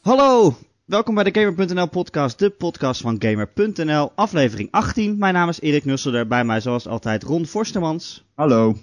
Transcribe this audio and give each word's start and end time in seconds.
Hallo, 0.00 0.56
welkom 0.84 1.14
bij 1.14 1.24
de 1.24 1.40
Gamer.nl 1.40 1.88
podcast, 1.88 2.38
de 2.38 2.50
podcast 2.50 3.00
van 3.00 3.16
Gamer.nl, 3.18 4.12
aflevering 4.14 4.68
18. 4.70 5.18
Mijn 5.18 5.34
naam 5.34 5.48
is 5.48 5.60
Erik 5.60 5.84
Nusselder, 5.84 6.26
bij 6.26 6.44
mij 6.44 6.60
zoals 6.60 6.86
altijd 6.86 7.22
Ron 7.22 7.46
Forstemans. 7.46 8.24
Hallo. 8.34 8.76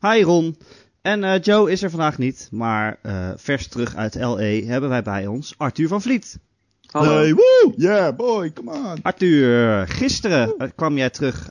Hi 0.00 0.22
Ron. 0.22 0.58
En 1.02 1.24
eh, 1.24 1.42
Joe 1.42 1.70
is 1.70 1.82
er 1.82 1.90
vandaag 1.90 2.18
niet, 2.18 2.48
maar 2.50 2.98
eh, 3.02 3.30
vers 3.36 3.68
terug 3.68 3.96
uit 3.96 4.14
LE 4.14 4.64
hebben 4.66 4.90
wij 4.90 5.02
bij 5.02 5.26
ons 5.26 5.54
Arthur 5.56 5.88
van 5.88 6.02
Vliet. 6.02 6.38
Hallo. 6.86 7.16
Hey, 7.16 7.34
woo! 7.34 7.72
Yeah, 7.76 8.16
boy, 8.16 8.52
come 8.52 8.72
on. 8.72 9.02
Arthur, 9.02 9.88
gisteren 9.88 10.54
eh, 10.58 10.68
kwam 10.74 10.96
jij 10.96 11.10
terug 11.10 11.50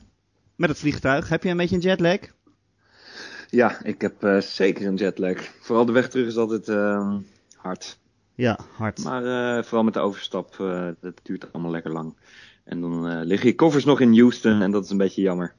met 0.56 0.68
het 0.68 0.78
vliegtuig. 0.78 1.28
Heb 1.28 1.42
je 1.42 1.50
een 1.50 1.56
beetje 1.56 1.76
een 1.76 1.82
jetlag? 1.82 2.18
Ja, 3.50 3.84
ik 3.84 4.00
heb 4.00 4.22
eh, 4.22 4.40
zeker 4.40 4.86
een 4.86 4.96
jetlag. 4.96 5.36
Vooral 5.60 5.84
de 5.84 5.92
weg 5.92 6.08
terug 6.08 6.26
is 6.26 6.36
altijd 6.36 6.68
ehm, 6.68 7.18
hard. 7.56 7.98
Ja, 8.34 8.58
hard. 8.76 9.04
Maar 9.04 9.56
eh, 9.56 9.64
vooral 9.64 9.84
met 9.84 9.94
de 9.94 10.00
overstap, 10.00 10.60
eh, 10.60 10.88
dat 11.00 11.20
duurt 11.22 11.52
allemaal 11.52 11.70
lekker 11.70 11.92
lang. 11.92 12.16
En 12.64 12.80
dan 12.80 13.08
eh, 13.08 13.24
liggen 13.24 13.48
je 13.48 13.54
koffers 13.54 13.84
nog 13.84 14.00
in 14.00 14.18
Houston 14.18 14.62
en 14.62 14.70
dat 14.70 14.84
is 14.84 14.90
een 14.90 14.96
beetje 14.96 15.22
jammer. 15.22 15.54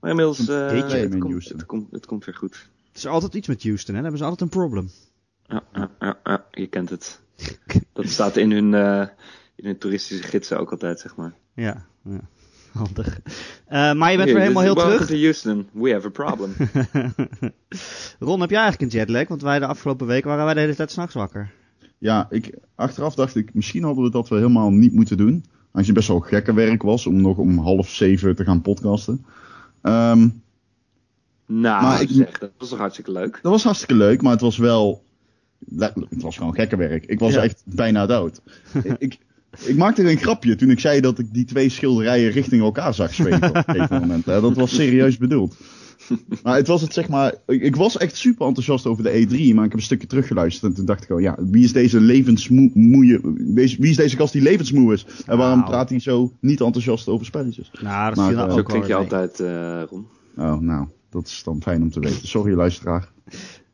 Maar 0.00 0.10
inmiddels, 0.10 0.38
het, 0.38 0.92
in 0.92 1.18
komt, 1.18 1.32
Houston? 1.32 1.56
het, 1.56 1.66
komt, 1.66 1.90
het 1.90 2.06
komt 2.06 2.24
weer 2.24 2.34
goed. 2.34 2.68
Het 2.88 2.96
is 2.96 3.06
altijd 3.06 3.34
iets 3.34 3.48
met 3.48 3.62
Houston, 3.62 3.94
hè? 3.94 4.02
Dan 4.02 4.10
hebben 4.10 4.18
ze 4.18 4.24
altijd 4.24 4.40
een 4.40 4.58
problem. 4.60 4.90
Ja, 5.46 5.62
ja, 5.72 6.18
ja, 6.24 6.44
je 6.50 6.66
kent 6.66 6.90
het. 6.90 7.20
Dat 7.92 8.08
staat 8.08 8.36
in 8.36 8.50
hun, 8.50 8.74
in 9.56 9.64
hun 9.64 9.78
toeristische 9.78 10.22
gidsen 10.22 10.58
ook 10.58 10.70
altijd, 10.70 11.00
zeg 11.00 11.16
maar. 11.16 11.34
Ja, 11.54 11.86
ja. 12.04 12.20
handig. 12.72 13.20
Maar 13.68 14.10
je 14.10 14.16
bent 14.16 14.30
weer 14.30 14.40
helemaal 14.40 14.62
heel 14.62 14.74
terug. 14.74 15.06
to 15.06 15.14
Houston, 15.14 15.68
we 15.72 15.92
have 15.92 16.06
a 16.06 16.10
problem. 16.10 16.54
Ron, 18.18 18.40
heb 18.40 18.50
jij 18.50 18.60
eigenlijk 18.60 18.92
een 18.92 18.98
jetlag? 18.98 19.28
Want 19.28 19.42
wij 19.42 19.58
de 19.58 19.66
afgelopen 19.66 20.06
week 20.06 20.24
waren 20.24 20.44
wij 20.44 20.54
de 20.54 20.60
hele 20.60 20.74
tijd 20.74 20.90
s'nachts 20.90 21.14
wakker. 21.14 21.52
Ja, 21.98 22.26
ik, 22.30 22.50
achteraf 22.74 23.14
dacht 23.14 23.36
ik, 23.36 23.54
misschien 23.54 23.82
hadden 23.82 24.04
we 24.04 24.10
dat 24.10 24.28
we 24.28 24.34
helemaal 24.36 24.70
niet 24.70 24.92
moeten 24.92 25.16
doen. 25.16 25.44
Als 25.72 25.86
je 25.86 25.92
best 25.92 26.08
wel 26.08 26.20
gekke 26.20 26.54
werk 26.54 26.82
was 26.82 27.06
om 27.06 27.20
nog 27.20 27.36
om 27.38 27.58
half 27.58 27.88
zeven 27.88 28.36
te 28.36 28.44
gaan 28.44 28.62
podcasten. 28.62 29.24
Ehm, 29.82 30.28
nou, 31.46 31.82
Maar 31.82 32.00
ik- 32.02 32.08
zeg, 32.10 32.38
dat 32.38 32.50
was 32.58 32.68
toch 32.68 32.78
hartstikke 32.78 33.12
leuk? 33.12 33.38
dat 33.42 33.52
was 33.52 33.64
hartstikke 33.64 33.94
leuk, 33.94 34.22
maar 34.22 34.32
het 34.32 34.40
was 34.40 34.56
wel... 34.56 35.04
Het 35.78 36.22
was 36.22 36.36
gewoon 36.36 36.54
gekke 36.54 36.76
werk. 36.76 37.06
Ik 37.06 37.18
was 37.18 37.32
Ja. 37.34 37.42
echt 37.42 37.62
bijna 37.64 38.06
dood. 38.06 38.40
ik, 38.98 39.18
ik 39.64 39.76
maakte 39.76 40.10
een 40.10 40.16
grapje 40.18 40.54
toen 40.54 40.70
ik 40.70 40.80
zei 40.80 41.00
dat 41.00 41.18
ik 41.18 41.32
die 41.34 41.44
twee 41.44 41.68
schilderijen 41.68 42.30
richting 42.30 42.62
elkaar 42.62 42.94
zag 42.94 43.14
zweven 43.14 43.48
op 43.48 43.54
een 43.56 43.64
gegeven 43.64 44.00
moment. 44.00 44.24
Dat 44.24 44.54
was 44.56 44.74
serieus 44.74 45.16
bedoeld. 45.16 45.56
Maar 46.42 46.56
het 46.56 46.66
was 46.66 46.80
het 46.82 46.92
zeg 46.92 47.08
maar. 47.08 47.34
Ik, 47.46 47.62
ik 47.62 47.76
was 47.76 47.96
echt 47.96 48.16
super 48.16 48.46
enthousiast 48.46 48.86
over 48.86 49.02
de 49.02 49.10
E3, 49.10 49.54
maar 49.54 49.64
ik 49.64 49.70
heb 49.70 49.72
een 49.72 49.82
stukje 49.82 50.06
teruggeluisterd 50.06 50.70
en 50.70 50.76
toen 50.76 50.86
dacht 50.86 51.04
ik 51.04 51.10
al, 51.10 51.18
ja, 51.18 51.36
wie 51.38 51.64
is 51.64 51.72
deze 51.72 52.00
levensmoeie, 52.00 53.20
wie 53.54 53.90
is 53.90 53.96
deze 53.96 54.16
gast 54.16 54.32
die 54.32 54.42
levensmoe 54.42 54.92
is? 54.92 55.06
En 55.26 55.38
waarom 55.38 55.58
Nou. 55.58 55.70
praat 55.70 55.88
hij 55.88 55.98
zo 56.00 56.32
niet 56.40 56.60
enthousiast 56.60 57.08
over 57.08 57.26
spelletjes? 57.26 57.70
Nou, 57.80 58.14
dat 58.14 58.16
Maar, 58.16 58.32
nou 58.34 58.50
Zo 58.50 58.62
klink 58.62 58.86
je 58.86 58.94
altijd, 58.94 59.40
eh 59.40 59.82
Ron. 59.90 60.06
Oh, 60.36 60.58
nou, 60.60 60.86
dat 61.10 61.26
is 61.26 61.42
dan 61.44 61.62
fijn 61.62 61.82
om 61.82 61.90
te 61.90 62.00
weten. 62.00 62.28
Sorry, 62.28 62.54
luisteraar. 62.54 63.12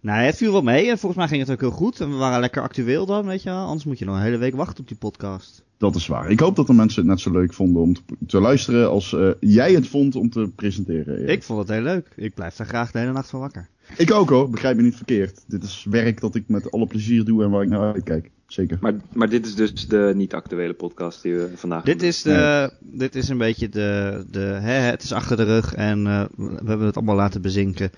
Nee, 0.03 0.27
het 0.27 0.36
viel 0.36 0.53
wel 0.53 0.62
mee. 0.62 0.91
En 0.91 0.98
volgens 0.98 1.17
mij 1.17 1.28
ging 1.28 1.41
het 1.41 1.50
ook 1.50 1.61
heel 1.61 1.70
goed. 1.70 2.00
En 2.00 2.11
we 2.11 2.17
waren 2.17 2.41
lekker 2.41 2.62
actueel 2.62 3.06
dan, 3.06 3.27
weet 3.27 3.42
je 3.42 3.48
wel. 3.48 3.67
Anders 3.67 3.84
moet 3.84 3.98
je 3.98 4.05
nog 4.05 4.17
een 4.17 4.22
hele 4.22 4.36
week 4.36 4.55
wachten 4.55 4.81
op 4.81 4.89
die 4.89 4.97
podcast. 4.97 5.62
Dat 5.77 5.95
is 5.95 6.06
waar. 6.06 6.31
Ik 6.31 6.41
hoop 6.41 6.56
dat 6.56 6.67
de 6.67 6.72
mensen 6.72 7.00
het 7.00 7.11
net 7.11 7.20
zo 7.20 7.31
leuk 7.31 7.53
vonden 7.53 7.83
om 7.83 7.95
te, 7.95 8.03
te 8.27 8.41
luisteren 8.41 8.91
als 8.91 9.12
eh, 9.14 9.28
jij 9.41 9.73
het 9.73 9.89
vond 9.89 10.17
om 10.17 10.30
te 10.30 10.50
presenteren. 10.56 11.17
Erik. 11.17 11.28
Ik 11.28 11.42
vond 11.42 11.58
het 11.58 11.69
heel 11.69 11.83
leuk. 11.83 12.08
Ik 12.17 12.34
blijf 12.34 12.56
daar 12.56 12.67
graag 12.67 12.91
de 12.91 12.98
hele 12.98 13.12
nacht 13.12 13.30
van 13.30 13.41
wakker. 13.41 13.69
Ik 13.97 14.12
ook 14.12 14.28
hoor, 14.30 14.50
begrijp 14.50 14.77
me 14.77 14.83
niet 14.83 14.97
verkeerd. 14.97 15.45
Dit 15.47 15.62
is 15.62 15.86
werk 15.91 16.20
dat 16.20 16.34
ik 16.34 16.45
met 16.47 16.70
alle 16.70 16.86
plezier 16.86 17.25
doe 17.25 17.45
en 17.45 17.50
waar 17.50 17.62
ik 17.62 17.69
naar 17.69 17.92
uitkijk. 17.92 18.30
Zeker. 18.47 18.78
Maar, 18.80 18.95
maar 19.12 19.28
dit 19.28 19.47
is 19.47 19.55
dus 19.55 19.89
de 19.89 20.12
niet-actuele 20.14 20.73
podcast 20.74 21.23
die 21.23 21.35
we 21.35 21.51
vandaag 21.55 21.85
Dit 21.85 21.98
doen. 21.98 22.08
is, 22.08 22.23
de, 22.23 22.73
dit 22.80 23.14
is 23.14 23.29
een 23.29 23.39
beetje 23.39 23.68
de... 23.68 24.24
de 24.30 24.39
hè, 24.39 24.73
het 24.73 25.02
is 25.02 25.12
achter 25.12 25.36
de 25.36 25.45
rug 25.45 25.74
en 25.74 26.07
eh, 26.07 26.24
we 26.36 26.67
hebben 26.67 26.86
het 26.86 26.96
allemaal 26.96 27.17
laten 27.17 27.42
bezinken. 27.42 27.91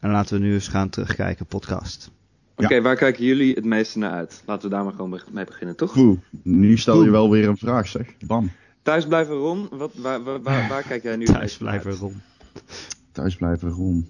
En 0.00 0.10
laten 0.10 0.38
we 0.40 0.44
nu 0.44 0.52
eens 0.52 0.68
gaan 0.68 0.88
terugkijken, 0.88 1.46
podcast. 1.46 2.10
Oké, 2.56 2.82
waar 2.82 2.96
kijken 2.96 3.24
jullie 3.24 3.54
het 3.54 3.64
meeste 3.64 3.98
naar 3.98 4.10
uit? 4.10 4.42
Laten 4.46 4.68
we 4.68 4.74
daar 4.74 4.84
maar 4.84 4.92
gewoon 4.92 5.20
mee 5.32 5.44
beginnen, 5.44 5.76
toch? 5.76 5.96
Oeh, 5.96 6.18
nu 6.42 6.78
stel 6.78 7.04
je 7.04 7.10
wel 7.10 7.30
weer 7.30 7.48
een 7.48 7.56
vraag 7.56 7.88
zeg. 7.88 8.06
Bam. 8.26 8.50
Thuis 8.82 9.06
blijven 9.06 9.34
Ron, 9.34 9.68
wat, 9.70 9.94
waar, 9.94 10.22
waar, 10.22 10.42
waar, 10.42 10.68
waar 10.68 10.82
kijk 10.82 11.02
jij 11.02 11.16
nu 11.16 11.24
Thuis 11.24 11.56
blijven, 11.56 11.90
uit? 11.90 11.98
Ron. 11.98 12.20
Thuis 13.12 13.36
blijven 13.36 13.70
Ron. 13.70 14.08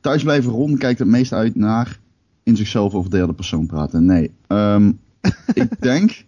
Thuis 0.00 0.22
blijven 0.22 0.50
Ron 0.52 0.78
kijkt 0.78 0.98
het 0.98 1.08
meest 1.08 1.32
uit 1.32 1.54
naar 1.54 1.98
in 2.42 2.56
zichzelf 2.56 2.94
over 2.94 3.10
derde 3.10 3.32
persoon 3.32 3.66
praten. 3.66 4.04
Nee. 4.04 4.34
Ehm, 4.46 4.92
ik 5.54 5.80
denk. 5.80 6.24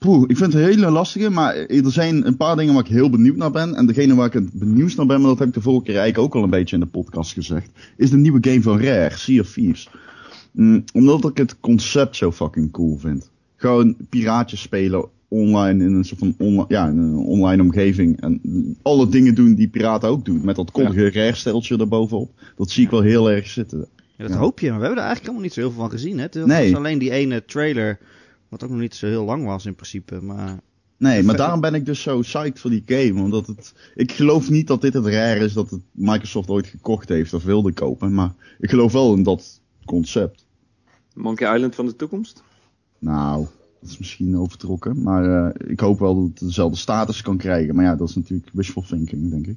Poeh, 0.00 0.24
ik 0.26 0.36
vind 0.36 0.52
het 0.52 0.62
een 0.62 0.68
hele 0.68 0.90
lastige, 0.90 1.30
maar 1.30 1.56
er 1.56 1.90
zijn 1.92 2.26
een 2.26 2.36
paar 2.36 2.56
dingen 2.56 2.74
waar 2.74 2.84
ik 2.84 2.90
heel 2.90 3.10
benieuwd 3.10 3.36
naar 3.36 3.50
ben. 3.50 3.74
En 3.74 3.86
degene 3.86 4.14
waar 4.14 4.26
ik 4.26 4.32
het 4.32 4.52
benieuwd 4.52 4.96
naar 4.96 5.06
ben, 5.06 5.20
maar 5.20 5.28
dat 5.30 5.38
heb 5.38 5.48
ik 5.48 5.54
de 5.54 5.60
vorige 5.60 5.84
keer 5.84 5.96
eigenlijk 5.98 6.24
ook 6.26 6.34
al 6.34 6.42
een 6.44 6.50
beetje 6.50 6.74
in 6.74 6.80
de 6.82 6.88
podcast 6.88 7.32
gezegd, 7.32 7.70
is 7.96 8.10
de 8.10 8.16
nieuwe 8.16 8.38
game 8.40 8.62
van 8.62 8.80
Rare, 8.80 9.16
Sea 9.16 9.40
of 9.40 9.52
Thieves. 9.52 9.88
Mm, 10.52 10.84
omdat 10.92 11.24
ik 11.24 11.36
het 11.36 11.60
concept 11.60 12.16
zo 12.16 12.32
fucking 12.32 12.70
cool 12.70 12.96
vind. 12.98 13.30
Gewoon 13.56 13.96
piraatjes 14.08 14.60
spelen 14.60 15.08
online 15.28 15.84
in 15.84 15.92
een 15.94 16.04
soort 16.04 16.18
van 16.20 16.34
onli- 16.38 16.64
ja, 16.68 16.88
in 16.88 16.98
een 16.98 17.14
online 17.16 17.62
omgeving. 17.62 18.20
En 18.20 18.40
alle 18.82 19.08
dingen 19.08 19.34
doen 19.34 19.54
die 19.54 19.68
piraten 19.68 20.08
ook 20.08 20.24
doen. 20.24 20.44
Met 20.44 20.56
dat 20.56 20.70
koddige 20.70 21.10
Rare-steltje 21.10 21.76
erbovenop. 21.78 22.30
Dat 22.56 22.70
zie 22.70 22.84
ik 22.84 22.90
wel 22.90 23.00
heel 23.02 23.30
erg 23.30 23.46
zitten. 23.46 23.78
Ja, 24.16 24.24
dat 24.26 24.32
Ja. 24.32 24.38
hoop 24.38 24.60
je, 24.60 24.70
maar 24.70 24.78
we 24.78 24.84
hebben 24.84 25.02
er 25.02 25.08
eigenlijk 25.08 25.20
helemaal 25.20 25.42
niet 25.42 25.52
zo 25.52 25.60
heel 25.60 25.70
veel 25.70 25.80
van 25.80 25.90
gezien. 25.90 26.16
Hè? 26.16 26.22
Het 26.22 26.46
Nee. 26.46 26.76
alleen 26.76 26.98
die 26.98 27.10
ene 27.10 27.44
trailer, 27.44 27.98
wat 28.50 28.62
ook 28.64 28.70
nog 28.70 28.78
niet 28.78 28.94
zo 28.94 29.06
heel 29.06 29.24
lang 29.24 29.44
was 29.44 29.66
in 29.66 29.74
principe. 29.74 30.20
Maar 30.22 30.60
Nee, 30.96 31.22
maar 31.22 31.36
daarom 31.36 31.60
ben 31.60 31.74
ik 31.74 31.86
dus 31.86 32.02
zo 32.02 32.20
psyched 32.20 32.60
voor 32.60 32.70
die 32.70 32.82
game. 32.86 33.22
Omdat 33.22 33.46
het. 33.46 33.74
Ik 33.94 34.12
geloof 34.12 34.50
niet 34.50 34.66
dat 34.66 34.80
dit 34.80 34.94
het 34.94 35.06
rare 35.06 35.44
is 35.44 35.52
dat 35.52 35.70
het 35.70 35.80
Microsoft 35.92 36.48
ooit 36.48 36.66
gekocht 36.66 37.08
heeft 37.08 37.34
of 37.34 37.42
wilde 37.44 37.72
kopen. 37.72 38.14
Maar 38.14 38.34
ik 38.58 38.70
geloof 38.70 38.92
wel 38.92 39.14
in 39.14 39.22
dat 39.22 39.60
concept. 39.84 40.44
Monkey 41.14 41.54
Island 41.54 41.74
van 41.74 41.86
de 41.86 41.96
toekomst? 41.96 42.42
Nou, 42.98 43.46
dat 43.80 43.90
is 43.90 43.98
misschien 43.98 44.38
overtrokken. 44.38 45.02
Maar 45.02 45.50
eh, 45.52 45.70
ik 45.70 45.80
hoop 45.80 45.98
wel 45.98 46.14
dat 46.14 46.24
het 46.24 46.38
dezelfde 46.38 46.76
status 46.78 47.22
kan 47.22 47.36
krijgen. 47.36 47.74
Maar 47.74 47.84
ja, 47.84 47.96
dat 47.96 48.08
is 48.08 48.14
natuurlijk 48.14 48.48
wishful 48.52 48.82
thinking, 48.82 49.30
denk 49.30 49.46
ik. 49.46 49.56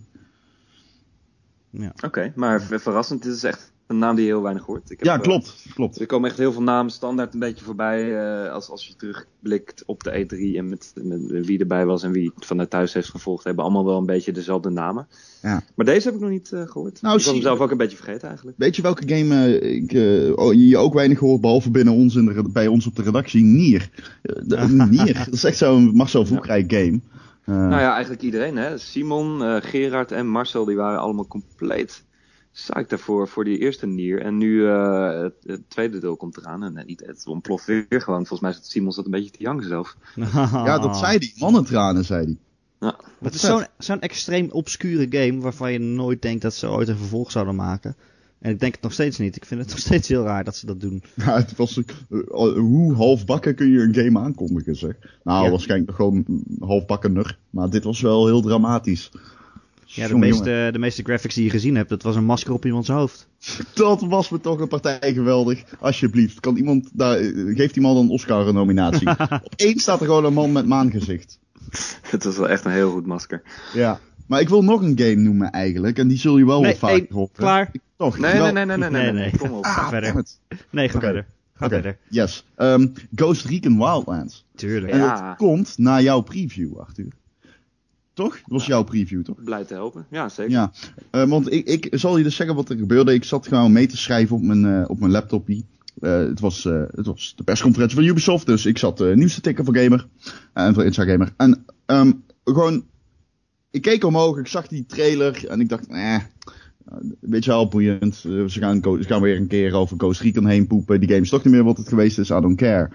ja. 1.69 1.93
Oké, 2.05 2.33
maar 2.35 2.61
ver- 2.61 2.79
verrassend, 2.79 3.23
dit 3.23 3.33
is 3.33 3.43
echt 3.43 3.71
een 3.87 3.97
naam 3.97 4.15
die 4.15 4.25
je 4.25 4.31
heel 4.31 4.41
weinig 4.41 4.65
hoort. 4.65 4.89
Ik 4.89 4.97
heb, 4.99 5.07
Ja, 5.07 5.15
eh, 5.15 5.21
klopt. 5.21 5.65
Klopt. 5.73 5.99
Er 5.99 6.05
komen 6.05 6.29
echt 6.29 6.37
heel 6.37 6.51
veel 6.51 6.61
namen 6.61 6.91
standaard 6.91 7.33
een 7.33 7.39
beetje 7.39 7.65
voorbij 7.65 8.17
eh, 8.45 8.51
als, 8.51 8.69
als 8.69 8.87
je 8.87 8.95
terugblikt 8.95 9.83
op 9.85 10.03
de 10.03 10.11
E3 10.25 10.57
en 10.57 10.69
met, 10.69 10.93
met 11.03 11.45
wie 11.45 11.59
erbij 11.59 11.85
was 11.85 12.03
en 12.03 12.11
wie 12.11 12.31
het 12.35 12.45
vanuit 12.45 12.69
thuis 12.69 12.93
heeft 12.93 13.09
gevolgd, 13.09 13.43
hebben 13.43 13.63
allemaal 13.63 13.85
wel 13.85 13.97
een 13.97 14.05
beetje 14.05 14.31
dezelfde 14.31 14.69
namen. 14.69 15.07
Ja. 15.41 15.63
Maar 15.75 15.85
deze 15.85 16.05
heb 16.07 16.15
ik 16.15 16.21
nog 16.21 16.29
niet 16.29 16.51
eh, 16.51 16.61
gehoord. 16.67 17.01
Nou, 17.01 17.17
ik 17.17 17.23
was 17.23 17.33
hem 17.33 17.41
zelf 17.41 17.59
ook 17.59 17.71
een 17.71 17.77
beetje 17.77 17.97
vergeten 17.97 18.27
eigenlijk. 18.27 18.57
Weet 18.57 18.75
je 18.75 18.81
welke 18.81 19.15
game 19.15 19.59
ik, 19.59 19.93
eh, 19.93 20.37
oh, 20.37 20.53
je 20.53 20.77
ook 20.77 20.93
weinig 20.93 21.19
hoort, 21.19 21.41
behalve 21.41 21.71
binnen 21.71 21.93
ons 21.93 22.15
in 22.15 22.25
de, 22.25 22.49
bij 22.53 22.67
ons 22.67 22.87
op 22.87 22.95
de 22.95 23.03
redactie? 23.03 23.43
Nier. 23.43 23.89
De- 24.21 24.85
Nier. 24.89 25.13
Dat 25.13 25.33
is 25.33 25.43
echt 25.43 25.57
zo'n 25.57 25.95
Marcel 25.95 26.25
Voekrijk 26.25 26.73
game. 26.73 26.99
Nou 27.45 27.81
ja, 27.81 27.91
eigenlijk 27.93 28.21
iedereen 28.21 28.57
hè. 28.57 28.77
Simon, 28.77 29.61
Gerard 29.61 30.11
en 30.11 30.27
Marcel 30.27 30.65
die 30.65 30.75
waren 30.75 30.99
allemaal 30.99 31.27
compleet 31.27 32.03
psyched 32.53 32.89
daarvoor 32.89 33.27
voor 33.27 33.43
die 33.43 33.57
eerste 33.57 33.85
Nier. 33.87 34.21
En 34.21 34.37
nu 34.37 34.67
eh, 34.67 35.21
het, 35.21 35.33
het 35.43 35.69
tweede 35.69 35.99
deel 35.99 36.15
komt 36.15 36.37
eraan 36.37 36.63
en 36.63 36.77
eh, 36.77 36.85
niet, 36.85 37.03
het 37.05 37.27
ontploft 37.27 37.65
weer 37.65 37.85
gewoon. 37.89 38.25
Volgens 38.25 38.39
mij 38.39 38.51
zat 38.51 38.65
Simon 38.65 38.91
zat 38.91 39.05
een 39.05 39.11
beetje 39.11 39.31
te 39.31 39.43
janken 39.43 39.67
zelf. 39.67 39.95
Ja, 40.51 40.79
dat 40.79 40.97
zei 40.97 41.17
hij. 41.17 41.33
Mannentranen, 41.35 42.05
zei 42.05 42.23
hij. 42.23 42.37
Ja. 42.79 42.95
Het 43.21 43.33
is 43.33 43.41
zo'n 43.41 43.65
zo'n 43.77 44.01
extreem 44.01 44.49
obscure 44.51 45.07
game 45.09 45.41
waarvan 45.41 45.71
je 45.71 45.79
nooit 45.79 46.21
denkt 46.21 46.41
dat 46.41 46.53
ze 46.53 46.69
ooit 46.69 46.87
een 46.87 46.97
vervolg 46.97 47.31
zouden 47.31 47.55
maken. 47.55 47.95
En 48.39 48.51
ik 48.51 48.59
denk 48.59 48.73
het 48.73 48.83
nog 48.83 48.93
steeds 48.93 49.17
niet. 49.17 49.35
Ik 49.35 49.45
vind 49.45 49.61
het 49.61 49.69
nog 49.69 49.79
steeds 49.79 50.07
heel 50.07 50.23
raar 50.23 50.43
dat 50.43 50.55
ze 50.55 50.65
dat 50.65 50.79
doen. 50.79 51.03
Ja, 51.25 51.35
het 51.35 51.55
was, 51.55 51.77
eh, 51.77 51.85
hoe 52.55 52.93
halfbakken 52.93 53.55
kun 53.55 53.69
je 53.69 53.79
een 53.79 53.93
game 53.93 54.19
aankondigen, 54.19 54.75
zeg? 54.75 54.95
Nou, 55.23 55.43
Ja. 55.43 55.49
waarschijnlijk 55.49 55.95
gewoon 55.95 56.25
halfbakkener. 56.59 57.37
Maar 57.49 57.69
dit 57.69 57.83
was 57.83 58.01
wel 58.01 58.25
heel 58.25 58.41
dramatisch. 58.41 59.11
Ja, 59.95 60.07
de 60.07 60.15
meeste, 60.17 60.69
de 60.71 60.79
meeste 60.79 61.03
graphics 61.03 61.35
die 61.35 61.43
je 61.43 61.49
gezien 61.49 61.75
hebt, 61.75 61.89
dat 61.89 62.03
was 62.03 62.15
een 62.15 62.25
masker 62.25 62.53
op 62.53 62.65
iemands 62.65 62.87
hoofd. 62.89 63.27
Dat 63.73 64.01
was 64.01 64.29
me 64.29 64.39
toch 64.41 64.59
een 64.59 64.67
partij 64.67 65.13
geweldig. 65.13 65.63
Alsjeblieft, 65.79 66.39
kan 66.39 66.55
iemand 66.55 66.89
daar, 66.93 67.17
eh, 67.17 67.55
geeft 67.55 67.73
die 67.73 67.83
man 67.83 67.97
een 67.97 68.09
Oscar-nominatie. 68.09 69.07
Opeens 69.51 69.81
staat 69.81 69.99
er 69.99 70.05
gewoon 70.05 70.25
een 70.25 70.33
man 70.33 70.51
met 70.51 70.65
maangezicht. 70.65 71.39
Het 72.11 72.23
was 72.23 72.37
wel 72.37 72.49
echt 72.49 72.65
een 72.65 72.71
heel 72.71 72.91
goed 72.91 73.05
masker. 73.05 73.41
Ja. 73.73 73.99
Maar 74.27 74.41
ik 74.41 74.49
wil 74.49 74.63
nog 74.63 74.81
een 74.81 74.97
game 74.97 75.15
noemen 75.15 75.51
eigenlijk. 75.51 75.97
En 75.97 76.07
die 76.07 76.17
zul 76.17 76.37
je 76.37 76.45
wel 76.45 76.61
Nee, 76.61 76.69
wat 76.71 76.79
vaker 76.79 76.97
één, 76.97 77.07
horen. 77.11 77.29
klaar. 77.33 77.69
Ik- 77.71 77.81
Toch? 77.97 78.17
Nee, 78.17 78.33
wel- 78.33 78.51
nee, 78.51 78.65
nee, 78.65 78.65
nee, 78.65 78.77
nee, 78.77 78.89
nee, 78.89 79.01
Nee, 79.01 79.11
nee, 79.11 79.21
nee. 79.31 79.37
Kom 79.39 79.51
op. 79.51 79.65
Ga 79.65 79.81
Ah, 79.81 79.89
verder. 79.89 80.09
damn 80.13 80.19
it. 80.19 80.39
Nee, 80.69 80.89
ga 80.89 80.99
verder. 80.99 81.25
Ga 81.53 81.65
Oké, 81.65 81.73
verder. 81.73 81.97
yes. 82.09 82.45
Ehm, 82.55 82.87
Ghost 83.15 83.45
Recon 83.45 83.77
Wildlands. 83.77 84.45
Tuurlijk. 84.55 84.93
En 84.93 84.99
Ja. 84.99 85.27
het 85.29 85.37
komt 85.37 85.77
na 85.77 86.01
jouw 86.01 86.21
preview, 86.21 86.77
Arthur. 86.79 87.07
Toch? 88.13 88.33
Dat 88.33 88.41
was 88.45 88.65
jouw 88.65 88.83
preview, 88.83 89.23
toch? 89.23 89.43
Blij 89.43 89.63
te 89.63 89.73
helpen. 89.73 90.05
Ja, 90.09 90.29
zeker. 90.29 90.51
Ja, 90.51 90.71
eh, 91.11 91.23
want 91.29 91.51
ik, 91.51 91.67
ik 91.67 91.87
zal 91.91 92.17
je 92.17 92.23
dus 92.23 92.35
zeggen 92.35 92.55
wat 92.55 92.69
er 92.69 92.77
gebeurde. 92.77 93.13
Ik 93.13 93.23
zat 93.23 93.47
gewoon 93.47 93.71
mee 93.71 93.87
te 93.87 93.97
schrijven 93.97 94.35
op 94.35 94.41
mijn, 94.41 94.65
eh, 94.65 94.89
op 94.89 94.99
mijn 94.99 95.11
laptopje. 95.11 95.63
eh, 95.99 96.17
het, 96.17 96.39
was, 96.39 96.63
het 96.63 97.05
was 97.05 97.33
de 97.35 97.43
persconferentie 97.43 97.97
van 97.97 98.05
Ubisoft, 98.05 98.45
dus 98.45 98.65
ik 98.65 98.77
zat 98.77 99.01
uh, 99.01 99.15
nieuws 99.15 99.33
te 99.33 99.41
tikken 99.41 99.65
voor 99.65 99.77
Gamer. 99.77 100.07
En 100.53 100.73
voor 100.73 100.83
Inside 100.83 101.11
Gamer. 101.11 101.33
En 101.37 101.65
ehm, 101.85 102.11
gewoon, 102.43 102.85
ik 103.71 103.81
keek 103.81 104.03
omhoog, 104.03 104.37
ik 104.37 104.47
zag 104.47 104.67
die 104.67 104.85
trailer 104.85 105.47
en 105.47 105.59
ik 105.59 105.69
dacht, 105.69 105.87
eh, 105.87 106.17
weet 107.19 107.43
je 107.43 107.51
wel, 107.51 107.67
boeiend. 107.67 108.15
ze, 108.15 108.45
gaan, 108.47 108.81
ze 108.83 109.03
gaan 109.07 109.21
weer 109.21 109.37
een 109.37 109.47
keer 109.47 109.73
over 109.73 109.97
Coast 109.97 110.21
Recon 110.21 110.45
heen 110.47 110.67
poepen. 110.67 110.99
Die 110.99 111.09
game 111.09 111.21
is 111.21 111.29
toch 111.29 111.43
niet 111.43 111.53
meer 111.53 111.63
wat 111.63 111.77
het 111.77 111.87
geweest 111.87 112.19
is, 112.19 112.29
I 112.29 112.39
don't 112.39 112.57
care. 112.57 112.89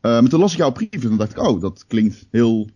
maar 0.00 0.28
toen 0.28 0.40
las 0.40 0.52
ik 0.52 0.58
jouw 0.58 0.72
preview 0.72 1.10
en 1.10 1.16
dacht 1.16 1.30
ik, 1.30 1.38
oh, 1.38 1.60
dat 1.60 1.84
klinkt 1.86 2.26
heel, 2.30 2.68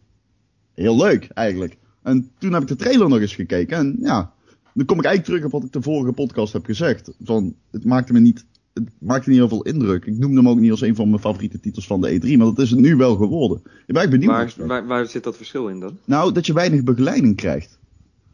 heel 0.74 0.96
leuk 0.96 1.28
eigenlijk. 1.34 1.76
En 2.06 2.30
toen 2.38 2.52
heb 2.52 2.62
ik 2.62 2.68
de 2.68 2.76
trailer 2.76 3.08
nog 3.08 3.20
eens 3.20 3.34
gekeken 3.34 3.76
en 3.76 3.96
ja, 4.00 4.32
dan 4.74 4.86
kom 4.86 4.98
ik 4.98 5.04
eigenlijk 5.04 5.24
terug 5.24 5.44
op 5.44 5.50
wat 5.50 5.64
ik 5.64 5.72
de 5.72 5.82
vorige 5.82 6.12
podcast 6.12 6.52
heb 6.52 6.64
gezegd. 6.64 7.10
Van, 7.22 7.54
het 7.70 7.84
maakte 7.84 8.12
me 8.12 8.20
niet, 8.20 8.44
het 8.72 8.88
maakte 8.98 9.28
niet 9.28 9.38
heel 9.38 9.48
veel 9.48 9.62
indruk. 9.62 10.04
Ik 10.04 10.18
noemde 10.18 10.36
hem 10.36 10.48
ook 10.48 10.60
niet 10.60 10.70
als 10.70 10.80
een 10.80 10.94
van 10.94 11.08
mijn 11.08 11.20
favoriete 11.20 11.60
titels 11.60 11.86
van 11.86 12.00
de 12.00 12.20
E3, 12.20 12.36
maar 12.36 12.46
dat 12.46 12.58
is 12.58 12.70
het 12.70 12.80
nu 12.80 12.96
wel 12.96 13.16
geworden. 13.16 13.62
Ik 13.86 13.94
ben 13.94 14.10
benieuwd. 14.10 14.56
Waar, 14.56 14.66
waar, 14.66 14.86
waar, 14.86 15.06
zit 15.06 15.24
dat 15.24 15.36
verschil 15.36 15.68
in 15.68 15.80
dan? 15.80 15.98
Nou, 16.04 16.32
dat 16.32 16.46
je 16.46 16.52
weinig 16.52 16.82
begeleiding 16.82 17.36
krijgt. 17.36 17.78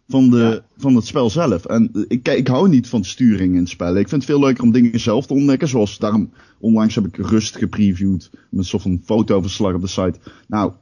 Van, 0.09 0.31
de, 0.31 0.63
van 0.77 0.95
het 0.95 1.07
spel 1.07 1.31
zelf. 1.31 1.65
En 1.65 2.07
ik, 2.09 2.29
ik 2.29 2.49
hou 2.49 2.69
niet 2.69 2.89
van 2.89 3.05
sturing 3.05 3.57
in 3.57 3.67
spellen. 3.67 4.01
Ik 4.01 4.09
vind 4.09 4.23
het 4.23 4.31
veel 4.31 4.41
leuker 4.41 4.63
om 4.65 4.73
dingen 4.73 5.01
zelf 5.01 5.27
te 5.27 5.35
ontdekken. 5.35 5.69
Zoals 5.69 5.99
daarom, 5.99 6.31
onlangs 6.61 6.95
heb 6.95 7.07
ik 7.07 7.17
Rust 7.17 7.57
gepreviewd. 7.57 8.31
Met 8.49 8.71
van 8.71 9.01
fotoverslag 9.05 9.75
op 9.75 9.81
de 9.81 9.87
site. 9.87 10.19
Nou, 10.49 10.73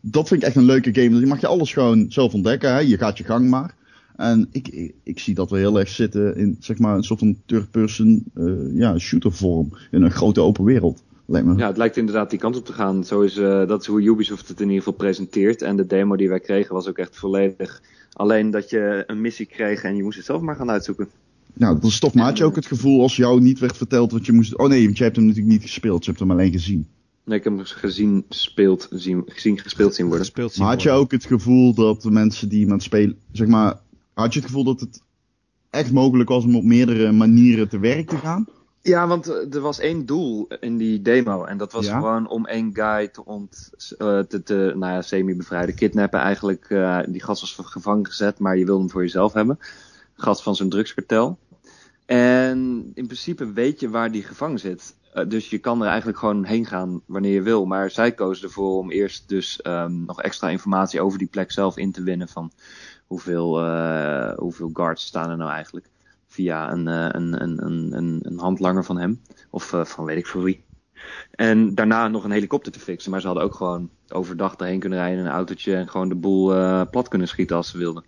dat 0.00 0.28
vind 0.28 0.42
ik 0.42 0.46
echt 0.46 0.56
een 0.56 0.64
leuke 0.64 0.94
game. 0.94 1.20
Je 1.20 1.26
mag 1.26 1.40
je 1.40 1.46
alles 1.46 1.72
gewoon 1.72 2.06
zelf 2.08 2.34
ontdekken. 2.34 2.72
Hè? 2.72 2.78
Je 2.78 2.98
gaat 2.98 3.18
je 3.18 3.24
gang 3.24 3.48
maar. 3.48 3.74
En 4.16 4.48
ik, 4.50 4.92
ik, 5.02 5.18
zie 5.18 5.34
dat 5.34 5.50
we 5.50 5.58
heel 5.58 5.78
erg 5.78 5.88
zitten 5.88 6.36
in 6.36 6.56
zeg 6.60 6.78
maar, 6.78 6.96
een 6.96 7.02
soort 7.02 7.18
van 7.18 7.36
third-person 7.46 8.24
uh, 8.34 8.78
ja, 8.78 8.98
shooter 8.98 9.32
vorm. 9.32 9.72
In 9.90 10.02
een 10.02 10.10
grote 10.10 10.40
open 10.40 10.64
wereld. 10.64 11.02
Lijkt 11.26 11.46
me. 11.46 11.56
Ja, 11.56 11.66
het 11.66 11.76
lijkt 11.76 11.96
inderdaad 11.96 12.30
die 12.30 12.38
kant 12.38 12.56
op 12.56 12.64
te 12.64 12.72
gaan. 12.72 13.04
Zo 13.04 13.20
is, 13.20 13.36
uh, 13.36 13.66
dat 13.66 13.80
is 13.80 13.86
hoe 13.86 14.02
Ubisoft 14.02 14.48
het 14.48 14.60
in 14.60 14.66
ieder 14.66 14.82
geval 14.82 14.98
presenteert. 14.98 15.62
En 15.62 15.76
de 15.76 15.86
demo 15.86 16.16
die 16.16 16.28
wij 16.28 16.40
kregen 16.40 16.74
was 16.74 16.88
ook 16.88 16.98
echt 16.98 17.16
volledig. 17.16 17.82
Alleen 18.12 18.50
dat 18.50 18.70
je 18.70 19.04
een 19.06 19.20
missie 19.20 19.46
kreeg 19.46 19.82
en 19.82 19.96
je 19.96 20.02
moest 20.02 20.16
het 20.16 20.26
zelf 20.26 20.40
maar 20.40 20.56
gaan 20.56 20.70
uitzoeken. 20.70 21.08
Nou, 21.54 21.74
dat 21.74 21.90
is 21.90 21.98
toch, 21.98 22.14
maar 22.14 22.24
had 22.24 22.38
je 22.38 22.44
ook 22.44 22.56
het 22.56 22.66
gevoel 22.66 23.02
als 23.02 23.16
jou 23.16 23.40
niet 23.40 23.58
werd 23.58 23.76
verteld 23.76 24.12
wat 24.12 24.26
je 24.26 24.32
moest... 24.32 24.58
Oh 24.58 24.68
nee, 24.68 24.84
want 24.84 24.98
je 24.98 25.04
hebt 25.04 25.16
hem 25.16 25.24
natuurlijk 25.24 25.52
niet 25.52 25.62
gespeeld, 25.62 26.04
je 26.04 26.10
hebt 26.10 26.22
hem 26.22 26.30
alleen 26.30 26.52
gezien. 26.52 26.86
Nee, 27.28 27.38
ik 27.38 27.44
heb 27.44 27.56
hem 27.56 27.64
gezien, 27.64 28.24
speelt, 28.28 28.88
zien, 28.90 29.22
gezien 29.26 29.58
gespeeld 29.58 29.94
zien 29.94 30.06
worden. 30.06 30.24
Gespeeld 30.24 30.52
zien 30.52 30.62
maar 30.62 30.72
had 30.72 30.82
je 30.82 30.90
ook 30.90 31.10
het 31.10 31.24
gevoel 31.24 31.74
dat 31.74 32.02
de 32.02 32.10
mensen 32.10 32.48
die 32.48 32.60
iemand 32.60 32.82
spelen, 32.82 33.18
zeg 33.32 33.46
maar, 33.46 33.80
had 34.14 34.32
je 34.32 34.38
het 34.38 34.48
gevoel 34.48 34.64
dat 34.64 34.80
het 34.80 35.02
echt 35.70 35.92
mogelijk 35.92 36.28
was 36.28 36.44
om 36.44 36.56
op 36.56 36.64
meerdere 36.64 37.12
manieren 37.12 37.68
te 37.68 37.78
werk 37.78 38.08
te 38.08 38.16
gaan? 38.16 38.46
Ja, 38.82 39.06
want 39.06 39.28
eh, 39.28 39.54
er 39.54 39.60
was 39.60 39.78
één 39.78 40.06
doel 40.06 40.48
in 40.60 40.76
die 40.76 41.02
demo. 41.02 41.44
En 41.44 41.58
dat 41.58 41.72
was 41.72 41.88
gewoon 41.88 42.28
om 42.28 42.46
één 42.46 42.70
guy 42.72 43.08
te, 43.08 43.24
ont, 43.24 43.70
uh, 43.98 44.18
te, 44.20 44.42
te 44.42 44.72
nou 44.76 44.92
ja, 44.92 45.02
semi-bevrijden. 45.02 45.74
Kidnappen 45.74 46.20
eigenlijk. 46.20 46.66
Uh, 46.68 46.98
die 47.08 47.22
gast 47.22 47.40
was 47.40 47.66
gevangen 47.66 48.06
gezet, 48.06 48.38
maar 48.38 48.56
je 48.56 48.64
wilde 48.64 48.80
hem 48.80 48.90
voor 48.90 49.02
jezelf 49.02 49.32
hebben. 49.32 49.58
Gast 50.14 50.42
van 50.42 50.56
zo'n 50.56 50.68
drugskartel. 50.68 51.38
En 52.06 52.90
in 52.94 53.06
principe 53.06 53.52
weet 53.52 53.80
je 53.80 53.88
waar 53.88 54.12
die 54.12 54.22
gevangen 54.22 54.58
zit. 54.58 54.94
Dus 55.24 55.50
je 55.50 55.58
kan 55.58 55.82
er 55.82 55.88
eigenlijk 55.88 56.18
gewoon 56.18 56.44
heen 56.44 56.66
gaan 56.66 57.00
wanneer 57.06 57.32
je 57.32 57.42
wil. 57.42 57.64
Maar 57.64 57.90
zij 57.90 58.12
kozen 58.12 58.44
ervoor 58.44 58.78
om 58.78 58.90
eerst 58.90 59.28
dus 59.28 59.60
um, 59.66 60.04
nog 60.04 60.22
extra 60.22 60.48
informatie 60.48 61.00
over 61.00 61.18
die 61.18 61.28
plek 61.28 61.52
zelf 61.52 61.76
in 61.76 61.92
te 61.92 62.02
winnen. 62.02 62.28
Van 62.28 62.52
hoeveel, 63.06 63.64
uh, 63.64 64.32
hoeveel 64.32 64.70
guards 64.72 65.06
staan 65.06 65.30
er 65.30 65.36
nou 65.36 65.50
eigenlijk. 65.50 65.90
Via 66.26 66.72
een, 66.72 66.86
uh, 66.86 67.08
een, 67.08 67.42
een, 67.42 67.64
een, 67.96 68.20
een 68.22 68.38
handlanger 68.38 68.84
van 68.84 68.98
hem. 68.98 69.22
Of 69.50 69.74
van 69.82 70.04
weet 70.04 70.18
ik 70.18 70.26
voor 70.26 70.42
wie. 70.42 70.64
En 71.30 71.74
daarna 71.74 72.08
nog 72.08 72.24
een 72.24 72.30
helikopter 72.30 72.72
te 72.72 72.80
fixen. 72.80 73.10
Maar 73.10 73.20
ze 73.20 73.26
hadden 73.26 73.44
ook 73.44 73.54
gewoon 73.54 73.90
overdag 74.08 74.54
erheen 74.56 74.80
kunnen 74.80 74.98
rijden 74.98 75.18
in 75.18 75.26
een 75.26 75.32
autootje. 75.32 75.74
En 75.74 75.88
gewoon 75.88 76.08
de 76.08 76.14
boel 76.14 76.46
plat 76.90 77.08
kunnen 77.08 77.28
schieten 77.28 77.56
als 77.56 77.70
ze 77.70 77.78
wilden. 77.78 78.04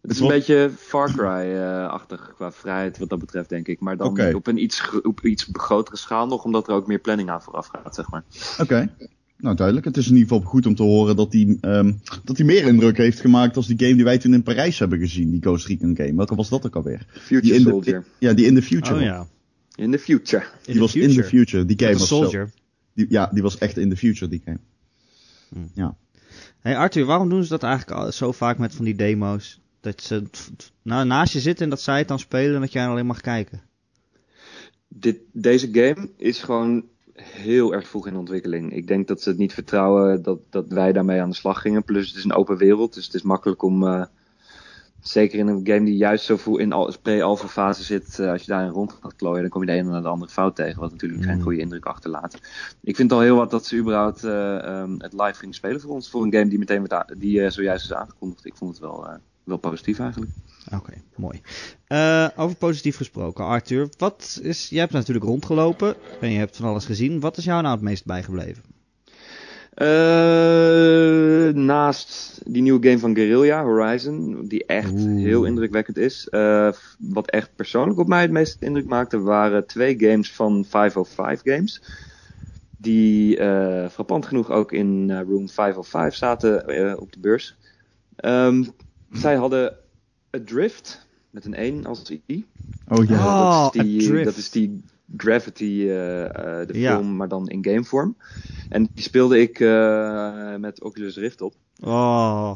Het 0.00 0.10
is 0.10 0.20
een 0.20 0.28
beetje 0.28 0.70
Far 0.76 1.12
Cry-achtig 1.12 2.32
qua 2.34 2.52
vrijheid 2.52 2.98
wat 2.98 3.08
dat 3.08 3.18
betreft, 3.18 3.48
denk 3.48 3.68
ik. 3.68 3.80
Maar 3.80 3.96
dan 3.96 4.06
okay. 4.06 4.32
op 4.32 4.46
een 4.46 4.62
iets, 4.62 5.00
op 5.02 5.24
iets 5.24 5.48
grotere 5.52 5.96
schaal 5.96 6.26
nog, 6.26 6.44
omdat 6.44 6.68
er 6.68 6.74
ook 6.74 6.86
meer 6.86 6.98
planning 6.98 7.30
aan 7.30 7.42
vooraf 7.42 7.66
gaat, 7.66 7.94
zeg 7.94 8.10
maar. 8.10 8.24
Oké. 8.58 8.94
Nou, 9.36 9.56
duidelijk. 9.56 9.86
Het 9.86 9.96
is 9.96 10.08
in 10.08 10.16
ieder 10.16 10.28
geval 10.28 10.50
goed 10.50 10.66
om 10.66 10.74
te 10.74 10.82
horen 10.82 11.16
dat 11.16 11.32
hij, 11.32 11.58
um, 11.60 12.00
dat 12.24 12.36
hij 12.36 12.46
meer 12.46 12.66
indruk 12.66 12.96
heeft 12.96 13.20
gemaakt 13.20 13.56
als 13.56 13.66
die 13.66 13.78
game 13.78 13.94
die 13.94 14.04
wij 14.04 14.18
toen 14.18 14.34
in 14.34 14.42
Parijs 14.42 14.78
hebben 14.78 14.98
gezien, 14.98 15.30
die 15.30 15.40
Ghost 15.42 15.66
Recon 15.66 15.96
game. 15.96 16.14
Welke 16.14 16.34
was 16.34 16.48
dat 16.48 16.66
ook 16.66 16.76
alweer? 16.76 17.06
Future 17.08 17.58
die 17.58 17.68
Soldier. 17.68 18.04
ja, 18.18 18.32
die 18.32 18.46
in 18.46 18.54
the 18.54 18.62
future. 18.62 18.94
Oh 18.94 19.02
ja. 19.02 19.26
In 19.74 19.90
the 19.90 19.98
future. 19.98 20.44
Die 20.64 20.80
was 20.80 20.94
in 20.94 21.14
the 21.14 21.24
future. 21.24 21.64
Die 21.64 21.78
game 21.78 21.98
was 21.98 22.08
Soldier. 22.08 22.46
Zo, 22.46 22.60
die, 22.94 23.06
ja, 23.08 23.30
die 23.32 23.42
was 23.42 23.58
echt 23.58 23.76
in 23.76 23.90
the 23.90 23.96
future, 23.96 24.30
die 24.30 24.42
game. 24.44 24.60
Hmm. 25.48 25.70
Ja. 25.74 25.96
Hey 26.60 26.76
Arthur, 26.76 27.04
waarom 27.04 27.28
doen 27.28 27.42
ze 27.42 27.48
dat 27.48 27.62
eigenlijk 27.62 28.12
zo 28.12 28.32
vaak 28.32 28.58
met 28.58 28.74
van 28.74 28.84
die 28.84 28.94
demo's? 28.94 29.60
Dat 29.80 30.02
ze 30.02 30.22
nou, 30.82 31.06
naast 31.06 31.32
je 31.32 31.40
zitten 31.40 31.64
en 31.64 31.70
dat 31.70 31.80
zij 31.80 31.98
het 31.98 32.08
dan 32.08 32.18
spelen 32.18 32.54
en 32.54 32.60
dat 32.60 32.72
jij 32.72 32.86
alleen 32.86 33.06
mag 33.06 33.20
kijken? 33.20 33.62
Dit, 34.88 35.18
deze 35.32 35.68
game 35.72 36.08
is 36.16 36.42
gewoon 36.42 36.84
heel 37.14 37.72
erg 37.72 37.88
vroeg 37.88 38.06
in 38.06 38.16
ontwikkeling. 38.16 38.72
Ik 38.72 38.86
denk 38.86 39.08
dat 39.08 39.22
ze 39.22 39.28
het 39.28 39.38
niet 39.38 39.54
vertrouwen 39.54 40.22
dat, 40.22 40.38
dat 40.50 40.68
wij 40.68 40.92
daarmee 40.92 41.20
aan 41.20 41.30
de 41.30 41.36
slag 41.36 41.60
gingen. 41.60 41.84
Plus 41.84 42.08
het 42.08 42.16
is 42.16 42.24
een 42.24 42.32
open 42.32 42.56
wereld, 42.56 42.94
dus 42.94 43.04
het 43.04 43.14
is 43.14 43.22
makkelijk 43.22 43.62
om... 43.62 43.82
Uh, 43.82 44.04
zeker 45.02 45.38
in 45.38 45.46
een 45.46 45.66
game 45.66 45.84
die 45.84 45.96
juist 45.96 46.24
zo 46.24 46.36
vroeg 46.36 46.58
in 46.58 46.74
pre-alpha 47.02 47.48
fase 47.48 47.82
zit, 47.82 48.18
uh, 48.20 48.30
als 48.30 48.40
je 48.40 48.46
daarin 48.46 48.70
rond 48.70 48.98
gaat 49.00 49.16
klooien, 49.16 49.40
dan 49.40 49.50
kom 49.50 49.60
je 49.60 49.66
de 49.66 49.72
ene 49.72 49.90
naar 49.90 50.02
de 50.02 50.08
andere 50.08 50.30
fout 50.30 50.56
tegen, 50.56 50.80
wat 50.80 50.90
natuurlijk 50.90 51.24
geen 51.24 51.36
mm. 51.36 51.42
goede 51.42 51.58
indruk 51.58 51.84
achterlaat. 51.84 52.34
Ik 52.80 52.96
vind 52.96 53.10
het 53.10 53.18
al 53.18 53.24
heel 53.24 53.36
wat 53.36 53.50
dat 53.50 53.66
ze 53.66 53.76
überhaupt 53.76 54.24
uh, 54.24 54.80
um, 54.80 54.94
het 54.98 55.12
live 55.12 55.34
gingen 55.34 55.54
spelen 55.54 55.80
voor 55.80 55.90
ons, 55.90 56.10
voor 56.10 56.22
een 56.22 56.32
game 56.32 56.48
die 56.48 56.58
meteen 56.58 56.86
werd 56.86 57.20
die 57.20 57.50
zojuist 57.50 57.84
is 57.84 57.92
aangekondigd. 57.92 58.46
Ik 58.46 58.56
vond 58.56 58.70
het 58.70 58.80
wel, 58.80 59.06
wel 59.50 59.70
positief 59.70 59.98
eigenlijk. 59.98 60.32
Oké, 60.74 60.92
mooi. 61.16 61.40
Uh, 61.88 62.28
over 62.36 62.56
positief 62.56 62.96
gesproken, 62.96 63.44
Arthur. 63.44 63.88
Wat 63.98 64.40
is, 64.42 64.68
jij 64.68 64.80
hebt 64.80 64.92
natuurlijk 64.92 65.26
rondgelopen 65.26 65.94
en 66.20 66.30
je 66.30 66.38
hebt 66.38 66.56
van 66.56 66.68
alles 66.68 66.84
gezien. 66.84 67.20
Wat 67.20 67.36
is 67.36 67.44
jou 67.44 67.62
nou 67.62 67.74
het 67.74 67.84
meest 67.84 68.04
bijgebleven? 68.04 68.62
Uh, 69.76 71.54
naast 71.54 72.40
die 72.46 72.62
nieuwe 72.62 72.86
game 72.86 72.98
van 72.98 73.14
Guerrilla, 73.14 73.62
Horizon, 73.64 74.44
die 74.48 74.64
echt 74.64 74.94
heel 74.98 75.44
indrukwekkend 75.44 75.96
is. 75.96 76.28
Uh, 76.30 76.72
wat 76.98 77.30
echt 77.30 77.50
persoonlijk 77.56 77.98
op 77.98 78.08
mij 78.08 78.22
het 78.22 78.30
meest 78.30 78.62
indruk 78.62 78.86
maakte, 78.86 79.20
waren 79.20 79.66
twee 79.66 79.98
games 79.98 80.32
van 80.32 80.64
505 80.68 81.40
Games. 81.44 81.82
Die 82.76 83.36
frappant 83.90 84.26
genoeg 84.26 84.50
ook 84.50 84.72
in 84.72 85.18
Room 85.20 85.48
505 85.48 86.14
zaten 86.14 87.00
op 87.00 87.12
de 87.12 87.20
beurs. 87.20 87.56
Um, 88.24 88.74
zij 89.12 89.36
hadden 89.36 89.76
Adrift, 90.30 91.06
met 91.30 91.44
een 91.44 91.54
1 91.54 91.86
als 91.86 92.10
I. 92.26 92.46
Oh 92.88 93.04
ja, 93.04 93.14
oh, 93.14 93.62
dat, 93.62 93.74
is 93.74 94.06
die, 94.06 94.24
dat 94.24 94.36
is 94.36 94.50
die 94.50 94.84
Gravity, 95.16 95.64
uh, 95.64 96.20
uh, 96.20 96.28
de 96.66 96.70
ja. 96.72 96.96
film, 96.96 97.16
maar 97.16 97.28
dan 97.28 97.48
in 97.48 97.64
gamevorm. 97.64 98.16
En 98.68 98.88
die 98.94 99.02
speelde 99.02 99.40
ik 99.40 99.58
uh, 99.58 100.56
met 100.56 100.82
Oculus 100.82 101.16
Rift 101.16 101.40
op. 101.40 101.54
Oh. 101.80 102.52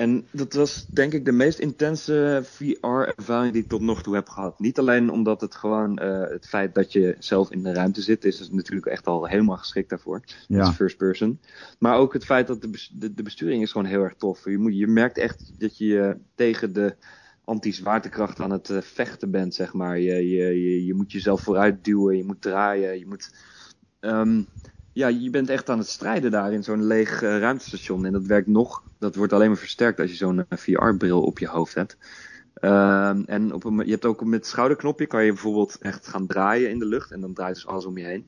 En 0.00 0.26
dat 0.30 0.52
was 0.52 0.86
denk 0.86 1.12
ik 1.12 1.24
de 1.24 1.32
meest 1.32 1.58
intense 1.58 2.40
VR-ervaring 2.44 3.52
die 3.52 3.62
ik 3.62 3.68
tot 3.68 3.80
nog 3.80 4.02
toe 4.02 4.14
heb 4.14 4.28
gehad. 4.28 4.60
Niet 4.60 4.78
alleen 4.78 5.10
omdat 5.10 5.40
het 5.40 5.54
gewoon 5.54 6.02
uh, 6.02 6.28
het 6.28 6.46
feit 6.46 6.74
dat 6.74 6.92
je 6.92 7.16
zelf 7.18 7.50
in 7.50 7.62
de 7.62 7.72
ruimte 7.72 8.02
zit, 8.02 8.24
is 8.24 8.50
natuurlijk 8.50 8.86
echt 8.86 9.06
al 9.06 9.26
helemaal 9.26 9.56
geschikt 9.56 9.90
daarvoor. 9.90 10.22
Ja. 10.46 10.60
Als 10.60 10.74
first 10.74 10.96
person. 10.96 11.40
Maar 11.78 11.96
ook 11.96 12.12
het 12.12 12.24
feit 12.24 12.46
dat 12.46 12.62
de, 12.62 12.88
de, 12.92 13.14
de, 13.14 13.22
besturing 13.22 13.62
is 13.62 13.72
gewoon 13.72 13.86
heel 13.86 14.02
erg 14.02 14.14
tof. 14.14 14.44
Je, 14.44 14.58
moet, 14.58 14.78
je 14.78 14.86
merkt 14.86 15.18
echt 15.18 15.52
dat 15.58 15.78
je 15.78 16.16
tegen 16.34 16.72
de 16.72 16.94
anti-zwaartekracht 17.44 18.40
aan 18.40 18.50
het 18.50 18.68
uh, 18.68 18.80
vechten 18.80 19.30
bent, 19.30 19.54
zeg 19.54 19.72
maar. 19.72 19.98
Je, 19.98 20.28
je, 20.28 20.62
je, 20.62 20.84
je, 20.84 20.94
moet 20.94 21.12
jezelf 21.12 21.40
vooruit 21.40 21.84
duwen, 21.84 22.16
je 22.16 22.24
moet 22.24 22.42
draaien, 22.42 22.98
je 22.98 23.06
moet... 23.06 23.34
Um, 24.00 24.46
ja, 24.92 25.08
je 25.08 25.30
bent 25.30 25.48
echt 25.48 25.68
aan 25.68 25.78
het 25.78 25.88
strijden 25.88 26.30
daar 26.30 26.52
in 26.52 26.64
zo'n 26.64 26.86
leeg 26.86 27.22
uh, 27.22 27.38
ruimtestation. 27.38 28.06
En 28.06 28.12
dat 28.12 28.26
werkt 28.26 28.46
nog, 28.46 28.82
dat 28.98 29.14
wordt 29.14 29.32
alleen 29.32 29.48
maar 29.48 29.56
versterkt 29.56 30.00
als 30.00 30.10
je 30.10 30.16
zo'n 30.16 30.36
uh, 30.48 30.58
VR-bril 30.58 31.22
op 31.22 31.38
je 31.38 31.48
hoofd 31.48 31.74
hebt. 31.74 31.96
Uh, 32.60 33.28
en 33.30 33.52
op 33.52 33.64
een, 33.64 33.76
je 33.84 33.90
hebt 33.90 34.04
ook 34.04 34.24
met 34.24 34.38
het 34.38 34.48
schouderknopje 34.48 35.06
kan 35.06 35.24
je 35.24 35.32
bijvoorbeeld 35.32 35.78
echt 35.78 36.06
gaan 36.06 36.26
draaien 36.26 36.70
in 36.70 36.78
de 36.78 36.86
lucht. 36.86 37.10
En 37.10 37.20
dan 37.20 37.34
draait 37.34 37.54
dus 37.54 37.66
alles 37.66 37.84
om 37.84 37.98
je 37.98 38.04
heen. 38.04 38.26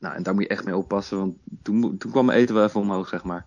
Nou, 0.00 0.14
en 0.14 0.22
daar 0.22 0.34
moet 0.34 0.42
je 0.42 0.48
echt 0.48 0.64
mee 0.64 0.76
oppassen, 0.76 1.18
want 1.18 1.36
toen, 1.62 1.98
toen 1.98 2.10
kwam 2.10 2.26
mijn 2.26 2.38
eten 2.38 2.54
wel 2.54 2.64
even 2.64 2.80
omhoog, 2.80 3.08
zeg 3.08 3.24
maar. 3.24 3.44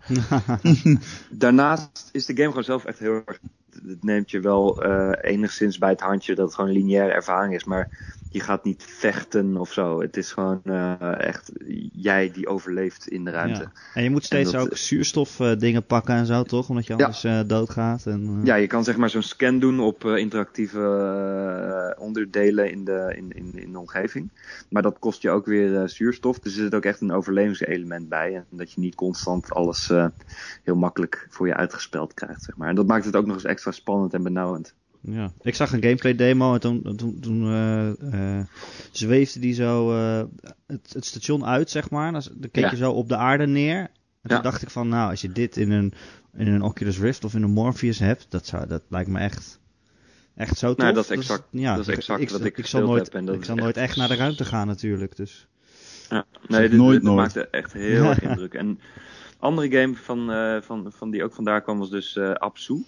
Daarnaast 1.29 2.10
is 2.12 2.25
de 2.25 2.36
game 2.36 2.48
gewoon 2.48 2.63
zelf 2.63 2.86
echt 2.86 3.00
heel 3.00 3.21
erg 3.25 3.39
het 3.86 4.03
neemt 4.03 4.31
je 4.31 4.39
wel 4.39 4.83
eh, 4.83 5.31
enigszins 5.31 5.77
bij 5.77 5.89
het 5.89 6.01
handje 6.01 6.36
dat 6.36 6.45
het 6.45 6.55
gewoon 6.55 6.69
een 6.69 6.75
lineaire 6.75 7.13
ervaring 7.13 7.53
is. 7.53 7.63
Maar 7.63 8.15
je 8.34 8.40
gaat 8.40 8.64
niet 8.64 8.84
vechten 8.88 9.58
of 9.58 9.72
zo. 9.74 10.02
Het 10.02 10.18
is 10.18 10.32
gewoon 10.32 10.62
eh, 10.64 11.20
echt 11.20 11.52
jij 11.94 12.32
die 12.32 12.48
overleeft 12.48 13.08
in 13.08 13.24
de 13.26 13.32
ruimte. 13.32 13.60
Ja. 13.62 13.72
En 13.94 14.04
je 14.04 14.10
moet 14.10 14.24
steeds 14.24 14.52
dat- 14.52 14.62
ook 14.62 14.78
zuurstof 14.78 15.40
eh, 15.40 15.58
dingen 15.58 15.86
pakken 15.86 16.16
en 16.16 16.26
zo, 16.26 16.44
toch? 16.44 16.70
Omdat 16.70 16.86
je 16.88 16.94
Ja. 16.98 17.00
anders 17.06 17.24
eh, 17.24 17.40
doodgaat. 17.48 18.06
En, 18.06 18.38
eh, 18.40 18.46
Ja, 18.46 18.56
je 18.56 18.68
kan 18.68 18.84
zeg 18.84 18.98
maar 18.98 19.10
zo'n 19.10 19.22
scan 19.22 19.60
doen 19.60 19.80
op 19.80 20.06
eh, 20.06 20.18
interactieve 20.18 20.80
eh, 21.96 22.02
onderdelen 22.04 22.72
in 22.72 22.86
de, 22.86 23.14
in, 23.18 23.32
in, 23.32 23.52
in 23.54 23.72
de 23.72 23.80
omgeving. 23.80 24.30
Maar 24.70 24.82
dat 24.82 25.00
kost 25.00 25.22
je 25.22 25.30
ook 25.30 25.46
weer 25.46 25.82
eh, 25.82 25.88
zuurstof. 25.88 26.40
Dus 26.40 26.56
er 26.56 26.64
zit 26.64 26.76
ook 26.76 26.86
echt 26.86 27.02
een 27.02 27.12
overlevingselement 27.12 28.10
bij. 28.10 28.36
En 28.36 28.46
dat 28.50 28.72
je 28.72 28.80
niet 28.82 28.96
constant 28.96 29.52
alles 29.54 29.90
eh, 29.90 30.06
heel 30.64 30.76
makkelijk 30.76 31.28
voor 31.30 31.48
je 31.48 31.56
uitgespeld 31.56 32.14
krijgt, 32.14 32.44
zeg 32.44 32.58
maar. 32.58 32.70
En 32.70 32.76
dat 32.76 32.88
maakt 32.88 33.06
het 33.06 33.16
ook 33.16 33.26
nog 33.26 33.36
eens 33.36 33.44
extra 33.46 33.72
spannend 33.72 34.14
en 34.14 34.24
benauwend. 34.24 34.74
Ja, 35.01 35.31
ik 35.41 35.55
zag 35.55 35.74
een 35.74 35.81
gameplay 35.81 36.15
demo 36.15 36.53
en 36.53 36.60
toen, 36.60 36.96
toen, 36.96 37.20
toen 37.20 37.43
eh, 37.46 37.89
eh, 38.39 38.46
zweefde 38.91 39.39
die 39.39 39.53
zo 39.53 39.91
eh, 39.98 40.24
het, 40.67 40.93
het 40.93 41.05
station 41.05 41.46
uit, 41.46 41.70
zeg 41.70 41.89
maar. 41.89 42.12
Dan, 42.12 42.22
dan 42.36 42.51
keek 42.51 42.63
Ja. 42.63 42.70
je 42.72 42.75
zo 42.77 42.91
op 42.91 43.10
de 43.10 43.15
aarde 43.15 43.48
neer. 43.48 43.77
En 44.22 44.29
toen 44.29 44.41
dacht 44.41 44.62
ik 44.62 44.70
van, 44.70 44.88
nou, 44.88 45.10
als 45.10 45.22
je 45.22 45.31
dit 45.31 45.58
in 45.58 45.72
een, 45.72 45.93
in 46.38 46.48
een 46.48 46.62
Oculus 46.62 47.00
Rift 47.00 47.24
of 47.24 47.34
in 47.34 47.43
een 47.43 47.51
Morpheus 47.51 48.00
hebt, 48.00 48.25
dat, 48.29 48.46
zou, 48.46 48.67
dat 48.67 48.81
lijkt 48.89 49.10
me 49.10 49.20
echt, 49.20 49.60
echt 50.36 50.58
zo 50.58 50.67
tof. 50.67 50.77
Nou, 50.77 50.93
dat 50.93 51.03
is 51.03 51.10
Dus, 51.10 51.17
exact- 51.17 51.48
ja, 51.51 51.75
dat 51.75 51.88
is 51.88 51.96
exact 51.96 52.22
ik, 52.22 52.29
wat 52.29 52.43
ik 52.46 52.58
ik 52.58 52.65
zal 52.65 52.79
gespeeld 52.79 52.89
nooit, 52.89 53.05
heb 53.05 53.15
en 53.15 53.25
dat 53.25 53.36
ik 53.36 53.43
zal 53.43 53.55
echt- 53.55 53.63
nooit 53.63 53.77
echt 53.77 53.96
naar 53.96 54.08
de 54.08 54.15
ruimte 54.15 54.46
gaan 54.46 54.67
natuurlijk. 54.67 55.15
Dus. 55.15 55.48
Ja, 56.10 56.25
nee, 56.48 56.70
dit, 56.70 56.77
nooit 56.79 56.93
dit 56.96 57.03
nooit. 57.03 57.17
maakte 57.17 57.48
echt 57.48 57.74
heel 57.74 58.03
erg 58.10 58.22
indruk. 58.22 58.53
En 58.53 58.79
andere 59.39 59.72
game 59.79 59.96
van, 59.96 60.31
eh, 60.31 60.62
van, 60.62 60.91
van 60.96 61.10
die 61.12 61.24
ook 61.24 61.34
vandaar 61.34 61.62
kwam 61.62 61.79
was 61.79 61.89
dus 61.89 62.15
eh 62.17 62.31
Apsu. 62.34 62.84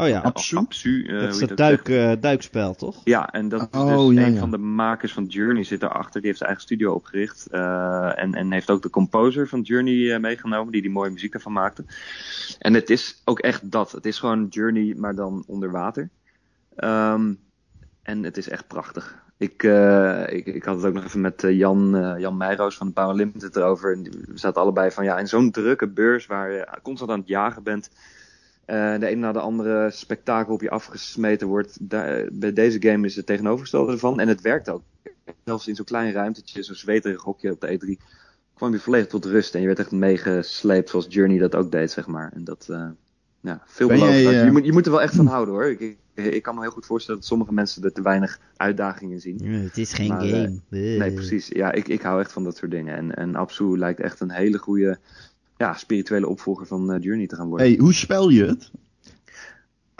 Oh 0.00 0.08
ja, 0.08 0.20
Apsu? 0.20 0.56
Apsu, 0.56 1.04
eh, 1.06 1.20
dat 1.20 1.22
is 1.22 1.38
dat 1.38 1.48
zegt. 1.48 1.56
duik, 1.56 1.88
eh, 1.88 2.12
duikspel, 2.20 2.74
toch? 2.74 3.00
Ja, 3.04 3.30
en 3.32 3.48
dat 3.48 3.60
is 3.60 3.80
Oh, 3.80 3.86
dus 4.08 4.16
ja, 4.18 4.26
een 4.26 4.32
ja. 4.32 4.38
van 4.38 4.50
de 4.50 4.58
makers 4.58 5.12
van 5.12 5.24
Journey 5.24 5.64
zit 5.64 5.82
erachter. 5.82 6.12
Die 6.20 6.24
heeft 6.26 6.36
zijn 6.38 6.50
eigen 6.50 6.66
studio 6.68 6.92
opgericht. 6.94 7.46
eh, 7.50 8.18
en, 8.18 8.34
en 8.34 8.52
heeft 8.52 8.70
ook 8.70 8.82
de 8.82 8.90
composer 8.90 9.48
van 9.48 9.60
Journey 9.60 10.14
eh, 10.14 10.20
meegenomen, 10.20 10.72
die 10.72 10.82
die 10.82 10.90
mooie 10.90 11.10
muziek 11.10 11.34
ervan 11.34 11.52
maakte. 11.52 11.84
En 12.58 12.74
het 12.74 12.90
is 12.90 13.22
ook 13.24 13.38
echt 13.38 13.70
dat. 13.70 13.92
Het 13.92 14.06
is 14.06 14.18
gewoon 14.18 14.46
Journey, 14.50 14.94
maar 14.96 15.14
dan 15.14 15.44
onder 15.46 15.70
water. 15.70 16.10
Ehm, 16.76 17.32
en 18.02 18.22
het 18.22 18.36
is 18.36 18.48
echt 18.48 18.66
prachtig. 18.66 19.18
Ik, 19.36 19.62
eh, 19.62 20.22
ik, 20.28 20.46
ik 20.46 20.64
had 20.64 20.76
het 20.76 20.84
ook 20.84 20.94
nog 20.94 21.04
even 21.04 21.20
met 21.20 21.44
eh, 21.44 21.56
Jan, 21.58 21.96
eh, 21.96 22.18
Jan 22.18 22.36
Meijroos 22.36 22.76
van 22.76 22.86
de 22.86 22.92
Power 22.92 23.14
Limited 23.14 23.56
erover. 23.56 23.92
En 23.94 24.02
die- 24.02 24.24
we 24.28 24.38
zaten 24.38 24.62
allebei 24.62 24.90
van 24.90 25.04
ja, 25.04 25.18
in 25.18 25.28
zo'n 25.28 25.50
drukke 25.50 25.88
beurs 25.88 26.26
waar 26.26 26.50
je 26.52 26.68
constant 26.82 27.10
aan 27.10 27.18
het 27.18 27.28
jagen 27.28 27.62
bent. 27.62 27.90
Eh, 28.70 28.98
de 28.98 29.06
ene 29.06 29.20
na 29.20 29.32
de 29.32 29.40
andere 29.40 29.90
spektakel 29.90 30.54
op 30.54 30.60
je 30.60 30.70
afgesmeten 30.70 31.46
wordt. 31.46 31.76
Daar, 31.80 32.28
bij 32.32 32.52
deze 32.52 32.82
game 32.82 33.06
is 33.06 33.16
het 33.16 33.26
tegenovergestelde 33.26 33.92
ervan. 33.92 34.20
En 34.20 34.28
het 34.28 34.40
werkt 34.40 34.68
ook. 34.68 34.82
Zelfs 35.44 35.68
in 35.68 35.74
zo'n 35.74 35.84
klein 35.84 36.12
ruimtetje, 36.12 36.62
zo'n 36.62 36.74
zweterig 36.74 37.22
hokje 37.22 37.50
op 37.50 37.60
de 37.60 37.98
E3, 37.98 38.04
kwam 38.54 38.72
je 38.72 38.78
volledig 38.78 39.06
tot 39.06 39.24
rust. 39.24 39.54
En 39.54 39.60
je 39.60 39.66
werd 39.66 39.78
echt 39.78 39.90
meegesleept 39.90 40.90
zoals 40.90 41.06
Journey 41.08 41.38
dat 41.38 41.54
ook 41.54 41.70
deed, 41.70 41.90
zeg 41.90 42.06
maar. 42.06 42.32
En 42.34 42.44
dat, 42.44 42.66
eh 42.70 42.88
ja, 43.40 43.62
veel 43.66 43.94
jij, 43.94 44.26
eh, 44.26 44.44
Je, 44.44 44.50
moet, 44.50 44.64
je 44.64 44.72
moet 44.72 44.86
er 44.86 44.92
wel 44.92 45.02
echt 45.02 45.14
van 45.14 45.26
houden 45.26 45.54
hoor. 45.54 45.70
Ik, 45.70 45.80
ik, 45.80 45.98
ik 46.14 46.42
kan 46.42 46.54
me 46.54 46.60
heel 46.60 46.70
goed 46.70 46.86
voorstellen 46.86 47.20
dat 47.20 47.28
sommige 47.28 47.52
mensen 47.52 47.84
er 47.84 47.92
te 47.92 48.02
weinig 48.02 48.40
uitdagingen 48.56 49.20
zien. 49.20 49.44
het 49.44 49.78
is 49.78 49.92
geen 49.92 50.08
Maar, 50.08 50.22
eh, 50.22 50.30
game. 50.30 50.60
Nee, 50.68 51.12
precies. 51.12 51.48
Ja, 51.48 51.72
ik, 51.72 51.88
ik 51.88 52.02
hou 52.02 52.20
echt 52.20 52.32
van 52.32 52.44
dat 52.44 52.56
soort 52.56 52.70
dingen. 52.70 52.96
En, 52.96 53.14
en 53.14 53.36
Absu 53.36 53.78
lijkt 53.78 54.00
echt 54.00 54.20
een 54.20 54.30
hele 54.30 54.58
goede 54.58 54.98
ja, 55.60 55.74
spirituele 55.74 56.28
opvolger 56.28 56.66
van 56.66 56.92
eh, 56.92 57.02
Journey 57.02 57.26
te 57.26 57.36
gaan 57.36 57.48
worden. 57.48 57.66
Hey, 57.66 57.76
hoe 57.78 57.94
spel 57.94 58.28
je 58.28 58.44
het? 58.44 58.70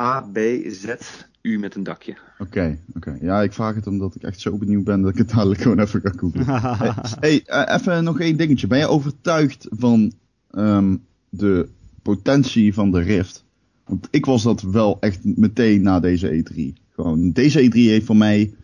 A, 0.00 0.20
B, 0.20 0.38
Z, 0.66 0.94
U 1.42 1.58
met 1.58 1.74
een 1.74 1.82
dakje. 1.82 2.16
Oké, 2.38 2.78
oké. 2.94 3.18
Ja, 3.20 3.42
ik 3.42 3.52
vraag 3.52 3.74
het 3.74 3.86
omdat 3.86 4.14
ik 4.14 4.22
echt 4.22 4.40
zo 4.40 4.58
benieuwd 4.58 4.84
ben 4.84 5.02
dat 5.02 5.10
ik 5.10 5.18
het 5.18 5.28
dadelijk 5.28 5.60
gewoon 5.60 5.80
even 5.80 6.00
ga 6.00 6.12
googlen. 6.16 6.44
hey, 7.20 7.42
eh, 7.44 7.74
even 7.76 8.04
nog 8.04 8.20
één 8.20 8.36
dingetje. 8.36 8.66
Ben 8.66 8.78
je 8.78 8.86
overtuigd 8.86 9.66
van 9.70 10.12
ehm, 10.50 10.96
de 11.28 11.68
potentie 12.02 12.74
van 12.74 12.90
de 12.90 13.00
Rift? 13.00 13.44
Want 13.84 14.08
ik 14.10 14.24
was 14.24 14.42
dat 14.42 14.62
wel 14.62 14.96
echt 15.00 15.24
meteen 15.24 15.82
na 15.82 16.00
deze 16.00 16.44
E3. 16.44 16.82
Gewoon, 16.90 17.32
deze 17.32 17.64
E3 17.64 17.72
heeft 17.72 18.06
voor 18.06 18.16
mij 18.16 18.54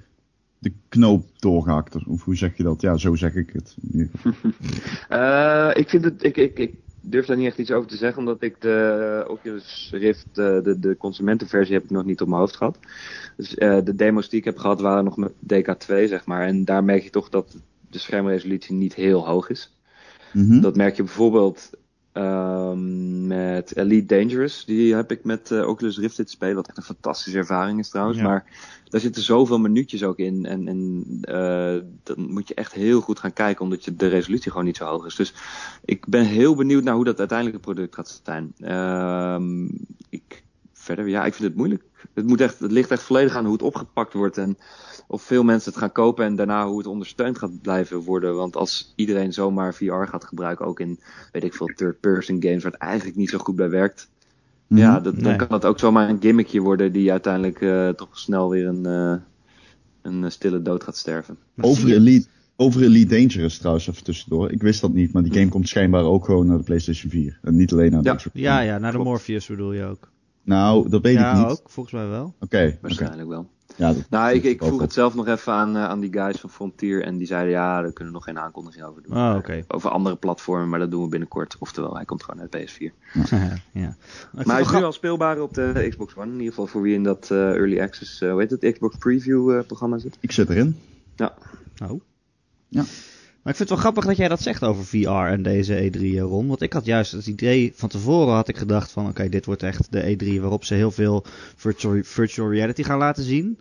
de 0.58 0.72
knoop 0.88 1.26
doorgehakt. 1.36 2.06
Of 2.06 2.24
hoe 2.24 2.36
zeg 2.36 2.56
je 2.56 2.62
dat? 2.62 2.80
Ja, 2.80 2.96
zo 2.96 3.14
zeg 3.14 3.34
ik 3.34 3.50
het. 3.52 3.76
Eh, 5.08 5.70
ik, 5.74 5.88
vind 5.88 6.04
het, 6.04 6.24
ik, 6.24 6.36
ik, 6.36 6.58
ik 6.58 6.74
durf 7.10 7.26
daar 7.26 7.36
niet 7.36 7.46
echt 7.46 7.58
iets 7.58 7.70
over 7.70 7.88
te 7.88 7.96
zeggen, 7.96 8.18
omdat 8.18 8.42
ik 8.42 8.60
de 8.60 9.24
Oculus 9.28 9.88
Rift, 9.92 10.26
de, 10.32 10.76
de 10.80 10.96
consumentenversie, 10.96 11.74
heb 11.74 11.84
ik 11.84 11.90
nog 11.90 12.04
niet 12.04 12.20
op 12.20 12.28
mijn 12.28 12.40
hoofd 12.40 12.56
gehad. 12.56 12.78
Dus 13.36 13.54
eh, 13.54 13.78
de 13.84 13.94
demo's 13.94 14.28
die 14.28 14.38
ik 14.38 14.44
heb 14.44 14.58
gehad 14.58 14.80
waren 14.80 15.04
nog 15.04 15.16
met 15.16 15.32
DK2, 15.32 15.86
zeg 15.86 16.26
maar. 16.26 16.46
En 16.46 16.64
daar 16.64 16.84
merk 16.84 17.02
je 17.02 17.10
toch 17.10 17.28
dat 17.28 17.56
de 17.90 17.98
schermresolutie 17.98 18.74
niet 18.74 18.94
heel 18.94 19.26
hoog 19.26 19.48
is. 19.48 19.76
Mhm. 20.32 20.60
Dat 20.60 20.76
merk 20.76 20.96
je 20.96 21.02
bijvoorbeeld 21.02 21.70
ehm, 22.16 23.26
met 23.26 23.76
Elite 23.76 24.16
Dangerous. 24.16 24.64
Die 24.64 24.94
heb 24.94 25.10
ik 25.10 25.24
met 25.24 25.50
eh, 25.50 25.68
Oculus 25.68 25.98
Rift 25.98 26.14
zitten 26.14 26.34
spelen. 26.34 26.54
Wat 26.54 26.68
echt 26.68 26.76
een 26.76 26.82
fantastische 26.82 27.38
ervaring 27.38 27.78
is 27.78 27.88
trouwens. 27.88 28.18
Ja. 28.18 28.24
Maar 28.24 28.44
daar 28.88 29.00
zitten 29.00 29.22
zoveel 29.22 29.58
minuutjes 29.58 30.02
ook 30.02 30.18
in. 30.18 30.46
En, 30.46 30.68
en 30.68 31.04
eh, 31.20 31.82
dan 32.02 32.30
moet 32.32 32.48
je 32.48 32.54
echt 32.54 32.72
heel 32.72 33.00
goed 33.00 33.18
gaan 33.18 33.32
kijken. 33.32 33.64
Omdat 33.64 33.84
je 33.84 33.96
de 33.96 34.06
resolutie 34.06 34.50
gewoon 34.50 34.66
niet 34.66 34.76
zo 34.76 34.84
hoog 34.84 35.06
is. 35.06 35.14
Dus 35.14 35.34
ik 35.84 36.06
ben 36.06 36.24
heel 36.24 36.54
benieuwd 36.54 36.84
naar 36.84 36.94
hoe 36.94 37.04
dat 37.04 37.18
uiteindelijke 37.18 37.60
product 37.60 37.94
gaat 37.94 38.20
zijn. 38.24 38.54
Ehm, 38.58 39.64
ik, 40.08 40.44
verder, 40.86 41.08
ja, 41.08 41.24
ik 41.24 41.34
vind 41.34 41.48
het 41.48 41.56
moeilijk. 41.56 41.82
Het, 42.14 42.26
moet 42.26 42.40
echt, 42.40 42.58
het 42.58 42.72
ligt 42.72 42.90
echt 42.90 43.02
volledig 43.02 43.34
aan 43.34 43.44
hoe 43.44 43.52
het 43.52 43.62
opgepakt 43.62 44.12
wordt. 44.12 44.38
En 44.38 44.56
of 45.06 45.22
veel 45.22 45.42
mensen 45.42 45.70
het 45.70 45.80
gaan 45.80 45.92
kopen 45.92 46.24
en 46.24 46.36
daarna 46.36 46.66
hoe 46.66 46.78
het 46.78 46.86
ondersteund 46.86 47.38
gaat 47.38 47.60
blijven 47.62 47.98
worden. 47.98 48.34
Want 48.34 48.56
als 48.56 48.92
iedereen 48.96 49.32
zomaar 49.32 49.74
VR 49.74 50.04
gaat 50.04 50.24
gebruiken, 50.24 50.66
ook 50.66 50.80
in, 50.80 51.00
weet 51.32 51.44
ik 51.44 51.54
veel, 51.54 51.66
third-person 51.66 52.42
games, 52.42 52.62
waar 52.62 52.72
het 52.72 52.80
eigenlijk 52.80 53.16
niet 53.18 53.30
zo 53.30 53.38
goed 53.38 53.56
bij 53.56 53.70
werkt. 53.70 54.08
Mhm. 54.66 54.80
Ja, 54.80 55.00
dat, 55.00 55.20
dan 55.20 55.36
kan 55.36 55.48
dat 55.48 55.64
ook 55.64 55.78
zomaar 55.78 56.08
een 56.08 56.20
gimmickje 56.20 56.60
worden 56.60 56.92
die 56.92 57.10
uiteindelijk 57.10 57.60
eh, 57.60 57.88
toch 57.88 58.18
snel 58.18 58.50
weer 58.50 58.66
een, 58.66 58.86
eh, 58.86 59.14
een 60.02 60.32
stille 60.32 60.62
dood 60.62 60.84
gaat 60.84 60.96
sterven. 60.96 61.38
Over 61.60 61.92
Elite, 61.92 62.26
over 62.56 62.82
Elite 62.82 63.16
Dangerous 63.16 63.58
trouwens, 63.58 63.88
even 63.88 64.04
tussendoor. 64.04 64.50
Ik 64.50 64.62
wist 64.62 64.80
dat 64.80 64.92
niet, 64.92 65.12
maar 65.12 65.22
die 65.22 65.32
game 65.32 65.48
komt 65.48 65.68
schijnbaar 65.68 66.04
ook 66.04 66.24
gewoon 66.24 66.46
naar 66.46 66.58
de 66.58 66.64
PlayStation 66.64 67.10
4. 67.10 67.38
En 67.42 67.56
niet 67.56 67.72
alleen 67.72 67.90
naar 67.90 68.02
de 68.02 68.08
Ja. 68.08 68.14
Xbox. 68.14 68.38
Ja, 68.38 68.60
ja, 68.60 68.78
naar 68.78 68.90
de 68.90 68.96
Klopt. 68.96 69.10
Morpheus 69.10 69.46
bedoel 69.46 69.72
je 69.72 69.84
ook. 69.84 70.08
Nou, 70.46 70.88
dat 70.88 71.02
weet 71.02 71.14
ja, 71.14 71.30
ik 71.30 71.36
niet. 71.36 71.46
ook, 71.46 71.60
volgens 71.70 71.94
mij 71.94 72.08
wel. 72.08 72.34
Oké. 72.40 72.78
Waarschijnlijk 72.80 73.28
wel. 73.28 73.48
Ja, 73.76 73.92
dat- 73.92 74.06
Nou, 74.10 74.34
ik, 74.34 74.42
ik 74.44 74.58
vroeg 74.62 74.72
op. 74.74 74.80
het 74.80 74.92
zelf 74.92 75.14
nog 75.14 75.26
even 75.26 75.52
aan, 75.52 75.76
eh, 75.76 75.84
aan 75.84 76.00
die 76.00 76.12
guys 76.12 76.40
van 76.40 76.50
Frontier. 76.50 77.02
En 77.02 77.16
die 77.16 77.26
zeiden 77.26 77.50
ja, 77.52 77.82
daar 77.82 77.92
kunnen 77.92 78.12
we 78.12 78.18
nog 78.18 78.24
geen 78.24 78.38
aankondiging 78.38 78.84
over 78.84 79.02
doen. 79.02 79.16
Oh, 79.16 79.34
oké. 79.36 79.64
Over 79.68 79.90
andere 79.90 80.16
platformen, 80.16 80.68
maar 80.68 80.78
dat 80.78 80.90
doen 80.90 81.02
we 81.02 81.08
binnenkort. 81.08 81.56
Oftewel, 81.58 81.94
hij 81.96 82.04
komt 82.04 82.22
gewoon 82.24 82.40
uit 82.40 82.56
PS4. 82.56 82.92
ja. 83.12 83.30
Maar 83.72 83.96
Maar 84.46 84.56
hij 84.56 84.64
is 84.64 84.70
nu 84.72 84.82
al 84.84 84.92
speelbaar 84.92 85.40
op 85.40 85.54
de 85.54 85.86
Xbox 85.90 86.16
One. 86.16 86.26
In 86.26 86.32
ieder 86.32 86.48
geval 86.48 86.66
voor 86.66 86.82
wie 86.82 86.94
in 86.94 87.02
dat 87.02 87.30
eh, 87.30 87.38
Early 87.54 87.80
Access, 87.80 88.20
eh 88.20 88.30
hoe 88.30 88.40
heet 88.40 88.50
het, 88.50 88.72
Xbox 88.72 88.96
Preview 88.96 89.50
eh, 89.58 89.66
programma 89.66 89.98
zit. 89.98 90.16
Ik 90.20 90.32
zit 90.32 90.50
erin. 90.50 90.76
Ja. 91.16 91.34
Oh. 91.84 92.00
Ja. 92.68 92.84
Maar 93.46 93.54
ik 93.54 93.60
vind 93.60 93.70
het 93.70 93.78
wel 93.78 93.90
grappig 93.92 94.10
dat 94.10 94.16
jij 94.20 94.28
dat 94.28 94.42
zegt 94.42 94.62
over 94.64 94.84
VR 94.84 95.08
en 95.32 95.42
deze 95.42 95.90
E3, 95.90 96.00
eh, 96.00 96.20
Ron. 96.20 96.46
Want 96.46 96.62
ik 96.62 96.72
had 96.72 96.84
juist 96.84 97.12
het 97.12 97.26
idee, 97.26 97.72
van 97.74 97.88
tevoren 97.88 98.34
had 98.34 98.48
ik 98.48 98.56
gedacht 98.56 98.90
van... 98.90 99.08
Oké, 99.08 99.28
dit 99.28 99.44
wordt 99.46 99.62
echt 99.62 99.92
de 99.92 100.16
E3 100.16 100.40
waarop 100.40 100.64
ze 100.64 100.74
heel 100.74 100.90
veel 100.90 101.24
virtual, 101.56 101.98
virtual 102.02 102.50
reality 102.50 102.82
gaan 102.82 102.98
laten 102.98 103.22
zien. 103.24 103.58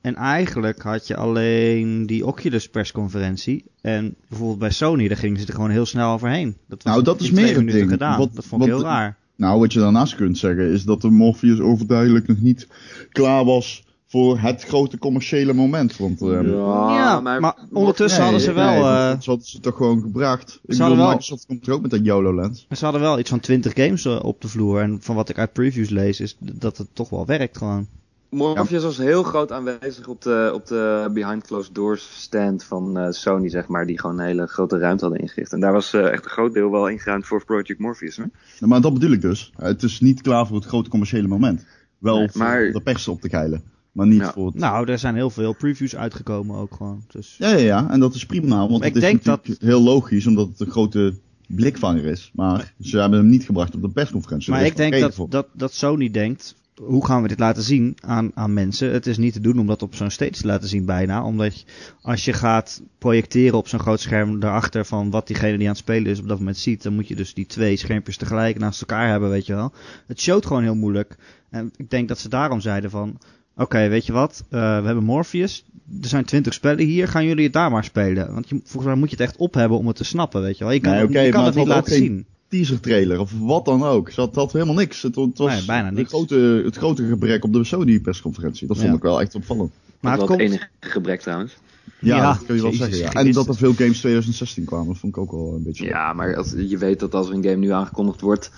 En 0.00 0.14
eigenlijk 0.14 0.82
had 0.82 1.06
je 1.06 1.16
alleen 1.16 2.06
die 2.06 2.26
Oculus 2.26 2.68
persconferentie. 2.68 3.64
En 3.80 4.14
bijvoorbeeld 4.28 4.58
bij 4.58 4.70
Sony, 4.70 5.08
daar 5.08 5.16
gingen 5.16 5.40
ze 5.40 5.46
er 5.46 5.54
gewoon 5.54 5.70
heel 5.70 5.86
snel 5.86 6.12
overheen. 6.12 6.56
Dat 6.68 6.82
was 6.82 6.92
Nou, 6.92 7.04
dat 7.04 7.20
is 7.20 7.30
meer 7.30 7.56
minuten 7.56 7.78
ding. 7.78 7.90
gedaan. 7.90 8.18
Wat- 8.18 8.34
dat 8.34 8.44
vond 8.44 8.62
ik 8.64 8.70
wat- 8.70 8.78
heel 8.78 8.88
raar. 8.88 9.16
Nou, 9.36 9.60
wat 9.60 9.72
je 9.72 9.78
daarnaast 9.78 10.14
kunt 10.14 10.38
zeggen 10.38 10.70
is 10.72 10.84
dat 10.84 11.00
de 11.00 11.10
Morpheus 11.10 11.60
overduidelijk 11.60 12.26
nog 12.26 12.40
niet 12.40 12.66
klaar 13.10 13.44
was 13.44 13.84
voor 14.08 14.38
het 14.38 14.64
grote 14.64 14.98
commerciële 14.98 15.52
moment. 15.52 15.96
Want 15.96 16.20
ehm, 16.22 16.48
Ja, 16.50 17.20
maar, 17.20 17.56
ondertussen 17.72 18.20
nee, 18.20 18.30
hadden 18.30 18.46
ze 18.46 18.52
wel... 18.52 18.70
nee, 18.70 18.78
eh, 18.80 19.26
hadden 19.26 19.46
ze 19.46 19.60
toch 19.60 19.76
gewoon 19.76 20.00
gebracht. 20.00 20.48
Ik 20.48 20.68
hadden 20.68 20.78
bedoel, 20.88 20.96
wel- 20.96 21.06
Microsoft 21.06 21.46
komt 21.46 21.66
er 21.66 21.72
ook 21.72 21.80
met 21.82 21.90
dat 21.90 22.04
YOLO-lens. 22.04 22.66
ze 22.70 22.84
hadden 22.84 23.00
wel 23.02 23.18
iets 23.18 23.30
van 23.30 23.40
20 23.40 23.72
games 23.74 24.04
eh, 24.04 24.24
op 24.24 24.40
de 24.40 24.48
vloer. 24.48 24.80
En 24.80 24.98
van 25.00 25.14
wat 25.14 25.28
ik 25.28 25.38
uit 25.38 25.52
previews 25.52 25.88
lees, 25.88 26.20
is 26.20 26.36
dat 26.40 26.76
het 26.76 26.88
toch 26.92 27.08
wel 27.08 27.26
werkt 27.26 27.56
gewoon. 27.58 27.86
Morpheus 28.30 28.82
was 28.82 28.96
heel 28.98 29.22
groot 29.22 29.52
aanwezig 29.52 30.06
op 30.08 30.22
de, 30.22 30.50
op 30.54 30.66
de 30.66 31.10
Behind 31.12 31.46
Closed 31.46 31.74
Doors 31.74 32.08
stand 32.22 32.64
van 32.64 32.98
eh, 32.98 33.10
Sony, 33.10 33.48
zeg 33.48 33.66
maar. 33.68 33.86
Die 33.86 34.00
gewoon 34.00 34.18
een 34.18 34.26
hele 34.26 34.46
grote 34.46 34.78
ruimte 34.78 35.04
hadden 35.04 35.22
ingericht. 35.22 35.52
En 35.52 35.60
daar 35.60 35.72
was 35.72 35.92
echt 35.94 36.24
een 36.24 36.30
groot 36.30 36.52
deel 36.54 36.70
wel 36.70 36.88
ingeruimd 36.88 37.26
voor 37.26 37.44
Project 37.44 37.78
Morpheus. 37.78 38.16
Hè? 38.16 38.24
Maar 38.66 38.80
dat 38.80 38.92
bedoel 38.92 39.10
ik 39.12 39.20
dus. 39.20 39.52
Het 39.56 39.82
is 39.82 40.00
niet 40.00 40.20
klaar 40.22 40.46
voor 40.46 40.56
het 40.56 40.64
grote 40.66 40.90
commerciële 40.90 41.28
moment. 41.28 41.64
Wel 41.98 42.18
Nee, 42.18 42.28
voor 42.30 42.40
maar- 42.42 42.72
de 42.72 42.80
pers 42.82 43.08
op 43.08 43.20
te 43.20 43.28
geilen. 43.28 43.62
Maar 43.98 44.06
niet 44.06 44.20
Ja. 44.20 44.32
voor 44.32 44.46
het... 44.46 44.54
Nou, 44.54 44.90
er 44.90 44.98
zijn 44.98 45.14
heel 45.14 45.30
veel 45.30 45.52
previews 45.52 45.96
uitgekomen 45.96 46.56
ook 46.56 46.74
gewoon. 46.74 47.02
Dus... 47.10 47.34
Ja, 47.38 47.50
ja, 47.50 47.56
ja. 47.56 47.90
En 47.90 48.00
dat 48.00 48.14
is 48.14 48.26
prima. 48.26 48.56
Want 48.56 48.72
het 48.72 48.84
ik 48.84 48.94
is 48.94 49.00
denk 49.00 49.24
natuurlijk 49.24 49.62
heel 49.62 49.82
logisch, 49.82 50.26
omdat 50.26 50.48
het 50.48 50.60
een 50.60 50.70
grote 50.70 51.14
blikvanger 51.46 52.04
is. 52.04 52.30
Maar 52.34 52.74
ze 52.80 52.98
hebben 52.98 53.18
hem 53.18 53.28
niet 53.28 53.44
gebracht 53.44 53.74
op 53.74 53.82
de 53.82 53.88
persconferentie. 53.88 54.52
Maar 54.52 54.64
ik 54.64 54.76
denk 54.76 55.00
dat, 55.00 55.14
voor. 55.14 55.28
dat, 55.28 55.46
dat 55.52 55.72
Sony 55.72 56.10
denkt, 56.10 56.54
hoe 56.82 57.06
gaan 57.06 57.22
we 57.22 57.28
dit 57.28 57.38
laten 57.38 57.62
zien 57.62 57.96
aan, 58.00 58.30
aan 58.34 58.52
mensen? 58.52 58.92
Het 58.92 59.06
is 59.06 59.18
niet 59.18 59.32
te 59.32 59.40
doen 59.40 59.58
om 59.58 59.66
dat 59.66 59.82
op 59.82 59.94
zo'n 59.94 60.10
stage 60.10 60.30
te 60.30 60.46
laten 60.46 60.68
zien 60.68 60.84
bijna. 60.84 61.24
Omdat 61.24 61.60
je, 61.60 61.64
als 62.00 62.24
je 62.24 62.32
gaat 62.32 62.82
projecteren 62.98 63.58
op 63.58 63.68
zo'n 63.68 63.80
groot 63.80 64.00
scherm 64.00 64.40
daarachter 64.40 64.84
van 64.84 65.10
wat 65.10 65.26
diegene 65.26 65.56
die 65.56 65.66
aan 65.66 65.72
het 65.72 65.82
spelen 65.82 66.10
is 66.10 66.20
op 66.20 66.28
dat 66.28 66.38
moment 66.38 66.56
ziet. 66.56 66.82
Dan 66.82 66.94
moet 66.94 67.08
je 67.08 67.16
dus 67.16 67.34
die 67.34 67.46
twee 67.46 67.76
schermpjes 67.76 68.16
tegelijk 68.16 68.58
naast 68.58 68.80
elkaar 68.80 69.08
hebben, 69.08 69.30
weet 69.30 69.46
je 69.46 69.54
wel. 69.54 69.72
Het 70.06 70.20
showt 70.20 70.46
gewoon 70.46 70.62
heel 70.62 70.74
moeilijk. 70.74 71.16
En 71.50 71.72
ik 71.76 71.90
denk 71.90 72.08
dat 72.08 72.18
ze 72.18 72.28
daarom 72.28 72.60
zeiden 72.60 72.90
van, 72.90 73.18
oké, 73.58 73.88
weet 73.88 74.06
je 74.06 74.12
wat, 74.12 74.44
uh, 74.44 74.50
we 74.60 74.86
hebben 74.86 75.04
Morpheus. 75.04 75.64
Er 76.02 76.08
zijn 76.08 76.24
twintig 76.24 76.54
spellen 76.54 76.84
hier, 76.84 77.08
gaan 77.08 77.24
jullie 77.24 77.44
het 77.44 77.52
daar 77.52 77.70
maar 77.70 77.84
spelen? 77.84 78.34
Want 78.34 78.48
je, 78.48 78.60
volgens 78.64 78.84
mij 78.84 78.94
moet 78.94 79.10
je 79.10 79.16
het 79.16 79.24
echt 79.24 79.36
op 79.36 79.54
hebben 79.54 79.78
om 79.78 79.86
het 79.86 79.96
te 79.96 80.04
snappen, 80.04 80.42
weet 80.42 80.58
je 80.58 80.64
wel. 80.64 80.72
Je 80.72 80.80
kan, 80.80 80.92
Nee, 80.92 81.00
je 81.00 81.08
kan 81.08 81.22
maar 81.22 81.32
het 81.32 81.44
het 81.44 81.54
niet 81.54 81.66
laten 81.74 81.92
zien. 81.94 82.26
Teaser 82.48 82.80
trailer 82.80 83.20
of 83.20 83.32
wat 83.38 83.64
dan 83.64 83.82
ook. 83.84 84.10
Ze 84.10 84.20
had, 84.20 84.34
had 84.34 84.52
helemaal 84.52 84.74
niks. 84.74 85.02
Het, 85.02 85.14
het 85.14 85.38
was 85.38 85.54
Nee, 85.54 85.64
bijna 85.64 85.90
niks. 85.90 86.00
Het, 86.00 86.08
grote, 86.10 86.62
het 86.64 86.76
grote 86.76 87.06
gebrek 87.08 87.44
op 87.44 87.52
de 87.52 87.64
Sony 87.64 88.00
persconferentie. 88.00 88.66
Dat 88.66 88.76
vond 88.76 88.88
Ja. 88.88 88.94
ik 88.96 89.02
wel 89.02 89.20
echt 89.20 89.34
opvallend. 89.34 89.72
Maar 90.00 90.10
het 90.10 90.20
dat 90.20 90.28
komt... 90.28 90.40
het 90.40 90.50
enige 90.50 90.68
gebrek 90.80 91.20
trouwens. 91.20 91.56
Ja, 92.00 92.16
Ja, 92.16 92.32
dat 92.32 92.44
kun 92.46 92.54
je 92.54 92.62
wel 92.62 92.70
Jezus 92.70 92.86
zeggen. 92.96 93.20
Ja. 93.20 93.26
En 93.26 93.32
dat 93.32 93.48
er 93.48 93.54
veel 93.56 93.72
games 93.72 93.98
2016 93.98 94.64
kwamen, 94.64 94.86
dat 94.86 94.98
vond 94.98 95.16
ik 95.16 95.22
ook 95.22 95.30
wel 95.30 95.54
een 95.54 95.62
beetje... 95.62 95.84
Ja, 95.84 96.12
maar 96.12 96.36
als, 96.36 96.54
je 96.56 96.78
weet 96.78 97.00
dat 97.00 97.14
als 97.14 97.28
er 97.28 97.34
een 97.34 97.42
game 97.42 97.56
nu 97.56 97.70
aangekondigd 97.70 98.20
wordt, 98.20 98.50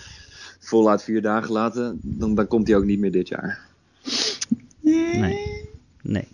voluit 0.61 1.03
vier 1.03 1.23
dagen 1.23 1.53
later, 1.53 1.95
dan, 2.03 2.35
dan 2.35 2.47
komt 2.47 2.67
die 2.67 2.77
ook 2.77 2.85
niet 2.85 2.99
meer 2.99 3.13
dit 3.13 3.29
jaar. 3.29 3.69
Nee. 5.21 5.69
Nee. 6.03 6.29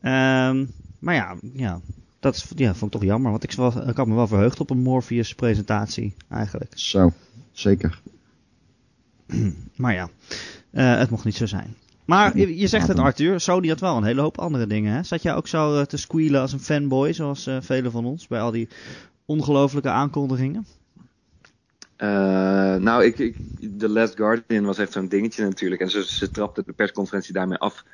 Ehm, 0.00 0.66
maar 0.98 1.14
ja, 1.14 1.36
ja, 1.52 1.80
dat 2.20 2.34
is, 2.34 2.46
ja, 2.56 2.74
vond 2.74 2.94
ik 2.94 3.00
toch 3.00 3.08
jammer. 3.08 3.30
Want 3.30 3.42
ik, 3.42 3.52
was, 3.52 3.74
ik 3.74 3.96
had 3.96 4.06
me 4.06 4.14
wel 4.14 4.26
verheugd 4.26 4.60
op 4.60 4.70
een 4.70 4.82
Morpheus 4.82 5.34
presentatie 5.34 6.14
eigenlijk. 6.28 6.72
Zo, 6.74 7.12
zeker. 7.52 8.00
Maar 9.76 9.94
ja, 9.94 10.08
eh, 10.70 10.98
het 10.98 11.10
mocht 11.10 11.24
niet 11.24 11.36
zo 11.36 11.46
zijn. 11.46 11.76
Maar 12.04 12.38
je, 12.38 12.58
je 12.58 12.66
zegt 12.66 12.88
het 12.88 12.98
Arthur, 12.98 13.40
Sony 13.40 13.68
had 13.68 13.80
wel 13.80 13.96
een 13.96 14.04
hele 14.04 14.20
hoop 14.20 14.38
andere 14.38 14.66
dingen. 14.66 14.94
Hè? 14.94 15.02
Zat 15.02 15.22
jij 15.22 15.34
ook 15.34 15.48
zo 15.48 15.78
eh, 15.78 15.84
te 15.84 15.96
squealen 15.96 16.40
als 16.40 16.52
een 16.52 16.60
fanboy, 16.60 17.12
zoals 17.12 17.46
eh, 17.46 17.56
velen 17.60 17.90
van 17.90 18.04
ons, 18.04 18.26
bij 18.26 18.40
al 18.40 18.50
die 18.50 18.68
ongelofelijke 19.24 19.88
aankondigingen? 19.88 20.66
Eh, 21.96 22.76
nou, 22.76 23.04
ik, 23.04 23.18
ik, 23.18 23.36
The 23.78 23.88
Last 23.88 24.16
Guardian 24.16 24.64
was 24.64 24.78
echt 24.78 24.92
zo'n 24.92 25.08
dingetje 25.08 25.44
natuurlijk. 25.44 25.80
En 25.80 25.90
ze, 25.90 26.04
ze 26.04 26.30
trapte 26.30 26.62
de 26.66 26.72
persconferentie 26.72 27.32
daarmee 27.32 27.58
af. 27.58 27.84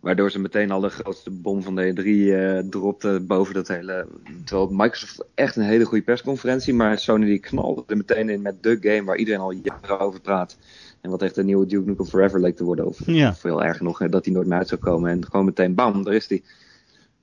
Waardoor 0.00 0.30
ze 0.30 0.38
meteen 0.38 0.70
al 0.70 0.80
de 0.80 0.88
grootste 0.88 1.30
bom 1.30 1.62
van 1.62 1.76
de 1.76 1.92
E3 1.92 2.32
eh 2.32 2.70
dropte 2.70 3.20
boven 3.26 3.54
dat 3.54 3.68
hele... 3.68 4.06
Terwijl 4.44 4.68
Microsoft 4.70 5.24
echt 5.34 5.56
een 5.56 5.62
hele 5.62 5.84
goede 5.84 6.04
persconferentie. 6.04 6.74
Maar 6.74 6.98
Sony 6.98 7.26
die 7.26 7.38
knalde 7.38 7.82
er 7.86 7.96
meteen 7.96 8.28
in 8.28 8.42
met 8.42 8.62
de 8.62 8.78
game 8.80 9.04
waar 9.04 9.16
iedereen 9.16 9.40
al 9.40 9.50
jaren 9.50 9.98
over 10.00 10.20
praat. 10.20 10.56
En 11.00 11.10
wat 11.10 11.22
echt 11.22 11.36
een 11.36 11.46
nieuwe 11.46 11.66
Duke 11.66 11.88
Nukem 11.88 12.06
Forever 12.06 12.40
leek 12.40 12.56
te 12.56 12.64
worden. 12.64 12.86
Of 12.86 12.98
Ja. 13.06 13.34
veel 13.34 13.64
erger 13.64 13.84
nog, 13.84 13.98
hè, 13.98 14.08
dat 14.08 14.24
die 14.24 14.32
nooit 14.32 14.46
meer 14.46 14.58
uit 14.58 14.68
zou 14.68 14.80
komen. 14.80 15.10
En 15.10 15.24
gewoon 15.24 15.44
meteen 15.46 15.74
bam, 15.74 16.04
daar 16.04 16.14
is 16.14 16.26
die. 16.26 16.44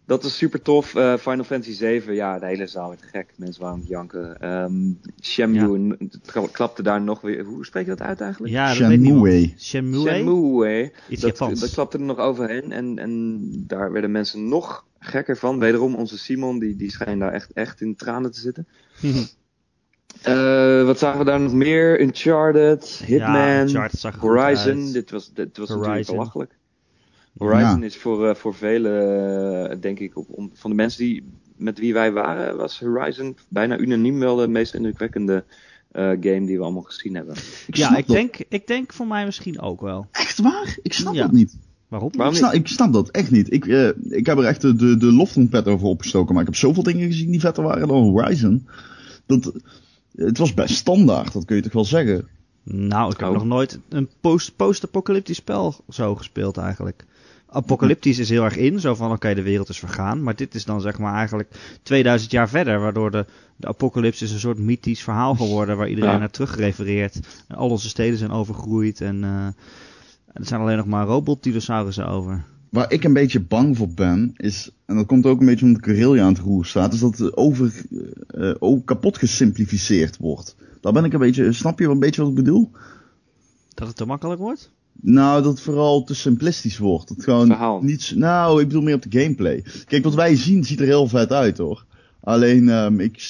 Dat 0.06 0.24
is 0.24 0.38
super 0.38 0.62
tof. 0.62 0.96
Eh, 0.96 1.18
Final 1.18 1.44
Fantasy 1.44 1.74
7, 1.74 2.14
ja, 2.14 2.40
de 2.40 2.46
hele 2.46 2.68
zaal 2.68 2.90
werd 2.90 3.04
gek. 3.12 3.34
Mensen 3.36 3.62
waren 3.62 3.76
aan 3.76 3.82
het 3.82 3.90
janken. 3.90 4.42
Ehm 4.42 4.92
Shenmue 5.22 5.98
klapte 6.52 6.84
daar 6.84 7.02
nog 7.02 7.22
weer. 7.22 7.44
Hoe 7.44 7.66
spreek 7.66 7.84
je 7.84 7.90
dat 7.90 8.02
uit 8.02 8.22
eigenlijk? 8.22 8.54
Ja, 8.54 8.68
dat. 8.68 8.76
Shenmue. 8.76 9.54
Shenmue? 9.58 10.02
Shenmue, 10.02 10.68
hè. 10.68 10.90
Iets 11.10 11.22
Dat, 11.22 11.38
Japans. 11.38 11.60
dat 11.60 11.72
klapte 11.72 11.98
er 11.98 12.04
nog 12.04 12.18
overheen. 12.18 12.72
En, 12.72 13.00
en 13.00 13.42
daar 13.68 13.92
werden 13.92 14.12
mensen 14.12 14.48
nog 14.48 14.86
gekker 15.00 15.38
van. 15.38 15.60
Wederom 15.60 15.96
onze 15.96 16.18
Simon, 16.18 16.60
die, 16.60 16.76
die 16.76 16.92
schijnt 16.92 17.20
daar 17.20 17.34
echt, 17.34 17.54
echt 17.54 17.82
in 17.82 17.96
tranen 17.96 18.32
te 18.32 18.40
zitten. 18.40 18.68
Eh, 20.22 20.86
wat 20.86 21.00
zagen 21.00 21.20
we 21.20 21.26
daar 21.26 21.40
nog 21.40 21.54
meer? 21.54 22.02
Uncharted, 22.02 23.02
Hitman, 23.06 23.60
Uncharted 23.60 24.16
Horizon. 24.16 24.92
Dit 24.92 25.12
was, 25.12 25.34
dit 25.34 25.58
was 25.58 25.70
natuurlijk 25.70 26.06
belachelijk. 26.06 26.56
Horizon 27.38 27.80
Ja. 27.80 27.86
is 27.86 27.98
voor, 27.98 28.28
eh, 28.30 28.36
voor 28.36 28.54
velen, 28.56 29.70
eh, 29.70 29.78
denk 29.82 30.00
ik, 30.00 30.18
op, 30.18 30.28
om, 30.30 30.52
van 30.54 30.70
de 30.70 30.76
mensen 30.76 31.04
die, 31.04 31.24
met 31.58 31.80
wie 31.80 31.94
wij 31.94 32.12
waren, 32.12 32.58
was 32.58 32.80
Horizon 32.80 33.38
bijna 33.50 33.78
unaniem 33.78 34.20
wel 34.20 34.36
de 34.36 34.48
meest 34.48 34.74
indrukwekkende 34.74 35.44
eh, 35.92 36.04
game 36.08 36.46
die 36.46 36.58
we 36.58 36.64
allemaal 36.64 36.82
gezien 36.82 37.16
hebben. 37.16 37.36
Ik 37.68 37.76
ja, 37.76 37.98
ik 37.98 38.08
dat. 38.08 38.16
denk, 38.16 38.36
ik 38.50 38.68
denk 38.68 38.94
voor 38.94 39.08
mij 39.08 39.26
misschien 39.26 39.60
ook 39.62 39.82
wel. 39.82 40.08
Echt 40.12 40.40
waar? 40.42 40.78
Ik 40.82 40.94
snap 40.94 41.14
Ja. 41.14 41.22
dat 41.22 41.32
niet. 41.32 41.58
Waarom? 41.88 42.12
Waarom 42.16 42.34
Ik 42.36 42.40
snap, 42.40 42.54
ik 42.54 42.68
snap 42.68 42.94
dat 42.94 43.10
echt 43.10 43.32
niet. 43.32 43.54
Ik, 43.54 43.66
eh, 43.68 43.88
ik 44.10 44.26
heb 44.26 44.38
er 44.38 44.44
echt 44.46 44.62
de, 44.62 44.76
de, 44.76 44.98
de 44.98 45.12
loftrompet 45.14 45.68
over 45.68 45.88
opgestoken. 45.88 46.34
Maar 46.34 46.42
ik 46.44 46.50
heb 46.50 46.58
zoveel 46.60 46.84
dingen 46.84 47.08
gezien 47.08 47.32
die 47.32 47.40
vetter 47.40 47.64
waren 47.64 47.88
dan 47.88 48.04
Horizon. 48.04 48.68
Dat, 49.26 49.54
het 50.16 50.38
was 50.38 50.54
best 50.54 50.76
standaard, 50.76 51.34
dat 51.34 51.46
kun 51.46 51.56
je 51.56 51.62
toch 51.62 51.74
wel 51.74 51.86
zeggen. 51.86 52.28
Nou, 52.64 53.12
ik 53.12 53.20
heb 53.20 53.28
Oh. 53.30 53.34
nog 53.34 53.46
nooit 53.46 53.80
een 53.90 54.10
post- 54.22 54.56
post-apocalyptisch 54.56 55.38
spel 55.38 55.76
zo 55.90 56.16
gespeeld 56.16 56.58
eigenlijk. 56.58 57.06
Apocalyptisch 57.56 58.18
is 58.20 58.30
heel 58.30 58.44
erg 58.44 58.56
in, 58.58 58.80
zo 58.80 58.96
van 58.96 59.12
oké, 59.12 59.34
de 59.34 59.42
wereld 59.42 59.70
is 59.70 59.80
vergaan. 59.80 60.24
Maar 60.24 60.36
dit 60.36 60.56
is 60.56 60.66
dan 60.66 60.82
zeg 60.82 60.98
maar 61.00 61.14
eigenlijk 61.14 61.50
2000 61.84 62.32
jaar 62.32 62.50
verder, 62.50 62.80
waardoor 62.80 63.12
de, 63.12 63.26
de 63.56 63.68
apocalypse 63.68 64.24
is 64.24 64.32
een 64.32 64.40
soort 64.40 64.58
mythisch 64.58 65.04
verhaal 65.04 65.36
geworden 65.36 65.78
waar 65.78 65.90
iedereen 65.90 66.12
Ja. 66.12 66.18
naar 66.18 66.30
terugrefereert. 66.32 67.20
En 67.48 67.56
al 67.56 67.70
onze 67.70 67.90
steden 67.90 68.18
zijn 68.18 68.32
overgroeid 68.32 69.02
en 69.02 69.24
eh, 69.24 69.46
er 70.34 70.46
zijn 70.46 70.62
alleen 70.62 70.78
nog 70.78 70.86
maar 70.86 71.06
robotdinosaurussen 71.06 72.08
over. 72.08 72.46
Waar 72.70 72.92
ik 72.92 73.04
een 73.04 73.14
beetje 73.14 73.40
bang 73.40 73.78
voor 73.78 73.90
ben, 73.90 74.34
is, 74.38 74.72
en 74.86 74.96
dat 74.96 75.06
komt 75.06 75.26
ook 75.26 75.40
een 75.40 75.46
beetje 75.46 75.66
omdat 75.66 75.84
Guerrilla 75.84 76.24
aan 76.24 76.34
het 76.34 76.42
roer 76.44 76.66
staat, 76.66 76.94
is 76.94 77.00
dat 77.00 77.18
het 77.18 77.38
over, 77.38 77.74
eh, 78.28 78.52
ook 78.60 78.86
kapot 78.86 79.18
gesimplificeerd 79.18 80.18
wordt. 80.18 80.56
Daar 80.82 80.94
ben 80.94 81.04
ik 81.04 81.14
een 81.14 81.20
beetje, 81.20 81.52
snap 81.54 81.80
je 81.80 81.88
een 81.88 82.00
beetje 82.00 82.22
wat 82.22 82.30
ik 82.30 82.36
bedoel? 82.36 82.72
Dat 83.74 83.88
het 83.88 83.96
te 83.96 84.06
makkelijk 84.06 84.40
wordt? 84.40 84.72
Nou, 85.02 85.42
dat 85.44 85.52
het 85.52 85.62
vooral 85.62 86.04
te 86.04 86.16
simplistisch 86.16 86.78
wordt. 86.78 87.08
Dat 87.08 87.24
gewoon 87.24 87.48
Verhaal. 87.48 87.82
niet, 87.82 88.02
z- 88.02 88.12
nou, 88.12 88.62
ik 88.62 88.68
bedoel 88.68 88.84
meer 88.84 88.96
op 88.96 89.12
de 89.12 89.20
gameplay. 89.22 89.64
Kijk, 89.86 90.04
wat 90.04 90.16
wij 90.16 90.36
zien 90.36 90.64
ziet 90.64 90.80
er 90.80 90.86
heel 90.86 91.08
vet 91.08 91.32
uit 91.32 91.58
hoor. 91.58 91.86
Alleen, 92.20 92.70
ehm, 92.70 93.00
ik 93.00 93.24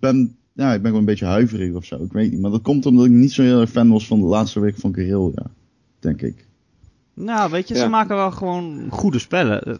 ben, 0.00 0.36
ja, 0.52 0.66
ik 0.72 0.76
ben 0.76 0.84
gewoon 0.84 0.98
een 0.98 1.04
beetje 1.04 1.24
huiverig 1.26 1.72
of 1.74 1.84
zo. 1.84 1.96
Ik 2.02 2.12
weet 2.12 2.30
niet. 2.30 2.40
Maar 2.40 2.50
dat 2.50 2.62
komt 2.62 2.86
omdat 2.86 3.04
ik 3.04 3.10
niet 3.10 3.32
zo 3.32 3.42
heel 3.42 3.60
erg 3.60 3.70
fan 3.70 3.88
was 3.88 4.06
van 4.06 4.20
de 4.20 4.26
laatste 4.26 4.60
week 4.60 4.76
van 4.76 4.94
Guerrilla. 4.94 5.46
Denk 6.00 6.22
ik. 6.22 6.46
Nou, 7.14 7.50
weet 7.50 7.68
je, 7.68 7.76
ze 7.76 7.88
maken 7.88 8.16
wel 8.16 8.30
gewoon 8.30 8.86
goede 8.90 9.18
spellen. 9.18 9.62
Eh, 9.62 9.74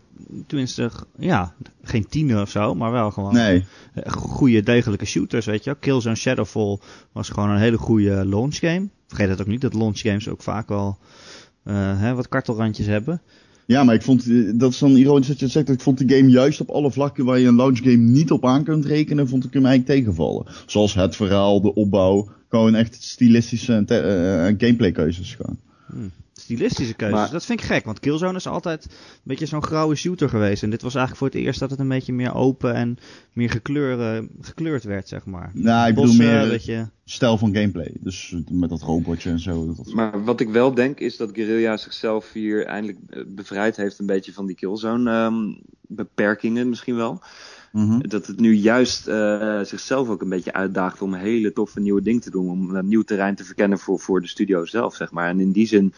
Tenminste, 0.46 0.90
ja, 1.18 1.55
geen 1.83 2.07
tiener 2.09 2.40
of 2.40 2.51
zo, 2.51 2.75
maar 2.75 2.92
wel 2.92 3.11
gewoon 3.11 3.33
Nee. 3.35 3.64
eh, 3.94 4.12
goede, 4.12 4.62
degelijke 4.62 5.05
shooters, 5.05 5.46
weet 5.46 5.64
je 5.64 5.70
wel. 5.70 5.79
Killzone 5.81 6.14
Shadowfall 6.14 6.79
was 7.12 7.29
gewoon 7.29 7.51
een 7.51 7.59
hele 7.59 7.77
goede 7.79 8.25
launch 8.27 8.57
game. 8.59 8.88
Vergeet 9.07 9.29
het 9.29 9.40
ook 9.40 9.47
niet, 9.47 9.61
dat 9.61 9.75
launch 9.75 9.99
games 9.99 10.29
ook 10.29 10.42
vaak 10.42 10.69
wel 10.69 10.99
eh, 11.62 12.01
hè, 12.01 12.14
wat 12.14 12.29
kartelrandjes 12.29 12.87
hebben. 12.87 13.21
Ja, 13.66 13.85
maar 13.85 13.95
ik 13.95 14.03
vond, 14.03 14.29
eh, 14.29 14.51
dat 14.55 14.73
is 14.73 14.79
dan 14.79 14.97
ironisch 14.97 15.27
dat 15.27 15.38
je 15.38 15.45
het 15.45 15.55
zegt, 15.55 15.69
ik 15.69 15.81
vond 15.81 15.99
die 15.99 16.16
game 16.16 16.31
juist 16.31 16.61
op 16.61 16.71
alle 16.71 16.90
vlakken 16.90 17.25
waar 17.25 17.38
je 17.38 17.47
een 17.47 17.57
launch 17.57 17.79
game 17.79 17.97
niet 17.97 18.31
op 18.31 18.45
aan 18.47 18.64
kunt 18.64 18.85
rekenen, 18.85 19.29
vond 19.29 19.45
ik 19.45 19.53
hem 19.53 19.66
eigenlijk 19.66 19.99
tegenvallen. 19.99 20.47
Zoals 20.66 20.95
het 20.95 21.16
verhaal, 21.16 21.61
de 21.61 21.75
opbouw, 21.75 22.29
gewoon 22.49 22.75
echt 22.75 23.03
stilistische 23.03 23.73
en 23.73 23.87
eh, 23.87 24.55
gameplay 24.59 24.92
keuzes 24.92 25.35
gewoon. 25.35 25.59
Stilistische 26.40 26.94
keuzes, 26.94 27.18
Maar- 27.18 27.31
dat 27.31 27.44
vind 27.44 27.61
ik 27.61 27.66
gek, 27.66 27.85
want 27.85 28.01
Killzone 28.01 28.37
is 28.37 28.46
altijd 28.46 28.85
een 28.85 28.90
beetje 29.22 29.46
zo'n 29.46 29.62
grauwe 29.62 29.94
shooter 29.94 30.29
geweest. 30.29 30.62
En 30.62 30.70
dit 30.70 30.83
was 30.83 30.94
eigenlijk 30.94 31.25
voor 31.25 31.40
het 31.40 31.46
eerst 31.46 31.61
dat 31.61 31.70
het 31.70 31.79
een 31.79 31.88
beetje 31.88 32.12
meer 32.12 32.35
open 32.35 32.75
en 32.75 32.99
meer 33.33 33.51
gekleur, 33.51 34.01
eh, 34.01 34.22
gekleurd 34.40 34.85
werd, 34.85 35.09
zeg 35.09 35.25
maar. 35.25 35.51
Nou, 35.55 35.88
ik 35.88 35.94
bedoel 35.94 36.14
meer 36.14 36.49
dat 36.49 36.64
je... 36.64 36.87
stijl 37.05 37.38
van 37.38 37.55
gameplay. 37.55 37.92
Dus 38.01 38.37
met 38.51 38.70
dat 38.70 38.83
robotje 38.83 39.31
en 39.31 39.40
zo. 39.40 39.75
Dat, 39.77 39.92
Maar 39.94 40.25
wat 40.25 40.40
ik 40.40 40.49
wel 40.49 40.75
denk 40.75 40.99
is 40.99 41.16
dat 41.16 41.31
Guerrilla 41.33 41.77
zichzelf 41.77 42.33
hier 42.33 42.66
eindelijk 42.66 42.99
eh, 43.09 43.22
bevrijd 43.27 43.77
heeft 43.77 43.99
een 43.99 44.07
beetje 44.07 44.33
van 44.33 44.46
die 44.46 44.57
killzone 44.57 45.11
ehm, 45.11 45.53
beperkingen 45.81 46.68
misschien 46.68 46.96
wel. 46.96 47.22
Mhm. 47.72 48.09
Dat 48.09 48.27
het 48.27 48.40
nu 48.40 48.53
juist 48.55 49.07
eh, 49.07 49.61
zichzelf 49.61 50.09
ook 50.09 50.22
een 50.22 50.29
beetje 50.29 50.53
uitdaagt 50.53 51.03
om 51.03 51.14
hele 51.14 51.53
toffe 51.53 51.81
nieuwe 51.81 52.03
dingen 52.03 52.20
te 52.20 52.31
doen. 52.31 52.51
Om 52.51 52.75
een 52.75 52.88
nieuw 52.88 53.03
terrein 53.03 53.35
te 53.35 53.44
verkennen 53.44 53.79
voor, 53.79 54.01
voor 54.01 54.20
de 54.20 54.27
studio 54.29 54.64
zelf, 54.64 54.94
zeg 54.94 55.11
maar. 55.11 55.29
En 55.29 55.40
in 55.40 55.53
die 55.53 55.66
zin 55.66 55.94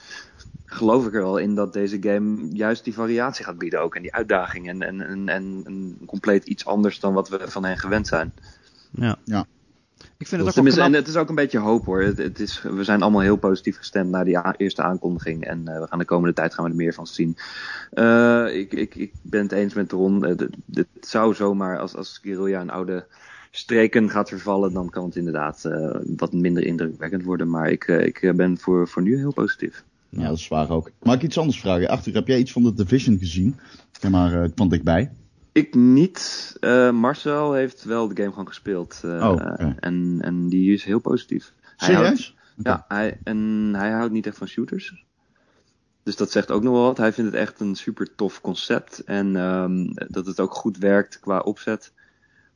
geloof 0.64 1.06
ik 1.06 1.14
er 1.14 1.22
wel 1.22 1.38
in 1.38 1.54
dat 1.54 1.72
deze 1.72 1.98
game 2.00 2.48
juist 2.52 2.84
die 2.84 2.94
variatie 2.94 3.44
gaat 3.44 3.58
bieden 3.58 3.80
ook. 3.80 3.94
En 3.94 4.02
die 4.02 4.14
uitdaging. 4.14 4.68
En, 4.68 4.82
en, 4.82 5.00
en, 5.06 5.28
en, 5.28 5.62
en 5.64 5.98
compleet 6.06 6.44
iets 6.44 6.66
anders 6.66 7.00
dan 7.00 7.12
wat 7.12 7.28
we 7.28 7.50
van 7.50 7.64
hen 7.64 7.78
gewend 7.78 8.06
zijn. 8.06 8.32
Ja. 8.90 9.16
Ja. 9.24 9.46
Ik 10.16 10.26
vind 10.26 10.40
het 10.40 10.50
ook 10.58 10.66
en 10.84 10.92
het 10.92 11.08
is 11.08 11.16
ook 11.16 11.28
een 11.28 11.34
beetje 11.34 11.58
hoop 11.58 11.84
hoor. 11.84 12.02
Het, 12.02 12.18
het 12.18 12.40
is, 12.40 12.62
we 12.62 12.84
zijn 12.84 13.02
allemaal 13.02 13.20
heel 13.20 13.36
positief 13.36 13.76
gestemd 13.76 14.10
na 14.10 14.24
die 14.24 14.38
eerste 14.56 14.82
aankondiging. 14.82 15.44
En 15.44 15.68
eh, 15.68 15.80
we 15.80 15.86
gaan 15.86 15.98
de 15.98 16.04
komende 16.04 16.34
tijd 16.34 16.54
gaan 16.54 16.64
we 16.64 16.70
er 16.70 16.76
meer 16.76 16.94
van 16.94 17.06
zien. 17.06 17.36
Eh, 17.90 18.46
ik, 18.56 18.72
ik, 18.72 18.94
ik 18.94 19.12
ben 19.22 19.42
het 19.42 19.52
eens 19.52 19.74
met 19.74 19.92
Ron. 19.92 20.24
Eh, 20.24 20.36
dit- 20.36 20.56
dit 20.64 20.86
zou 21.00 21.34
zomaar, 21.34 21.78
als, 21.78 21.96
als 21.96 22.18
Guerrilla 22.22 22.60
een 22.60 22.70
oude 22.70 23.06
streken 23.50 24.10
gaat 24.10 24.28
vervallen, 24.28 24.72
dan 24.72 24.90
kan 24.90 25.04
het 25.04 25.16
inderdaad 25.16 25.64
eh, 25.64 25.96
wat 26.16 26.32
minder 26.32 26.64
indrukwekkend 26.64 27.24
worden. 27.24 27.50
Maar 27.50 27.70
ik, 27.70 27.84
eh, 27.88 28.06
ik 28.06 28.32
ben 28.36 28.58
voor, 28.58 28.88
voor 28.88 29.02
nu 29.02 29.16
heel 29.16 29.32
positief. 29.32 29.84
Ja, 30.10 30.28
dat 30.28 30.36
is 30.38 30.48
waar 30.48 30.70
ook. 30.70 30.90
Mag 31.02 31.14
ik 31.14 31.22
iets 31.22 31.38
anders 31.38 31.60
vragen? 31.60 31.88
Arthur, 31.88 32.14
heb 32.14 32.26
jij 32.26 32.38
iets 32.38 32.52
van 32.52 32.62
de 32.62 32.74
Division 32.74 33.18
gezien? 33.18 33.56
Ja, 34.00 34.08
maar 34.08 34.42
eh, 34.42 34.50
van 34.54 34.68
dichtbij. 34.68 35.10
Ik 35.52 35.74
niet. 35.74 36.56
Eh, 36.60 36.90
Marcel 36.90 37.52
heeft 37.52 37.84
wel 37.84 38.08
de 38.08 38.16
game 38.16 38.30
gewoon 38.30 38.46
gespeeld. 38.46 39.00
eh, 39.04 39.28
Oh, 39.30 39.60
en, 39.80 40.18
en 40.20 40.48
die 40.48 40.72
is 40.72 40.84
heel 40.84 40.98
positief. 41.00 41.52
Hij 41.76 41.94
houdt-? 41.94 42.34
Ja, 42.62 42.84
hij, 42.88 43.20
en 43.24 43.70
hij 43.74 43.90
houdt 43.90 44.12
niet 44.12 44.26
echt 44.26 44.36
van 44.38 44.46
shooters. 44.46 45.04
Dus 46.02 46.16
dat 46.16 46.30
zegt 46.30 46.50
ook 46.50 46.62
nog 46.62 46.72
wel 46.72 46.82
wat. 46.82 46.96
Hij 46.96 47.12
vindt 47.12 47.30
het 47.32 47.40
echt 47.40 47.60
een 47.60 47.74
super 47.74 48.14
tof 48.14 48.40
concept. 48.40 49.04
En 49.04 49.36
ehm, 49.36 49.84
dat 50.08 50.26
het 50.26 50.40
ook 50.40 50.54
goed 50.54 50.78
werkt 50.78 51.20
qua 51.20 51.38
opzet. 51.38 51.92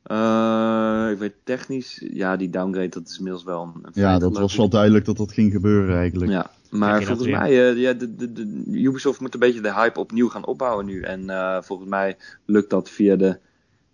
Uh, 0.06 1.08
ik 1.10 1.18
weet 1.18 1.34
technisch, 1.44 2.04
ja, 2.12 2.36
die 2.36 2.50
downgrade, 2.50 2.88
dat 2.88 3.08
is 3.08 3.16
inmiddels 3.16 3.44
wel 3.44 3.62
een. 3.62 3.82
een 3.82 3.90
ja, 3.94 4.08
feit, 4.08 4.20
dat 4.20 4.38
was 4.38 4.56
wel 4.56 4.68
duidelijk 4.68 5.04
dat 5.04 5.16
dat 5.16 5.32
ging 5.32 5.52
gebeuren 5.52 5.96
eigenlijk. 5.96 6.30
Ja, 6.30 6.50
maar 6.70 7.02
volgens 7.02 7.28
mij, 7.28 7.70
eh, 7.70 7.76
ja, 7.76 7.92
de, 7.92 8.16
de, 8.16 8.32
de, 8.32 8.64
Ubisoft 8.70 9.20
moet 9.20 9.34
een 9.34 9.40
beetje 9.40 9.60
de 9.60 9.74
hype 9.74 10.00
opnieuw 10.00 10.28
gaan 10.28 10.46
opbouwen 10.46 10.86
nu. 10.86 11.00
En 11.00 11.30
eh, 11.30 11.62
volgens 11.62 11.88
mij 11.88 12.16
lukt 12.44 12.70
dat 12.70 12.90
via 12.90 13.16
de, 13.16 13.38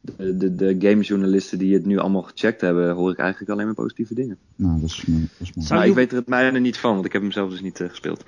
de, 0.01 0.37
de, 0.37 0.55
de 0.55 0.77
gamejournalisten 0.79 1.59
die 1.59 1.75
het 1.75 1.87
nu 1.87 1.99
allemaal 1.99 2.23
gecheckt 2.23 2.61
hebben, 2.61 2.91
hoor 2.91 3.11
ik 3.11 3.19
eigenlijk 3.19 3.51
alleen 3.51 3.67
maar 3.67 3.75
positieve 3.75 4.15
dingen. 4.15 4.39
Nou, 4.57 4.81
dat 4.81 4.91
is, 4.91 5.05
dat 5.07 5.49
is 5.49 5.53
mooi. 5.53 5.69
Maar 5.69 5.87
ik 5.87 5.95
weet 5.95 6.11
er 6.11 6.17
het 6.17 6.29
mijne 6.29 6.59
niet 6.59 6.79
van, 6.79 6.95
want 6.95 7.07
ik 7.07 7.13
heb 7.13 7.23
hem 7.23 7.33
zelf 7.33 7.51
dus 7.51 7.61
niet 7.61 7.81
eh, 7.81 7.89
gespeeld. 7.89 8.25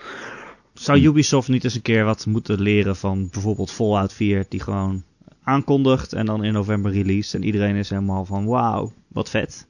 Zou 0.75 1.01
Ubisoft 1.01 1.49
niet 1.49 1.64
eens 1.64 1.75
een 1.75 1.83
keer 1.83 2.05
wat 2.05 2.27
moeten 2.27 2.61
leren 2.61 2.97
van 2.97 3.29
bijvoorbeeld 3.31 3.71
Fallout 3.71 4.12
4, 4.12 4.45
die 4.49 4.61
gewoon 4.61 5.03
aankondigt 5.51 6.13
en 6.13 6.27
dan 6.27 6.45
in 6.45 6.53
november 6.53 6.93
release 6.93 7.37
en 7.37 7.45
iedereen 7.45 7.77
is 7.77 7.91
helemaal 7.91 8.25
van 8.25 8.47
wauw, 8.47 8.93
wat 9.09 9.31
vet. 9.31 9.67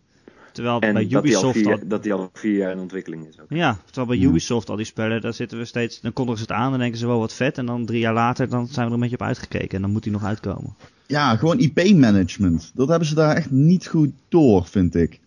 Terwijl 0.53 0.81
En 0.81 0.93
bij 0.93 1.09
dat 1.09 1.09
die, 1.09 1.17
al 1.19 1.25
Ubisoft 1.25 1.59
vier, 1.59 1.73
al, 1.73 1.79
dat 1.89 2.03
die 2.03 2.13
al 2.13 2.31
vier 2.33 2.57
jaar 2.57 2.73
in 2.73 2.79
ontwikkeling 2.79 3.27
is 3.29 3.41
ook. 3.41 3.47
ja, 3.49 3.79
terwijl 3.85 4.07
bij 4.07 4.17
Ja. 4.19 4.29
Ubisoft 4.29 4.71
al 4.71 4.77
die 4.77 4.85
spellen, 4.85 5.21
daar 5.21 5.35
zitten 5.35 5.59
we 5.59 5.65
steeds, 5.65 6.01
dan 6.01 6.13
kondigen 6.13 6.41
ze 6.41 6.53
het 6.53 6.61
aan 6.63 6.73
en 6.73 6.79
denken 6.79 6.99
ze 6.99 7.07
wel 7.07 7.19
wat 7.19 7.35
vet 7.35 7.59
en 7.59 7.67
dan 7.67 7.87
drie 7.87 8.01
jaar 8.01 8.15
later 8.15 8.49
dan 8.49 8.67
zijn 8.67 8.81
we 8.87 8.87
er 8.87 8.93
een 8.93 9.01
beetje 9.01 9.19
op 9.21 9.27
uitgekeken 9.27 9.77
en 9.77 9.83
dan 9.83 9.91
moet 9.91 10.03
die 10.03 10.13
nog 10.13 10.25
uitkomen. 10.25 10.75
Ja, 11.07 11.37
gewoon 11.37 11.59
IP-management. 11.59 12.71
Dat 12.75 12.89
hebben 12.89 13.09
ze 13.09 13.15
daar 13.15 13.37
echt 13.37 13.51
niet 13.51 13.87
goed 13.87 14.11
door, 14.29 14.67
vind 14.67 14.95
ik. 14.95 15.21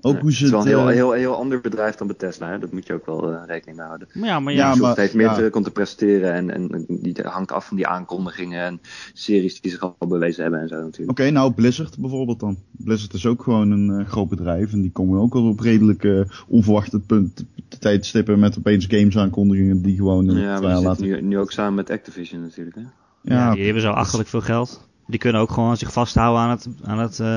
Ook 0.00 0.12
Nee, 0.12 0.22
hoe 0.22 0.32
ze 0.32 0.44
het 0.44 0.46
is 0.46 0.50
wel 0.50 0.60
een 0.60 0.66
heel, 0.66 0.88
eh, 0.88 0.94
heel, 0.94 1.12
heel 1.12 1.34
ander 1.34 1.60
bedrijf 1.60 1.94
dan 1.94 2.06
Bethesda, 2.06 2.50
hè? 2.50 2.58
dat 2.58 2.72
moet 2.72 2.86
je 2.86 2.92
ook 2.92 3.06
wel 3.06 3.32
eh, 3.32 3.42
rekening 3.46 3.76
mee 3.76 3.86
houden. 3.86 4.08
Maar 4.12 4.28
ja, 4.28 4.40
maar 4.40 4.52
Ja, 4.52 4.58
ja, 4.58 4.66
Ubisoft 4.66 4.88
maar- 4.88 4.98
heeft 4.98 5.14
meer 5.14 5.26
ja. 5.26 5.34
te, 5.34 5.50
komt 5.50 5.64
te 5.64 5.70
presteren 5.70 6.32
en, 6.32 6.50
en 6.50 6.86
die 6.88 7.16
hangt 7.22 7.52
af 7.52 7.66
van 7.66 7.76
die 7.76 7.86
aankondigingen 7.86 8.64
en 8.64 8.80
series 9.12 9.60
die 9.60 9.70
zich 9.70 9.80
al 9.80 10.08
bewezen 10.08 10.42
hebben 10.42 10.60
en 10.60 10.68
zo 10.68 10.82
natuurlijk. 10.82 11.10
Oké, 11.10 11.30
nou 11.30 11.52
Blizzard 11.52 11.98
bijvoorbeeld 11.98 12.40
dan. 12.40 12.58
Blizzard 12.70 13.14
is 13.14 13.26
ook 13.26 13.42
gewoon 13.42 13.70
een 13.70 14.00
eh, 14.00 14.06
groot 14.06 14.28
bedrijf 14.28 14.72
en 14.72 14.80
die 14.80 14.92
komen 14.92 15.20
ook 15.20 15.34
al 15.34 15.48
op 15.48 15.60
redelijk 15.60 16.26
onverwachte 16.48 17.00
punt, 17.00 17.44
tijdstippen 17.78 18.38
met 18.38 18.58
opeens 18.58 18.86
games 18.86 19.18
aankondigingen 19.18 19.82
die 19.82 19.96
gewoon 19.96 20.24
Ja, 20.24 20.32
maar 20.32 20.34
we 20.34 20.40
jaar 20.42 20.60
zitten 20.60 20.82
later... 20.82 21.06
nu, 21.06 21.20
nu 21.20 21.38
ook 21.38 21.52
samen 21.52 21.74
met 21.74 21.90
Activision 21.90 22.40
natuurlijk. 22.42 22.76
Hè? 22.76 22.82
ja, 23.22 23.54
die 23.54 23.64
hebben 23.64 23.82
zo 23.82 23.90
achterlijk 23.90 24.28
veel 24.28 24.40
geld. 24.40 24.87
Die 25.10 25.18
kunnen 25.18 25.40
ook 25.40 25.50
gewoon 25.50 25.76
zich 25.76 25.92
vasthouden 25.92 26.42
aan 26.42 26.50
het, 26.50 26.68
aan 26.82 26.98
het 26.98 27.20
eh, 27.20 27.36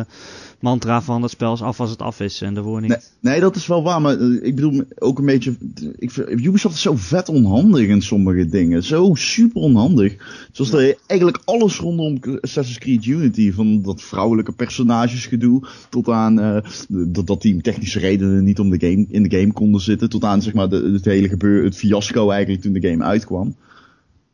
mantra 0.60 1.02
van 1.02 1.22
het 1.22 1.32
spel 1.32 1.54
is 1.54 1.62
af 1.62 1.80
als 1.80 1.90
het 1.90 2.02
af 2.02 2.20
is 2.20 2.42
en 2.42 2.54
daarvoor 2.54 2.82
niet. 2.82 2.90
Nee, 2.90 3.00
nee, 3.20 3.40
dat 3.40 3.56
is 3.56 3.68
wel 3.68 3.84
waar, 3.84 4.02
maar 4.02 4.18
eh, 4.20 4.44
ik 4.44 4.56
bedoel 4.56 4.84
ook 5.00 5.20
een 5.20 5.26
beetje. 5.26 5.56
Ik, 6.00 6.12
vind- 6.12 6.30
Ubisoft 6.30 6.76
is 6.76 6.82
zo 6.82 6.96
vet 6.96 7.30
onhandig 7.30 7.88
in 7.88 8.02
sommige 8.02 8.50
dingen. 8.50 8.84
Zo 8.84 9.12
super 9.16 9.62
onhandig. 9.62 10.16
Zoals 10.52 10.72
er 10.74 10.96
eigenlijk 11.08 11.42
alles 11.46 11.78
rondom 11.80 12.18
Assassin's 12.42 12.78
Creed 12.80 13.06
Unity, 13.06 13.52
van 13.52 13.82
dat 13.82 14.02
vrouwelijke 14.02 14.52
personagesgedoe, 14.52 15.68
tot 15.90 16.10
aan 16.10 16.40
eh, 16.40 16.58
dat, 16.88 17.28
dat 17.28 17.42
die 17.42 17.62
technische 17.62 18.00
redenen 18.00 18.44
niet 18.44 18.60
om 18.60 18.70
de 18.70 18.80
game, 18.90 19.06
in 19.10 19.24
de 19.24 19.38
game 19.40 19.54
konden 19.54 19.82
zitten, 19.82 20.10
tot 20.10 20.24
aan 20.24 20.42
zeg 20.42 20.54
maar 20.54 20.70
de, 20.70 20.90
het 20.94 21.06
hele 21.06 21.28
gebeur, 21.30 21.64
het 21.64 21.76
fiasco 21.78 22.30
eigenlijk 22.30 22.62
toen 22.64 22.74
de 22.74 22.90
game 22.90 23.04
uitkwam. 23.04 23.56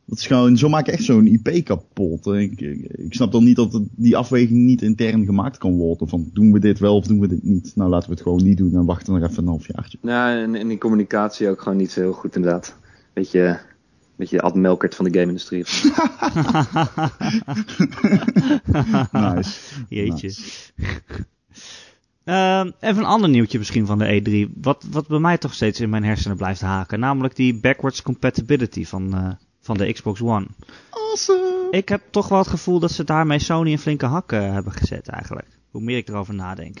Dat 0.08 0.18
is 0.18 0.26
gewoon, 0.26 0.56
zo 0.56 0.68
maak 0.68 0.86
je 0.86 0.92
echt 0.92 1.04
zo'n 1.04 1.26
IP 1.26 1.64
kapot. 1.64 2.26
Ik, 2.26 2.60
ik, 2.60 2.80
ik 2.80 3.14
snap 3.14 3.32
dan 3.32 3.44
niet 3.44 3.56
dat 3.56 3.72
het- 3.72 3.88
die 3.90 4.16
afweging 4.16 4.58
niet 4.64 4.82
intern 4.82 5.24
gemaakt 5.24 5.58
kan 5.58 5.76
worden. 5.76 6.08
Van 6.08 6.30
doen 6.32 6.52
we 6.52 6.58
dit 6.58 6.78
wel 6.78 6.96
of 6.96 7.06
doen 7.06 7.20
we 7.20 7.28
dit 7.28 7.42
niet? 7.42 7.72
Nou, 7.74 7.90
laten 7.90 8.08
we 8.08 8.14
het 8.14 8.22
gewoon 8.22 8.42
niet 8.44 8.56
doen 8.58 8.74
en 8.74 8.84
wachten 8.84 9.12
nog 9.20 9.30
even 9.30 9.42
een 9.42 9.48
halfjaartje. 9.48 9.98
Ja, 10.02 10.36
en, 10.36 10.54
en 10.54 10.68
die 10.68 10.78
communicatie 10.78 11.48
ook 11.48 11.62
gewoon 11.62 11.78
niet 11.78 11.90
zo 11.90 12.00
heel 12.00 12.12
goed 12.12 12.36
inderdaad. 12.36 12.76
Beetje, 13.12 13.60
beetje 14.16 14.40
Ad 14.40 14.54
Melkert 14.54 14.94
van 14.94 15.04
de 15.04 15.18
game-industrie. 15.18 15.64
Nice. 19.12 19.60
Jeetje. 19.88 20.32
Ehm, 22.24 22.70
even 22.80 22.98
een 23.02 23.08
ander 23.08 23.30
nieuwtje 23.30 23.58
misschien 23.58 23.86
van 23.86 23.98
de 23.98 24.22
E3. 24.48 24.52
Wat, 24.60 24.86
wat 24.90 25.06
bij 25.08 25.18
mij 25.18 25.38
toch 25.38 25.54
steeds 25.54 25.80
in 25.80 25.90
mijn 25.90 26.04
hersenen 26.04 26.36
blijft 26.36 26.60
haken. 26.60 27.00
Namelijk 27.00 27.36
die 27.36 27.60
backwards 27.60 28.02
compatibility 28.02 28.84
van, 28.84 29.14
eh, 29.14 29.30
van 29.68 29.76
de 29.76 29.92
Xbox 29.92 30.20
One. 30.20 30.46
Awesome! 30.90 31.68
Ik 31.70 31.88
heb 31.88 32.02
toch 32.10 32.28
wel 32.28 32.38
het 32.38 32.48
gevoel 32.48 32.78
dat 32.80 32.90
ze 32.92 33.04
daarmee 33.04 33.38
Sony 33.38 33.72
een 33.72 33.78
flinke 33.78 34.06
hak 34.06 34.32
eh, 34.32 34.52
hebben 34.52 34.72
gezet 34.72 35.08
eigenlijk. 35.08 35.46
Hoe 35.70 35.82
meer 35.82 35.96
ik 35.96 36.08
erover 36.08 36.34
nadenk. 36.34 36.80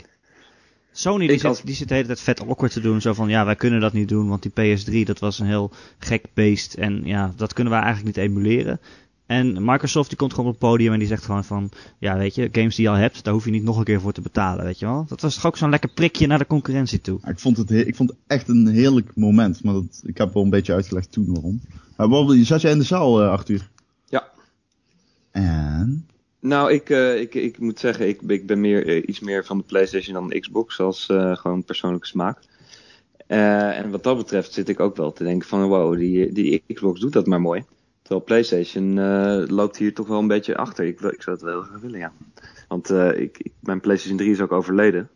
Sony 0.92 1.26
die 1.26 1.38
zit, 1.38 1.66
die 1.66 1.74
zit 1.74 1.88
de 1.88 1.94
hele 1.94 2.06
tijd 2.06 2.20
vet 2.20 2.40
awkward 2.40 2.72
te 2.72 2.80
doen. 2.80 3.00
Zo 3.00 3.12
van, 3.12 3.28
ja, 3.28 3.44
wij 3.44 3.56
kunnen 3.56 3.80
dat 3.80 3.92
niet 3.92 4.08
doen, 4.08 4.28
want 4.28 4.42
die 4.42 4.76
PS3 4.76 5.06
dat 5.06 5.18
was 5.18 5.38
een 5.38 5.46
heel 5.46 5.70
gek 5.98 6.24
beest. 6.34 6.74
En 6.74 7.00
ja, 7.04 7.32
dat 7.36 7.52
kunnen 7.52 7.72
wij 7.72 7.82
eigenlijk 7.82 8.16
niet 8.16 8.24
emuleren. 8.26 8.80
En 9.26 9.64
Microsoft 9.64 10.08
die 10.08 10.18
komt 10.18 10.30
gewoon 10.34 10.46
op 10.50 10.60
het 10.60 10.70
podium 10.70 10.92
en 10.92 10.98
die 10.98 11.08
zegt 11.08 11.24
gewoon 11.24 11.44
van... 11.44 11.70
Ja, 11.98 12.16
weet 12.16 12.34
je, 12.34 12.48
games 12.52 12.74
die 12.76 12.84
je 12.84 12.90
al 12.90 12.96
hebt, 12.96 13.24
daar 13.24 13.32
hoef 13.32 13.44
je 13.44 13.50
niet 13.50 13.62
nog 13.62 13.78
een 13.78 13.84
keer 13.84 14.00
voor 14.00 14.12
te 14.12 14.20
betalen, 14.20 14.64
weet 14.64 14.78
je 14.78 14.86
wel. 14.86 15.04
Dat 15.08 15.20
was 15.20 15.34
toch 15.34 15.46
ook 15.46 15.56
zo'n 15.56 15.70
lekker 15.70 15.90
prikje 15.92 16.26
naar 16.26 16.38
de 16.38 16.46
concurrentie 16.46 17.00
toe. 17.00 17.18
Ja, 17.22 17.28
Ik 17.28 17.38
vond, 17.38 17.56
het 17.56 17.68
he- 17.68 17.80
ik 17.86 17.96
vond 17.96 18.08
het 18.10 18.18
echt 18.26 18.48
een 18.48 18.66
heerlijk 18.66 19.10
moment. 19.14 19.62
Maar 19.64 19.74
dat, 19.74 20.02
ik 20.04 20.18
heb 20.18 20.34
wel 20.34 20.42
een 20.42 20.50
beetje 20.50 20.72
uitgelegd 20.72 21.12
toen 21.12 21.32
waarom. 21.32 21.60
Maar 21.98 22.08
wat, 22.08 22.36
zat 22.40 22.60
jij 22.60 22.70
in 22.70 22.78
de 22.78 22.84
zaal, 22.84 23.22
eh, 23.22 23.30
Arthur? 23.30 23.68
Ja. 24.04 24.28
En? 25.30 26.08
Nou, 26.40 26.72
ik, 26.72 26.90
eh, 26.90 27.20
ik, 27.20 27.34
ik 27.34 27.58
moet 27.58 27.78
zeggen, 27.78 28.08
ik, 28.08 28.22
ik 28.22 28.46
ben 28.46 28.60
meer, 28.60 28.86
eh, 28.86 29.08
iets 29.08 29.20
meer 29.20 29.44
van 29.44 29.58
de 29.58 29.64
PlayStation 29.64 30.14
dan 30.14 30.28
de 30.28 30.40
Xbox, 30.40 30.80
als 30.80 31.04
gewoon 31.32 31.64
persoonlijke 31.64 32.06
smaak. 32.06 32.38
En 33.26 33.90
wat 33.90 34.02
dat 34.02 34.16
betreft 34.16 34.52
zit 34.52 34.68
ik 34.68 34.80
ook 34.80 34.96
wel 34.96 35.12
te 35.12 35.24
denken 35.24 35.48
van, 35.48 35.68
wow, 35.68 35.98
die, 35.98 36.32
die 36.32 36.62
Xbox 36.74 37.00
doet 37.00 37.12
dat 37.12 37.26
maar 37.26 37.40
mooi. 37.40 37.64
Terwijl 38.02 38.24
PlayStation 38.24 38.94
loopt 39.50 39.76
hier 39.76 39.94
toch 39.94 40.06
wel 40.06 40.18
een 40.18 40.26
beetje 40.26 40.56
achter. 40.56 40.84
Ik, 40.84 41.00
ik 41.00 41.22
zou 41.22 41.36
het 41.36 41.44
wel 41.44 41.62
graag 41.62 41.80
willen, 41.80 41.98
ja. 41.98 42.12
Want 42.68 42.90
ik, 42.90 43.38
ik, 43.38 43.52
mijn 43.60 43.80
PlayStation 43.80 44.18
3 44.18 44.30
is 44.30 44.40
ook 44.40 44.52
overleden. 44.52 45.08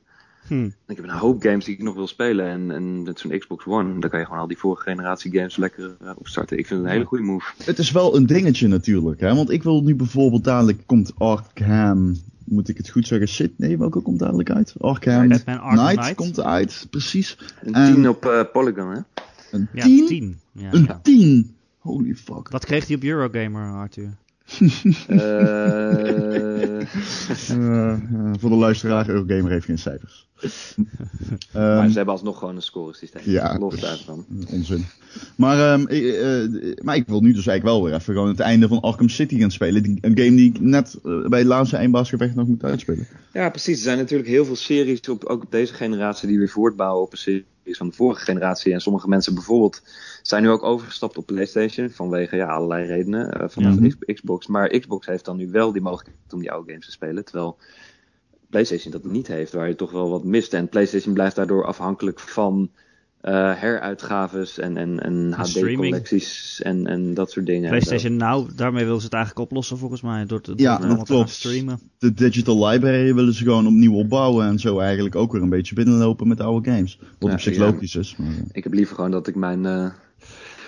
Hm. 0.46 0.64
Ik 0.64 0.96
heb 0.96 1.02
een 1.04 1.10
hoop 1.10 1.42
games 1.42 1.64
die 1.64 1.74
ik 1.74 1.82
nog 1.82 1.94
wil 1.94 2.06
spelen. 2.06 2.46
En, 2.46 2.70
en 2.70 3.02
met 3.02 3.18
zo'n 3.20 3.38
Xbox 3.38 3.66
One, 3.66 4.00
daar 4.00 4.10
kan 4.10 4.18
je 4.18 4.24
gewoon 4.24 4.40
al 4.40 4.46
die 4.46 4.58
vorige 4.58 4.82
generatie 4.82 5.32
games 5.32 5.56
lekker 5.56 5.96
eh, 6.00 6.10
opstarten. 6.16 6.58
Ik 6.58 6.66
vind 6.66 6.78
het 6.80 6.88
een 6.88 6.94
hele 6.94 7.06
goede 7.08 7.24
move. 7.24 7.52
Het 7.64 7.78
is 7.78 7.90
wel 7.90 8.16
een 8.16 8.26
dingetje 8.26 8.68
natuurlijk, 8.68 9.20
hè. 9.20 9.34
Want 9.34 9.50
ik 9.50 9.62
wil 9.62 9.82
nu 9.82 9.94
bijvoorbeeld 9.94 10.44
dadelijk 10.44 10.82
komt 10.86 11.12
Arkham... 11.18 12.16
Moet 12.44 12.68
ik 12.68 12.76
het 12.76 12.88
goed 12.90 13.06
zeggen? 13.06 13.28
Shit, 13.28 13.58
nee, 13.58 13.78
welke 13.78 14.00
komt 14.00 14.18
dadelijk 14.18 14.50
uit? 14.50 14.74
Arkham 14.78 15.28
Batman 15.28 15.60
Arkham 15.60 15.76
Knight, 15.76 15.96
Knight. 16.00 16.14
komt 16.14 16.38
eruit, 16.38 16.86
precies. 16.90 17.38
Een 17.62 17.74
En- 17.74 17.94
10 17.94 18.08
op 18.08 18.26
eh, 18.26 18.40
Polygon, 18.52 18.90
hè? 18.90 18.98
Een 19.50 19.68
Ja, 19.72 19.82
10? 19.84 20.06
10. 20.06 20.38
Ja. 20.52 20.72
Een 20.72 20.88
10! 21.02 21.54
Holy 21.78 22.14
fuck. 22.14 22.48
Wat 22.48 22.64
kreeg 22.64 22.86
hij 22.86 22.96
op 22.96 23.02
Eurogamer, 23.02 23.72
Arthur? 23.74 24.16
Eh, 25.08 26.52
Eh, 27.48 27.92
eh, 27.92 27.98
voor 28.38 28.50
de 28.50 28.56
luisteraar, 28.56 29.08
Eurogamer 29.08 29.50
heeft 29.50 29.64
geen 29.64 29.78
cijfers. 29.78 30.28
maar 31.52 31.78
Ehm, 31.78 31.88
ze 31.88 31.96
hebben 31.96 32.14
alsnog 32.14 32.38
gewoon 32.38 32.56
een 32.56 32.62
scoresysteem. 32.62 33.22
Ja. 33.24 33.46
Geloof 33.48 33.74
daar 33.74 33.96
van. 33.96 34.26
onzin. 34.50 34.86
Maar, 35.36 35.72
ehm, 35.72 35.80
ik, 35.88 36.04
eh, 36.04 36.84
maar 36.84 36.96
ik 36.96 37.06
wil 37.06 37.20
nu 37.20 37.32
dus 37.32 37.46
eigenlijk 37.46 37.76
wel 37.76 37.84
weer 37.84 37.94
even 38.00 38.14
gewoon 38.14 38.28
het 38.28 38.40
einde 38.40 38.68
van 38.68 38.80
Arkham 38.80 39.08
City 39.08 39.38
gaan 39.38 39.50
spelen. 39.50 39.82
Die, 39.82 39.98
een 40.00 40.18
game 40.18 40.36
die 40.36 40.50
ik 40.50 40.60
net 40.60 40.98
eh, 41.04 41.28
bij 41.28 41.38
het 41.38 41.48
laatste 41.48 41.76
eindbaasgevecht 41.76 42.34
nog 42.34 42.46
moet 42.46 42.64
uitspelen. 42.64 43.06
Ja, 43.32 43.50
precies. 43.50 43.76
Er 43.76 43.82
zijn 43.82 43.98
natuurlijk 43.98 44.28
heel 44.28 44.44
veel 44.44 44.56
series, 44.56 45.08
op, 45.08 45.24
ook 45.24 45.42
op 45.42 45.50
deze 45.50 45.74
generatie, 45.74 46.28
die 46.28 46.38
weer 46.38 46.48
voortbouwen 46.48 47.02
op 47.02 47.12
een 47.12 47.18
series 47.18 47.44
van 47.64 47.88
de 47.88 47.94
vorige 47.94 48.24
generatie. 48.24 48.72
En 48.72 48.80
sommige 48.80 49.08
mensen 49.08 49.34
bijvoorbeeld 49.34 49.82
zijn 50.22 50.42
nu 50.42 50.50
ook 50.50 50.62
overgestapt 50.62 51.16
op 51.16 51.26
PlayStation 51.26 51.90
vanwege 51.90 52.36
ja, 52.36 52.46
allerlei 52.46 52.86
redenen 52.86 53.32
eh, 53.32 53.48
vanaf 53.48 53.74
Mhm. 53.74 53.90
Xbox. 54.14 54.46
Maar 54.46 54.78
Xbox 54.78 55.06
heeft 55.06 55.24
dan 55.24 55.36
nu 55.36 55.50
wel 55.50 55.72
die 55.72 55.82
mogelijkheid 55.82 56.32
om 56.32 56.40
die 56.40 56.52
oude 56.52 56.70
games 56.70 56.86
te 56.86 56.92
spelen, 56.92 57.24
terwijl 57.24 57.58
PlayStation 58.50 58.92
dat 58.92 59.04
niet 59.04 59.26
heeft, 59.26 59.52
waar 59.52 59.68
je 59.68 59.74
toch 59.74 59.90
wel 59.90 60.10
wat 60.10 60.24
mist. 60.24 60.54
En 60.54 60.68
PlayStation 60.68 61.14
blijft 61.14 61.36
daardoor 61.36 61.66
afhankelijk 61.66 62.20
van 62.20 62.70
eh, 63.22 63.32
heruitgaves 63.54 64.58
en, 64.58 64.76
en, 64.76 65.00
en 65.00 65.34
streaming. 65.42 65.80
HD-collecties 65.80 66.60
en, 66.62 66.86
en 66.86 67.14
dat 67.14 67.30
soort 67.30 67.46
dingen. 67.46 67.68
PlayStation 67.68 68.16
Now, 68.16 68.48
daarmee 68.56 68.84
willen 68.84 68.98
ze 68.98 69.04
het 69.04 69.14
eigenlijk 69.14 69.44
oplossen 69.44 69.78
volgens 69.78 70.00
mij. 70.00 70.26
Door, 70.26 70.40
te, 70.40 70.50
door 70.54 70.60
Ja, 70.60 70.76
te 70.76 71.02
klopt. 71.04 71.30
streamen. 71.30 71.80
De 71.98 72.14
digital 72.14 72.66
library 72.66 73.14
willen 73.14 73.34
ze 73.34 73.44
gewoon 73.44 73.66
opnieuw 73.66 73.94
opbouwen 73.94 74.46
en 74.46 74.58
zo 74.58 74.78
eigenlijk 74.78 75.14
ook 75.14 75.32
weer 75.32 75.42
een 75.42 75.48
beetje 75.48 75.74
binnenlopen 75.74 76.28
met 76.28 76.40
oude 76.40 76.70
games. 76.70 76.98
Wat 77.18 77.28
Ja, 77.28 77.34
op 77.34 77.40
zich 77.40 77.56
ja. 77.56 77.64
logisch 77.64 77.94
is. 77.96 78.16
Maar. 78.18 78.28
Ik 78.52 78.64
heb 78.64 78.72
liever 78.72 78.94
gewoon 78.94 79.10
dat 79.10 79.26
ik 79.26 79.34
mijn 79.34 79.66
eh, 79.66 79.86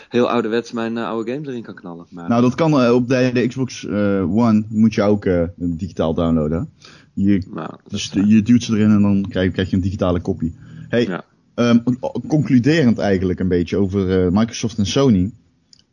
heel 0.09 0.31
ouderwets 0.31 0.73
mijn 0.73 0.99
eh, 0.99 1.05
oude 1.07 1.33
games 1.33 1.49
erin 1.49 1.62
kan 1.62 1.75
knallen. 1.75 2.07
Maar, 2.11 2.29
Nou, 2.29 2.43
dat 2.43 2.55
kan 2.55 2.90
op 2.90 3.09
de, 3.09 3.31
de 3.35 3.47
Xbox 3.49 3.87
eh, 3.87 4.37
One 4.37 4.64
moet 4.69 4.95
je 4.95 5.03
ook 5.03 5.25
eh, 5.25 5.43
digitaal 5.57 6.14
downloaden. 6.14 6.69
Je, 7.14 7.47
nou, 7.55 7.71
dus 7.88 8.11
je 8.27 8.43
duwt 8.43 8.62
ze 8.62 8.73
erin 8.77 8.90
en 8.90 9.03
dan 9.03 9.27
krijg, 9.29 9.53
krijg 9.53 9.71
je 9.71 9.77
een 9.77 9.83
digitale 9.83 10.21
kopie. 10.21 10.55
Hey, 10.88 11.07
Ja. 11.07 11.25
Ehm, 11.55 11.79
concluderend 12.27 12.99
eigenlijk 12.99 13.40
een 13.40 13.49
beetje 13.49 13.77
over 13.77 14.25
eh, 14.25 14.33
Microsoft 14.33 14.79
en 14.79 14.87
Sony. 14.87 15.31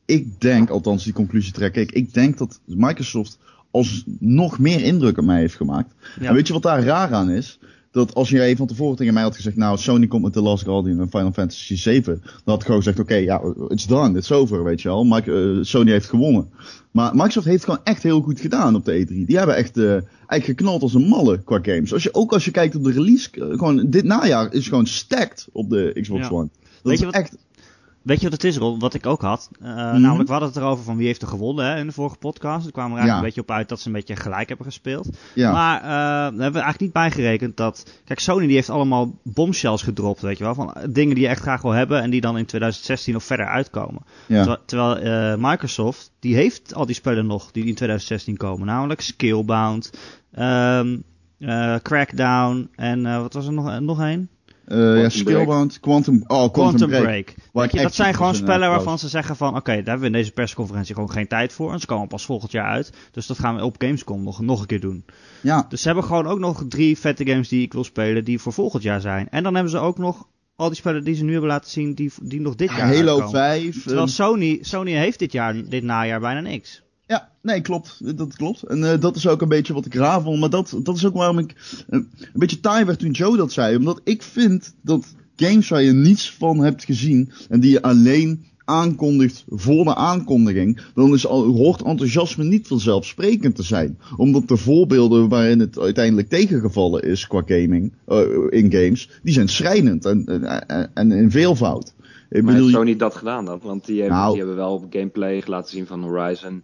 Ik 0.06 0.42
denk, 0.42 0.70
althans 0.70 1.04
die 1.04 1.14
conclusie 1.14 1.54
trek 1.54 1.76
ik, 1.76 1.92
ik 1.92 2.14
denk 2.14 2.38
dat 2.38 2.60
Microsoft 2.66 3.38
als 3.72 4.04
nog 4.20 4.60
meer 4.60 4.84
indruk 4.84 5.18
op 5.18 5.26
mij 5.26 5.40
heeft 5.40 5.56
gemaakt. 5.56 5.94
Ja. 6.20 6.28
En 6.28 6.34
weet 6.34 6.48
je 6.48 6.54
wat 6.54 6.64
daar 6.64 6.84
raar 6.84 7.14
aan 7.14 7.30
is? 7.30 7.60
Dat 7.92 8.14
als 8.14 8.30
jij 8.30 8.56
van 8.56 8.68
tevoren 8.68 8.96
tegen 8.98 9.14
mij 9.14 9.24
had 9.24 9.36
gezegd, 9.36 9.56
nou, 9.56 9.78
Sony 9.78 10.08
komt 10.08 10.24
met 10.24 10.34
The 10.34 10.42
Last 10.42 10.64
Guardian 10.64 11.00
en 11.00 11.10
Final 11.10 11.32
Fantasy 11.32 11.76
7, 11.76 12.20
dan 12.24 12.32
had 12.46 12.60
ik 12.60 12.66
gewoon 12.66 12.78
gezegd, 12.84 13.00
oké, 13.00 13.16
ja, 13.16 13.42
it's 13.68 13.88
done, 13.88 14.18
it's 14.18 14.32
over, 14.32 14.64
weet 14.64 14.82
je 14.82 14.88
wel. 14.88 15.04
Mike, 15.04 15.32
uh, 15.32 15.64
Sony 15.64 15.92
heeft 15.92 16.10
gewonnen. 16.10 16.50
Maar 16.92 17.12
Microsoft 17.16 17.46
heeft 17.46 17.64
gewoon 17.64 17.80
echt 17.84 18.04
heel 18.04 18.22
goed 18.22 18.40
gedaan 18.40 18.76
op 18.76 18.86
de 18.86 19.06
E3. 19.06 19.26
Die 19.26 19.38
hebben 19.38 19.56
echt 19.56 19.78
uh, 19.78 19.92
eigenlijk 19.92 20.46
geknald 20.46 20.82
als 20.82 20.94
een 20.94 21.08
malle 21.08 21.44
qua 21.44 21.60
games. 21.62 21.94
Als 21.94 22.04
je, 22.04 22.14
ook 22.14 22.34
als 22.34 22.46
je 22.46 22.52
kijkt 22.52 22.76
op 22.76 22.84
de 22.84 22.92
release, 22.92 23.30
uh, 23.34 23.46
gewoon 23.58 23.90
dit 23.90 24.04
najaar 24.04 24.54
is 24.54 24.68
gewoon 24.68 24.86
stacked 24.88 25.48
op 25.52 25.70
de 25.70 25.98
Xbox 26.02 26.22
Ja. 26.28 26.30
One. 26.34 26.50
Dat 26.52 26.60
Weet 26.84 26.94
is 26.94 27.00
je 27.00 27.06
wat- 27.06 27.16
echt, 27.16 27.38
Weet 28.02 28.18
je 28.18 28.24
wat 28.24 28.32
het 28.34 28.44
is, 28.44 28.58
Ron? 28.58 28.80
Wat 28.80 28.94
ik 28.94 29.06
ook 29.06 29.22
had. 29.22 29.50
Mhm. 29.60 30.02
Namelijk, 30.02 30.26
we 30.26 30.32
hadden 30.32 30.50
het 30.50 30.58
erover 30.58 30.84
van 30.84 30.98
wie 30.98 31.06
heeft 31.08 31.22
er 31.22 31.28
gewonnen 31.28 31.66
hè, 31.66 31.80
in 31.80 31.88
de 31.88 31.94
vorige 31.94 32.16
podcast. 32.18 32.66
Er 32.66 32.72
kwamen 32.72 32.92
er 32.92 32.98
eigenlijk 32.98 33.10
Ja. 33.12 33.18
een 33.18 33.24
beetje 33.24 33.42
op 33.42 33.52
uit 33.58 33.70
dat 33.70 33.80
ze 33.80 33.88
een 33.88 33.94
beetje 33.94 34.16
gelijk 34.16 34.48
hebben 34.48 34.66
gespeeld. 34.66 35.10
ja. 35.34 35.52
Maar 35.52 35.76
eh, 35.82 35.88
daar 35.90 36.24
hebben 36.24 36.38
we 36.40 36.44
eigenlijk 36.60 36.80
niet 36.80 36.94
bijgerekend 36.94 37.58
dat... 37.58 38.02
Kijk, 38.06 38.20
Sony 38.20 38.46
die 38.46 38.56
heeft 38.56 38.70
allemaal 38.70 39.20
bombshells 39.24 39.82
gedropt, 39.82 40.22
weet 40.22 40.38
je 40.38 40.44
wel. 40.44 40.56
Van 40.56 40.74
dingen 40.90 41.16
die 41.16 41.24
je 41.24 41.30
echt 41.30 41.42
graag 41.42 41.62
wil 41.62 41.72
hebben 41.72 42.02
en 42.02 42.10
die 42.10 42.22
dan 42.22 42.38
in 42.38 42.46
2016 42.46 43.16
of 43.16 43.24
verder 43.24 43.46
uitkomen. 43.46 44.02
ja. 44.28 44.38
Terwijl, 44.44 44.60
terwijl 44.66 44.98
eh, 45.34 45.50
Microsoft, 45.50 46.12
die 46.20 46.36
heeft 46.36 46.74
al 46.76 46.86
die 46.86 46.96
spellen 46.96 47.26
nog 47.26 47.52
die 47.52 47.66
in 47.66 47.76
2016 47.76 48.38
komen. 48.38 48.66
Namelijk 48.68 49.02
Skillbound, 49.02 49.92
eh, 50.32 50.82
Crackdown 51.82 52.70
en 52.76 53.22
wat 53.22 53.34
was 53.34 53.46
er 53.48 53.54
nog, 53.54 53.80
nog 53.80 54.00
een? 54.00 54.30
Eh, 54.66 55.02
ja. 55.02 55.10
Skillbound, 55.10 55.80
Quantum, 55.80 56.24
oh, 56.28 56.52
Quantum, 56.52 56.52
Quantum 56.52 56.90
Break. 56.90 57.34
Je, 57.72 57.82
dat 57.82 57.94
zijn 57.96 58.14
gewoon 58.14 58.36
spellen 58.36 58.70
waarvan 58.70 59.00
ze 59.00 59.08
zeggen 59.08 59.36
van... 59.36 59.56
Oké, 59.56 59.72
daar 59.72 59.76
hebben 59.76 60.00
we 60.00 60.06
in 60.06 60.12
deze 60.12 60.32
persconferentie 60.32 60.96
gewoon 60.96 61.12
geen 61.12 61.28
tijd 61.28 61.54
voor. 61.54 61.74
En 61.74 61.80
ze 61.80 61.86
komen 61.86 62.08
pas 62.08 62.26
volgend 62.26 62.52
jaar 62.52 62.68
uit. 62.68 62.94
Dus 63.12 63.28
dat 63.28 63.40
gaan 63.40 63.56
we 63.56 63.66
op 63.66 63.76
Gamescom 63.78 64.24
nog, 64.24 64.42
nog 64.42 64.62
een 64.62 64.66
keer 64.66 64.80
doen. 64.80 65.06
Ja, 65.42 65.66
Dus 65.70 65.82
ze 65.82 65.88
hebben 65.88 66.06
gewoon 66.06 66.28
ook 66.28 66.40
nog 66.40 66.64
drie 66.68 66.98
vette 66.98 67.26
games 67.26 67.48
die 67.48 67.62
ik 67.62 67.74
wil 67.74 67.84
spelen... 67.84 68.24
die 68.24 68.40
voor 68.40 68.54
volgend 68.54 68.84
jaar 68.84 69.02
zijn. 69.02 69.30
En 69.30 69.44
dan 69.44 69.54
hebben 69.54 69.72
ze 69.72 69.78
ook 69.78 69.98
nog 69.98 70.28
al 70.56 70.68
die 70.68 70.78
spellen 70.78 71.04
die 71.04 71.16
ze 71.16 71.24
nu 71.24 71.32
hebben 71.32 71.50
laten 71.50 71.72
zien... 71.72 71.94
die, 71.94 72.12
die 72.22 72.42
nog 72.42 72.56
dit 72.56 72.70
jaar 72.70 72.96
Halo 72.96 72.98
uitkomen. 72.98 73.30
5. 73.30 73.84
Terwijl 73.84 74.08
Sony, 74.08 74.58
Sony 74.62 74.92
heeft 74.92 75.20
dit 75.20 75.32
jaar, 75.32 75.70
dit 75.70 75.84
najaar 75.84 76.20
bijna 76.20 76.40
niks. 76.40 76.84
Ja, 77.12 77.30
nee, 77.42 77.62
klopt. 77.62 78.18
Dat 78.18 78.36
klopt. 78.36 78.64
En 78.64 78.92
eh, 78.92 79.00
dat 79.00 79.16
is 79.16 79.28
ook 79.28 79.42
een 79.42 79.48
beetje 79.48 79.74
wat 79.74 79.86
ik 79.86 79.94
raar 79.94 80.22
vond. 80.22 80.40
Maar 80.40 80.50
dat, 80.50 80.80
dat 80.84 80.96
is 80.96 81.06
ook 81.06 81.14
waarom 81.14 81.38
ik 81.40 81.56
eh, 81.90 82.00
een 82.20 82.30
beetje 82.34 82.60
taai 82.60 82.86
werd 82.86 83.00
toen 83.00 83.12
Joe 83.12 83.38
dat 83.38 83.52
zei. 83.52 83.76
Omdat 83.78 84.02
ik 84.04 84.22
vind 84.24 84.74
dat 84.82 85.16
games 85.36 85.70
waar 85.70 85.82
je 85.84 85.92
niets 85.92 86.32
van 86.32 86.60
hebt 86.60 86.84
gezien. 86.84 87.32
en 87.50 87.60
die 87.60 87.72
je 87.72 87.82
alleen 87.82 88.46
aankondigt 88.66 89.44
voor 89.50 89.84
de 89.84 89.96
aankondiging. 89.96 90.82
dan 90.96 91.14
is 91.14 91.28
al, 91.28 91.44
hoort 91.46 91.82
enthousiasme 91.82 92.44
niet 92.44 92.68
vanzelfsprekend 92.68 93.56
te 93.56 93.64
zijn. 93.64 93.98
Omdat 94.18 94.48
de 94.48 94.58
voorbeelden 94.58 95.30
waarin 95.30 95.60
het 95.60 95.80
uiteindelijk 95.80 96.30
tegengevallen 96.30 97.04
is 97.04 97.28
qua 97.28 97.42
gaming. 97.46 97.94
eh, 98.06 98.20
in 98.50 98.72
games. 98.72 99.10
die 99.24 99.34
zijn 99.34 99.48
schrijnend 99.50 100.06
en, 100.06 100.26
en, 100.26 100.68
en- 100.68 100.92
en 100.94 101.12
in 101.12 101.32
veelvoud. 101.32 101.94
Ik 102.30 102.44
Maar 102.44 102.54
bedoel, 102.54 102.68
heeft 102.68 102.78
Sony 102.80 102.96
dat 102.96 103.16
gedaan 103.16 103.46
dan? 103.46 103.60
Want 103.64 103.86
die 103.86 104.00
hebben, 104.00 104.18
Nou. 104.18 104.30
die 104.30 104.38
hebben 104.40 104.56
wel 104.56 104.88
gameplay 104.90 105.44
laten 105.46 105.70
zien 105.72 105.86
van 105.88 106.04
Horizon, 106.04 106.62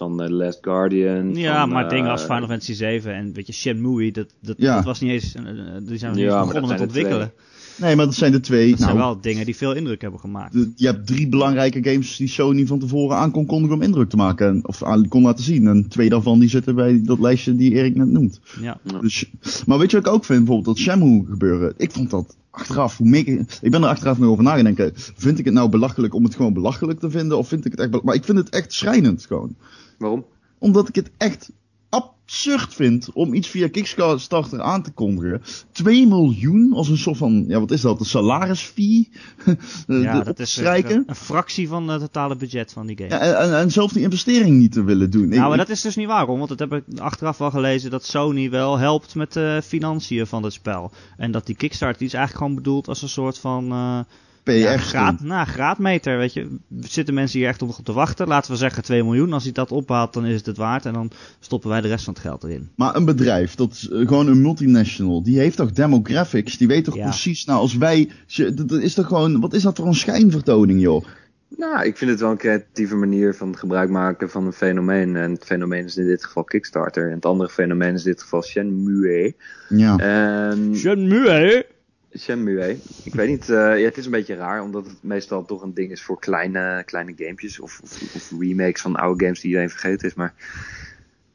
van 0.00 0.16
The 0.16 0.32
Last 0.32 0.58
Guardian. 0.60 1.34
Ja, 1.34 1.60
van, 1.60 1.68
maar 1.68 1.84
eh, 1.84 1.90
dingen 1.90 2.10
als 2.10 2.22
Final 2.22 2.46
Fantasy 2.46 2.72
7 2.74 3.14
en 3.14 3.32
weet 3.32 3.46
je, 3.46 3.52
Shenmue, 3.52 4.12
dat, 4.12 4.26
dat, 4.40 4.54
Ja. 4.58 4.74
dat 4.74 4.84
was 4.84 5.00
niet 5.00 5.10
eens, 5.10 5.34
eh, 5.34 5.42
eh, 5.50 5.56
die 5.82 5.98
zijn 5.98 6.12
we 6.12 6.18
niet 6.20 6.26
Ja, 6.28 6.36
eens 6.38 6.46
begonnen 6.46 6.70
met 6.70 6.80
ontwikkelen. 6.80 7.32
nee, 7.80 7.96
maar 7.96 8.04
dat 8.04 8.14
zijn 8.14 8.32
de 8.32 8.40
twee. 8.40 8.70
Dat 8.70 8.78
nou, 8.78 8.90
zijn 8.90 9.02
wel 9.04 9.20
dingen 9.20 9.44
die 9.44 9.56
veel 9.56 9.72
indruk 9.74 10.00
hebben 10.00 10.20
gemaakt. 10.20 10.52
de- 10.52 10.72
je 10.76 10.86
hebt 10.86 11.06
drie 11.06 11.28
belangrijke 11.28 11.82
games 11.90 12.16
die 12.16 12.28
Sony 12.28 12.66
van 12.66 12.78
tevoren 12.78 13.16
aan 13.16 13.30
kon 13.30 13.46
kondigen 13.46 13.76
om 13.76 13.82
indruk 13.82 14.08
te 14.10 14.16
maken. 14.16 14.48
En, 14.48 14.66
of 14.68 14.82
aan 14.84 15.08
kon 15.08 15.22
laten 15.22 15.44
zien. 15.44 15.66
En 15.66 15.88
twee 15.88 16.08
daarvan 16.08 16.38
die 16.38 16.48
zitten 16.48 16.74
bij 16.74 17.00
dat 17.04 17.18
lijstje 17.20 17.56
die 17.56 17.72
Erik 17.72 17.96
net 17.96 18.08
noemt. 18.08 18.40
Ja. 18.60 18.78
Dus, 19.00 19.30
maar 19.66 19.78
weet 19.78 19.90
je 19.90 19.96
wat 19.96 20.06
ik 20.06 20.12
ook 20.12 20.24
vind? 20.24 20.38
Bijvoorbeeld 20.44 20.76
dat 20.76 20.84
Shenmue 20.84 21.24
gebeuren. 21.30 21.74
Ik 21.76 21.90
vond 21.90 22.10
dat 22.10 22.36
achteraf, 22.50 22.96
hoe 22.96 23.08
meer 23.08 23.28
ik, 23.28 23.58
ik 23.62 23.70
ben 23.70 23.82
er 23.82 23.88
achteraf 23.88 24.18
nog 24.18 24.28
over 24.30 24.44
nagedenken. 24.44 24.92
Vind 24.94 25.38
ik 25.38 25.44
het 25.44 25.54
nou 25.54 25.68
belachelijk 25.68 26.14
om 26.14 26.24
het 26.24 26.34
gewoon 26.34 26.52
belachelijk 26.52 27.00
te 27.00 27.10
vinden? 27.10 27.38
Of 27.38 27.48
vind 27.48 27.64
ik 27.64 27.70
het 27.70 27.80
echt, 27.80 28.02
maar 28.02 28.14
ik 28.14 28.24
vind 28.24 28.38
het 28.38 28.48
echt 28.48 28.72
schrijnend 28.72 29.24
gewoon. 29.26 29.54
Waarom? 30.00 30.24
Omdat 30.58 30.88
ik 30.88 30.94
het 30.94 31.10
echt 31.16 31.50
absurd 31.88 32.74
vind 32.74 33.12
om 33.12 33.34
iets 33.34 33.48
via 33.48 33.68
Kickstarter 33.68 34.60
aan 34.62 34.82
te 34.82 34.90
kondigen. 34.90 35.42
2 35.72 36.06
miljoen 36.06 36.72
als 36.72 36.88
een 36.88 36.98
soort 36.98 37.16
van, 37.16 37.44
ja 37.48 37.60
wat 37.60 37.70
is 37.70 37.80
dat, 37.80 38.00
een 38.00 38.06
salarisfee? 38.06 39.08
Eh, 39.44 39.54
Ja, 40.02 40.20
dat 40.20 40.38
is 40.38 40.56
een, 40.56 41.04
een 41.06 41.14
fractie 41.14 41.68
van 41.68 41.88
het 41.88 42.00
totale 42.00 42.36
budget 42.36 42.72
van 42.72 42.86
die 42.86 42.96
game. 42.96 43.08
Ja, 43.10 43.18
en, 43.20 43.58
en, 43.58 43.70
zelf 43.70 43.92
die 43.92 44.02
investering 44.02 44.56
niet 44.58 44.72
te 44.72 44.84
willen 44.84 45.10
doen. 45.10 45.32
Ik- 45.32 45.38
nou, 45.38 45.48
maar 45.48 45.58
dat 45.58 45.68
is 45.68 45.80
dus 45.80 45.96
niet 45.96 46.06
waarom, 46.06 46.36
want 46.38 46.48
dat 46.48 46.58
heb 46.58 46.72
ik 46.72 46.98
achteraf 46.98 47.38
wel 47.38 47.50
gelezen 47.50 47.90
dat 47.90 48.04
Sony 48.04 48.50
wel 48.50 48.78
helpt 48.78 49.14
met 49.14 49.32
de 49.32 49.60
financiën 49.64 50.26
van 50.26 50.42
het 50.42 50.52
spel. 50.52 50.90
En 51.16 51.30
dat 51.30 51.46
die 51.46 51.56
Kickstarter 51.56 51.98
die 51.98 52.06
is 52.06 52.14
eigenlijk 52.14 52.44
gewoon 52.44 52.62
bedoeld 52.62 52.88
als 52.88 53.02
een 53.02 53.08
soort 53.08 53.38
van 53.38 53.70
eh, 53.70 53.98
PR 54.42 54.50
ja, 54.50 54.76
graad, 54.76 55.20
nou, 55.20 55.46
graadmeter, 55.46 56.18
weet 56.18 56.32
je. 56.32 56.56
Zitten 56.80 57.14
mensen 57.14 57.38
hier 57.38 57.48
echt 57.48 57.62
op, 57.62 57.68
op 57.78 57.84
te 57.84 57.92
wachten? 57.92 58.28
Laten 58.28 58.50
we 58.52 58.56
zeggen 58.56 58.82
2 58.82 59.04
miljoen. 59.04 59.32
Als 59.32 59.42
hij 59.44 59.52
dat 59.52 59.72
ophaalt, 59.72 60.12
dan 60.12 60.26
is 60.26 60.36
het 60.36 60.46
het 60.46 60.56
waard. 60.56 60.86
En 60.86 60.92
dan 60.92 61.10
stoppen 61.40 61.70
wij 61.70 61.80
de 61.80 61.88
rest 61.88 62.04
van 62.04 62.12
het 62.14 62.22
geld 62.22 62.44
erin. 62.44 62.68
Maar 62.74 62.96
een 62.96 63.04
bedrijf, 63.04 63.54
dat 63.54 63.72
is 63.72 63.88
eh, 63.88 63.98
gewoon 63.98 64.26
een 64.26 64.42
multinational, 64.42 65.22
die 65.22 65.38
heeft 65.38 65.56
toch 65.56 65.72
demographics? 65.72 66.56
Die 66.58 66.68
weet 66.68 66.84
toch 66.84 66.94
Ja. 66.96 67.04
precies, 67.04 67.44
nou 67.44 67.60
als 67.60 67.76
wij, 67.76 68.10
dat 68.54 68.70
is 68.72 68.94
toch 68.94 69.06
gewoon, 69.06 69.40
wat 69.40 69.52
is 69.54 69.62
dat 69.62 69.76
voor 69.76 69.86
een 69.86 69.94
schijnvertoning 69.94 70.80
joh? 70.80 71.04
Nou, 71.56 71.84
ik 71.84 71.96
vind 71.96 72.10
het 72.10 72.20
wel 72.20 72.30
een 72.30 72.36
creatieve 72.36 72.94
manier 72.96 73.34
van 73.34 73.56
gebruik 73.58 73.90
maken 73.90 74.30
van 74.30 74.46
een 74.46 74.52
fenomeen. 74.52 75.16
En 75.16 75.30
het 75.30 75.44
fenomeen 75.44 75.84
is 75.84 75.96
in 75.96 76.06
dit 76.06 76.24
geval 76.24 76.44
Kickstarter. 76.44 77.06
En 77.08 77.14
het 77.14 77.26
andere 77.26 77.50
fenomeen 77.50 77.94
is 77.94 78.04
in 78.04 78.10
dit 78.10 78.22
geval 78.22 78.42
Shenmue. 78.42 79.34
Ja. 79.68 79.96
En 79.96 80.72
Shenmue, 80.76 81.66
Shenmue. 82.18 82.78
Ik 83.04 83.14
weet 83.14 83.28
niet, 83.28 83.48
eh, 83.48 83.56
ja, 83.56 83.84
het 83.84 83.96
is 83.96 84.04
een 84.04 84.10
beetje 84.10 84.34
raar, 84.34 84.62
omdat 84.62 84.86
het 84.86 85.02
meestal 85.02 85.44
toch 85.44 85.62
een 85.62 85.74
ding 85.74 85.90
is 85.90 86.02
voor 86.02 86.18
kleine, 86.18 86.82
kleine 86.86 87.12
gamepjes. 87.16 87.60
Of, 87.60 87.80
of, 87.82 88.02
of 88.14 88.32
remakes 88.40 88.82
van 88.82 88.96
oude 88.96 89.24
games 89.24 89.40
die 89.40 89.48
iedereen 89.48 89.70
vergeten 89.70 90.08
is. 90.08 90.14
Maar 90.14 90.34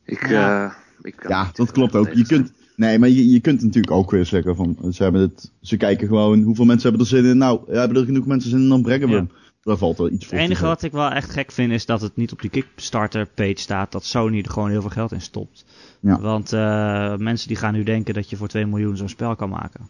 ik, 0.06 0.30
Ja. 0.30 0.66
eh, 0.66 0.74
ik 1.02 1.16
kan 1.16 1.32
Ja, 1.32 1.50
dat 1.54 1.72
klopt 1.72 1.96
ook. 1.96 2.14
Je 2.14 2.26
kunt, 2.26 2.52
nee, 2.76 3.00
maar 3.00 3.10
je, 3.10 3.30
je 3.32 3.40
kunt 3.40 3.62
natuurlijk 3.62 3.94
ook 3.94 4.12
weer 4.12 4.26
zeggen 4.26 4.56
van, 4.56 4.78
ze 4.94 5.04
hebben 5.04 5.22
het, 5.22 5.52
ze 5.62 5.78
kijken 5.78 6.08
gewoon, 6.08 6.42
hoeveel 6.42 6.66
mensen 6.66 6.90
hebben 6.90 7.08
er 7.08 7.14
zin 7.16 7.26
in? 7.26 7.38
Nou, 7.38 7.74
hebben 7.74 7.98
er 7.98 8.06
genoeg 8.06 8.26
mensen 8.26 8.50
zin 8.50 8.60
in, 8.60 8.70
dan 8.70 8.82
brengen 8.82 9.08
we 9.08 9.14
Ja. 9.14 9.20
hem. 9.20 9.32
Daar 9.62 9.78
valt 9.78 9.98
wel 9.98 10.10
iets 10.12 10.26
voor 10.26 10.34
Het 10.38 10.46
enige 10.46 10.66
wat 10.66 10.84
ik 10.84 10.92
wel 10.92 11.10
echt 11.10 11.30
gek 11.30 11.52
vind 11.52 11.72
is 11.72 11.86
dat 11.86 12.02
het 12.02 12.16
niet 12.16 12.32
op 12.32 12.42
die 12.42 12.50
Kickstarter 12.50 13.26
page 13.26 13.54
staat 13.60 13.92
dat 13.92 14.06
Sony 14.06 14.40
er 14.40 14.50
gewoon 14.50 14.70
heel 14.70 14.82
veel 14.82 14.90
geld 14.90 15.12
in 15.12 15.22
stopt. 15.22 15.66
Ja. 16.00 16.20
Want 16.20 16.54
eh, 16.54 17.16
mensen 17.16 17.48
die 17.48 17.58
gaan 17.58 17.74
nu 17.74 17.84
denken 17.84 18.14
dat 18.14 18.30
je 18.30 18.36
voor 18.36 18.48
2 18.48 18.66
miljoen 18.66 18.98
zo'n 18.98 19.10
spel 19.10 19.36
kan 19.36 19.50
maken. 19.50 19.88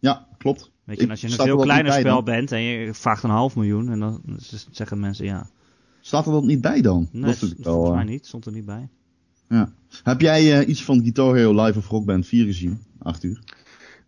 Ja, 0.00 0.26
klopt. 0.38 0.70
Weet 0.84 0.96
je, 0.98 1.04
en 1.04 1.10
als 1.10 1.20
je 1.20 1.26
een 1.26 1.32
er 1.38 1.44
veel 1.44 1.56
kleiner 1.56 1.84
niet 1.84 1.92
bij 1.92 2.00
spel 2.00 2.14
dan? 2.14 2.24
bent 2.34 2.52
en 2.52 2.62
je 2.62 2.94
vraagt 2.94 3.22
een 3.22 3.30
half 3.30 3.56
miljoen, 3.56 3.88
en 3.90 3.98
dan 4.00 4.22
zeggen 4.70 5.00
mensen 5.00 5.24
ja. 5.24 5.46
Staat 6.00 6.26
er 6.26 6.32
dat 6.32 6.44
niet 6.44 6.60
bij 6.60 6.80
dan? 6.80 7.08
Nee, 7.12 7.22
dat 7.22 7.30
is 7.30 7.36
s- 7.36 7.40
natuurlijk 7.40 7.64
wel, 7.68 7.74
volgens 7.74 7.98
eh, 7.98 8.04
mij 8.04 8.12
niet, 8.14 8.26
stond 8.26 8.46
er 8.46 8.52
niet 8.52 8.64
bij. 8.64 8.88
ja. 9.48 9.72
Heb 10.02 10.20
jij 10.20 10.58
eh, 10.60 10.68
iets 10.68 10.84
van 10.84 11.02
Guitar 11.02 11.34
Hero 11.34 11.64
Live 11.64 11.78
of 11.78 11.88
Rock 11.88 12.04
Band 12.04 12.26
4 12.26 12.44
gezien? 12.44 12.82
Acht 13.02 13.22
uur. 13.24 13.42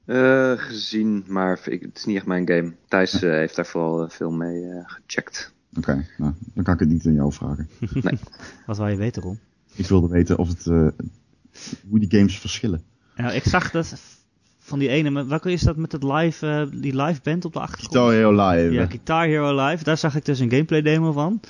Eh, 0.04 0.52
gezien, 0.56 1.24
maar 1.28 1.60
ik, 1.68 1.82
het 1.82 1.96
is 1.98 2.04
niet 2.04 2.16
echt 2.16 2.26
mijn 2.26 2.48
game. 2.48 2.74
Thijs 2.88 3.20
heeft 3.20 3.56
daar 3.56 3.66
vooral 3.66 4.08
veel 4.08 4.30
mee 4.30 4.64
eh, 4.70 4.82
gecheckt. 4.86 5.52
Oké, 5.76 6.06
nou, 6.18 6.32
dan 6.54 6.64
kan 6.64 6.74
ik 6.74 6.80
het 6.80 6.88
niet 6.88 7.06
aan 7.06 7.14
jou 7.14 7.32
vragen. 7.32 7.68
Wat 8.66 8.76
wil 8.76 8.86
je 8.88 8.96
weten, 8.96 9.22
Ron? 9.22 9.38
Ik 9.74 9.86
wilde 9.86 10.08
weten 10.08 10.38
of 10.38 10.48
het, 10.48 10.66
eh, 10.66 10.86
hoe 11.88 11.98
die 11.98 12.10
games 12.18 12.38
verschillen. 12.38 12.82
Nou, 13.16 13.32
ik 13.34 13.42
zag 13.44 13.70
dat 13.70 13.94
van 14.72 14.80
die 14.80 14.88
ene, 14.88 15.10
met- 15.10 15.26
welke 15.26 15.52
is 15.52 15.60
dat 15.60 15.76
met 15.76 15.92
het 15.92 16.02
live, 16.02 16.46
eh, 16.46 16.80
die 16.80 16.96
live 17.02 17.20
band 17.22 17.44
op 17.44 17.52
de 17.52 17.58
achtergrond? 17.60 17.92
Guitar 17.94 18.12
Hero 18.12 18.48
Live. 18.50 18.72
Ja, 18.74 18.86
Guitar 18.86 19.24
Hero 19.24 19.64
Live. 19.66 19.84
Daar 19.84 19.98
zag 19.98 20.16
ik 20.16 20.24
dus 20.24 20.38
een 20.38 20.50
gameplay 20.50 20.82
demo 20.82 21.12
van. 21.12 21.40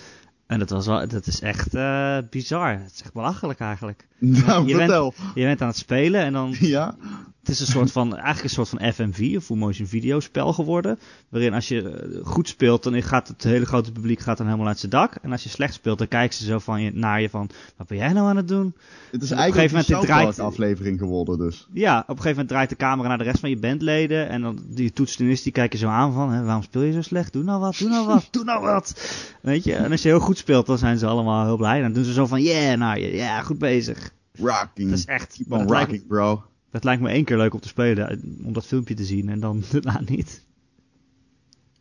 En 0.53 0.59
dat, 0.59 0.71
was 0.71 0.87
wel, 0.87 1.09
dat 1.09 1.27
is 1.27 1.41
echt 1.41 1.75
eh, 1.75 2.17
bizar. 2.31 2.71
Het 2.79 2.93
is 2.95 3.03
echt 3.03 3.13
belachelijk 3.13 3.61
eigenlijk. 3.61 4.07
nou, 4.19 4.67
je 4.67 4.77
bent- 4.77 4.79
vertel. 4.91 5.15
Je 5.35 5.45
bent 5.45 5.61
aan 5.63 5.69
het 5.69 5.77
spelen 5.77 6.21
en 6.21 6.33
dan... 6.33 6.55
Ja? 6.61 6.95
Het 7.43 7.51
is 7.51 7.61
een 7.61 7.67
soort 7.67 7.93
van, 7.93 8.11
eigenlijk 8.13 8.45
een 8.45 8.51
soort 8.51 8.69
van 8.69 8.93
FMV, 8.93 9.19
een 9.19 9.41
full 9.43 9.57
motion 9.57 9.87
video 9.87 10.21
spel 10.21 10.53
geworden. 10.53 10.99
Waarin 11.29 11.55
als 11.55 11.69
je 11.69 11.91
eh, 11.91 12.27
goed 12.27 12.49
speelt, 12.49 12.83
dan 12.83 13.03
gaat 13.03 13.29
het 13.29 13.43
hele 13.43 13.67
grote 13.67 13.93
publiek 13.93 14.21
gaat 14.21 14.37
dan 14.37 14.47
helemaal 14.47 14.67
uit 14.69 14.79
zijn 14.79 14.91
dak. 14.91 15.15
En 15.23 15.33
als 15.33 15.43
je 15.43 15.49
slecht 15.49 15.75
speelt, 15.75 15.99
dan 15.99 16.09
kijken 16.09 16.37
ze 16.37 16.45
zo 16.45 16.59
van 16.59 16.83
je, 16.83 16.91
naar 16.95 17.21
je 17.21 17.29
van, 17.31 17.51
wat 17.77 17.87
ben 17.87 17.97
jij 17.99 18.13
nou 18.13 18.29
aan 18.29 18.37
het 18.37 18.49
doen? 18.49 18.75
Het 19.11 19.23
is 19.23 19.31
Op 19.31 19.37
een 19.37 19.43
eigenlijk 19.43 19.73
gegeven 19.73 19.95
een 19.97 20.01
moment 20.09 20.35
draait- 20.37 20.39
aflevering 20.53 20.99
geworden 20.99 21.39
dus. 21.39 21.67
Ja, 21.73 21.99
op 21.99 22.09
een 22.09 22.15
gegeven 22.17 22.31
moment 22.31 22.49
draait 22.49 22.69
de 22.69 22.77
camera 22.77 23.09
naar 23.09 23.19
de 23.19 23.25
rest 23.25 23.41
van 23.41 23.51
je 23.51 23.59
bandleden. 23.59 24.29
En 24.29 24.43
dan 24.43 24.59
die 24.69 24.93
toetsenist 24.93 25.43
die 25.43 25.53
kijken 25.53 25.79
zo 25.79 25.89
aan 25.89 26.13
van, 26.13 26.33
hè, 26.33 26.43
waarom 26.45 26.63
speel 26.63 26.83
je 26.83 26.93
zo 26.93 27.03
slecht? 27.03 27.33
Doe 27.33 27.43
nou 27.43 27.61
wat, 27.61 27.77
doe 27.79 27.89
nou 27.89 28.07
wat, 28.07 28.29
doe 28.31 28.45
nou 28.45 28.61
wat. 28.61 28.95
Weet 29.41 29.65
je, 29.65 29.75
en 29.75 29.91
als 29.91 30.03
je 30.03 30.09
heel 30.09 30.21
goed 30.21 30.39
speelt, 30.43 30.67
dan 30.67 30.79
zijn 30.79 30.99
ze 30.99 31.07
allemaal 31.07 31.45
heel 31.45 31.57
blij. 31.57 31.81
Dan 31.81 31.93
doen 31.93 32.05
ze 32.05 32.13
zo 32.13 32.27
van, 32.27 32.43
yeah, 32.43 32.97
je, 32.97 33.15
ja, 33.17 33.43
goed 33.43 33.59
bezig. 33.59 34.15
Rocking. 34.33 34.89
Dat 34.91 34.99
is 34.99 35.05
echt, 35.05 35.37
Keep 35.37 35.53
on 35.53 35.73
rocking, 35.73 36.07
bro. 36.07 36.43
dat 36.71 36.85
lijkt 36.85 37.03
me 37.03 37.09
één 37.09 37.25
keer 37.25 37.37
leuk 37.37 37.55
om 37.55 37.61
te 37.61 37.69
spelen, 37.69 38.09
eh, 38.11 38.47
om 38.47 38.53
dat 38.53 38.67
filmpje 38.67 38.95
te 38.95 39.05
zien. 39.05 39.29
En 39.29 39.41
dan 39.41 39.63
daarna 39.71 40.01
niet. 40.07 40.45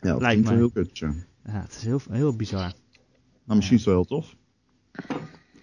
Ja, 0.02 0.12
dat 0.12 0.22
Lijkt 0.22 0.44
mij. 0.44 0.56
heel 0.56 0.70
kut, 0.72 0.98
ja. 0.98 1.14
Ja, 1.46 1.62
het 1.62 1.76
is 1.76 1.84
heel, 1.84 2.02
heel 2.10 2.36
bizar. 2.36 2.74
Maar 3.44 3.56
misschien 3.56 3.78
is 3.78 3.86
het 3.86 3.94
wel 3.94 4.06
heel 4.08 4.18
tof. 4.22 4.36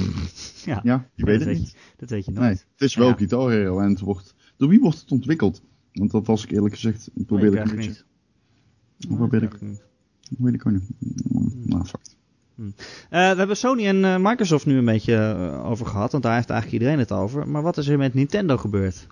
Ja, 0.65 0.79
Ja, 0.84 1.10
je 1.15 1.25
weet 1.25 1.36
het 1.39 1.47
weet 1.47 1.57
niet. 1.57 1.71
je, 1.71 1.77
dat 1.97 2.10
weet 2.10 2.25
je 2.25 2.31
Nee, 2.31 2.39
nooit. 2.41 2.65
het 2.71 2.81
is 2.81 2.95
wel 2.95 3.07
Ja. 3.07 3.15
Guitar 3.15 3.51
Hero 3.51 3.79
en 3.79 3.89
het 3.89 3.99
wordt... 3.99 4.36
Door 4.57 4.69
wie 4.69 4.79
wordt 4.79 4.99
het 4.99 5.12
ontwikkeld? 5.12 5.62
Want 5.93 6.12
dat 6.12 6.25
was 6.27 6.43
ik 6.43 6.51
eerlijk 6.51 6.73
gezegd... 6.73 7.10
Ik 7.13 7.25
probeer 7.25 7.51
Nee, 7.51 7.60
ik 7.63 7.69
een 7.69 7.75
beetje... 7.75 7.89
niet. 7.89 8.05
Hoe 9.07 9.17
probeer 9.17 9.43
ik? 9.43 9.57
Weet 10.38 10.53
ik 10.53 10.65
ook 10.67 10.73
niet. 10.73 10.84
Nou, 11.69 11.86
fuck. 11.86 12.01
It. 12.67 13.06
Eh, 13.10 13.32
we 13.32 13.38
hebben 13.38 13.58
Sony 13.58 13.88
en 13.88 14.06
eh, 14.06 14.17
Microsoft 14.17 14.65
nu 14.65 14.78
een 14.78 14.86
beetje 14.86 15.15
eh, 15.15 15.69
over 15.69 15.86
gehad, 15.86 16.12
want 16.12 16.24
daar 16.24 16.36
heeft 16.36 16.50
eigenlijk 16.50 16.82
iedereen 16.82 17.00
het 17.00 17.12
over. 17.12 17.47
Maar 17.47 17.62
wat 17.62 17.78
is 17.78 17.88
er 17.88 17.97
met 17.97 18.13
Nintendo 18.13 18.58
gebeurd? 18.58 19.08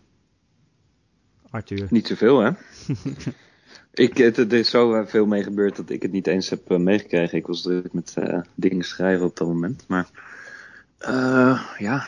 Arthur. 1.49 1.87
Niet 1.89 2.07
zoveel, 2.07 2.39
hè? 2.39 2.51
ik, 4.03 4.17
het, 4.17 4.37
er 4.37 4.53
is 4.53 4.69
zo 4.69 5.03
veel 5.07 5.25
mee 5.25 5.43
gebeurd 5.43 5.75
dat 5.75 5.89
ik 5.89 6.01
het 6.01 6.11
niet 6.11 6.27
eens 6.27 6.49
heb 6.49 6.77
meegekregen. 6.77 7.37
Ik 7.37 7.47
was 7.47 7.61
druk 7.61 7.93
met 7.93 8.13
dingen 8.55 8.83
schrijven 8.83 9.25
op 9.25 9.37
dat 9.37 9.47
moment. 9.47 9.83
Maar 9.87 10.07
eh, 10.99 11.61
ja, 11.77 12.07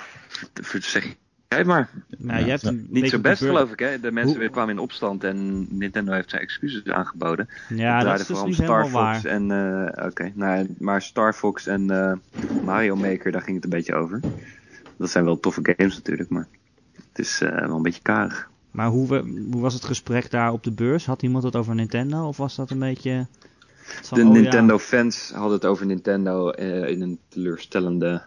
zeg 0.80 1.16
het 1.58 1.68
maar. 1.68 1.90
Nou, 2.18 2.40
jij 2.40 2.50
hebt 2.50 2.64
een 2.64 2.88
Niet 2.90 3.10
zo 3.10 3.20
best, 3.20 3.44
geloof 3.44 3.72
ik. 3.72 3.80
Hè? 3.80 4.00
De 4.00 4.12
mensen 4.12 4.30
Hoe- 4.32 4.40
weer 4.40 4.50
kwamen 4.50 4.74
in 4.74 4.80
opstand 4.80 5.24
en 5.24 5.68
Nintendo 5.78 6.12
heeft 6.14 6.30
zijn 6.30 6.42
excuses 6.42 6.86
aangeboden. 6.86 7.50
Ja, 7.70 8.04
dat 8.04 8.20
is 8.20 8.26
dus 8.28 8.44
niet 8.44 8.54
Star 8.56 8.82
Fox 8.82 8.94
waar. 8.94 9.26
en 9.26 9.52
eh, 9.52 10.06
oké, 10.06 10.32
nou, 10.36 10.76
maar 10.80 11.02
Star 11.02 11.34
Fox 11.34 11.68
en 11.68 11.90
eh, 11.90 12.14
Mario 12.64 12.96
Maker, 12.96 13.32
daar 13.32 13.42
ging 13.42 13.56
het 13.56 13.64
een 13.64 13.70
beetje 13.70 13.96
over. 13.96 14.20
Dat 14.98 15.10
zijn 15.10 15.26
wel 15.26 15.40
toffe 15.40 15.74
games 15.78 15.96
natuurlijk, 15.96 16.30
maar 16.30 16.48
het 17.10 17.20
is 17.20 17.42
eh, 17.42 17.60
wel 17.66 17.76
een 17.76 17.82
beetje 17.82 18.02
karig. 18.02 18.50
Maar 18.72 18.88
hoe, 18.88 19.08
we- 19.08 19.48
hoe 19.52 19.62
was 19.62 19.74
het 19.74 19.84
gesprek 19.86 20.32
daar 20.32 20.52
op 20.52 20.64
de 20.64 20.72
beurs? 20.72 21.06
Had 21.06 21.22
iemand 21.22 21.44
het 21.44 21.56
over 21.56 21.76
Nintendo 21.76 22.28
of 22.28 22.38
was 22.38 22.56
dat 22.56 22.70
een 22.70 22.80
beetje... 22.80 23.28
van, 23.84 24.18
De 24.20 24.26
oh 24.26 24.34
ja, 24.36 24.42
Nintendo-fans 24.42 25.32
hadden 25.34 25.52
het 25.54 25.66
over 25.66 25.86
Nintendo 25.86 26.50
eh, 26.50 26.88
in 26.90 27.02
een 27.02 27.20
teleurstellende. 27.28 28.22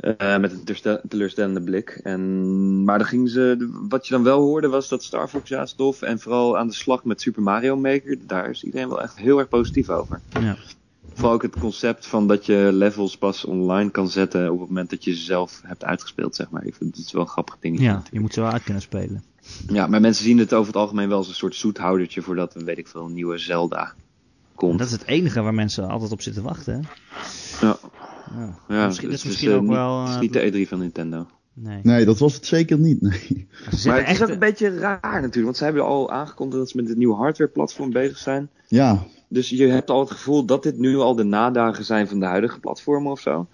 Eh, 0.00 0.38
met 0.38 0.52
een 0.52 0.58
teleurste- 0.64 1.00
teleurstellende 1.08 1.62
blik. 1.62 2.00
En, 2.02 2.84
maar 2.84 2.98
dan 2.98 3.06
gingen 3.06 3.28
ze, 3.28 3.68
wat 3.88 4.06
je 4.06 4.14
dan 4.14 4.22
wel 4.22 4.40
hoorde 4.40 4.68
was 4.68 4.88
dat 4.88 5.02
Star 5.02 5.28
Fox 5.28 5.48
ja 5.48 5.62
is 5.62 5.72
tof. 5.72 6.02
En 6.02 6.20
vooral 6.20 6.58
aan 6.58 6.66
de 6.66 6.74
slag 6.74 7.04
met 7.04 7.20
Super 7.20 7.42
Mario 7.42 7.76
Maker. 7.76 8.18
Daar 8.26 8.50
is 8.50 8.64
iedereen 8.64 8.88
wel 8.88 9.02
echt 9.02 9.16
heel 9.18 9.38
erg 9.38 9.48
positief 9.48 9.88
over. 9.90 10.20
Ja. 10.40 10.56
Vooral 11.14 11.32
ook 11.34 11.42
het 11.42 11.58
concept 11.58 12.06
van 12.06 12.26
dat 12.28 12.46
je 12.46 12.68
levels 12.72 13.16
pas 13.16 13.44
online 13.44 13.90
kan 13.90 14.08
zetten 14.08 14.52
op 14.52 14.58
het 14.58 14.68
moment 14.68 14.90
dat 14.90 15.04
je 15.04 15.14
ze 15.14 15.22
zelf 15.22 15.60
hebt 15.64 15.84
uitgespeeld, 15.84 16.36
zeg 16.36 16.50
maar. 16.50 16.64
Ik 16.64 16.74
vind 16.74 16.96
het 16.96 17.10
wel 17.10 17.22
een 17.22 17.28
grappig 17.28 17.56
dingetje. 17.60 17.84
ja, 17.84 18.02
je 18.10 18.20
moet 18.20 18.34
ze 18.34 18.40
wel 18.40 18.50
uit 18.50 18.62
kunnen 18.62 18.82
spelen. 18.82 19.24
Ja, 19.66 19.86
maar 19.86 20.00
mensen 20.00 20.24
zien 20.24 20.38
het 20.38 20.54
over 20.54 20.66
het 20.66 20.76
algemeen 20.82 21.08
wel 21.08 21.18
als 21.18 21.28
een 21.28 21.34
soort 21.34 21.54
zoethoudertje 21.54 22.22
voordat 22.22 22.54
weet 22.54 22.78
ik 22.78 22.88
veel, 22.88 23.04
een 23.04 23.12
nieuwe 23.14 23.38
Zelda 23.38 23.94
komt. 24.54 24.78
Dat 24.78 24.86
is 24.86 24.92
het 24.92 25.04
enige 25.06 25.40
waar 25.42 25.54
mensen 25.54 25.88
altijd 25.88 26.12
op 26.12 26.20
zitten 26.22 26.42
wachten. 26.42 26.74
Hè? 26.74 26.80
Ja. 27.66 27.78
Ja. 28.36 28.58
Ja, 28.68 28.86
misschien, 28.86 29.08
dat 29.08 29.16
is 29.16 29.22
het 29.22 29.30
misschien 29.32 29.50
eh, 29.50 29.56
ook 29.56 29.62
niet- 29.62 29.70
wel... 29.70 30.00
Het 30.00 30.08
eh, 30.08 30.14
is 30.14 30.20
niet 30.20 30.32
de 30.32 30.64
E3 30.64 30.68
van 30.68 30.78
Nintendo. 30.78 31.26
nee. 31.54 31.80
Nee, 31.82 32.04
dat 32.04 32.18
was 32.18 32.34
het 32.34 32.46
zeker 32.46 32.78
niet. 32.78 33.00
Nee. 33.00 33.46
Ze 33.76 33.88
Maar 33.88 33.96
het 33.98 34.06
is 34.06 34.12
echt... 34.12 34.22
ook 34.22 34.28
een 34.28 34.38
beetje 34.38 34.78
raar 34.78 35.00
natuurlijk, 35.02 35.44
want 35.44 35.56
ze 35.56 35.64
hebben 35.64 35.84
al 35.84 36.10
aangekondigd 36.10 36.58
dat 36.58 36.70
ze 36.70 36.76
met 36.76 36.88
het 36.88 36.96
nieuwe 36.98 37.14
hardware-platform 37.16 37.90
bezig 37.90 38.18
zijn. 38.18 38.50
Ja, 38.68 39.02
Dus 39.28 39.48
je 39.48 39.66
hebt 39.66 39.90
al 39.90 40.00
het 40.00 40.10
gevoel 40.10 40.44
dat 40.44 40.62
dit 40.62 40.78
nu 40.78 40.96
al 40.96 41.14
de 41.14 41.22
nadagen 41.24 41.84
zijn 41.84 42.08
van 42.08 42.20
de 42.20 42.26
huidige 42.26 42.60
platformen 42.60 43.12
of 43.12 43.20
zo. 43.20 43.46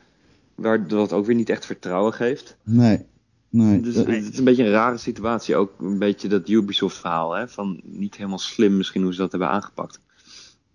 Waardoor 0.54 1.00
het 1.02 1.12
ook 1.12 1.26
weer 1.26 1.36
niet 1.36 1.48
echt 1.50 1.66
vertrouwen 1.66 2.12
geeft. 2.12 2.56
nee. 2.62 3.04
Nee. 3.50 3.80
Dus 3.80 3.94
Eh, 3.96 4.06
het 4.14 4.32
is 4.32 4.38
een 4.38 4.44
beetje 4.44 4.64
een 4.64 4.70
rare 4.70 4.96
situatie. 4.98 5.56
Ook 5.56 5.72
een 5.80 5.98
beetje 5.98 6.28
dat 6.28 6.48
Ubisoft-verhaal, 6.48 7.32
hè? 7.36 7.48
Van 7.48 7.80
niet 7.84 8.16
helemaal 8.16 8.38
slim 8.38 8.76
misschien 8.76 9.02
hoe 9.02 9.12
ze 9.12 9.18
dat 9.20 9.30
hebben 9.30 9.48
aangepakt. 9.50 10.00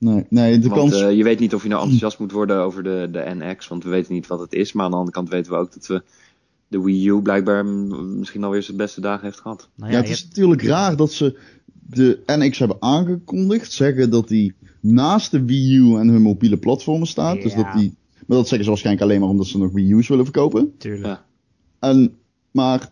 Nee. 0.01 0.25
nee, 0.29 0.59
de 0.59 0.69
Want 0.69 0.81
kans... 0.91 1.01
eh, 1.01 1.15
je 1.17 1.23
weet 1.23 1.39
niet 1.39 1.53
of 1.53 1.63
je 1.63 1.69
nou 1.69 1.81
enthousiast 1.81 2.19
moet 2.19 2.31
worden 2.31 2.57
over 2.61 2.83
de, 2.83 3.07
de 3.11 3.23
NX, 3.37 3.67
want 3.67 3.83
we 3.83 3.89
weten 3.89 4.13
niet 4.13 4.27
wat 4.27 4.39
het 4.39 4.53
is. 4.53 4.73
Maar 4.73 4.85
aan 4.85 4.91
de 4.91 4.97
andere 4.97 5.15
kant 5.15 5.29
weten 5.29 5.51
we 5.51 5.57
ook 5.57 5.73
dat 5.73 5.87
we 5.87 6.01
de 6.67 6.81
Wii 6.81 7.07
U 7.07 7.21
blijkbaar 7.21 7.65
misschien 7.65 8.43
alweer 8.43 8.63
zijn 8.63 8.77
beste 8.77 9.01
dagen 9.01 9.25
heeft 9.25 9.39
gehad. 9.39 9.69
nou 9.75 9.91
ja, 9.91 9.97
ja, 9.97 10.03
het 10.03 10.11
is 10.11 10.23
natuurlijk 10.27 10.61
raar 10.63 10.95
dat 10.95 11.11
ze 11.11 11.37
de 11.87 12.19
NX 12.25 12.59
hebben 12.59 12.77
aangekondigd. 12.79 13.71
Zeggen 13.71 14.09
dat 14.09 14.27
die 14.27 14.53
naast 14.79 15.31
de 15.31 15.45
Wii 15.45 15.75
U 15.75 15.95
en 15.95 16.07
hun 16.07 16.21
mobiele 16.21 16.57
platformen 16.57 17.07
staat. 17.07 17.41
Dus 17.41 17.53
Ja. 17.53 17.63
dat 17.63 17.81
die... 17.81 17.95
Maar 18.27 18.37
dat 18.37 18.47
zeggen 18.47 18.63
ze 18.63 18.69
waarschijnlijk 18.69 19.05
alleen 19.05 19.19
maar 19.19 19.29
omdat 19.29 19.47
ze 19.47 19.57
nog 19.57 19.71
Wii 19.71 19.91
U's 19.93 20.07
willen 20.07 20.23
verkopen. 20.25 20.73
tuurlijk. 20.77 21.05
Ja. 21.05 21.25
En, 21.79 22.15
maar 22.51 22.89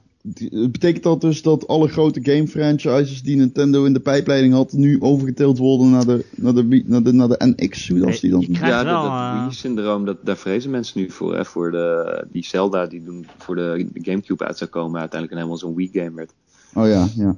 betekent 0.49 1.03
dat 1.03 1.21
dus 1.21 1.41
dat 1.41 1.67
alle 1.67 1.87
grote 1.87 2.19
game 2.23 2.47
franchises 2.47 3.21
die 3.21 3.35
Nintendo 3.35 3.83
in 3.83 3.93
de 3.93 3.99
pijpleiding 3.99 4.53
had, 4.53 4.73
nu 4.73 5.01
overgetild 5.01 5.57
worden 5.57 5.89
naar 5.89 6.05
de, 6.05 6.25
naar 6.35 6.53
de, 6.53 6.83
naar 6.85 7.03
de, 7.03 7.13
naar 7.13 7.27
de 7.27 7.53
NX, 7.55 7.87
hoe 7.87 7.99
was 7.99 8.19
die 8.19 8.31
dan? 8.31 8.41
Je 8.41 8.53
ja, 8.53 8.83
wel, 8.83 9.01
dat, 9.01 9.11
dat 9.11 9.11
eh, 9.11 9.41
Wii-syndroom, 9.43 10.05
dat, 10.05 10.17
daar 10.23 10.37
vrezen 10.37 10.71
mensen 10.71 10.99
nu 10.99 11.09
voor. 11.09 11.35
Hè, 11.35 11.45
voor 11.45 11.71
de, 11.71 12.25
die 12.31 12.45
Zelda 12.45 12.85
die 12.85 13.03
doen 13.03 13.27
voor 13.37 13.55
de, 13.55 13.87
Gamecube 13.93 14.45
uit 14.45 14.57
zou 14.57 14.69
komen, 14.69 14.99
uiteindelijk 14.99 15.39
helemaal 15.39 15.59
zo'n 15.59 15.75
Wii-game 15.75 16.15
werd. 16.15 16.33
Oh 16.73 16.87
ja, 16.87 17.07
ja. 17.15 17.35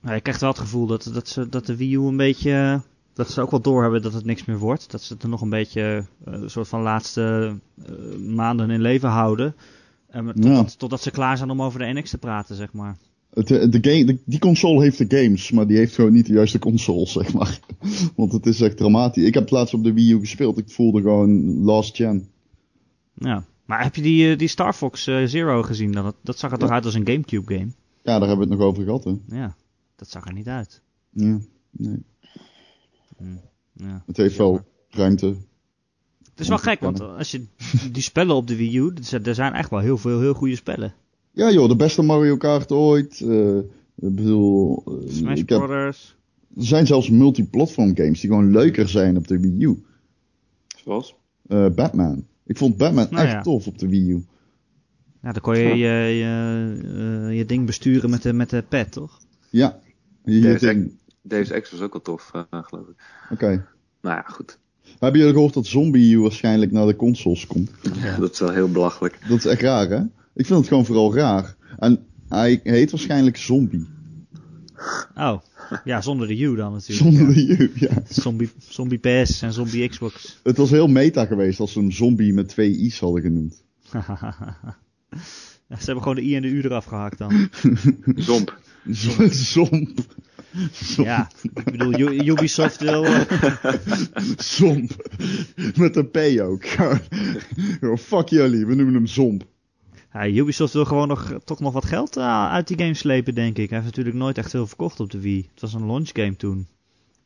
Nou, 0.00 0.14
je 0.14 0.20
krijgt 0.20 0.40
wel 0.40 0.50
het 0.50 0.58
gevoel 0.58 0.86
dat, 0.86 1.10
dat, 1.12 1.28
ze, 1.28 1.48
dat 1.48 1.66
de 1.66 1.76
Wii 1.76 1.94
U 1.94 1.98
een 1.98 2.16
beetje... 2.16 2.80
Dat 3.12 3.30
ze 3.30 3.40
ook 3.40 3.50
wel 3.50 3.60
doorhebben 3.60 4.02
dat 4.02 4.12
het 4.12 4.24
niks 4.24 4.44
meer 4.44 4.58
wordt. 4.58 4.90
Dat 4.90 5.02
ze 5.02 5.12
het 5.12 5.22
er 5.22 5.28
nog 5.28 5.40
een 5.40 5.50
beetje 5.50 6.06
eh, 6.24 6.32
een 6.32 6.50
soort 6.50 6.68
van 6.68 6.82
laatste 6.82 7.54
eh, 7.86 7.92
maanden 8.18 8.70
in 8.70 8.80
leven 8.80 9.08
houden. 9.08 9.54
En 10.14 10.24
met- 10.24 10.42
totdat, 10.42 10.78
totdat 10.78 11.02
ze 11.02 11.10
klaar 11.10 11.36
zijn 11.36 11.50
om 11.50 11.62
over 11.62 11.78
de 11.78 11.92
NX 11.92 12.10
te 12.10 12.18
praten, 12.18 12.56
zeg 12.56 12.72
maar. 12.72 12.96
Eh, 13.32 13.44
de 13.44 13.78
game, 13.80 14.04
de- 14.04 14.18
die 14.24 14.38
console 14.38 14.82
heeft 14.82 14.98
de 15.08 15.22
games, 15.22 15.50
maar 15.50 15.66
die 15.66 15.76
heeft 15.76 15.94
gewoon 15.94 16.12
niet 16.12 16.26
de 16.26 16.32
juiste 16.32 16.58
console, 16.58 17.06
zeg 17.18 17.32
maar. 17.32 17.58
Want 18.16 18.32
het 18.32 18.46
is 18.46 18.60
echt 18.60 18.76
dramatisch. 18.76 19.24
Ik 19.24 19.34
heb 19.34 19.42
het 19.42 19.52
laatst 19.52 19.74
op 19.74 19.84
de 19.84 19.92
Wii 19.92 20.12
U 20.12 20.18
gespeeld, 20.18 20.58
ik 20.58 20.70
voelde 20.70 21.00
gewoon 21.00 21.62
last 21.62 21.96
gen. 21.96 22.28
Ja. 23.14 23.44
Maar 23.64 23.82
heb 23.82 23.94
je 23.96 24.02
die, 24.02 24.30
eh, 24.32 24.38
die 24.38 24.48
Star 24.48 24.72
Fox 24.72 25.06
eh, 25.06 25.24
Zero 25.24 25.62
gezien? 25.62 25.92
Dat, 25.92 26.16
dat 26.22 26.38
zag 26.38 26.52
er 26.52 26.58
toch 26.58 26.68
Ja. 26.68 26.74
uit 26.74 26.84
als 26.84 26.94
een 26.94 27.06
Gamecube 27.06 27.54
game? 27.54 27.70
Ja, 28.02 28.18
daar 28.18 28.28
hebben 28.28 28.36
we 28.48 28.52
het 28.52 28.58
nog 28.60 28.68
over 28.68 28.84
gehad, 28.84 29.04
hè. 29.04 29.12
Ja, 29.26 29.56
dat 29.96 30.10
zag 30.10 30.26
er 30.26 30.32
niet 30.32 30.48
uit. 30.48 30.80
Ja, 31.10 31.38
nee. 31.70 32.02
Ja. 33.72 34.02
Het 34.06 34.16
heeft 34.16 34.36
wel 34.36 34.60
ruimte. 34.88 35.36
Het 36.34 36.42
is 36.42 36.48
wel 36.48 36.58
gek, 36.58 36.80
want 36.80 37.00
als 37.00 37.30
je 37.30 37.44
die 37.92 38.02
spellen 38.02 38.34
op 38.34 38.46
de 38.46 38.56
Wii 38.56 38.78
U, 38.78 38.92
er 39.24 39.34
zijn- 39.34 39.52
echt 39.52 39.70
wel 39.70 39.78
heel 39.80 39.98
veel 39.98 40.20
heel 40.20 40.34
goede 40.34 40.56
spellen. 40.56 40.94
Ja 41.30 41.50
joh, 41.52 41.68
de 41.68 41.76
beste 41.76 42.02
Mario 42.02 42.36
Kart 42.36 42.72
ooit. 42.72 43.20
eh, 43.20 43.56
ik 43.96 44.14
bedoel, 44.14 44.82
eh, 44.86 44.92
Smash 45.14 45.38
ik 45.38 45.48
heb, 45.48 45.58
Brothers. 45.58 46.16
er 46.56 46.64
zijn 46.64 46.86
zelfs 46.86 47.10
multiplatform 47.10 47.96
games 47.96 48.20
die 48.20 48.30
gewoon 48.30 48.50
leuker 48.50 48.88
zijn 48.88 49.16
op 49.16 49.26
de 49.28 49.40
Wii 49.40 49.64
U. 49.64 49.82
Zoals? 50.84 51.14
Eh, 51.46 51.66
Batman. 51.68 52.26
Ik 52.46 52.56
vond 52.56 52.76
Batman 52.76 53.06
Nou 53.10 53.24
echt 53.24 53.32
ja. 53.32 53.42
tof 53.42 53.66
op 53.66 53.78
de 53.78 53.88
Wii 53.88 54.10
U. 54.10 54.24
Ja, 55.22 55.32
dan 55.32 55.40
kon 55.42 55.58
je 55.58 55.68
je, 55.68 55.86
je, 56.16 57.28
eh, 57.28 57.36
je 57.36 57.46
ding 57.46 57.66
besturen 57.66 58.10
met 58.10 58.22
de, 58.22 58.32
met 58.32 58.50
de 58.50 58.62
pad, 58.68 58.92
toch? 58.92 59.18
Ja. 59.50 59.78
Deus 60.24 60.76
Deus 61.22 61.50
Ex 61.50 61.70
was 61.70 61.80
ook 61.80 61.92
wel 61.92 62.02
tof, 62.02 62.30
eh, 62.32 62.42
geloof 62.62 62.88
ik. 62.88 62.94
Oké. 63.30 63.66
Nou 64.00 64.16
ja, 64.16 64.22
goed. 64.22 64.58
Hebben 64.98 65.20
jullie 65.20 65.34
gehoord 65.34 65.54
dat 65.54 65.66
Zombie 65.66 66.14
U 66.14 66.20
waarschijnlijk 66.20 66.72
naar 66.72 66.86
de 66.86 66.96
consoles 66.96 67.46
komt? 67.46 67.70
Dat 68.18 68.32
is 68.32 68.38
wel 68.38 68.52
heel 68.52 68.70
belachelijk. 68.70 69.18
Dat 69.28 69.38
is 69.38 69.44
echt 69.44 69.60
raar, 69.60 69.88
hè? 69.88 70.00
Ik 70.34 70.46
vind 70.46 70.58
het 70.58 70.68
gewoon 70.68 70.84
vooral 70.84 71.14
raar. 71.14 71.56
En 71.78 72.06
hij 72.28 72.60
heet 72.62 72.90
waarschijnlijk 72.90 73.36
Zombie. 73.36 73.86
Oh, 75.16 75.40
ja, 75.84 76.00
zonder 76.00 76.28
de 76.28 76.38
U 76.38 76.56
dan 76.56 76.72
natuurlijk. 76.72 77.16
Zonder 77.16 77.38
ja. 77.38 77.56
de 77.56 77.62
U, 77.62 77.70
ja. 77.74 78.02
Zombie, 78.08 78.50
zombie 78.68 78.98
PS 78.98 79.42
en 79.42 79.52
Zombie 79.52 79.88
Xbox. 79.88 80.40
Het 80.42 80.56
was 80.56 80.70
heel 80.70 80.86
meta 80.86 81.24
geweest 81.24 81.60
als 81.60 81.72
ze 81.72 81.78
hem 81.78 81.90
Zombie 81.90 82.32
met 82.32 82.48
twee 82.48 82.76
I's 82.76 83.00
hadden 83.00 83.22
genoemd. 83.22 83.62
Ja, 85.68 85.76
ze 85.76 85.84
hebben 85.84 86.02
gewoon 86.02 86.18
de 86.18 86.24
I 86.24 86.36
en 86.36 86.42
de 86.42 86.48
U 86.48 86.62
eraf 86.62 86.84
gehakt 86.84 87.18
dan. 87.18 87.48
Zomp. 88.16 88.58
Zomp. 89.30 90.00
Ja, 90.96 91.30
ik 91.42 91.64
bedoel, 91.64 91.98
Ubisoft 92.00 92.80
wil... 92.80 93.04
eh, 93.04 93.20
Zomp. 94.36 95.08
Met 95.76 95.96
een 95.96 96.10
P 96.10 96.16
ook. 96.40 96.66
Gewoon, 96.66 97.98
Fuck 97.98 98.28
jullie, 98.28 98.66
we 98.66 98.74
noemen 98.74 98.94
hem 98.94 99.06
Zomp. 99.06 99.44
ja, 100.12 100.26
Ubisoft 100.26 100.72
wil 100.72 100.84
gewoon 100.84 101.08
nog, 101.08 101.38
toch 101.44 101.60
nog 101.60 101.72
wat 101.72 101.84
geld 101.84 102.16
eh, 102.16 102.48
uit 102.50 102.68
die 102.68 102.78
game 102.78 102.94
slepen, 102.94 103.34
denk 103.34 103.58
ik. 103.58 103.68
Hij 103.70 103.78
heeft 103.78 103.90
natuurlijk 103.90 104.16
nooit 104.16 104.38
echt 104.38 104.50
veel 104.50 104.66
verkocht 104.66 105.00
op 105.00 105.10
de 105.10 105.20
Wii. 105.20 105.48
Het 105.50 105.60
was 105.60 105.74
een 105.74 105.86
launch 105.86 106.10
game 106.12 106.36
toen. 106.36 106.66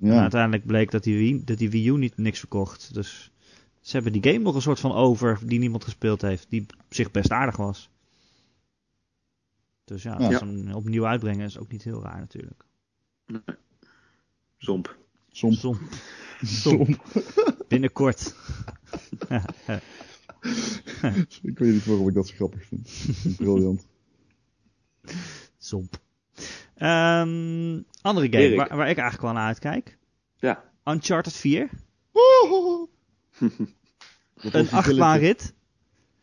En 0.00 0.12
Ja. 0.12 0.20
uiteindelijk 0.20 0.66
bleek 0.66 0.90
dat 0.90 1.02
die, 1.02 1.16
Wii, 1.16 1.44
dat 1.44 1.58
die 1.58 1.70
Wii 1.70 1.88
U 1.88 1.96
niet, 1.98 2.16
niks 2.16 2.38
verkocht. 2.38 2.94
Dus 2.94 3.30
ze 3.80 3.92
hebben 3.92 4.12
die 4.20 4.32
game 4.32 4.44
nog 4.44 4.54
een 4.54 4.62
soort 4.62 4.80
van 4.80 4.92
over 4.92 5.38
die 5.44 5.58
niemand 5.58 5.84
gespeeld 5.84 6.22
heeft. 6.22 6.46
Die 6.48 6.60
op 6.60 6.94
zich 6.94 7.10
best 7.10 7.30
aardig 7.30 7.56
was. 7.56 7.90
Dus 9.84 10.02
ja, 10.02 10.12
als 10.12 10.32
Ja. 10.32 10.38
ze 10.38 10.44
hem 10.44 10.72
opnieuw 10.74 11.06
uitbrengen 11.06 11.46
is 11.46 11.58
ook 11.58 11.70
niet 11.72 11.82
heel 11.82 12.02
raar 12.02 12.18
natuurlijk. 12.18 12.64
Zomp. 14.56 14.96
Zomp. 15.28 15.54
Zomp. 15.54 15.80
Zomp. 16.40 17.02
Binnenkort. 17.68 18.34
Ik 21.42 21.58
weet 21.58 21.72
niet 21.72 21.84
waarom 21.84 22.08
ik 22.08 22.14
dat 22.14 22.28
zo 22.28 22.34
grappig 22.34 22.64
vind. 22.64 22.90
Briljant. 23.36 23.86
Zomp. 25.56 26.00
Ehm, 26.74 27.80
andere 28.02 28.28
game 28.30 28.56
waar, 28.56 28.76
waar 28.76 28.88
ik 28.88 28.96
eigenlijk 28.96 29.22
wel 29.22 29.32
naar 29.32 29.46
uitkijk. 29.46 29.98
Ja. 30.36 30.64
Uncharted 30.84 31.32
4. 31.32 31.70
Wat 32.12 32.88
was 34.42 34.52
Een 34.52 34.62
die 34.62 34.72
achtbaanrit. 34.72 35.54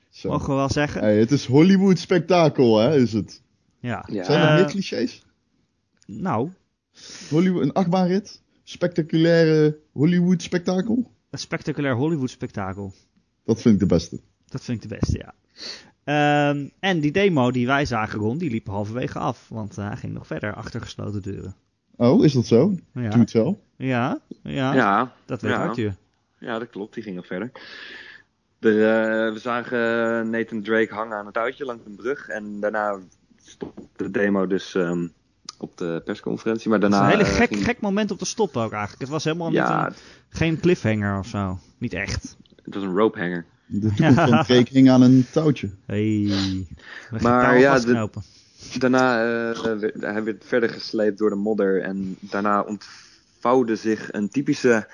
Zo. 0.10 0.30
Mogen 0.30 0.48
we 0.48 0.54
wel 0.54 0.70
zeggen. 0.70 1.02
Hey, 1.02 1.18
het 1.18 1.32
is 1.32 1.46
Hollywood 1.46 2.00
spektakel, 2.00 2.78
hè, 2.78 2.96
is 2.96 3.14
het. 3.14 3.42
Ja. 3.80 4.06
Ja. 4.12 4.24
Zijn 4.24 4.48
er 4.48 4.54
meer 4.54 4.66
clichés? 4.66 5.24
Nou, 6.06 6.50
Hollywood, 7.30 7.62
een 7.64 7.74
achtbaanrit? 7.74 8.42
Spectaculaire 8.64 9.78
Hollywood 9.92 10.42
spektakel? 10.42 11.12
een 11.30 11.40
spectaculair 11.40 11.96
Hollywood 11.96 12.30
spektakel. 12.30 12.94
Dat 13.46 13.62
vind 13.62 13.74
ik 13.74 13.80
de 13.80 13.86
beste. 13.96 14.20
Dat 14.46 14.64
vind 14.64 14.84
ik 14.84 14.90
de 14.90 14.98
beste, 15.00 15.18
ja. 15.18 15.34
Ehm, 16.04 16.68
en 16.80 17.00
die 17.00 17.12
demo 17.12 17.52
die 17.52 17.66
wij 17.68 17.86
zagen, 17.86 18.20
Ron, 18.20 18.38
die 18.38 18.50
liep 18.50 18.68
halverwege 18.68 19.20
af. 19.20 19.50
Want 19.50 19.78
eh, 19.78 19.88
hij 19.88 19.98
ging 19.98 20.14
nog 20.14 20.28
verder 20.28 20.54
achter 20.54 20.82
gesloten 20.82 21.22
deuren. 21.22 21.56
Oh, 21.96 22.24
is 22.24 22.34
dat 22.34 22.46
zo? 22.46 22.68
Doe 22.94 23.04
Ja, 23.04 23.20
het 23.20 23.30
zo. 23.30 23.60
ja, 23.78 24.20
ja, 24.44 24.74
Ja, 24.74 25.14
dat 25.26 25.42
weet 25.42 25.52
ja. 25.52 25.66
Arthur. 25.68 25.96
Ja, 26.40 26.60
dat 26.60 26.70
klopt. 26.70 26.94
Die 26.94 27.04
ging 27.04 27.16
nog 27.16 27.26
verder. 27.28 27.52
De, 28.60 28.70
eh, 28.70 29.34
we 29.34 29.40
zagen 29.40 29.80
Nathan 30.30 30.62
Drake 30.62 30.94
hangen 30.94 31.18
aan 31.18 31.26
het 31.26 31.34
touwtje 31.34 31.66
langs 31.66 31.86
een 31.86 31.96
brug. 31.96 32.28
En 32.28 32.60
daarna 32.60 33.00
stopte 33.44 33.82
de 33.96 34.12
demo 34.12 34.48
dus 34.48 34.76
ehm, 34.76 35.08
op 35.58 35.78
de 35.78 36.02
persconferentie. 36.06 36.70
Maar 36.70 36.80
Het 36.80 36.92
daarna... 36.92 37.08
is 37.08 37.14
een 37.14 37.20
hele 37.20 37.30
eh, 37.32 37.36
gek, 37.38 37.48
ging- 37.54 37.64
gek 37.66 37.80
moment 37.82 38.12
om 38.12 38.18
te 38.18 38.26
stoppen 38.26 38.62
ook 38.62 38.72
eigenlijk. 38.72 39.02
Het 39.02 39.10
was 39.10 39.24
helemaal 39.24 39.52
Ja, 39.52 39.88
niet 39.88 39.98
een- 39.98 40.04
geen 40.30 40.60
cliffhanger 40.60 41.20
of 41.20 41.28
zo. 41.28 41.60
Niet 41.78 41.94
echt. 41.94 42.36
het 42.64 42.74
was 42.74 42.84
een 42.84 42.96
rope 42.96 43.20
hanger. 43.20 43.46
De 43.66 43.94
toekomst 43.96 44.46
van 44.48 44.66
hing 44.70 44.90
aan 44.90 45.02
een 45.02 45.26
touwtje. 45.32 45.70
Hey. 45.86 46.32
Maar 47.22 47.58
ja, 47.60 47.80
de- 47.80 48.10
Daarna 48.80 49.24
eh, 49.54 49.62
werd, 49.80 50.02
hij 50.02 50.24
werd 50.24 50.44
verder 50.46 50.70
gesleept 50.70 51.18
door 51.18 51.30
de 51.30 51.36
modder. 51.36 51.82
En 51.82 52.18
daarna 52.20 52.62
ontvouwde 52.62 53.76
zich 53.76 54.14
een 54.14 54.30
typische 54.30 54.88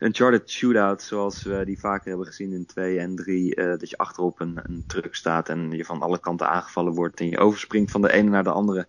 Uncharted 0.00 0.50
shootout. 0.50 1.02
Zoals 1.02 1.42
we 1.42 1.62
die 1.64 1.78
vaker 1.78 2.08
hebben 2.08 2.26
gezien 2.26 2.52
in 2.52 2.66
2 2.66 2.98
en 2.98 3.16
3. 3.16 3.54
eh, 3.54 3.66
dat 3.78 3.90
je 3.90 3.98
achterop 3.98 4.40
een, 4.40 4.60
een 4.62 4.84
truck 4.86 5.14
staat 5.14 5.48
en 5.48 5.70
je 5.70 5.84
van 5.84 6.00
alle 6.00 6.18
kanten 6.20 6.48
aangevallen 6.48 6.92
wordt. 6.92 7.20
En 7.20 7.28
je 7.30 7.38
overspringt 7.38 7.90
van 7.90 8.02
de 8.02 8.12
ene 8.12 8.30
naar 8.30 8.44
de 8.44 8.50
andere. 8.50 8.86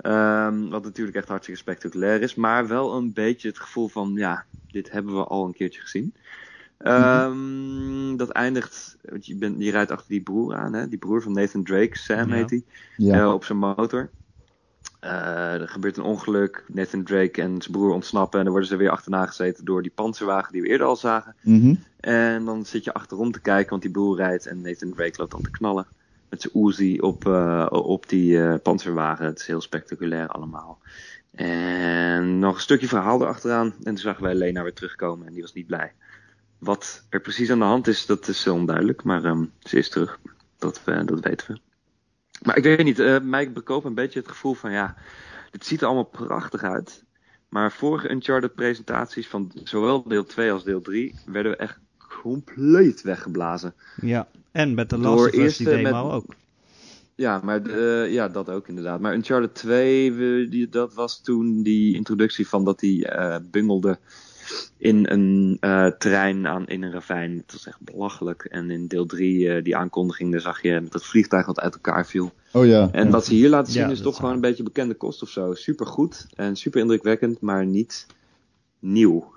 Ehm, 0.00 0.68
wat 0.68 0.82
natuurlijk 0.84 1.16
echt 1.16 1.28
hartstikke 1.28 1.60
spectaculair 1.60 2.22
is. 2.22 2.34
Maar 2.34 2.66
wel 2.66 2.94
een 2.96 3.12
beetje 3.12 3.48
het 3.48 3.58
gevoel 3.58 3.88
van, 3.88 4.12
ja, 4.14 4.44
dit 4.70 4.90
hebben 4.90 5.14
we 5.14 5.24
al 5.24 5.44
een 5.44 5.52
keertje 5.52 5.80
gezien. 5.80 6.14
Ehm, 6.78 8.16
Dat 8.16 8.30
eindigt, 8.30 8.96
want 9.02 9.26
je, 9.26 9.36
bent, 9.36 9.62
je 9.62 9.70
rijdt 9.70 9.90
achter 9.90 10.08
die 10.08 10.22
broer 10.22 10.54
aan, 10.54 10.72
hè? 10.72 10.88
die 10.88 10.98
broer 10.98 11.22
van 11.22 11.32
Nathan 11.32 11.64
Drake, 11.64 11.96
Sam 11.96 12.28
Ja. 12.28 12.34
heet 12.34 12.50
hij, 12.50 12.64
Ja. 12.96 13.20
eh, 13.22 13.32
op 13.32 13.44
zijn 13.44 13.58
motor. 13.58 14.10
Eh, 15.00 15.60
er 15.60 15.68
gebeurt 15.68 15.96
een 15.96 16.02
ongeluk, 16.04 16.64
Nathan 16.66 17.04
Drake 17.04 17.42
en 17.42 17.62
zijn 17.62 17.76
broer 17.76 17.92
ontsnappen 17.92 18.38
en 18.38 18.44
dan 18.44 18.52
worden 18.52 18.70
ze 18.70 18.76
weer 18.76 18.90
achterna 18.90 19.26
gezeten 19.26 19.64
door 19.64 19.82
die 19.82 19.90
panzerwagen 19.94 20.52
die 20.52 20.62
we 20.62 20.68
eerder 20.68 20.86
al 20.86 20.96
zagen. 20.96 21.36
Mhm. 21.42 21.74
En 22.00 22.44
dan 22.44 22.64
zit 22.66 22.84
je 22.84 22.92
achterom 22.92 23.32
te 23.32 23.40
kijken, 23.40 23.70
want 23.70 23.82
die 23.82 23.90
broer 23.90 24.16
rijdt 24.16 24.46
en 24.46 24.60
Nathan 24.60 24.92
Drake 24.94 25.14
loopt 25.16 25.32
dan 25.32 25.42
te 25.42 25.50
knallen. 25.50 25.86
Met 26.30 26.42
zijn 26.42 26.66
Uzi 26.66 26.98
op, 27.00 27.26
eh, 27.26 27.66
op 27.70 28.08
die 28.08 28.42
eh, 28.42 28.54
panzerwagen. 28.62 29.24
Het 29.24 29.38
is 29.38 29.46
heel 29.46 29.60
spectaculair 29.60 30.28
allemaal. 30.28 30.78
En 31.34 32.38
nog 32.38 32.54
een 32.54 32.60
stukje 32.60 32.88
verhaal 32.88 33.20
erachteraan. 33.20 33.66
En 33.66 33.82
toen 33.82 33.98
zagen 33.98 34.22
wij 34.22 34.34
Lena 34.34 34.62
weer 34.62 34.72
terugkomen 34.72 35.26
en 35.26 35.32
die 35.32 35.42
was 35.42 35.52
niet 35.52 35.66
blij. 35.66 35.92
Wat 36.58 37.06
er 37.08 37.20
precies 37.20 37.50
aan 37.50 37.58
de 37.58 37.64
hand 37.64 37.86
is, 37.86 38.06
dat 38.06 38.28
is 38.28 38.46
onduidelijk. 38.46 39.02
Maar 39.02 39.24
ehm, 39.24 39.44
ze 39.58 39.78
is 39.78 39.88
terug. 39.88 40.18
Dat, 40.58 40.84
we, 40.84 41.04
dat 41.04 41.20
weten 41.20 41.46
we. 41.54 41.60
Maar 42.42 42.56
ik 42.56 42.62
weet 42.62 42.84
niet, 42.84 42.98
eh 42.98 43.20
mij 43.20 43.52
bekoopt 43.52 43.84
een 43.84 43.94
beetje 43.94 44.18
het 44.18 44.28
gevoel 44.28 44.54
van 44.54 44.72
ja, 44.72 44.96
dit 45.50 45.66
ziet 45.66 45.80
er 45.80 45.86
allemaal 45.86 46.04
prachtig 46.04 46.62
uit. 46.62 47.04
Maar 47.48 47.72
vorige 47.72 48.10
Uncharted 48.10 48.54
presentaties 48.54 49.28
van 49.28 49.52
zowel 49.64 50.02
deel 50.02 50.24
2 50.24 50.52
als 50.52 50.64
deel 50.64 50.80
3 50.80 51.14
werden 51.26 51.52
we 51.52 51.58
echt 51.58 51.78
compleet 52.22 53.02
weggeblazen. 53.02 53.74
Ja, 54.00 54.28
en 54.52 54.74
met 54.74 54.90
de 54.90 54.96
Door 55.00 55.04
Last 55.16 55.26
of 55.26 55.32
Us 55.32 55.38
eerst, 55.38 55.58
die 55.58 55.68
eh, 55.68 55.74
demo 55.84 56.04
met- 56.04 56.12
ook. 56.14 56.34
Ja, 57.14 57.40
maar 57.44 57.62
de- 57.62 58.06
ja, 58.10 58.28
dat 58.28 58.48
ook 58.50 58.68
inderdaad. 58.68 59.00
Maar 59.00 59.14
Uncharted 59.14 59.54
2, 59.54 60.12
we, 60.12 60.46
die, 60.50 60.68
dat 60.68 60.94
was 60.94 61.20
toen 61.22 61.62
die 61.62 61.94
introductie 61.94 62.48
van 62.48 62.64
dat 62.64 62.80
hij 62.80 63.04
eh 63.04 63.36
bungelde 63.50 63.98
in 64.76 65.06
een 65.10 65.56
eh 65.60 65.86
trein 65.86 66.46
aan, 66.46 66.66
in 66.66 66.82
een 66.82 66.92
ravijn. 66.92 67.36
Het 67.36 67.52
was 67.52 67.66
echt 67.66 67.80
belachelijk. 67.80 68.44
En 68.44 68.70
in 68.70 68.86
deel 68.86 69.06
3, 69.06 69.48
eh, 69.54 69.64
die 69.64 69.76
aankondiging, 69.76 70.32
daar 70.32 70.40
zag 70.40 70.62
je 70.62 70.80
met 70.80 70.92
dat 70.92 71.04
vliegtuig 71.06 71.46
wat 71.46 71.60
uit 71.60 71.74
elkaar 71.74 72.06
viel. 72.06 72.32
Oh 72.52 72.66
ja. 72.66 72.88
En 72.92 73.10
wat 73.10 73.24
ze 73.26 73.34
hier 73.34 73.48
laten 73.48 73.72
zien 73.72 73.82
Ja, 73.82 73.88
is 73.88 73.94
dat 73.94 74.02
toch 74.04 74.12
is 74.12 74.18
gewoon 74.18 74.34
een 74.34 74.40
beetje 74.40 74.62
bekende 74.62 74.94
kost 74.94 75.22
of 75.22 75.28
zo. 75.28 75.54
Super 75.54 75.86
goed 75.86 76.26
en 76.34 76.56
super 76.56 76.80
indrukwekkend, 76.80 77.40
maar 77.40 77.66
niet 77.66 78.06
nieuw. 78.78 79.32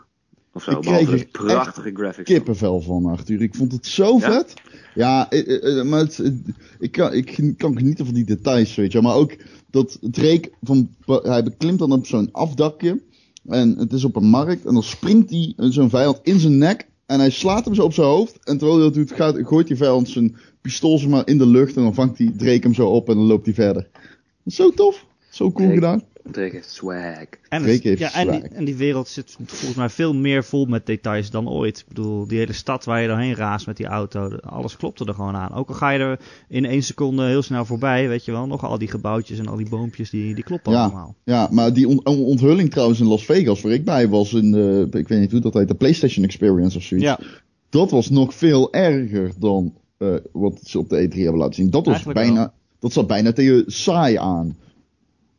Of 0.54 0.64
zo, 0.64 0.72
Ik 0.72 0.80
behalve 0.82 1.12
er 1.12 1.18
de 1.18 1.28
prachtige 1.32 1.92
graphics. 1.94 2.30
kippenvel 2.32 2.82
van, 2.82 3.06
Arthur. 3.06 3.42
Ik 3.42 3.56
vond 3.56 3.72
het 3.72 3.86
zo 3.86 4.18
Ja? 4.20 4.32
vet. 4.32 4.54
Ja, 4.96 5.30
eh, 5.30 5.40
eh, 5.64 5.80
eh, 5.80 5.86
maar 5.86 6.00
het, 6.00 6.32
ik, 6.80 6.92
kan, 6.92 7.14
ik 7.14 7.54
kan 7.58 7.78
genieten 7.78 8.06
van 8.06 8.14
die 8.14 8.26
details, 8.26 8.76
weet 8.76 8.92
je. 8.92 9.02
Maar 9.02 9.16
ook 9.16 9.36
dat 9.70 9.98
Drake, 10.02 10.52
van, 10.62 10.90
hij 11.06 11.44
beklimt 11.44 11.80
dan 11.80 11.92
op 11.92 12.06
zo'n 12.06 12.30
afdakje. 12.32 13.02
En 13.48 13.78
het 13.78 13.94
is 13.94 14.04
op 14.04 14.16
een 14.16 14.26
markt. 14.30 14.66
En 14.66 14.74
dan 14.74 14.84
springt 14.84 15.30
hij 15.30 15.54
zo'n 15.58 15.90
vijand 15.90 16.20
in 16.24 16.40
zijn 16.40 16.58
nek. 16.58 16.88
En 17.06 17.20
hij 17.20 17.30
slaat 17.30 17.66
hem 17.66 17.76
zo 17.76 17.84
op 17.84 17.94
zijn 17.94 18.08
hoofd. 18.08 18.38
En 18.44 18.58
terwijl 18.58 18.78
hij 18.80 18.86
dat 18.88 18.94
doet, 18.94 19.12
gaat, 19.12 19.38
gooit 19.42 19.68
die 19.68 19.78
vijand 19.78 20.10
zijn 20.10 20.36
pistool 20.62 21.00
maar, 21.08 21.28
in 21.28 21.38
de 21.38 21.48
lucht. 21.48 21.76
En 21.76 21.84
dan 21.84 21.94
vangt 21.94 22.18
die 22.18 22.36
Drake 22.36 22.60
hem 22.62 22.74
zo 22.74 22.90
op 22.90 23.10
en 23.10 23.16
dan 23.16 23.26
loopt 23.26 23.46
hij 23.46 23.54
verder. 23.54 23.88
Zo 24.46 24.72
tof. 24.72 25.06
Zo 25.30 25.52
cool 25.52 25.56
Drake. 25.70 25.74
gedaan. 25.74 26.04
Drake 26.32 26.56
heeft 26.56 26.70
swag. 26.72 26.94
En, 26.94 27.28
Drake 27.50 27.70
het- 27.72 27.84
heeft 27.84 28.00
ja, 28.00 28.14
en, 28.14 28.28
die, 28.32 28.40
swag. 28.40 28.50
en 28.52 28.66
die 28.66 28.76
wereld 28.76 29.08
zit 29.08 29.36
volgens 29.46 29.76
mij 29.76 29.90
veel 29.90 30.14
meer 30.14 30.44
vol 30.44 30.66
met 30.66 30.86
details 30.86 31.30
dan 31.30 31.50
ooit. 31.50 31.80
Ik 31.80 31.86
bedoel, 31.88 32.28
die 32.28 32.38
hele 32.38 32.54
stad 32.54 32.84
waar 32.86 33.02
je 33.02 33.08
doorheen 33.08 33.36
raast 33.36 33.66
met 33.66 33.78
die 33.78 33.86
auto, 33.86 34.36
alles 34.36 34.78
klopte 34.78 35.06
er 35.06 35.14
gewoon 35.14 35.36
aan. 35.36 35.54
Ook 35.54 35.68
al 35.68 35.74
ga 35.76 35.90
je 35.90 36.00
er 36.00 36.20
in 36.48 36.66
één 36.66 36.84
seconde 36.84 37.26
heel 37.26 37.42
snel 37.42 37.66
voorbij, 37.66 38.08
weet 38.08 38.26
je 38.26 38.32
wel, 38.32 38.48
nog 38.48 38.64
al 38.66 38.78
die 38.78 38.88
gebouwtjes 38.88 39.40
en 39.40 39.48
al 39.48 39.58
die 39.58 39.70
boompjes, 39.70 40.10
die, 40.10 40.36
die 40.36 40.44
kloppen 40.44 40.72
Ja. 40.72 40.84
allemaal. 40.84 41.16
Ja, 41.24 41.48
maar 41.52 41.74
die 41.74 41.88
on- 41.88 42.06
on- 42.06 42.24
onthulling 42.24 42.72
trouwens 42.72 43.00
in 43.00 43.08
Las 43.08 43.26
Vegas, 43.26 43.62
waar 43.62 43.72
ik 43.72 43.86
bij 43.86 44.08
was, 44.10 44.34
in 44.34 44.52
de, 44.52 44.88
ik 44.92 45.08
weet 45.08 45.20
niet 45.20 45.32
hoe 45.32 45.40
dat 45.42 45.54
heet, 45.54 45.68
de 45.68 45.76
PlayStation 45.76 46.26
Experience 46.26 46.78
of 46.78 46.84
zoiets. 46.84 47.08
Ja, 47.08 47.20
Dat 47.70 47.92
was 47.92 48.10
nog 48.10 48.34
veel 48.34 48.74
erger 48.74 49.32
dan 49.40 49.74
eh, 49.98 50.16
wat 50.32 50.60
ze 50.64 50.80
op 50.80 50.90
de 50.90 51.08
E3 51.10 51.14
hebben 51.18 51.38
laten 51.40 51.56
zien. 51.56 51.70
Dat 51.70 51.86
was 51.86 51.96
Eigenlijk 51.96 52.26
bijna, 52.26 52.54
dat 52.80 52.94
zat 52.94 53.08
bijna 53.08 53.32
tegen 53.32 53.64
saai 53.68 54.16
aan. 54.18 54.58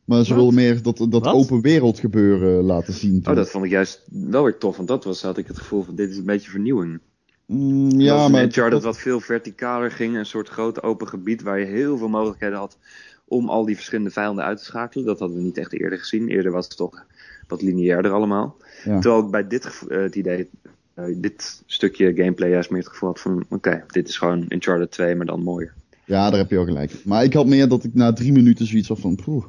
Maar 0.04 0.24
ze 0.24 0.34
wilden 0.34 0.54
meer 0.54 0.82
dat, 0.82 0.96
dat 0.96 1.24
Wat? 1.24 1.34
open 1.34 1.60
wereld 1.60 1.98
gebeuren 1.98 2.64
laten 2.64 2.92
zien. 2.92 3.22
Oh, 3.28 3.34
dat 3.34 3.50
vond 3.50 3.64
ik 3.64 3.70
juist 3.70 4.02
wel 4.10 4.42
weer 4.44 4.58
tof. 4.58 4.76
Want 4.76 4.88
dat 4.88 5.04
was, 5.04 5.22
had 5.22 5.38
ik 5.38 5.46
het 5.46 5.58
gevoel 5.58 5.82
van 5.82 5.94
dit 5.94 6.10
is 6.10 6.16
een 6.16 6.24
beetje 6.24 6.50
vernieuwing. 6.50 7.00
Mm, 7.46 7.90
Ja, 8.00 8.28
maar 8.28 8.42
Uncharted 8.42 8.72
dat- 8.72 8.82
wat 8.82 8.98
veel 8.98 9.20
verticaler 9.20 9.90
ging. 9.90 10.16
Een 10.16 10.26
soort 10.26 10.48
groot 10.48 10.82
open 10.82 11.08
gebied 11.08 11.42
waar 11.42 11.58
je 11.58 11.64
heel 11.66 11.98
veel 11.98 12.08
mogelijkheden 12.08 12.58
had 12.58 12.78
om 13.24 13.48
al 13.48 13.64
die 13.64 13.74
verschillende 13.74 14.10
vijanden 14.10 14.44
uit 14.44 14.58
te 14.58 14.64
schakelen. 14.64 15.06
Dat 15.06 15.18
hadden 15.18 15.36
we 15.36 15.42
niet 15.42 15.58
echt 15.58 15.72
eerder 15.72 15.98
gezien. 15.98 16.28
Eerder 16.28 16.52
was 16.52 16.64
het 16.68 16.76
toch 16.76 17.04
wat 17.48 17.62
lineairder 17.62 18.10
allemaal. 18.12 18.56
Ja. 18.84 19.00
Terwijl 19.00 19.24
ik 19.24 19.30
bij 19.30 19.46
dit 19.48 19.64
eh, 19.88 19.98
het 20.02 20.14
idee, 20.14 20.48
eh, 20.94 21.04
dit 21.16 21.62
stukje 21.66 22.14
gameplay 22.14 22.50
juist 22.50 22.70
meer 22.70 22.80
het 22.80 22.88
gevoel 22.88 23.08
had 23.08 23.20
van 23.20 23.44
oké, 23.48 23.84
dit 23.86 24.08
is 24.08 24.16
gewoon 24.18 24.44
Uncharted 24.48 24.90
2, 24.90 25.14
maar 25.16 25.26
dan 25.26 25.42
mooier. 25.42 25.74
Ja, 26.04 26.30
daar 26.30 26.38
heb 26.38 26.50
je 26.50 26.56
wel 26.56 26.64
gelijk. 26.64 26.92
Maar 27.04 27.24
ik 27.24 27.32
had 27.32 27.46
meer 27.46 27.68
dat 27.68 27.84
ik 27.84 27.94
na 27.94 28.12
drie 28.12 28.32
minuten 28.32 28.66
zoiets 28.66 28.88
had 28.88 28.98
van, 29.00 29.14
poeh, 29.24 29.44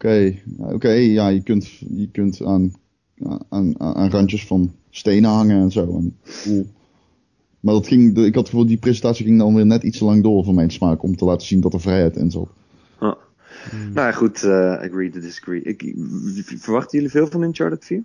oké, 0.00 0.34
oké, 0.58 0.90
ja, 0.90 1.28
je 1.28 1.42
kunt, 1.42 1.68
je 1.94 2.08
kunt 2.12 2.44
aan, 2.44 2.72
aan, 3.48 3.80
aan 3.80 4.10
randjes 4.10 4.46
van 4.46 4.72
stenen 4.90 5.30
hangen 5.30 5.60
en 5.60 5.70
zo. 5.70 5.96
En, 5.96 6.16
cool. 6.42 6.66
Maar 7.60 7.74
dat 7.74 7.86
ging, 7.86 8.18
ik 8.18 8.34
had 8.34 8.34
het 8.34 8.48
gevoel, 8.48 8.66
die 8.66 8.78
presentatie 8.78 9.24
ging 9.24 9.38
dan 9.38 9.54
weer 9.54 9.66
net 9.66 9.82
iets 9.82 9.98
te 9.98 10.04
lang 10.04 10.22
door 10.22 10.44
voor 10.44 10.54
mijn 10.54 10.70
smaak, 10.70 11.02
om 11.02 11.16
te 11.16 11.24
laten 11.24 11.46
zien 11.46 11.60
dat 11.60 11.72
er 11.72 11.80
vrijheid 11.80 12.16
in 12.16 12.30
zat. 12.30 12.48
Ah. 12.98 13.14
Nou 13.70 14.06
ja, 14.06 14.12
goed, 14.12 14.42
eh, 14.42 14.72
agree 14.72 15.10
to 15.10 15.20
disagree. 15.20 15.62
Ik, 15.62 15.94
verwachten 16.44 16.98
jullie 16.98 17.10
veel 17.10 17.26
van 17.26 17.42
Uncharted 17.42 17.84
4? 17.84 18.02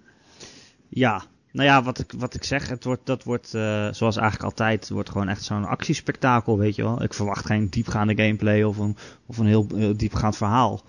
ja. 0.90 1.24
Nou 1.52 1.68
ja, 1.68 1.84
wat 1.84 2.00
ik, 2.00 2.14
wat 2.18 2.34
ik 2.34 2.44
zeg, 2.44 2.70
het 2.70 2.84
wordt, 2.84 3.06
dat 3.06 3.24
wordt 3.24 3.54
eh, 3.54 3.88
zoals 3.92 4.18
eigenlijk 4.18 4.44
altijd, 4.44 4.80
het 4.80 4.90
wordt 4.90 5.10
gewoon 5.10 5.28
echt 5.28 5.44
zo'n 5.44 5.66
actiespektakel, 5.66 6.58
weet 6.58 6.76
je 6.76 6.84
wel. 6.84 7.04
Ik 7.04 7.14
verwacht 7.14 7.46
geen 7.46 7.70
diepgaande 7.70 8.16
gameplay 8.16 8.64
of 8.64 8.78
een, 8.78 8.96
of 9.26 9.38
een 9.38 9.46
heel, 9.46 9.68
heel 9.76 9.98
diepgaand 9.98 10.38
verhaal. 10.38 10.82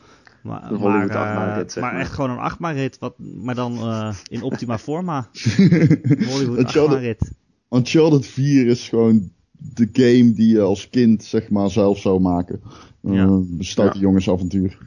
Maar, 0.47 0.70
Een 0.70 0.76
Hollywood 0.78 1.09
maar, 1.09 1.59
eh, 1.61 1.68
zeg 1.68 1.82
maar 1.82 1.92
maar. 1.92 2.01
echt 2.01 2.12
gewoon 2.12 2.30
een 2.30 2.38
achtbaanrit, 2.38 2.99
wat, 2.99 3.14
maar 3.18 3.55
dan 3.55 3.76
eh, 3.78 4.14
in 4.28 4.42
optima 4.42 4.78
forma. 4.88 5.28
Hollywood 5.57 6.59
Uncharted- 6.59 6.66
achtbaanrit. 6.76 7.30
Uncharted 7.70 8.26
4 8.26 8.66
is 8.66 8.88
gewoon 8.88 9.30
de 9.53 9.88
game 9.92 10.32
die 10.32 10.49
je 10.49 10.61
als 10.61 10.88
kind, 10.90 11.24
zeg 11.24 11.51
maar, 11.51 11.70
zelf 11.70 11.99
zou 11.99 12.20
maken. 12.20 12.61
Uh, 13.03 13.14
Ja. 13.14 13.40
Stoute 13.59 13.94
Ja. 13.97 14.01
jongensavontuur. 14.03 14.78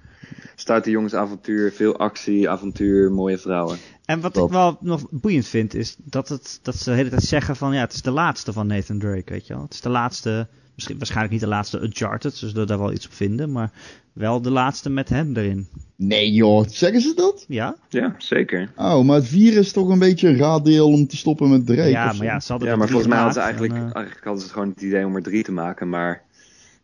Stoute 0.55 0.89
jongensavontuur, 0.89 1.71
veel 1.71 1.97
actie, 1.97 2.49
avontuur, 2.49 3.11
mooie 3.11 3.37
vrouwen. 3.37 3.77
En 4.05 4.19
wat 4.19 4.33
Dat. 4.33 4.45
ik 4.45 4.51
wel 4.51 4.77
nog 4.81 5.07
boeiend 5.11 5.47
vind, 5.47 5.73
is 5.73 5.95
dat, 6.03 6.29
het, 6.29 6.59
dat 6.61 6.75
ze 6.75 6.89
de 6.89 6.95
hele 6.95 7.09
tijd 7.09 7.23
zeggen 7.23 7.55
van 7.55 7.73
ja, 7.73 7.79
het 7.79 7.93
is 7.93 8.01
de 8.01 8.11
laatste 8.11 8.53
van 8.53 8.67
Nathan 8.67 8.99
Drake, 8.99 9.31
weet 9.33 9.47
je 9.47 9.53
wel. 9.53 9.63
Het 9.63 9.73
is 9.73 9.81
de 9.81 9.89
laatste, 9.89 10.47
misschien 10.79 10.97
waarschijnlijk 10.97 11.33
niet 11.33 11.43
de 11.43 11.55
laatste 11.55 11.79
Uncharted, 11.79 12.35
ze 12.35 12.49
zullen 12.49 12.67
daar 12.67 12.79
wel 12.79 12.91
iets 12.93 13.05
op 13.05 13.13
vinden, 13.13 13.51
maar 13.51 13.71
wel 14.13 14.41
de 14.41 14.51
laatste 14.51 14.89
met 14.89 15.09
hem 15.09 15.35
erin. 15.37 15.67
Nee 15.95 16.31
joh, 16.31 16.65
zeggen 16.67 17.01
ze 17.01 17.13
dat? 17.15 17.45
Ja? 17.47 17.75
Ja, 17.89 18.15
zeker. 18.17 18.69
Oh, 18.75 19.03
maar 19.03 19.15
het 19.15 19.27
4 19.27 19.57
is 19.57 19.71
toch 19.71 19.89
een 19.89 19.99
beetje 19.99 20.27
een 20.27 20.37
raaddeel 20.37 20.87
om 20.87 21.07
te 21.07 21.17
stoppen 21.17 21.49
met 21.49 21.65
Drake 21.65 21.89
ja, 21.89 22.13
maar 22.13 22.25
ja, 22.25 22.39
ze 22.39 22.51
hadden 22.51 22.69
Ja, 22.69 22.75
maar 22.75 22.87
volgens 22.87 23.09
mij 23.09 23.17
hadden 23.17 23.35
ze 23.35 23.39
eigenlijk, 23.41 23.73
en, 23.73 23.79
eh, 23.79 23.95
eigenlijk 23.95 24.25
hadden 24.25 24.43
ze 24.43 24.49
gewoon 24.49 24.69
het 24.69 24.81
idee 24.81 25.05
om 25.05 25.15
er 25.15 25.23
drie 25.23 25.43
te 25.43 25.51
maken, 25.51 25.89
maar 25.89 26.23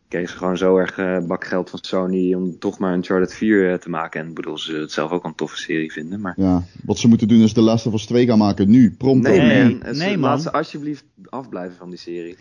kregen 0.08 0.28
ze 0.28 0.36
gewoon 0.36 0.56
zo 0.56 0.76
erg 0.76 0.98
eh, 0.98 1.18
bakgeld 1.26 1.70
van 1.70 1.78
Sony 1.82 2.34
om 2.34 2.58
toch 2.58 2.78
maar 2.78 2.90
een 2.90 2.96
Uncharted 2.96 3.34
4 3.34 3.72
eh, 3.72 3.78
te 3.78 3.90
maken. 3.90 4.20
En 4.20 4.28
ik 4.28 4.34
bedoel, 4.34 4.58
ze 4.58 4.72
het 4.72 4.92
zelf 4.92 5.10
ook 5.10 5.24
een 5.24 5.34
toffe 5.34 5.56
serie 5.56 5.92
vinden. 5.92 6.20
Maar 6.20 6.34
Ja, 6.36 6.62
wat 6.84 6.98
ze 6.98 7.08
moeten 7.08 7.28
doen 7.28 7.40
is 7.40 7.52
de 7.54 7.60
Last 7.60 7.86
of 7.86 7.92
Us 7.94 8.06
2 8.06 8.26
gaan 8.26 8.38
maken. 8.38 8.70
Nu, 8.70 8.94
pronto. 8.98 9.28
nee, 9.30 9.40
Nee, 9.40 9.78
nee, 9.92 10.08
Laat 10.10 10.18
man. 10.18 10.40
ze 10.40 10.52
alsjeblieft 10.52 11.04
afblijven 11.28 11.76
van 11.76 11.90
die 11.90 11.98
serie. 11.98 12.36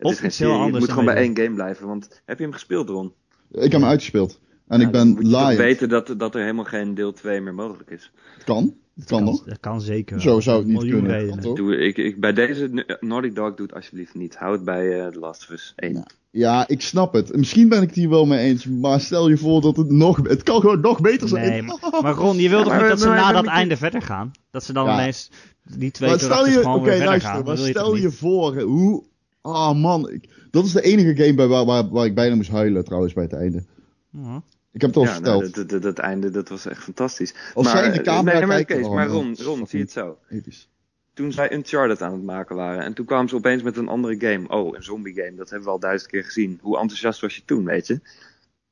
Het 0.00 0.08
Of 0.08 0.12
is 0.18 0.22
iets 0.22 0.38
heel 0.38 0.52
anders 0.60 0.78
moet 0.78 0.88
gewoon 0.88 1.04
bij 1.04 1.14
één 1.16 1.36
game 1.36 1.54
blijven. 1.54 1.86
Want 1.86 2.22
heb 2.24 2.36
je 2.38 2.44
hem 2.44 2.52
gespeeld, 2.52 2.88
Ron? 2.88 3.12
Ik 3.52 3.62
heb 3.62 3.72
hem 3.72 3.84
uitgespeeld. 3.84 4.40
En 4.68 4.80
Ja, 4.80 4.86
ik 4.86 4.92
ben 4.92 5.08
moet 5.08 5.30
je 5.30 5.36
live. 5.36 5.56
weten 5.62 5.88
dat, 5.88 6.14
dat 6.16 6.34
er 6.34 6.40
helemaal 6.40 6.64
geen 6.64 6.94
deel 6.94 7.12
2 7.12 7.40
meer 7.40 7.54
mogelijk 7.54 7.90
is. 7.90 8.12
Het 8.34 8.44
kan. 8.44 8.74
Het 8.94 9.04
kan 9.08 9.24
nog. 9.24 9.44
Dat 9.44 9.60
kan 9.60 9.80
zeker. 9.80 10.20
Zo 10.20 10.40
zou 10.40 10.58
het 10.58 10.66
niet 10.66 10.80
kunnen. 10.80 11.10
redenen. 11.10 11.40
Toch? 11.40 11.56
Doe, 11.56 11.76
ik, 11.76 11.96
ik, 11.96 12.20
bij 12.20 12.32
deze 12.32 12.96
Naughty 13.00 13.32
Dog 13.32 13.54
doe 13.54 13.66
het 13.66 13.74
alsjeblieft 13.74 14.14
niet. 14.14 14.36
Hou 14.36 14.52
het 14.52 14.64
bij 14.64 15.00
eh 15.00 15.06
The 15.12 15.18
Last 15.18 15.42
of 15.42 15.50
Us 15.50 15.72
1. 15.76 15.92
Ja. 15.94 16.06
Ja, 16.32 16.68
ik 16.68 16.80
snap 16.80 17.12
het. 17.12 17.36
Misschien 17.36 17.68
ben 17.68 17.82
ik 17.82 17.88
het 17.88 17.96
hier 17.96 18.08
wel 18.08 18.26
mee 18.26 18.38
eens. 18.38 18.66
Maar 18.66 19.00
stel 19.00 19.28
je 19.28 19.36
voor 19.36 19.60
dat 19.60 19.76
het 19.76 19.90
nog... 19.90 20.16
Het 20.28 20.42
kan 20.42 20.60
gewoon 20.60 20.80
nog 20.80 21.00
beter 21.00 21.28
zijn. 21.28 21.50
Nee, 21.50 21.62
maar, 21.90 22.02
maar 22.02 22.14
Ron, 22.14 22.36
je 22.36 22.48
wil 22.48 22.58
toch 22.62 22.68
maar- 22.72 22.80
niet 22.80 22.88
dat 22.88 23.00
ze 23.00 23.06
maar- 23.08 23.16
na 23.16 23.32
dat 23.32 23.46
einde 23.46 23.76
verder 23.76 24.02
gaan? 24.02 24.30
Dat 24.50 24.64
ze 24.64 24.72
dan 24.72 24.86
Ja. 24.86 24.94
ineens 24.94 25.30
die 25.76 25.90
twee 25.90 26.08
Maar 26.10 26.18
keer 26.18 26.28
stel 26.28 26.46
je... 26.46 26.52
gewoon 26.52 26.80
weer 26.82 26.90
verder 26.90 27.06
luister. 27.08 27.30
gaan. 27.30 27.44
Maar 27.44 27.58
je 27.58 27.66
stel 27.68 27.96
je 27.96 28.10
voor 28.10 28.60
hoe... 28.60 29.04
Ah 29.40 29.74
man, 29.80 30.10
ik- 30.10 30.28
dat 30.50 30.64
is 30.64 30.72
de 30.72 30.82
enige 30.82 31.22
game 31.22 31.34
bij 31.34 31.46
waar, 31.46 31.64
waar, 31.64 31.88
waar 31.88 32.04
ik 32.04 32.14
bijna 32.14 32.34
moest 32.34 32.50
huilen 32.50 32.84
trouwens 32.84 33.12
bij 33.12 33.22
het 33.22 33.32
einde. 33.32 33.64
Ja. 34.10 34.42
Ik 34.72 34.80
heb 34.80 34.90
het 34.90 34.98
al 34.98 35.04
Ja, 35.04 35.12
verteld. 35.14 35.40
nou, 35.40 35.52
dat, 35.52 35.68
dat, 35.68 35.82
dat 35.82 35.98
einde 35.98 36.30
dat 36.30 36.48
was 36.48 36.66
echt 36.66 36.82
fantastisch. 36.82 37.34
Als 37.54 37.66
maar, 37.66 37.76
zij 37.76 37.86
in 37.86 37.92
de 37.92 37.98
eh, 37.98 38.04
camera 38.04 38.38
nee, 38.38 38.46
maar, 38.46 38.64
kijken, 38.64 38.84
oh, 38.84 38.94
maar 38.94 39.08
man, 39.08 39.16
Ron, 39.16 39.36
Ron 39.44 39.66
zie 39.66 39.78
je 39.78 39.84
het 39.84 39.92
zo. 39.92 40.18
Episch. 40.28 40.68
Toen 41.14 41.32
zij 41.32 41.52
Uncharted 41.52 42.02
aan 42.02 42.12
het 42.12 42.22
maken 42.22 42.56
waren 42.56 42.82
en 42.84 42.94
toen 42.94 43.06
kwamen 43.06 43.28
ze 43.28 43.34
opeens 43.34 43.62
met 43.62 43.76
een 43.76 43.88
andere 43.88 44.16
game. 44.18 44.48
Oh, 44.48 44.76
een 44.76 44.82
zombie 44.82 45.14
game, 45.14 45.34
dat 45.34 45.50
hebben 45.50 45.68
we 45.68 45.74
al 45.74 45.80
duizend 45.80 46.10
keer 46.10 46.24
gezien. 46.24 46.58
Hoe 46.62 46.78
enthousiast 46.78 47.20
was 47.20 47.36
je 47.36 47.42
toen, 47.44 47.64
weet 47.64 47.86
je? 47.86 48.00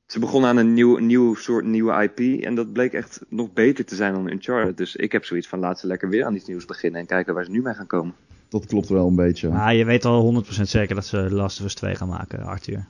Ze 0.06 0.18
begonnen 0.18 0.50
aan 0.50 0.56
een 0.56 0.74
nieuw, 0.74 0.96
nieuw 0.98 1.34
soort 1.34 1.64
nieuwe 1.64 2.02
IP 2.02 2.42
en 2.44 2.54
dat 2.54 2.72
bleek 2.72 2.92
echt 2.92 3.20
nog 3.28 3.52
beter 3.52 3.84
te 3.84 3.94
zijn 3.94 4.12
dan 4.12 4.30
Uncharted. 4.30 4.76
Dus 4.76 4.96
ik 4.96 5.12
heb 5.12 5.24
zoiets 5.24 5.48
van 5.48 5.58
laat 5.58 5.78
ze 5.80 5.86
lekker 5.86 6.08
weer 6.08 6.24
aan 6.24 6.34
iets 6.34 6.46
nieuws 6.46 6.64
beginnen 6.64 7.00
en 7.00 7.06
kijken 7.06 7.34
waar 7.34 7.44
ze 7.44 7.50
nu 7.50 7.62
mee 7.62 7.74
gaan 7.74 7.86
komen. 7.86 8.14
Dat 8.48 8.66
klopt 8.66 8.88
wel 8.88 9.06
een 9.06 9.14
beetje. 9.14 9.48
Maar 9.48 9.74
je 9.74 9.84
weet 9.84 10.04
al 10.04 10.44
100% 10.58 10.62
zeker 10.62 10.94
dat 10.94 11.06
ze 11.06 11.30
Last 11.30 11.58
of 11.60 11.64
Us 11.66 11.74
2 11.74 11.94
gaan 11.94 12.08
maken, 12.08 12.42
Arthur. 12.42 12.88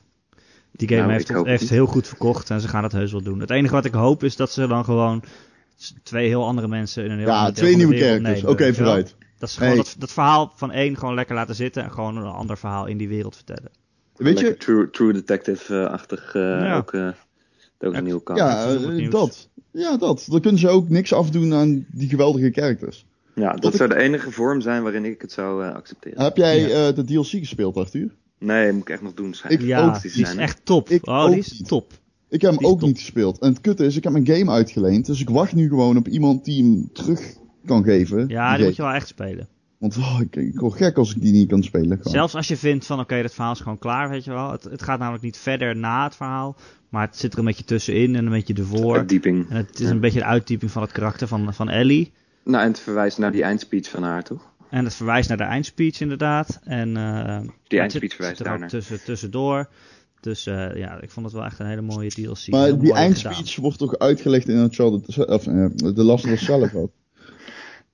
Die 0.73 0.89
game 0.89 1.01
Nou, 1.01 1.13
heeft, 1.13 1.29
hoop 1.29 1.47
heeft 1.47 1.61
het 1.61 1.71
heel 1.71 1.87
goed 1.87 2.07
verkocht 2.07 2.51
en 2.51 2.61
ze 2.61 2.69
gaan 2.69 2.83
het 2.83 2.93
heus 2.93 3.13
wel 3.13 3.23
doen. 3.23 3.41
Het 3.41 3.51
enige 3.51 3.75
wat 3.75 3.85
ik 3.85 3.93
hoop 3.93 4.23
is 4.25 4.37
dat 4.37 4.53
ze 4.53 4.67
dan 4.67 4.85
gewoon 4.85 5.23
twee 6.03 6.29
heel 6.29 6.45
andere 6.47 6.69
mensen 6.69 7.05
in 7.05 7.11
een 7.11 7.19
heel 7.19 7.29
ja, 7.29 7.51
twee 7.53 7.77
nieuwe 7.77 7.97
characters. 7.99 8.45
Oké, 8.45 8.75
vooruit. 8.75 9.17
Dat 9.39 9.51
ze 9.51 9.59
gewoon 9.59 9.75
Hey. 9.75 9.83
dat, 9.83 9.95
dat 9.99 10.13
verhaal 10.13 10.53
van 10.57 10.71
één 10.73 10.97
gewoon 10.97 11.15
lekker 11.15 11.35
laten 11.35 11.55
zitten 11.55 11.83
en 11.85 11.91
gewoon 11.91 12.17
een 12.17 12.25
ander 12.25 12.59
verhaal 12.59 12.87
in 12.87 12.97
die 12.97 13.09
wereld 13.09 13.35
vertellen. 13.37 13.71
Weet 14.17 14.39
je, 14.41 14.57
True, 14.57 14.91
True 14.91 15.13
Detective-achtig 15.13 16.35
eh 16.35 16.43
Ja. 16.43 16.77
ook, 16.77 16.93
eh, 16.93 17.03
dat 17.79 17.89
ook 17.89 17.95
een 17.95 18.05
nieuwe 18.05 18.23
kant. 18.23 18.39
ja, 18.39 18.67
dat 18.67 18.83
eh, 18.99 19.11
dat. 19.11 19.49
Ja, 19.71 19.97
dat. 19.97 20.27
Dan 20.31 20.41
kunnen 20.41 20.61
ze 20.61 20.69
ook 20.69 20.89
niks 20.89 21.13
afdoen 21.13 21.55
aan 21.55 21.87
die 21.93 22.09
geweldige 22.09 22.51
characters. 22.51 23.07
Ja, 23.39 23.53
dat 23.55 23.75
zou 23.75 23.89
de 23.89 23.97
enige 23.97 24.31
vorm 24.31 24.61
zijn 24.61 24.83
waarin 24.83 25.05
ik 25.05 25.21
het 25.21 25.33
zou 25.33 25.65
eh, 25.65 25.75
accepteren. 25.75 26.23
Heb 26.23 26.37
jij 26.37 26.61
Ja. 26.61 26.89
eh, 26.89 26.95
de 26.95 27.05
DLC 27.05 27.27
gespeeld, 27.27 27.77
Arthur? 27.77 28.15
Nee, 28.39 28.73
moet 28.73 28.83
ik 28.83 28.89
echt 28.91 29.03
nog 29.03 29.15
doen. 29.15 29.35
Schijnt 29.35 29.61
Ik 29.61 29.67
ja, 29.67 29.87
ook 29.87 30.03
die 30.03 30.11
is 30.11 30.17
zijn, 30.17 30.37
hè? 30.37 30.43
echt 30.43 30.61
top. 30.65 30.89
Ik 30.89 31.07
oh, 31.07 31.27
die 31.27 31.39
is 31.39 31.59
niet. 31.59 31.69
top. 31.69 31.93
Ik 32.29 32.41
heb 32.41 32.55
hem 32.55 32.65
ook 32.67 32.79
top. 32.79 32.89
niet 32.89 32.99
gespeeld. 32.99 33.39
En 33.39 33.49
het 33.49 33.61
kutte 33.61 33.85
is, 33.85 33.97
ik 33.97 34.05
heb 34.05 34.13
mijn 34.13 34.27
game 34.27 34.51
uitgeleend. 34.51 35.07
Dus 35.07 35.21
ik 35.21 35.29
wacht 35.31 35.55
nu 35.55 35.69
gewoon 35.69 35.97
op 35.97 36.09
iemand 36.09 36.45
die 36.45 36.63
hem 36.63 36.91
terug 36.93 37.35
kan 37.67 37.85
geven. 37.85 38.29
Ja, 38.29 38.57
die 38.57 38.65
moet 38.65 38.77
je 38.77 38.83
wel 38.83 38.93
echt 38.93 39.09
spelen. 39.09 39.49
Want 39.79 39.97
oh, 39.97 40.21
ik, 40.21 40.37
ik 40.37 40.61
word 40.61 40.75
gek 40.75 40.97
als 40.97 41.15
ik 41.15 41.21
die 41.23 41.33
niet 41.33 41.49
kan 41.49 41.63
spelen. 41.63 41.97
Gewoon. 41.97 42.13
Zelfs 42.13 42.35
als 42.35 42.49
je 42.49 42.57
vindt 42.57 42.87
van 42.87 43.01
oké, 43.01 43.23
dat 43.23 43.35
verhaal 43.35 43.53
is 43.53 43.61
gewoon 43.61 43.79
klaar, 43.79 44.09
weet 44.11 44.25
je 44.25 44.31
wel. 44.31 44.51
Het, 44.51 44.65
het 44.65 44.83
gaat 44.83 44.99
namelijk 44.99 45.25
niet 45.25 45.37
verder 45.37 45.77
na 45.77 46.05
het 46.05 46.17
verhaal, 46.17 46.57
maar 46.89 47.07
het 47.07 47.17
zit 47.17 47.33
er 47.33 47.39
een 47.39 47.45
beetje 47.45 47.65
tussenin 47.65 48.17
en 48.17 48.25
een 48.25 48.33
beetje 48.33 48.55
ervoor. 48.55 48.95
Verdieping. 48.95 49.51
En 49.51 49.57
het 49.57 49.81
is 49.81 49.87
Ja. 49.87 49.91
een 49.93 50.01
beetje 50.01 50.21
een 50.21 50.27
uittyping 50.27 50.71
van 50.71 50.83
het 50.83 50.93
karakter 50.93 51.29
van, 51.29 51.55
van 51.55 51.69
Ellie. 51.69 52.13
Nou, 52.49 52.63
en 52.65 52.69
het 52.71 52.81
verwijst 52.81 53.19
naar 53.19 53.33
die 53.33 53.43
eindspeech 53.43 53.89
van 53.89 54.03
haar, 54.03 54.23
toch? 54.25 54.53
En 54.71 54.85
het 54.85 54.95
verwijst 54.95 55.29
naar 55.29 55.39
de 55.39 55.45
eindspeech 55.45 56.01
inderdaad. 56.01 56.61
En, 56.65 56.97
eh, 56.97 57.37
het 57.37 57.51
zit- 57.69 57.79
eindspeech 57.81 58.15
verwijst 58.15 58.39
er 58.39 58.45
daarnaar. 58.45 58.69
tussen, 58.69 59.05
tussendoor. 59.05 59.69
Dus 60.21 60.47
eh, 60.47 60.77
ja, 60.77 61.01
ik 61.01 61.11
vond 61.11 61.27
het 61.27 61.35
wel 61.35 61.45
echt 61.45 61.59
een 61.59 61.67
hele 61.67 61.81
mooie 61.81 62.09
DLC. 62.11 62.47
maar 62.49 62.79
die 62.79 62.93
eindspeech 62.95 63.37
gedaan. 63.37 63.63
wordt 63.63 63.79
toch 63.79 63.99
uitgelegd 63.99 64.49
in 64.49 64.57
het 64.57 64.75
Charlotte, 64.75 65.27
of 65.27 65.47
eh, 65.47 65.67
de 65.95 66.03
Last 66.03 66.25
of 66.25 66.31
Us 66.31 66.45
zelf 66.45 66.75
ook. 66.75 66.91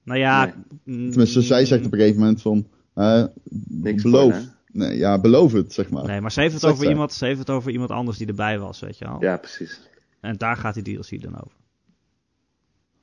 Nou 0.02 0.18
ja, 0.18 0.44
Nee. 0.44 0.54
mm, 0.98 1.08
Tenminste, 1.10 1.42
zij 1.42 1.64
zegt 1.64 1.86
op 1.86 1.92
een 1.92 1.98
gegeven 1.98 2.20
moment 2.20 2.42
van, 2.42 2.66
eh, 2.94 3.24
Niks 3.68 4.02
beloof. 4.02 4.36
Nee, 4.72 4.96
ja, 4.96 5.20
beloof 5.20 5.52
het, 5.52 5.72
zeg 5.72 5.88
maar. 5.90 6.04
Nee, 6.06 6.20
maar 6.20 6.32
ze 6.32 6.40
heeft, 6.40 6.54
het 6.54 6.64
over 6.64 6.88
iemand, 6.88 7.12
ze 7.12 7.24
heeft 7.24 7.38
het 7.38 7.50
over 7.50 7.70
iemand 7.70 7.90
anders 7.90 8.18
die 8.18 8.26
erbij 8.26 8.58
was, 8.58 8.80
weet 8.80 8.98
je 8.98 9.04
wel. 9.04 9.16
Ja, 9.20 9.36
precies. 9.36 9.80
En 10.20 10.36
daar 10.36 10.56
gaat 10.56 10.74
die 10.74 10.82
DLC 10.98 11.22
dan 11.22 11.34
over. 11.36 11.56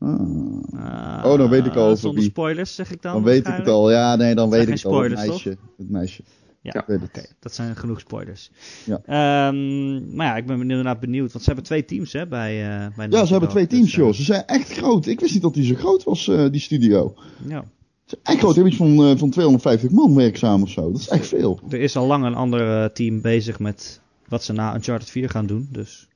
Ah, 0.01 1.21
Oh, 1.25 1.37
dan 1.37 1.49
weet 1.49 1.65
ik 1.65 1.75
al 1.75 1.85
over 1.85 1.97
Zonder 1.97 2.19
wie. 2.21 2.29
spoilers, 2.29 2.75
zeg 2.75 2.91
ik 2.91 3.01
dan. 3.01 3.13
dan 3.13 3.23
weet 3.23 3.47
ik 3.47 3.53
het 3.53 3.67
al. 3.67 3.91
Ja, 3.91 4.15
nee, 4.15 4.35
dan 4.35 4.49
weet 4.49 4.67
ik 4.67 4.73
het 4.73 4.85
al. 4.85 5.01
Het 5.01 5.13
meisje. 5.13 5.57
Het 5.77 5.89
meisje. 5.89 6.23
Ja. 6.61 6.85
Oké, 6.87 6.99
dat 7.39 7.53
zijn 7.53 7.75
genoeg 7.75 7.99
spoilers. 7.99 8.51
Ja. 8.85 9.01
Ehm, 9.05 10.15
maar 10.15 10.25
ja, 10.27 10.35
ik 10.35 10.45
ben 10.45 10.61
inderdaad 10.61 10.99
benieuwd. 10.99 11.31
Want 11.31 11.39
ze 11.43 11.49
hebben 11.49 11.65
twee 11.65 11.85
teams 11.85 12.13
hè, 12.13 12.27
bij, 12.27 12.61
eh 12.81 12.95
bij 12.95 13.07
Ja, 13.09 13.25
ze 13.25 13.31
hebben 13.31 13.49
twee 13.49 13.67
teams, 13.67 13.83
dus, 13.85 13.93
eh, 13.93 13.99
joh. 13.99 14.13
Ze 14.13 14.23
zijn 14.23 14.45
echt 14.45 14.71
groot. 14.73 15.05
Ik 15.05 15.19
wist 15.19 15.33
niet 15.33 15.41
dat 15.41 15.53
die 15.53 15.65
zo 15.65 15.75
groot 15.75 16.03
was, 16.03 16.27
eh, 16.27 16.45
die 16.51 16.61
studio. 16.61 17.13
ja. 17.47 17.63
Ze 18.05 18.17
zijn 18.17 18.21
echt 18.23 18.37
groot. 18.39 18.53
Ze 18.55 18.61
hebben 18.61 18.73
iets 18.89 18.95
van, 18.99 19.17
van 19.17 19.29
250 19.29 19.91
man 19.91 20.15
werkzaam 20.15 20.61
of 20.61 20.69
zo. 20.69 20.91
Dat 20.91 21.01
is 21.01 21.07
echt 21.07 21.27
veel. 21.27 21.59
Er 21.69 21.79
is 21.81 21.95
al 21.95 22.07
lang 22.07 22.25
een 22.25 22.35
ander 22.35 22.91
team 22.93 23.21
bezig 23.21 23.59
met 23.59 24.01
wat 24.27 24.43
ze 24.43 24.53
na 24.53 24.75
Uncharted 24.75 25.09
4 25.09 25.29
gaan 25.29 25.45
doen. 25.45 25.67
Dus 25.71 26.07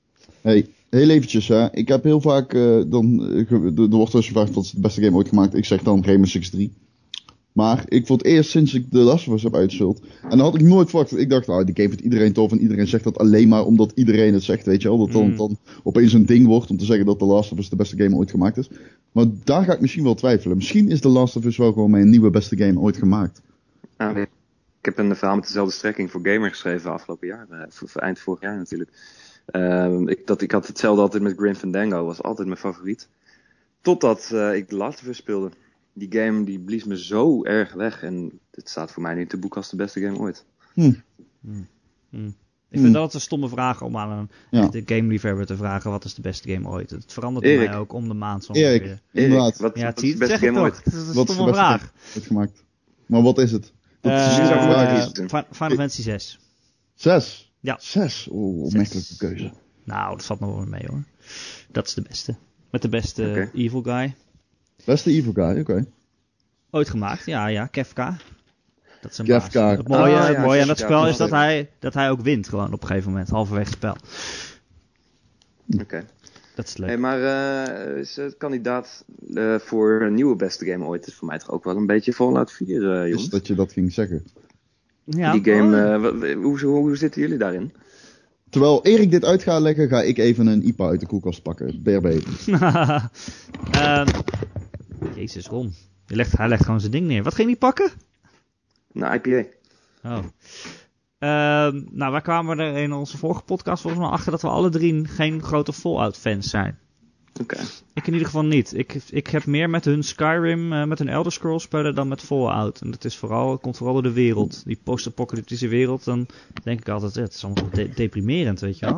Hey, 0.42 0.68
heel 0.90 1.10
eventjes, 1.10 1.48
hè. 1.48 1.72
Ik 1.74 1.88
heb 1.88 2.04
heel 2.04 2.22
vaak, 2.22 2.54
eh, 2.54 2.78
dan, 2.88 3.28
eh, 3.32 3.52
er 3.52 3.90
wordt 3.90 4.12
dus 4.12 4.28
gevraagd 4.28 4.54
wat 4.54 4.64
is 4.64 4.72
de 4.72 4.80
beste 4.82 5.02
game 5.04 5.16
ooit 5.16 5.28
gemaakt. 5.30 5.56
Ik 5.56 5.66
zeg 5.66 5.82
dan 5.84 6.04
Rainbow 6.04 6.28
Six 6.30 6.50
3. 6.50 6.74
Maar 7.52 7.86
ik 7.88 8.06
voor 8.08 8.18
het 8.18 8.26
eerst 8.26 8.50
sinds 8.50 8.74
ik 8.74 8.92
de 8.92 8.98
Last 8.98 9.28
of 9.28 9.34
Us 9.34 9.44
heb 9.44 9.56
uitgespeeld. 9.56 10.02
En 10.24 10.30
dan 10.30 10.40
had 10.40 10.56
ik 10.56 10.62
nooit 10.62 10.90
verwacht. 10.90 11.18
Ik 11.18 11.30
dacht, 11.30 11.48
nou, 11.48 11.66
die 11.66 11.76
game 11.76 11.88
vindt 11.88 12.04
iedereen 12.04 12.34
tof. 12.34 12.52
En 12.52 12.60
iedereen 12.62 12.88
zegt 12.88 13.04
dat 13.04 13.18
alleen 13.18 13.48
maar 13.48 13.66
omdat 13.66 13.92
iedereen 13.96 14.34
het 14.34 14.44
zegt, 14.44 14.66
weet 14.66 14.82
je 14.82 14.88
wel. 14.88 14.98
Dat 14.98 15.12
dan, 15.12 15.30
Mm. 15.30 15.36
dan 15.38 15.58
opeens 15.84 16.14
een 16.14 16.26
ding 16.26 16.46
wordt 16.48 16.70
om 16.70 16.78
te 16.78 16.86
zeggen 16.86 17.06
dat 17.06 17.20
The 17.20 17.26
Last 17.26 17.52
of 17.52 17.58
Us 17.58 17.70
de 17.70 17.76
beste 17.76 17.98
game 17.98 18.16
ooit 18.16 18.30
gemaakt 18.32 18.58
is. 18.58 18.70
Maar 19.12 19.26
daar 19.44 19.64
ga 19.64 19.74
ik 19.74 19.82
misschien 19.82 20.04
wel 20.04 20.14
twijfelen. 20.16 20.56
Misschien 20.58 20.90
is 20.90 21.00
The 21.00 21.08
Last 21.08 21.36
of 21.36 21.46
Us 21.46 21.58
wel 21.58 21.74
gewoon 21.74 21.90
mijn 21.92 22.10
nieuwe 22.10 22.30
beste 22.30 22.58
game 22.58 22.80
ooit 22.80 22.98
gemaakt. 22.98 23.42
Nou, 23.98 24.20
ik 24.20 24.28
heb 24.82 24.98
een 24.98 25.16
verhaal 25.16 25.36
met 25.36 25.46
dezelfde 25.46 25.74
strekking 25.74 26.12
voor 26.12 26.22
Gamer 26.24 26.50
geschreven 26.50 26.92
afgelopen 26.92 27.28
jaar. 27.28 27.48
eh, 27.50 27.60
voor- 27.70 27.90
voor 27.90 28.02
eind 28.02 28.20
vorig 28.20 28.42
jaar 28.42 28.58
natuurlijk. 28.58 28.90
Ehm, 29.46 30.08
ik, 30.08 30.28
dat, 30.28 30.42
ik 30.42 30.52
had 30.52 30.68
hetzelfde 30.68 31.02
altijd 31.02 31.24
met 31.24 31.38
Grim 31.38 31.56
Fandango. 31.56 32.06
Was 32.06 32.24
altijd 32.24 32.48
mijn 32.48 32.60
favoriet. 32.60 33.08
Totdat 33.82 34.30
eh, 34.34 34.56
ik 34.56 34.68
The 34.68 34.76
Last 34.76 35.02
of 35.02 35.08
Us 35.08 35.18
speelde. 35.18 35.52
Die 35.94 36.12
game 36.12 36.44
die 36.44 36.60
blies 36.60 36.84
me 36.84 37.04
zo 37.04 37.44
erg 37.44 37.74
weg. 37.74 38.04
En 38.04 38.40
het 38.52 38.70
staat 38.70 38.92
voor 38.92 39.02
mij 39.02 39.14
nu 39.14 39.26
te 39.28 39.38
boek 39.38 39.56
als 39.56 39.70
de 39.70 39.76
beste 39.76 40.02
game 40.02 40.18
ooit. 40.18 40.46
ik 42.70 42.82
vind 42.82 42.84
dat 42.94 42.96
altijd 42.96 43.14
een 43.14 43.20
stomme 43.22 43.50
vraag 43.50 43.82
om 43.82 43.98
aan 43.98 44.12
een 44.12 44.30
Ja. 44.52 44.70
game 44.86 45.08
liefhebber 45.10 45.46
te 45.46 45.56
vragen 45.56 45.92
wat 45.92 46.04
is 46.06 46.14
de 46.14 46.22
beste 46.22 46.50
game 46.54 46.68
ooit. 46.70 46.90
Het 46.90 47.14
verandert 47.14 47.46
Erik. 47.46 47.70
mij 47.70 47.78
ook 47.78 47.94
om 47.94 48.08
de 48.08 48.14
maand 48.14 48.44
soms 48.44 48.58
Erik, 48.60 48.82
weer. 48.84 49.02
inderdaad. 49.12 49.48
Erik, 49.52 49.62
wat, 49.62 49.78
Ja, 49.78 49.86
wat 49.86 50.00
zie, 50.00 50.08
is 50.14 50.20
de 50.20 50.28
beste 50.28 50.38
game 50.46 50.54
toch. 50.54 50.64
ooit? 50.64 50.84
Dat 50.84 50.94
is 50.94 51.00
een 51.08 51.14
Wat 51.14 51.16
is 51.16 51.26
de 51.26 51.34
stomme 51.34 51.52
beste 51.52 51.66
vraag. 51.66 51.92
Gemaakt. 52.24 52.64
Maar 53.06 53.22
wat 53.22 53.38
is 53.38 53.52
het? 53.52 53.72
Dat 54.02 54.12
is 54.14 54.20
Eh, 54.38 54.38
de 54.38 54.44
vraag. 54.46 54.98
is. 54.98 55.20
is. 55.20 55.26
Final 55.52 55.76
Fantasy 55.78 56.02
6. 56.02 56.40
Zes. 56.94 57.45
Ja. 57.66 57.78
Zes. 57.80 58.28
Oeh, 58.32 58.64
opmerkelijke 58.66 59.18
keuze. 59.18 59.52
Nou, 59.84 60.16
dat 60.16 60.26
valt 60.26 60.40
nog 60.40 60.56
wel 60.56 60.66
mee 60.66 60.86
hoor. 60.88 61.04
Dat 61.72 61.88
is 61.88 61.94
de 61.94 62.02
beste. 62.02 62.36
Met 62.72 62.82
de 62.82 62.90
beste 62.90 63.50
evil 63.54 63.82
guy. 63.82 64.16
Beste 64.86 65.12
Evil 65.12 65.32
Guy, 65.34 65.60
oké. 65.60 65.86
Ooit 66.72 66.90
gemaakt, 66.90 67.26
ja, 67.26 67.48
ja, 67.48 67.66
Kefka. 67.66 68.18
Dat 69.02 69.12
is 69.12 69.18
een 69.18 69.26
Kefka. 69.26 69.60
baas. 69.62 69.78
Het 69.78 69.88
mooie, 69.88 70.16
Ah, 70.16 70.28
het 70.28 70.36
ja, 70.36 70.42
mooie 70.42 70.62
aan 70.62 70.68
dat 70.68 70.80
spel 70.80 71.08
is 71.08 71.18
dat 71.18 71.30
hij, 71.30 71.70
dat 71.80 71.94
hij 71.94 72.10
ook 72.10 72.22
wint 72.22 72.48
gewoon 72.48 72.74
op 72.74 72.82
een 72.82 72.88
gegeven 72.88 73.10
moment, 73.12 73.30
halverwege 73.30 73.70
het 73.70 73.76
spel. 73.78 73.96
Oké. 75.82 76.06
Dat 76.56 76.68
is 76.68 76.78
leuk. 76.78 76.88
Hey, 76.88 76.98
maar 76.98 77.22
eh, 77.24 77.98
is 77.98 78.16
het 78.16 78.38
kandidaat 78.38 79.06
eh, 79.34 79.56
voor 79.60 80.02
een 80.02 80.14
nieuwe 80.14 80.36
beste 80.36 80.66
game 80.66 80.86
ooit? 80.86 81.08
is 81.08 81.14
voor 81.14 81.28
mij 81.28 81.40
toch 81.40 81.50
ook 81.52 81.64
wel 81.64 81.76
een 81.76 81.86
beetje 81.86 82.14
Fallout 82.14 82.52
4, 82.52 82.92
eh 82.92 83.04
Is 83.04 83.10
jongens. 83.10 83.30
dat 83.30 83.48
je 83.48 83.56
dat 83.56 83.72
ging 83.72 83.94
zeggen. 83.94 84.24
Ja, 85.06 85.32
Die 85.32 85.54
game, 85.54 85.98
oh. 85.98 86.30
eh, 86.30 86.36
hoe, 86.36 86.60
hoe, 86.60 86.78
hoe 86.78 86.98
zitten 86.98 87.22
jullie 87.22 87.38
daarin? 87.38 87.74
Terwijl 88.50 88.84
Erik 88.84 89.12
dit 89.12 89.26
uit 89.26 89.44
gaat 89.44 89.62
leggen, 89.62 89.88
ga 89.88 90.02
ik 90.02 90.18
even 90.18 90.48
een 90.48 90.68
IPA 90.68 90.88
uit 90.88 91.00
de 91.00 91.08
koelkast 91.08 91.42
pakken. 91.42 91.82
BRB. 91.82 92.06
Ehm, 93.72 94.08
Jezus, 95.16 95.48
Ron. 95.48 95.74
Hij 96.06 96.18
legt, 96.18 96.38
hij 96.38 96.48
legt 96.48 96.64
gewoon 96.66 96.80
zijn 96.80 96.92
ding 96.92 97.08
neer. 97.08 97.24
Wat 97.24 97.36
ging 97.36 97.48
hij 97.48 97.58
pakken? 97.58 97.90
Nou, 98.92 99.14
IPA. 99.14 99.46
Oh. 100.04 100.18
Ehm, 101.20 101.82
nou, 101.92 102.12
wij 102.12 102.22
kwamen 102.22 102.60
er 102.60 102.78
in 102.78 102.94
onze 102.94 103.18
vorige 103.18 103.44
podcast 103.44 103.82
volgens 103.82 104.04
mij 104.04 104.12
achter 104.12 104.32
dat 104.32 104.42
we 104.42 104.48
alle 104.48 104.70
drie 104.70 105.06
geen 105.08 105.44
grote 105.44 105.74
Fallout-fans 105.74 106.50
zijn. 106.50 106.80
Oké. 107.42 107.58
Ik 107.94 108.08
in 108.08 108.12
ieder 108.14 108.28
geval 108.28 108.46
niet. 108.46 108.74
Ik, 108.78 108.94
ik 109.10 109.28
heb 109.28 109.46
meer 109.46 109.70
met 109.70 109.86
hun 109.86 110.04
Skyrim, 110.04 110.74
eh, 110.74 110.84
met 110.84 111.00
hun 111.00 111.10
Elder 111.10 111.32
Scrolls 111.32 111.64
spelen 111.64 111.96
dan 111.96 112.08
met 112.08 112.22
Fallout. 112.22 112.82
En 112.82 112.92
dat 112.92 113.06
is 113.06 113.18
vooral, 113.18 113.52
het 113.52 113.62
komt 113.62 113.78
vooral 113.78 113.94
door 113.96 114.04
de 114.04 114.14
wereld. 114.14 114.66
Die 114.66 114.80
post-apocalyptische 114.84 115.68
wereld, 115.68 116.04
dan 116.04 116.28
denk 116.64 116.80
ik 116.80 116.90
altijd, 116.90 117.16
het 117.16 117.34
is 117.34 117.44
allemaal 117.46 117.70
de- 117.74 117.90
deprimerend, 117.90 118.60
weet 118.60 118.80
je 118.80 118.86
wel. 118.86 118.96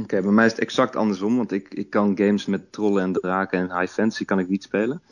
Oké, 0.00 0.22
bij 0.22 0.30
mij 0.32 0.44
is 0.46 0.50
het 0.52 0.60
exact 0.60 0.96
andersom, 0.96 1.36
want 1.36 1.52
ik, 1.52 1.74
ik 1.74 1.90
kan 1.90 2.16
games 2.16 2.46
met 2.46 2.72
trollen 2.72 3.02
en 3.02 3.12
draken 3.12 3.58
en 3.70 3.78
high 3.78 3.92
fantasy 3.92 4.24
kan 4.24 4.38
ik 4.38 4.48
niet 4.48 4.62
spelen. 4.62 5.02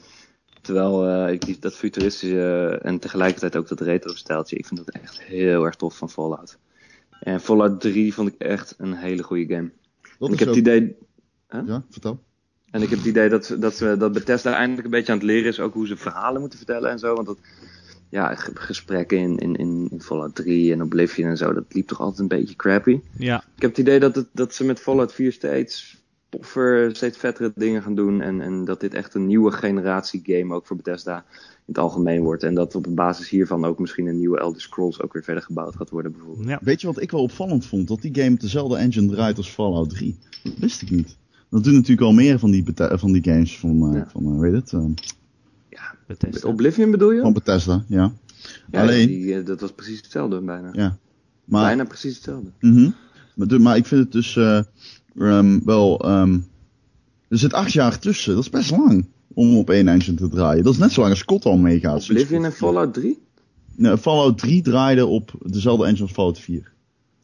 Terwijl 0.60 1.06
eh, 1.08 1.32
ik 1.32 1.44
die- 1.44 1.56
dat 1.60 1.74
futuristische 1.76 2.78
en 2.82 2.98
tegelijkertijd 2.98 3.56
ook 3.56 3.68
dat 3.68 3.80
retro 3.80 4.14
stijltje, 4.14 4.56
ik 4.56 4.66
vind 4.66 4.86
dat 4.86 4.94
echt 5.02 5.20
heel 5.22 5.64
erg 5.64 5.74
tof 5.76 5.96
van 5.96 6.10
Fallout. 6.10 6.58
En 7.20 7.40
Fallout 7.40 7.80
3 7.80 8.14
vond 8.14 8.28
ik 8.28 8.34
echt 8.38 8.74
een 8.78 8.94
hele 8.94 9.22
goede 9.22 9.54
game. 9.54 9.66
Ik 9.66 10.10
heb 10.18 10.30
ook... 10.30 10.38
het 10.38 10.56
idee, 10.56 10.96
Ja, 11.66 11.84
vertel. 11.90 12.22
en 12.70 12.82
ik 12.82 12.88
heb 12.90 12.98
het 12.98 13.08
idee 13.08 13.28
dat, 13.28 13.56
dat, 13.58 13.76
ze, 13.76 13.96
dat 13.98 14.12
Bethesda 14.12 14.54
eindelijk 14.54 14.84
een 14.84 14.90
beetje 14.90 15.12
aan 15.12 15.18
het 15.18 15.26
leren 15.26 15.48
is 15.48 15.60
ook 15.60 15.74
hoe 15.74 15.86
ze 15.86 15.96
verhalen 15.96 16.40
moeten 16.40 16.58
vertellen 16.58 16.90
en 16.90 16.98
zo. 16.98 17.14
Want 17.14 17.26
dat, 17.26 17.38
ja, 18.08 18.34
ge- 18.34 18.50
gesprekken 18.54 19.18
in, 19.18 19.38
in, 19.38 19.56
in, 19.56 19.88
in 19.90 20.00
Fallout 20.02 20.34
3 20.34 20.72
en 20.72 20.82
Oblivion 20.82 21.28
en 21.28 21.36
zo, 21.36 21.52
dat 21.52 21.64
liep 21.68 21.86
toch 21.86 22.00
altijd 22.00 22.18
een 22.20 22.38
beetje 22.38 22.56
crappy. 22.56 23.00
Ja, 23.18 23.44
Ik 23.56 23.62
heb 23.62 23.70
het 23.70 23.78
idee 23.78 24.00
dat, 24.00 24.14
het, 24.14 24.26
dat 24.32 24.54
ze 24.54 24.64
met 24.64 24.80
Fallout 24.80 25.12
4 25.12 25.32
steeds 25.32 25.98
toffer, 26.28 26.96
steeds 26.96 27.18
vettere 27.18 27.52
dingen 27.54 27.82
gaan 27.82 27.94
doen. 27.94 28.20
En, 28.20 28.40
en 28.40 28.64
dat 28.64 28.80
dit 28.80 28.94
echt 28.94 29.14
een 29.14 29.26
nieuwe 29.26 29.52
generatie 29.52 30.20
game 30.24 30.54
ook 30.54 30.66
voor 30.66 30.76
Bethesda 30.76 31.16
in 31.16 31.62
het 31.66 31.78
algemeen 31.78 32.22
wordt. 32.22 32.42
En 32.42 32.54
dat 32.54 32.74
op 32.74 32.86
basis 32.90 33.28
hiervan 33.28 33.64
ook 33.64 33.78
misschien 33.78 34.06
een 34.06 34.18
nieuwe 34.18 34.38
Elder 34.38 34.60
Scrolls 34.60 35.00
ook 35.02 35.12
weer 35.12 35.24
verder 35.24 35.42
gebouwd 35.42 35.76
gaat 35.76 35.90
worden 35.90 36.12
bijvoorbeeld. 36.12 36.48
ja. 36.48 36.58
Weet 36.62 36.80
je 36.80 36.86
wat 36.86 37.00
ik 37.00 37.10
wel 37.10 37.22
opvallend 37.22 37.66
vond? 37.66 37.88
Dat 37.88 38.02
die 38.02 38.14
game 38.14 38.34
op 38.34 38.40
dezelfde 38.40 38.76
engine 38.76 39.08
draait 39.12 39.36
als 39.36 39.50
Fallout 39.50 39.90
3. 39.90 40.18
Dat 40.42 40.52
wist 40.58 40.82
ik 40.82 40.90
niet. 40.90 41.16
Dat 41.50 41.64
doen 41.64 41.72
natuurlijk 41.74 42.00
al 42.00 42.12
meer 42.12 42.38
van 42.38 42.50
die, 42.50 42.62
Bethe- 42.62 42.98
van 42.98 43.12
die 43.12 43.22
games 43.24 43.58
van, 43.58 43.88
eh 43.90 43.94
Ja. 43.96 44.08
van 44.10 44.34
eh, 44.34 44.38
weet 44.40 44.52
het, 44.52 44.72
eh, 44.72 44.84
Ja, 45.70 45.94
Bethesda. 46.06 46.48
Oblivion 46.48 46.90
bedoel 46.90 47.10
je? 47.12 47.20
van 47.20 47.32
Bethesda, 47.32 47.84
ja. 47.88 48.12
Ja, 48.70 48.80
alleen- 48.82 49.06
die, 49.08 49.34
eh, 49.34 49.46
dat 49.46 49.60
was 49.60 49.72
precies 49.72 49.96
hetzelfde 50.00 50.40
bijna. 50.40 50.68
ja. 50.72 50.96
Maar, 51.44 51.64
Bijna 51.64 51.84
precies 51.84 52.14
hetzelfde. 52.14 52.50
mhm. 52.60 52.90
maar, 53.34 53.60
maar 53.60 53.76
ik 53.76 53.86
vind 53.86 54.00
het 54.02 54.12
dus 54.12 54.36
eh, 54.36 54.60
ehm, 55.18 55.58
wel... 55.64 56.00
ehm, 56.04 56.38
er 57.28 57.38
zit 57.38 57.52
acht 57.52 57.72
jaar 57.72 57.98
tussen, 57.98 58.34
dat 58.34 58.42
is 58.42 58.50
best 58.50 58.70
lang. 58.70 59.06
Om 59.34 59.56
op 59.56 59.70
één 59.70 59.88
engine 59.88 60.16
te 60.16 60.28
draaien. 60.28 60.64
Dat 60.64 60.72
is 60.72 60.78
net 60.78 60.92
zo 60.92 61.00
lang 61.00 61.12
als 61.12 61.24
COD 61.24 61.44
al 61.44 61.56
meegaat. 61.56 62.02
Oblivion 62.02 62.44
en 62.44 62.50
COD 62.50 62.58
4. 62.58 62.68
Fallout 62.68 62.94
3? 62.94 63.18
Nee, 63.76 63.98
Fallout 63.98 64.38
3 64.38 64.62
draaide 64.62 65.06
op 65.06 65.32
dezelfde 65.46 65.84
engine 65.84 66.02
als 66.02 66.12
Fallout 66.12 66.38
4. 66.38 66.72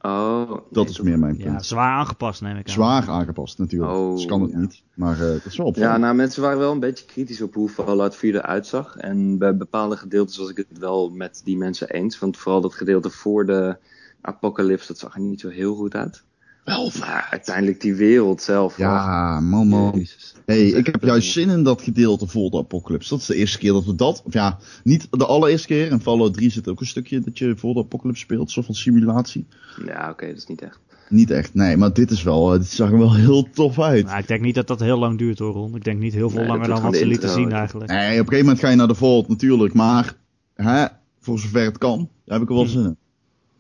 Oh, 0.07 0.49
Dat 0.71 0.85
nee, 0.85 0.85
is 0.93 1.01
meer 1.01 1.19
mijn 1.19 1.39
Ja, 1.39 1.45
punt. 1.45 1.67
zwaar 1.67 1.91
aangepast 1.99 2.41
neem 2.43 2.57
ik 2.57 2.67
aan. 2.67 2.73
Zwaar 2.73 3.09
aangepast 3.09 3.59
natuurlijk. 3.59 3.93
Oh, 3.93 4.15
dus 4.15 4.27
kan 4.27 4.43
het 4.43 4.51
ja. 4.51 4.59
niet. 4.59 4.83
Maar 4.95 5.13
eh 5.13 5.19
dat 5.21 5.45
is 5.45 5.57
wel 5.57 5.67
Ja, 5.67 5.73
opvallend. 5.73 6.01
nou, 6.01 6.15
mensen 6.15 6.43
waren 6.43 6.59
wel 6.59 6.73
een 6.73 6.81
beetje 6.81 7.05
kritisch 7.05 7.41
op 7.41 7.55
hoe 7.55 7.69
Fallout 7.69 8.17
4 8.17 8.35
eruit 8.35 8.67
zag. 8.67 8.97
En 8.97 9.39
bij 9.39 9.57
bepaalde 9.57 9.97
gedeeltes 9.97 10.37
was 10.37 10.51
ik 10.51 10.57
het 10.69 10.79
wel 10.79 11.11
met 11.11 11.41
die 11.45 11.57
mensen 11.57 11.89
eens. 11.91 12.19
Want 12.19 12.37
vooral 12.37 12.61
dat 12.61 12.75
gedeelte 12.75 13.11
voor 13.11 13.47
de 13.47 13.77
apocalypse, 14.21 14.87
dat 14.87 14.99
zag 14.99 15.15
er 15.15 15.21
niet 15.21 15.41
zo 15.41 15.49
heel 15.49 15.75
goed 15.75 15.95
uit. 15.95 16.25
Wel, 16.67 16.91
maar 16.99 17.29
uiteindelijk 17.31 17.81
die 17.81 17.95
wereld 17.95 18.43
zelf. 18.43 18.77
Ja, 18.77 19.41
man, 19.41 19.69
man. 19.69 19.93
Jezus. 19.95 20.35
Hey, 20.47 20.67
ik 20.69 20.87
heb 20.87 21.03
juist 21.05 21.33
zin 21.33 21.49
in 21.49 21.63
dat 21.63 21.83
gedeelte 21.83 22.27
voor 22.27 22.51
de 22.51 22.57
apocalypse. 22.59 23.09
Dat 23.09 23.21
is 23.21 23.27
de 23.27 23.35
eerste 23.37 23.59
keer 23.59 23.73
dat 23.73 23.85
we 23.85 23.95
dat, 23.95 24.23
of 24.25 24.33
ja, 24.33 24.59
niet 24.85 25.07
de 25.11 25.27
allereerste 25.27 25.67
keer. 25.67 25.91
In 25.91 26.01
Fallout 26.01 26.35
3 26.35 26.51
zit 26.51 26.69
ook 26.69 26.81
een 26.81 26.87
stukje 26.87 27.21
dat 27.21 27.39
je 27.39 27.57
voor 27.57 27.75
de 27.75 27.81
apocalypse 27.81 28.23
speelt, 28.23 28.51
zo 28.51 28.63
van 28.63 28.75
simulatie. 28.75 29.47
Ja, 29.87 30.11
oké, 30.11 30.27
dat 30.27 30.37
is 30.37 30.47
niet 30.47 30.63
echt. 30.63 30.81
Niet 31.09 31.31
echt, 31.31 31.55
nee, 31.55 31.77
maar 31.77 31.93
dit 31.93 32.11
is 32.11 32.23
wel, 32.23 32.53
eh, 32.53 32.59
dit 32.59 32.69
zag 32.69 32.91
er 32.91 32.99
wel 32.99 33.15
heel 33.25 33.51
tof 33.51 33.81
uit. 33.81 34.07
Nou, 34.07 34.19
ik 34.19 34.29
denk 34.29 34.41
niet 34.41 34.55
dat 34.55 34.67
dat 34.67 34.81
heel 34.81 34.99
lang 34.99 35.19
duurt 35.19 35.39
hoor, 35.39 35.53
Ron. 35.53 35.77
Ik 35.77 35.85
denk 35.85 35.99
niet 36.01 36.15
heel 36.15 36.31
veel 36.31 36.39
Nee, 36.39 36.49
langer 36.49 36.69
dan 36.69 36.83
wat 36.83 36.97
ze 36.97 37.07
lieten 37.07 37.29
zien 37.29 37.49
ja. 37.49 37.59
eigenlijk. 37.59 37.91
Nee, 37.91 38.01
op 38.01 38.11
een 38.11 38.17
gegeven 38.17 38.39
moment 38.39 38.59
ga 38.61 38.69
je 38.71 38.77
naar 38.77 38.89
de 38.89 38.95
Vault 38.95 39.29
natuurlijk, 39.29 39.75
maar 39.75 40.17
hè, 40.55 40.87
voor 41.21 41.39
zover 41.39 41.65
het 41.65 41.79
kan, 41.79 42.09
daar 42.25 42.39
heb 42.39 42.43
ik 42.43 42.49
er 42.49 42.55
wel 42.55 42.65
Hm. 42.65 42.71
zin 42.71 42.97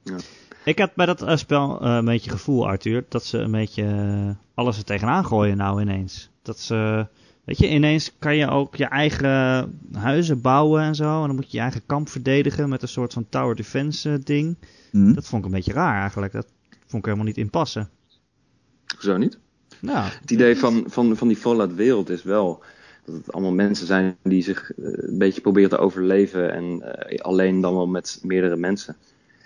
in. 0.04 0.14
Ik 0.66 0.78
had 0.78 0.94
bij 0.94 1.06
dat 1.06 1.22
eh, 1.22 1.36
spel 1.36 1.80
eh, 1.80 1.94
een 1.94 2.04
beetje 2.04 2.30
gevoel, 2.30 2.66
Arthur, 2.66 3.04
dat 3.08 3.24
ze 3.24 3.38
een 3.38 3.50
beetje 3.50 3.82
eh, 3.82 4.30
alles 4.54 4.78
er 4.78 4.84
tegenaan 4.84 5.24
gooien 5.24 5.56
nou 5.56 5.80
ineens. 5.80 6.30
Dat 6.42 6.60
ze, 6.60 7.06
weet 7.44 7.58
je, 7.58 7.68
ineens 7.68 8.12
kan 8.18 8.36
je 8.36 8.48
ook 8.48 8.76
je 8.76 8.84
eigen 8.84 9.78
huizen 9.92 10.40
bouwen 10.40 10.82
en 10.82 10.94
zo. 10.94 11.20
En 11.20 11.26
dan 11.26 11.34
moet 11.34 11.50
je 11.50 11.56
je 11.56 11.62
eigen 11.62 11.86
kamp 11.86 12.08
verdedigen 12.08 12.68
met 12.68 12.82
een 12.82 12.88
soort 12.88 13.12
van 13.12 13.26
tower 13.28 13.56
defense 13.56 14.20
ding. 14.24 14.56
Hm? 14.90 15.14
Dat 15.14 15.26
vond 15.26 15.40
ik 15.42 15.48
een 15.48 15.54
beetje 15.56 15.72
raar 15.72 16.00
eigenlijk. 16.00 16.32
Dat 16.32 16.46
vond 16.80 17.02
ik 17.02 17.04
helemaal 17.04 17.26
niet 17.26 17.36
inpassen. 17.36 17.88
Hoezo 18.94 19.16
niet? 19.16 19.38
Nou, 19.80 20.10
Het 20.20 20.30
idee 20.30 20.56
van, 20.56 20.84
van, 20.86 21.16
van 21.16 21.28
die 21.28 21.36
Fallout-wereld 21.36 22.10
is 22.10 22.22
wel 22.22 22.62
dat 23.04 23.14
het 23.14 23.32
allemaal 23.32 23.52
mensen 23.52 23.86
zijn 23.86 24.16
die 24.22 24.42
zich 24.42 24.72
een 24.76 25.18
beetje 25.18 25.40
proberen 25.40 25.70
te 25.70 25.78
overleven. 25.78 26.52
En 26.52 26.82
alleen 27.22 27.60
dan 27.60 27.74
wel 27.74 27.86
met 27.86 28.20
meerdere 28.22 28.56
mensen. 28.56 28.96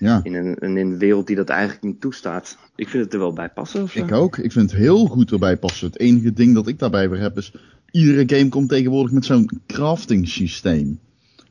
Ja, 0.01 0.21
In 0.23 0.35
een, 0.35 0.55
in 0.55 0.77
een 0.77 0.99
wereld 0.99 1.27
die 1.27 1.37
dat 1.37 1.49
eigenlijk 1.49 1.83
niet 1.83 2.01
toestaat. 2.01 2.57
Ik 2.77 2.89
vind 2.89 3.05
het 3.05 3.13
er 3.13 3.19
wel 3.19 3.33
bij 3.33 3.49
passen 3.49 3.83
of 3.83 3.91
zo. 3.93 3.99
ik 3.99 4.13
ook. 4.13 4.37
Ik 4.39 4.53
vind 4.53 4.71
het 4.71 4.81
heel 4.81 5.07
goed 5.07 5.33
erbij 5.33 5.57
passen. 5.57 5.87
Het 5.87 5.99
enige 5.99 6.33
ding 6.33 6.55
dat 6.55 6.69
ik 6.69 6.79
daarbij 6.79 7.11
weer 7.11 7.21
heb 7.21 7.37
is, 7.37 7.53
iedere 7.91 8.37
game 8.37 8.49
komt 8.49 8.69
tegenwoordig 8.69 9.13
met 9.13 9.25
zo'n 9.25 9.51
crafting 9.67 10.29
systeem. 10.29 10.99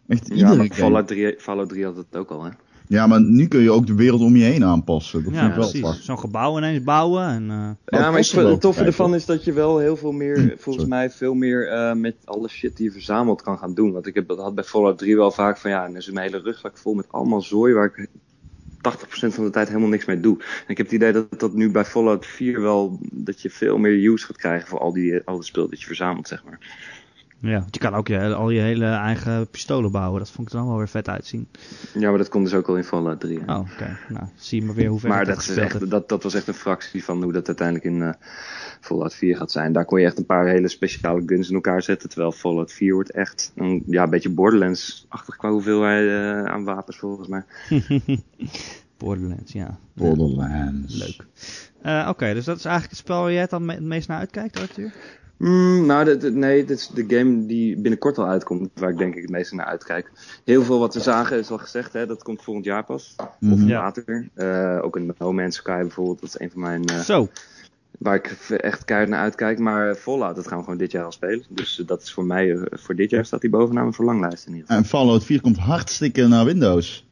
Echt 0.07 0.27
Ja, 0.27 0.33
iedere 0.35 0.55
game. 0.55 0.73
Fallout 0.73 1.07
3, 1.07 1.35
Fallout 1.37 1.69
3 1.69 1.85
had 1.85 1.95
het 1.95 2.15
ook 2.15 2.29
al, 2.29 2.43
hè? 2.43 2.49
Ja, 2.87 3.07
maar 3.07 3.21
nu 3.21 3.47
kun 3.47 3.61
je 3.61 3.71
ook 3.71 3.87
de 3.87 3.95
wereld 3.95 4.21
om 4.21 4.35
je 4.35 4.43
heen 4.43 4.63
aanpassen. 4.65 5.23
Dat 5.23 5.33
ja, 5.33 5.39
vind 5.39 5.51
ik 5.51 5.57
wel 5.57 5.81
precies. 5.81 6.05
Zo'n 6.05 6.19
gebouw 6.19 6.57
ineens 6.57 6.83
bouwen 6.83 7.23
en... 7.23 7.41
eh, 7.41 7.47
Maar 7.49 7.75
ja, 7.85 8.11
maar 8.11 8.19
ik 8.19 8.25
het 8.31 8.61
toffe 8.61 8.83
ervan 8.83 9.15
is 9.15 9.25
dat 9.25 9.43
je 9.43 9.53
wel 9.53 9.77
heel 9.77 9.97
veel 9.97 10.11
meer, 10.11 10.37
volgens 10.37 10.63
Sorry. 10.75 10.87
mij, 10.87 11.09
veel 11.09 11.33
meer 11.33 11.67
eh, 11.67 11.93
met 11.95 12.15
alle 12.25 12.47
shit 12.47 12.77
die 12.77 12.85
je 12.85 12.91
verzamelt 12.91 13.41
kan 13.41 13.57
gaan 13.57 13.73
doen. 13.73 13.91
Want 13.91 14.07
ik 14.07 14.15
heb, 14.15 14.27
dat 14.27 14.37
had 14.39 14.55
bij 14.55 14.63
Fallout 14.63 14.97
3 14.97 15.15
wel 15.15 15.31
vaak 15.31 15.57
van, 15.57 15.71
ja, 15.71 15.85
dan 15.85 15.95
is 15.95 16.09
mijn 16.11 16.31
hele 16.31 16.43
rugzak 16.43 16.77
vol 16.77 16.93
met 16.93 17.05
allemaal 17.09 17.41
zooi 17.41 17.73
waar 17.73 17.85
ik 17.85 18.07
80% 18.79 19.33
van 19.33 19.43
de 19.43 19.49
tijd 19.49 19.67
helemaal 19.67 19.89
niks 19.89 20.05
mee 20.05 20.19
doe. 20.19 20.37
En 20.39 20.67
ik 20.67 20.77
heb 20.77 20.85
het 20.85 20.95
idee 20.95 21.11
dat 21.11 21.39
dat 21.39 21.53
nu 21.53 21.71
bij 21.71 21.85
Fallout 21.85 22.25
4 22.25 22.61
wel, 22.61 22.99
dat 23.01 23.41
je 23.41 23.49
veel 23.49 23.77
meer 23.77 24.11
use 24.11 24.25
gaat 24.25 24.37
krijgen 24.37 24.67
voor 24.67 24.79
al 24.79 24.93
die, 24.93 25.21
al 25.25 25.35
die 25.35 25.45
spul 25.45 25.69
dat 25.69 25.79
je 25.79 25.85
verzamelt, 25.85 26.27
zeg 26.27 26.43
maar. 26.43 26.59
Ja, 27.41 27.65
je 27.69 27.79
kan 27.79 27.93
ook 27.93 28.07
je, 28.07 28.33
al 28.33 28.49
je 28.49 28.59
hele 28.59 28.85
eigen 28.85 29.49
pistolen 29.49 29.91
bouwen. 29.91 30.19
Dat 30.19 30.31
vond 30.31 30.47
ik 30.47 30.53
er 30.53 30.59
dan 30.59 30.67
wel 30.67 30.77
weer 30.77 30.87
vet 30.89 31.09
uitzien. 31.09 31.47
Ja, 31.93 32.09
maar 32.09 32.17
dat 32.17 32.29
komt 32.29 32.45
dus 32.45 32.53
ook 32.53 32.67
al 32.67 32.77
in 32.77 32.83
Fallout 32.83 33.19
3. 33.19 33.39
hè. 33.45 33.53
Oh, 33.53 33.59
oké. 33.59 33.97
Nou, 34.09 34.25
zie 34.35 34.59
je 34.59 34.65
maar 34.65 34.75
weer 34.75 34.89
hoe 34.89 34.99
ver 34.99 35.09
Maar 35.09 35.25
dat, 35.25 35.35
dat 35.35 35.47
is 35.49 35.57
echt, 35.57 35.89
dat, 35.89 36.09
dat 36.09 36.23
was 36.23 36.33
echt 36.33 36.47
een 36.47 36.53
fractie 36.53 37.03
van 37.03 37.23
hoe 37.23 37.31
dat 37.33 37.47
uiteindelijk 37.47 37.85
in 37.87 38.01
eh, 38.01 38.13
Fallout 38.81 39.15
4 39.15 39.37
gaat 39.37 39.51
zijn. 39.51 39.73
Daar 39.73 39.85
kon 39.85 39.99
je 39.99 40.05
echt 40.05 40.17
een 40.17 40.25
paar 40.25 40.47
hele 40.47 40.67
speciale 40.67 41.23
guns 41.25 41.49
in 41.49 41.55
elkaar 41.55 41.81
zetten. 41.83 42.09
Terwijl 42.09 42.31
Fallout 42.31 42.71
4 42.71 42.93
wordt 42.93 43.11
echt 43.11 43.51
een, 43.55 43.83
ja, 43.87 44.03
een 44.03 44.09
beetje 44.09 44.29
Borderlands-achtig 44.29 45.35
qua 45.35 45.49
hoeveelheid 45.49 46.07
eh, 46.09 46.43
aan 46.51 46.63
wapens 46.63 46.97
volgens 46.97 47.27
mij. 47.27 47.43
Borderlands, 48.97 49.51
ja. 49.51 49.77
Borderlands. 49.93 50.97
Leuk. 50.97 51.25
Eh, 51.81 52.07
Oké, 52.09 52.33
dus 52.33 52.45
dat 52.45 52.57
is 52.57 52.65
eigenlijk 52.65 52.95
het 52.95 53.05
spel 53.05 53.21
waar 53.21 53.31
jij 53.31 53.41
het 53.41 53.49
dan 53.49 53.65
me- 53.65 53.73
het 53.73 53.83
meest 53.83 54.07
naar 54.07 54.17
uitkijkt, 54.19 54.59
Arthur? 54.59 54.91
Mm, 55.39 55.85
nou, 55.85 56.05
dit- 56.05 56.21
dit- 56.21 56.33
nee, 56.35 56.65
dit 56.65 56.77
is 56.77 56.87
de 56.87 57.05
game 57.07 57.45
die 57.45 57.77
binnenkort 57.77 58.17
al 58.17 58.25
uitkomt, 58.27 58.69
waar 58.73 58.89
ik 58.89 58.97
denk 58.97 59.15
ik 59.15 59.21
het 59.21 59.31
meeste 59.31 59.55
naar 59.55 59.65
uitkijk. 59.65 60.11
Heel 60.45 60.63
veel 60.63 60.79
wat 60.79 60.93
we 60.93 60.99
zagen 60.99 61.37
is 61.37 61.51
al 61.51 61.57
gezegd, 61.57 61.93
hè, 61.93 62.05
dat 62.05 62.23
komt 62.23 62.41
volgend 62.43 62.65
jaar 62.65 62.83
pas. 62.85 63.15
Of 63.17 63.27
Mhm. 63.39 63.67
Ja. 63.67 63.79
later. 63.81 64.29
Eh, 64.33 64.79
ook 64.81 64.95
een 64.95 65.13
No 65.17 65.33
Man's 65.33 65.55
Sky 65.55 65.79
bijvoorbeeld, 65.81 66.19
dat 66.21 66.29
is 66.29 66.39
een 66.39 66.51
van 66.51 66.61
mijn... 66.61 66.85
eh, 66.85 66.99
Zo. 66.99 67.27
waar 67.99 68.15
ik 68.15 68.27
echt 68.49 68.85
keihard 68.85 69.11
naar 69.11 69.21
uitkijk. 69.21 69.59
Maar 69.59 69.95
Fallout, 69.95 70.35
dat 70.35 70.47
gaan 70.47 70.57
we 70.57 70.63
gewoon 70.63 70.79
dit 70.79 70.91
jaar 70.91 71.03
al 71.05 71.11
spelen. 71.11 71.45
Dus 71.49 71.79
eh, 71.79 71.87
dat 71.87 72.01
is 72.01 72.13
voor 72.13 72.25
mij, 72.25 72.67
voor 72.71 72.95
dit 72.95 73.09
jaar 73.09 73.25
staat 73.25 73.41
die 73.41 73.49
bovenaan 73.49 73.81
mijn 73.83 73.93
verlanglijst 73.95 74.45
in 74.45 74.51
ieder 74.53 74.65
geval. 74.67 74.81
En 74.83 74.89
Fallout 74.89 75.23
4 75.23 75.41
komt 75.41 75.57
hartstikke 75.57 76.27
naar 76.27 76.45
Windows. 76.45 77.07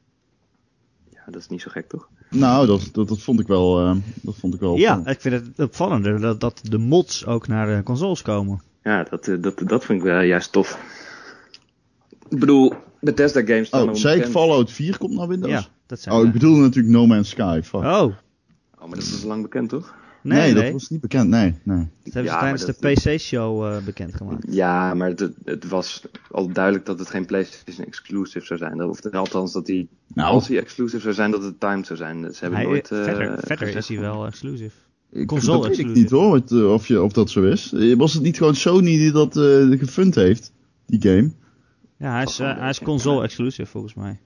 Ja, 1.10 1.22
dat 1.26 1.42
is 1.42 1.48
niet 1.48 1.62
zo 1.62 1.70
gek, 1.72 1.88
toch? 1.88 2.10
Nou, 2.30 2.68
dat, 2.68 2.90
dat, 2.92 3.08
dat 3.08 3.22
vond 3.22 3.40
ik 3.40 3.48
wel. 3.48 3.80
eh, 3.80 3.96
dat 4.22 4.36
vond 4.36 4.54
ik 4.54 4.60
wel 4.60 4.76
Ja, 4.78 5.02
ik 5.06 5.22
vind 5.22 5.34
het 5.36 5.60
opvallender 5.60 6.20
dat, 6.20 6.40
dat 6.40 6.60
de 6.64 6.78
mods 6.78 7.26
ook 7.26 7.48
naar 7.48 7.76
de 7.76 7.84
consoles 7.84 8.22
komen. 8.22 8.62
Ja, 8.84 9.04
dat, 9.10 9.28
eh, 9.28 9.36
dat, 9.42 9.62
dat 9.66 9.86
vind 9.86 10.00
ik 10.00 10.06
wel 10.06 10.22
juist 10.22 10.52
tof. 10.52 10.80
Ik 12.30 12.40
bedoel, 12.40 12.74
Bethesda 13.02 13.40
games 13.46 13.68
staan 13.68 13.90
Oh, 13.90 13.96
zei 13.96 14.20
ik. 14.22 14.26
Fallout 14.28 14.72
4 14.72 14.98
komt 14.98 15.14
naar 15.14 15.28
Windows? 15.28 15.52
Ja, 15.52 15.66
dat 15.86 16.00
zijn 16.00 16.16
Oh, 16.16 16.22
we. 16.22 16.28
ik 16.28 16.34
bedoelde 16.34 16.62
natuurlijk 16.62 16.94
No 16.96 17.08
Man's 17.08 17.30
Sky. 17.30 17.60
Fuck. 17.64 17.82
Oh, 17.82 18.02
Oh, 18.80 18.88
maar 18.88 18.98
dat 18.98 19.08
is 19.08 19.22
al 19.22 19.28
lang 19.28 19.42
bekend, 19.42 19.70
toch? 19.70 19.96
Nee, 20.22 20.53
nee. 20.53 20.63
dat 20.63 20.72
was 20.72 20.89
niet 20.89 21.01
bekend. 21.01 21.30
Nee, 21.30 21.55
nee. 21.63 21.88
Dat 22.03 22.13
hebben 22.13 22.32
Ja, 22.32 22.57
ze 22.57 22.74
tijdens 22.76 23.03
de 23.03 23.11
PC-show 23.11 23.65
eh 23.65 23.86
bekendgemaakt. 23.86 24.45
Ja, 24.49 24.93
maar 24.93 25.07
het, 25.09 25.30
het 25.45 25.68
was 25.68 26.01
al 26.32 26.51
duidelijk 26.51 26.86
dat 26.86 26.99
het 26.99 27.09
geen 27.09 27.26
PlayStation 27.26 27.86
exclusive 27.86 28.45
zou 28.45 28.59
zijn. 28.59 28.84
Of 28.84 29.05
althans, 29.05 29.53
dat 29.53 29.65
die, 29.65 29.89
Nou. 30.13 30.32
als 30.34 30.47
hij 30.47 30.57
exclusive 30.57 31.01
zou 31.01 31.13
zijn, 31.13 31.32
dat 31.32 31.43
het 31.43 31.59
timed 31.59 31.86
zou 31.86 31.99
zijn. 31.99 32.34
Ze 32.34 32.39
hebben 32.39 32.59
Hij, 32.59 32.68
nooit... 32.68 32.91
eh, 32.91 33.03
verder 33.03 33.38
verder 33.39 33.57
gezegd 33.68 33.76
is 33.76 33.88
hij 33.88 33.99
wel 33.99 34.26
exclusive. 34.26 34.76
Ik, 35.11 35.28
Console 35.28 35.57
dat 35.57 35.68
weet 35.68 35.80
ik 35.80 35.93
niet 35.93 36.09
hoor, 36.09 36.36
het, 36.36 36.51
eh, 36.51 36.74
of, 36.74 36.88
je, 36.88 37.01
of 37.01 37.11
dat 37.11 37.30
zo 37.30 37.43
is. 37.43 37.74
Was 37.97 38.13
het 38.13 38.24
niet 38.24 38.38
gewoon 38.38 38.55
Sony 38.55 38.97
die 38.97 39.11
dat 39.11 39.38
eh 39.38 39.80
gefund 39.80 40.15
heeft? 40.15 40.53
Die 40.86 41.01
game? 41.01 41.32
Ja, 41.97 42.11
hij 42.11 42.24
is, 42.24 42.38
hij 42.38 42.70
is 42.70 42.80
console 42.80 43.24
exclusive 43.24 43.65
volgens 43.72 43.93
mij. 43.93 44.20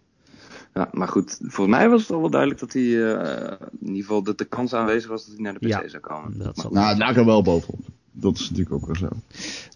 Ja, 0.73 0.89
maar 0.91 1.07
goed, 1.07 1.37
volgens 1.41 1.77
mij 1.77 1.89
was 1.89 2.01
het 2.01 2.11
al 2.11 2.19
wel 2.21 2.29
duidelijk 2.29 2.59
dat 2.59 2.73
hij, 2.73 3.13
eh, 3.13 3.51
in 3.79 3.87
ieder 3.87 4.01
geval 4.01 4.23
dat 4.23 4.37
de 4.37 4.45
kans 4.45 4.73
aanwezig 4.73 5.09
was 5.09 5.25
dat 5.25 5.33
hij 5.33 5.43
naar 5.43 5.53
de 5.53 5.59
PC 5.59 5.65
Ja. 5.67 5.87
zou 5.87 6.01
komen. 6.01 6.37
Dat 6.39 6.57
zal 6.57 6.71
Nou, 6.71 6.97
daar 6.97 7.13
we 7.13 7.23
wel 7.25 7.41
bovenop. 7.41 7.79
Dat 8.11 8.35
is 8.35 8.49
natuurlijk 8.49 8.75
ook 8.75 8.85
wel 8.85 8.95
zo. 8.95 9.07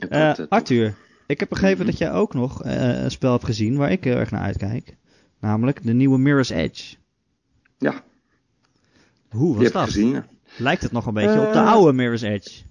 Eh, 0.08 0.30
eh, 0.40 0.46
Arthur, 0.50 0.96
ik 1.28 1.40
heb 1.40 1.50
begrepen 1.50 1.78
Mhm. 1.78 1.86
dat 1.86 1.98
jij 1.98 2.12
ook 2.14 2.34
nog 2.34 2.64
eh, 2.64 3.04
een 3.04 3.12
spel 3.12 3.32
hebt 3.32 3.44
gezien 3.46 3.76
waar 3.78 3.92
ik 3.92 4.04
heel 4.04 4.16
erg 4.16 4.32
naar 4.32 4.42
uitkijk. 4.42 4.98
Namelijk 5.40 5.84
de 5.84 5.94
nieuwe 5.94 6.18
Mirror's 6.18 6.50
Edge. 6.50 6.96
Ja, 7.78 8.04
Hoe 9.30 9.46
die 9.46 9.54
was 9.54 9.58
heb 9.58 9.68
ik 9.68 9.74
dat? 9.74 9.84
gezien. 9.84 10.24
Lijkt 10.58 10.84
het 10.84 10.92
nog 10.92 11.06
een 11.06 11.14
beetje 11.14 11.42
op 11.42 11.54
de 11.54 11.62
oude 11.62 11.94
Mirror's 11.94 12.22
Edge? 12.22 12.62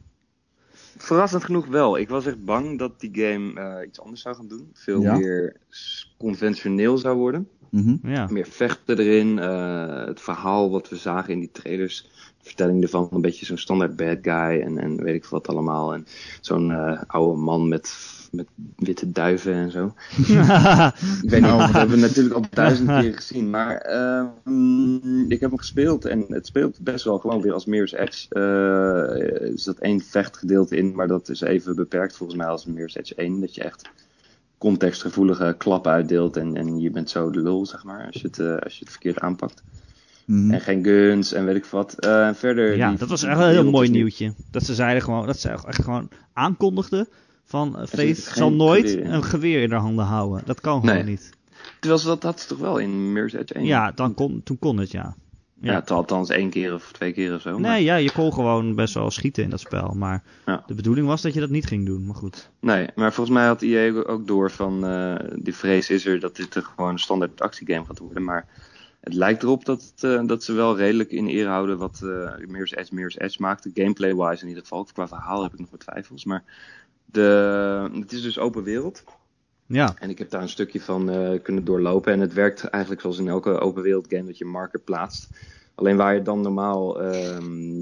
Verrassend 0.97 1.45
genoeg 1.45 1.67
wel. 1.67 1.99
Ik 1.99 2.09
was 2.09 2.27
echt 2.27 2.45
bang 2.45 2.79
dat 2.79 3.01
die 3.01 3.11
game 3.15 3.61
eh, 3.61 3.87
iets 3.87 4.01
anders 4.01 4.23
zou 4.23 4.35
gaan 4.37 4.49
doen. 4.49 4.71
Veel 4.73 5.03
Ja? 5.03 5.17
meer 5.17 5.57
conventioneel 6.19 6.99
zou 6.99 7.17
worden. 7.17 7.49
Mhm. 7.71 7.97
Ja. 8.03 8.27
Meer 8.31 8.47
vechten 8.47 8.99
erin. 8.99 9.39
eh, 9.39 10.05
het 10.07 10.21
verhaal 10.21 10.71
wat 10.71 10.89
we 10.89 10.97
zagen 10.97 11.33
in 11.33 11.39
die 11.41 11.51
trailers. 11.53 12.03
De 12.39 12.45
vertelling 12.51 12.83
ervan. 12.83 13.09
Een 13.13 13.21
beetje 13.21 13.47
zo'n 13.47 13.57
standaard 13.59 13.97
bad 13.97 14.19
guy. 14.23 14.61
En, 14.61 14.79
en 14.79 15.03
weet 15.03 15.15
ik 15.15 15.25
wat 15.25 15.49
allemaal. 15.49 15.95
En 15.95 16.07
zo'n 16.41 16.71
eh, 16.71 17.03
oude 17.07 17.41
man 17.41 17.69
met, 17.69 17.89
met 18.35 18.47
witte 18.77 19.13
duiven 19.13 19.55
en 19.55 19.71
zo. 19.71 19.87
Ik 21.23 21.31
weet 21.31 21.41
niet, 21.41 21.51
dat 21.51 21.73
hebben 21.73 21.97
we 21.97 22.07
natuurlijk 22.07 22.35
al 22.35 22.47
duizend 22.51 22.89
keer 22.89 23.15
gezien. 23.15 23.51
Maar 23.51 23.77
ehm, 23.77 25.31
ik 25.31 25.41
heb 25.41 25.51
hem 25.51 25.59
gespeeld 25.59 26.05
en 26.05 26.25
het 26.29 26.47
speelt 26.47 26.81
best 26.81 27.05
wel 27.05 27.19
gewoon 27.19 27.43
weer 27.43 27.53
als 27.53 27.67
Mirror's 27.67 27.93
Edge. 27.93 28.27
Eh, 28.29 29.49
er 29.49 29.59
zat 29.59 29.79
één 29.79 30.01
vechtgedeelte 30.01 30.77
in, 30.77 30.95
maar 30.95 31.09
dat 31.09 31.29
is 31.29 31.41
even 31.41 31.77
beperkt 31.77 32.17
volgens 32.17 32.39
mij 32.39 32.49
als 32.49 32.67
Mirror's 32.67 32.97
Edge 32.97 33.15
1. 33.15 33.41
Dat 33.41 33.55
je 33.55 33.63
echt 33.63 33.91
contextgevoelige 34.59 35.55
klappen 35.59 35.93
uitdeelt 35.93 36.37
en, 36.37 36.57
en 36.57 36.81
je 36.81 36.91
bent 36.91 37.11
zo 37.11 37.31
de 37.31 37.43
lul, 37.43 37.67
zeg 37.67 37.85
maar, 37.85 38.07
als 38.07 38.21
je 38.21 38.27
het, 38.27 38.39
eh, 38.39 38.57
als 38.57 38.73
je 38.73 38.81
het 38.81 38.91
verkeerd 38.91 39.21
aanpakt. 39.21 39.63
Mhm. 40.25 40.51
En 40.51 40.61
geen 40.61 40.85
guns 40.85 41.33
en 41.33 41.45
weet 41.45 41.57
ik 41.57 41.65
wat. 41.65 41.99
Eh, 41.99 42.35
verder... 42.35 42.77
ja, 42.77 42.93
dat 42.93 43.09
was 43.09 43.23
echt 43.23 43.39
een 43.39 43.49
heel 43.49 43.71
mooi 43.71 43.91
nieuwtje. 43.91 44.33
Dat 44.51 44.65
ze 44.65 44.75
zeiden 44.75 45.03
gewoon, 45.03 45.27
dat 45.27 45.39
ze 45.39 45.49
echt 45.49 45.83
gewoon 45.83 46.09
aankondigden 46.33 47.09
van 47.45 47.79
eh, 47.79 47.87
Faith 47.87 48.19
zal 48.19 48.53
nooit 48.53 48.91
geweer 48.91 49.13
een 49.13 49.25
geweer 49.25 49.63
in 49.63 49.71
haar 49.71 49.81
handen 49.81 50.05
houden. 50.05 50.43
Dat 50.47 50.61
kan 50.61 50.81
gewoon 50.81 50.95
Nee. 50.95 51.05
niet. 51.05 51.31
Terwijl 51.81 52.01
ze 52.01 52.07
dat 52.07 52.23
had 52.23 52.41
ze 52.41 52.47
toch 52.49 52.59
wel 52.59 52.79
in 52.79 53.13
Mirror's 53.13 53.33
Edge 53.33 53.55
1? 53.55 53.65
Ja, 53.65 53.91
dan 53.93 54.15
kon, 54.15 54.41
toen 54.45 54.59
kon 54.59 54.77
het 54.77 54.91
ja. 54.91 55.15
Ja, 55.61 55.73
ja. 55.73 55.79
het 55.79 55.91
althans 55.91 56.29
één 56.31 56.51
keer 56.51 56.75
of 56.75 56.93
twee 56.93 57.13
keer 57.13 57.35
of 57.35 57.41
zo. 57.41 57.59
maar- 57.59 57.71
Nee, 57.71 57.85
ja, 57.85 57.97
je 57.97 58.13
kon 58.13 58.33
gewoon 58.33 58.75
best 58.75 58.95
wel 58.95 59.11
schieten 59.11 59.43
in 59.43 59.51
dat 59.51 59.61
spel. 59.61 59.95
Maar 59.97 60.23
Ja. 60.47 60.63
de 60.67 60.75
bedoeling 60.75 61.07
was 61.07 61.23
dat 61.23 61.35
je 61.35 61.41
dat 61.41 61.51
niet 61.51 61.67
ging 61.67 61.87
doen. 61.87 62.07
Maar 62.07 62.15
goed. 62.15 62.51
Nee, 62.61 62.87
maar 62.95 63.13
volgens 63.13 63.37
mij 63.37 63.47
had 63.47 63.63
EA 63.63 64.03
ook 64.03 64.27
door 64.27 64.51
van 64.51 64.87
eh 64.87 65.15
die 65.37 65.55
vrees 65.55 65.91
is 65.91 66.07
er 66.07 66.21
dat 66.21 66.37
dit 66.37 66.55
er 66.55 66.63
gewoon 66.63 66.91
een 66.91 66.99
standaard 66.99 67.41
actiegame 67.41 67.85
gaat 67.87 67.99
worden. 67.99 68.25
Maar 68.25 68.47
het 69.01 69.15
lijkt 69.15 69.43
erop 69.43 69.65
dat, 69.65 69.93
eh, 70.01 70.21
dat 70.27 70.45
ze 70.45 70.53
wel 70.53 70.77
redelijk 70.77 71.11
in 71.11 71.29
eer 71.29 71.47
houden 71.47 71.79
wat 71.79 72.01
eh 72.03 72.47
Mirror's 72.47 72.73
Edge 72.75 72.95
Mirror's 72.95 73.19
Edge 73.19 73.37
maakte. 73.43 73.71
Gameplay-wise 73.75 74.43
in 74.43 74.49
ieder 74.49 74.63
geval. 74.63 74.89
Qua 74.93 75.09
verhaal 75.09 75.43
heb 75.43 75.53
ik 75.53 75.59
nog 75.59 75.71
wat 75.71 75.81
twijfels. 75.81 76.25
Maar 76.25 76.45
de, 77.05 77.91
het 77.93 78.13
is 78.13 78.23
dus 78.23 78.39
open 78.39 78.63
wereld. 78.63 79.05
Ja, 79.67 79.95
En 79.99 80.11
ik 80.11 80.19
heb 80.19 80.31
daar 80.31 80.43
een 80.43 80.49
stukje 80.49 80.81
van 80.81 81.11
eh, 81.11 81.43
kunnen 81.43 81.65
doorlopen. 81.65 82.13
En 82.13 82.21
het 82.21 82.33
werkt 82.33 82.65
eigenlijk 82.65 83.03
zoals 83.03 83.19
in 83.19 83.29
elke 83.29 83.59
open 83.59 83.83
wereld 83.83 84.07
game 84.09 84.25
dat 84.25 84.39
je 84.39 84.45
marker 84.45 84.81
plaatst. 84.81 85.29
Alleen 85.75 85.97
waar 85.97 86.15
je 86.15 86.23
dan 86.23 86.41
normaal 86.41 87.03
ehm, 87.03 87.81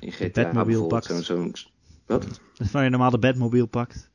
in 0.00 0.12
GTA 0.12 0.42
Batmobile 0.42 0.86
pakt. 0.86 1.04
zo'n... 1.04 1.22
zo'n 1.22 1.54
wat? 2.06 2.40
waar 2.72 2.84
je 2.84 2.90
normaal 2.90 3.10
de 3.10 3.18
Batmobile 3.18 3.66
pakt. 3.66 4.10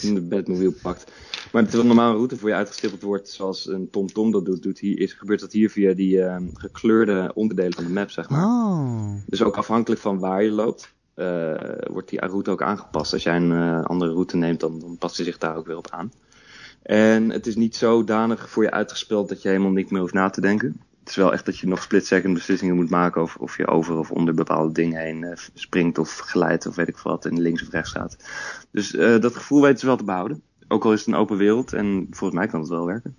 in 0.00 0.14
de 0.14 0.20
Batmobile 0.20 0.74
pakt. 0.82 1.12
Maar 1.52 1.62
terwijl 1.62 1.86
normaal 1.86 2.10
een 2.10 2.16
route 2.16 2.36
voor 2.36 2.48
je 2.48 2.54
uitgestippeld 2.54 3.02
wordt, 3.02 3.28
zoals 3.28 3.68
een 3.68 3.90
TomTom 3.90 4.30
dat 4.30 4.44
doet, 4.44 4.62
doet 4.62 4.78
hier, 4.78 4.98
is, 4.98 5.12
gebeurt 5.12 5.40
dat 5.40 5.52
hier 5.52 5.70
via 5.70 5.94
die 5.94 6.22
ehm, 6.22 6.46
gekleurde 6.52 7.30
onderdelen 7.34 7.74
van 7.74 7.84
de 7.84 7.90
map, 7.90 8.10
zeg 8.10 8.28
maar. 8.28 8.44
Oh. 8.44 9.14
Dus 9.26 9.42
ook 9.42 9.56
afhankelijk 9.56 10.00
van 10.00 10.18
waar 10.18 10.42
je 10.42 10.50
loopt, 10.50 10.94
eh, 11.18 11.92
wordt 11.92 12.08
die 12.08 12.20
route 12.20 12.50
ook 12.50 12.62
aangepast. 12.62 13.12
Als 13.12 13.22
jij 13.22 13.36
een 13.36 13.52
eh, 13.52 13.84
andere 13.84 14.10
route 14.12 14.36
neemt, 14.36 14.60
dan, 14.60 14.78
dan 14.78 14.98
past 14.98 15.16
hij 15.16 15.24
zich 15.24 15.38
daar 15.38 15.56
ook 15.56 15.66
weer 15.66 15.76
op 15.76 15.90
aan. 15.90 16.12
En 16.82 17.30
het 17.30 17.46
is 17.46 17.56
niet 17.56 17.76
zodanig 17.76 18.50
voor 18.50 18.62
je 18.62 18.70
uitgespeeld 18.70 19.28
dat 19.28 19.42
je 19.42 19.48
helemaal 19.48 19.70
niet 19.70 19.90
meer 19.90 20.00
hoeft 20.00 20.12
na 20.14 20.30
te 20.30 20.40
denken. 20.40 20.80
Het 21.00 21.08
is 21.08 21.16
wel 21.16 21.32
echt 21.32 21.46
dat 21.46 21.58
je 21.58 21.66
nog 21.66 21.82
split-second 21.82 22.34
beslissingen 22.34 22.76
moet 22.76 22.90
maken 22.90 23.20
over 23.20 23.40
of 23.40 23.56
je 23.56 23.66
over 23.66 23.98
of 23.98 24.10
onder 24.10 24.34
bepaalde 24.34 24.72
dingen 24.72 25.00
heen 25.00 25.24
eh, 25.24 25.36
springt 25.54 25.98
of 25.98 26.18
glijdt 26.18 26.66
of 26.66 26.74
weet 26.74 26.88
ik 26.88 26.98
wat 26.98 27.24
en 27.24 27.40
links 27.40 27.62
of 27.62 27.70
rechts 27.70 27.90
gaat. 27.90 28.16
Dus 28.70 28.90
dat 29.20 29.36
gevoel 29.36 29.62
weten 29.62 29.78
ze 29.78 29.86
wel 29.86 29.96
te 29.96 30.04
behouden. 30.04 30.42
Ook 30.68 30.84
al 30.84 30.92
is 30.92 30.98
het 30.98 31.08
een 31.08 31.20
open 31.20 31.36
wereld 31.36 31.72
en 31.72 32.06
volgens 32.10 32.40
mij 32.40 32.48
kan 32.48 32.60
het 32.60 32.68
wel 32.68 32.86
werken. 32.86 33.16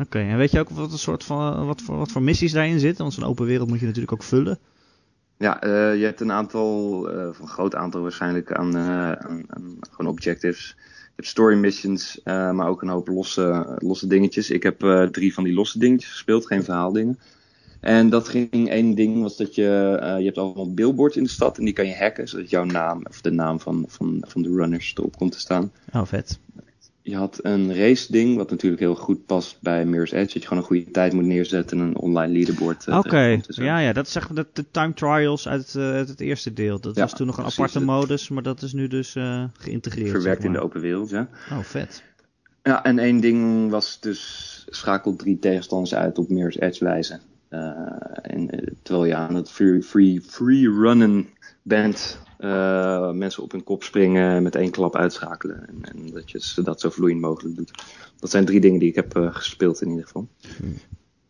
Oké, 0.00 0.18
en 0.18 0.36
weet 0.36 0.50
je 0.50 0.60
ook 0.60 0.70
wat, 0.70 0.92
een 0.92 0.98
soort 0.98 1.24
van, 1.24 1.66
wat, 1.66 1.82
voor, 1.82 1.96
wat 1.96 2.10
voor 2.10 2.22
missies 2.22 2.52
daarin 2.52 2.78
zitten? 2.80 3.02
Want 3.02 3.14
zo'n 3.14 3.24
open 3.24 3.46
wereld 3.46 3.68
moet 3.68 3.80
je 3.80 3.86
natuurlijk 3.86 4.12
ook 4.12 4.22
vullen. 4.22 4.58
Ja, 5.40 5.60
eh, 5.60 5.98
je 5.98 6.04
hebt 6.04 6.20
een 6.20 6.32
aantal, 6.32 7.08
eh, 7.10 7.28
of 7.28 7.38
een 7.38 7.48
groot 7.48 7.74
aantal 7.74 8.02
waarschijnlijk 8.02 8.52
aan, 8.52 8.76
eh, 8.76 9.12
aan, 9.12 9.46
gewoon 9.90 10.12
objectives. 10.12 10.74
Je 10.76 11.16
hebt 11.16 11.28
story 11.28 11.56
missions, 11.56 12.20
maar 12.24 12.68
ook 12.68 12.82
een 12.82 12.88
hoop 12.88 13.08
losse, 13.08 13.76
losse 13.78 14.06
dingetjes. 14.06 14.50
Ik 14.50 14.62
heb 14.62 15.08
drie 15.12 15.34
van 15.34 15.44
die 15.44 15.54
losse 15.54 15.78
dingetjes 15.78 16.10
gespeeld, 16.10 16.46
geen 16.46 16.64
verhaaldingen. 16.64 17.18
En 17.80 18.08
dat 18.08 18.28
ging 18.28 18.68
één 18.68 18.94
ding 18.94 19.22
was 19.22 19.36
dat 19.36 19.54
je, 19.54 19.96
je 20.18 20.24
hebt 20.24 20.38
allemaal 20.38 20.74
billboards 20.74 21.16
in 21.16 21.22
de 21.22 21.28
stad 21.28 21.58
en 21.58 21.64
die 21.64 21.74
kan 21.74 21.86
je 21.86 21.96
hacken, 21.96 22.28
zodat 22.28 22.50
jouw 22.50 22.64
naam 22.64 23.06
of 23.08 23.20
de 23.20 23.30
naam 23.30 23.60
van, 23.60 23.84
van, 23.88 24.24
van 24.28 24.42
de 24.42 24.48
runners 24.48 24.92
erop 24.96 25.16
komt 25.16 25.32
te 25.32 25.40
staan. 25.40 25.72
Oh, 25.92 26.06
vet. 26.06 26.38
Je 27.10 27.16
had 27.16 27.38
een 27.42 27.74
race 27.74 28.12
ding, 28.12 28.36
wat 28.36 28.50
natuurlijk 28.50 28.80
heel 28.82 28.94
goed 28.94 29.26
past 29.26 29.56
bij 29.60 29.84
Mirror's 29.86 30.10
Edge. 30.12 30.24
Dat 30.24 30.32
je 30.32 30.40
gewoon 30.40 30.58
een 30.58 30.64
goede 30.64 30.90
tijd 30.90 31.12
moet 31.12 31.24
neerzetten 31.24 31.78
en 31.78 31.84
een 31.86 31.96
online 31.96 32.32
leaderboard. 32.32 32.86
eh, 32.86 32.98
Oké, 32.98 33.40
ja, 33.48 33.78
ja, 33.78 33.92
dat 33.92 34.06
is 34.06 34.16
echt 34.16 34.36
de, 34.36 34.46
de 34.52 34.64
time 34.70 34.94
trials 34.94 35.48
uit, 35.48 35.74
eh, 35.74 35.82
uit 35.82 36.08
het 36.08 36.20
eerste 36.20 36.52
deel. 36.52 36.80
Dat 36.80 36.94
Ja, 36.94 37.02
was 37.02 37.14
toen 37.14 37.26
nog 37.26 37.38
een 37.38 37.44
aparte 37.44 37.80
modus, 37.80 38.28
maar 38.28 38.42
dat 38.42 38.62
is 38.62 38.72
nu 38.72 38.88
dus 38.88 39.14
eh, 39.14 39.44
geïntegreerd. 39.58 40.10
Verwerkt 40.10 40.42
zeg 40.42 40.50
in 40.50 40.56
de 40.56 40.64
open 40.64 40.80
wereld, 40.80 41.10
ja. 41.10 41.28
Oh, 41.50 41.58
vet. 41.58 42.02
Ja, 42.62 42.84
en 42.84 42.98
één 42.98 43.20
ding 43.20 43.70
was 43.70 44.00
dus 44.00 44.64
schakel 44.68 45.16
drie 45.16 45.38
tegenstanders 45.38 45.94
uit 45.94 46.18
op 46.18 46.28
Mirror's 46.28 46.58
Edge 46.60 46.84
wijze. 46.84 47.20
En, 48.22 48.50
terwijl 48.82 49.06
je 49.06 49.14
aan 49.14 49.34
het 49.34 49.50
free, 49.50 49.82
free, 49.82 50.20
free 50.20 50.70
runnen 50.70 51.26
bent, 51.62 52.18
eh, 52.40 53.10
mensen 53.10 53.42
op 53.42 53.52
hun 53.52 53.64
kop 53.64 53.82
springen, 53.82 54.42
met 54.42 54.54
één 54.54 54.70
klap 54.70 54.96
uitschakelen. 54.96 55.68
En, 55.68 55.78
en 55.82 56.10
dat 56.12 56.30
je 56.30 56.62
dat 56.62 56.80
zo 56.80 56.90
vloeiend 56.90 57.20
mogelijk 57.20 57.56
doet. 57.56 57.70
Dat 58.18 58.30
zijn 58.30 58.44
drie 58.44 58.60
dingen 58.60 58.78
die 58.78 58.88
ik 58.88 58.94
heb 58.94 59.16
eh, 59.16 59.34
gespeeld 59.34 59.80
in 59.82 59.88
ieder 59.88 60.04
geval. 60.04 60.28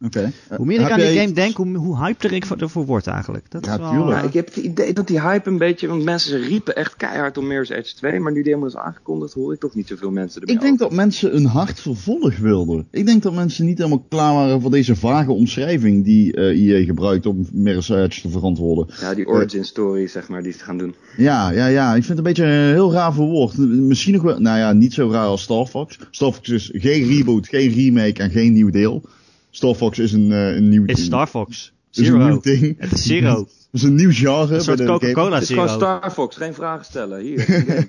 Oké. 0.04 0.32
Hoe 0.56 0.66
meer 0.66 0.76
ik 0.76 0.82
Heb 0.82 0.90
aan 0.92 0.98
die 0.98 1.18
game 1.20 1.32
denk, 1.32 1.56
hoe, 1.56 1.76
hoe 1.76 2.04
hyper 2.04 2.32
ik 2.32 2.46
voor- 2.46 2.56
ervoor 2.56 2.86
word 2.86 3.06
eigenlijk. 3.06 3.50
Dat 3.50 3.64
Ja, 3.64 3.72
is 3.72 3.78
wel, 3.78 3.90
eh, 3.90 4.08
Ja, 4.08 4.22
ik 4.22 4.32
heb 4.32 4.46
het 4.46 4.56
idee 4.56 4.92
dat 4.92 5.06
die 5.06 5.20
hype 5.20 5.48
een 5.50 5.58
beetje, 5.58 5.88
want 5.88 6.04
mensen 6.04 6.40
riepen 6.40 6.76
echt 6.76 6.96
keihard 6.96 7.38
om 7.38 7.46
Mirror's 7.46 7.68
Edge 7.68 7.94
2, 7.94 8.20
maar 8.20 8.32
nu 8.32 8.38
die 8.42 8.48
helemaal 8.48 8.68
is 8.68 8.76
aangekondigd, 8.76 9.32
hoor 9.32 9.52
ik 9.52 9.60
toch 9.60 9.74
niet 9.74 9.88
zoveel 9.88 10.10
mensen 10.10 10.40
ermee 10.40 10.54
Ik 10.56 10.60
denk 10.60 10.74
over. 10.74 10.86
dat 10.86 10.96
mensen 10.96 11.36
een 11.36 11.44
hard 11.44 11.80
vervolg 11.80 12.36
wilden. 12.36 12.86
Ik 12.90 13.06
denk 13.06 13.22
dat 13.22 13.34
mensen 13.34 13.66
niet 13.66 13.78
helemaal 13.78 14.04
klaar 14.08 14.34
waren 14.34 14.60
voor 14.60 14.70
deze 14.70 14.96
vage 14.96 15.32
omschrijving 15.32 16.04
die 16.04 16.34
eh 16.34 16.58
IE 16.60 16.84
gebruikt 16.84 17.26
om 17.26 17.46
Mirror's 17.52 17.88
Edge 17.88 18.20
te 18.20 18.28
verantwoorden. 18.28 18.86
Ja, 19.00 19.14
die 19.14 19.26
origin 19.26 19.64
story, 19.64 20.06
zeg 20.06 20.28
maar, 20.28 20.42
die 20.42 20.52
ze 20.52 20.58
gaan 20.58 20.78
doen. 20.78 20.94
Ja, 21.16 21.50
ja, 21.50 21.66
ja. 21.66 21.88
Ik 21.88 22.04
vind 22.04 22.08
het 22.08 22.18
een 22.18 22.24
beetje 22.24 22.44
een 22.44 22.72
heel 22.72 22.92
raar 22.92 23.12
verwoord. 23.14 23.56
Misschien 23.58 24.12
nog 24.14 24.22
wel, 24.22 24.38
nou 24.40 24.58
ja, 24.58 24.72
niet 24.72 24.92
zo 24.94 25.10
raar 25.10 25.26
als 25.26 25.42
Star 25.42 25.66
Fox. 25.66 25.98
Star 26.10 26.32
Fox 26.32 26.48
is 26.48 26.70
geen 26.72 27.06
reboot, 27.08 27.48
geen 27.48 27.72
remake 27.72 28.22
en 28.22 28.30
geen 28.30 28.52
nieuw 28.52 28.70
deel. 28.70 29.02
Star 29.50 29.74
Fox 29.74 29.98
is 29.98 30.12
een, 30.12 30.32
eh, 30.32 30.56
een 30.56 30.68
nieuw 30.68 30.84
is 30.84 31.04
Star 31.04 31.26
Fox. 31.26 31.72
is 31.92 31.98
een 31.98 32.04
Zero. 32.04 32.26
nieuw 32.26 32.40
ding. 32.40 32.74
Het 32.78 32.92
is 32.92 33.02
Zero. 33.02 33.38
Het 33.70 33.80
is 33.80 33.86
een 33.86 33.94
nieuw 33.94 34.12
genre. 34.12 34.54
Een 34.54 34.60
soort 34.60 34.76
bij 34.76 34.86
de 34.86 34.92
game. 34.92 34.98
Coca-Cola 34.98 35.34
Het 35.34 35.42
is 35.42 35.48
gewoon 35.48 35.68
Zero. 35.68 35.78
Star 35.80 36.10
Fox, 36.10 36.36
geen 36.36 36.54
vragen 36.54 36.84
stellen. 36.84 37.20
Hier. 37.26 37.88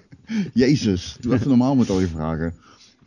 Jezus, 0.54 1.18
doe 1.20 1.34
even 1.34 1.48
normaal 1.48 1.76
met 1.76 1.90
al 1.90 2.00
je 2.00 2.08
vragen. 2.08 2.54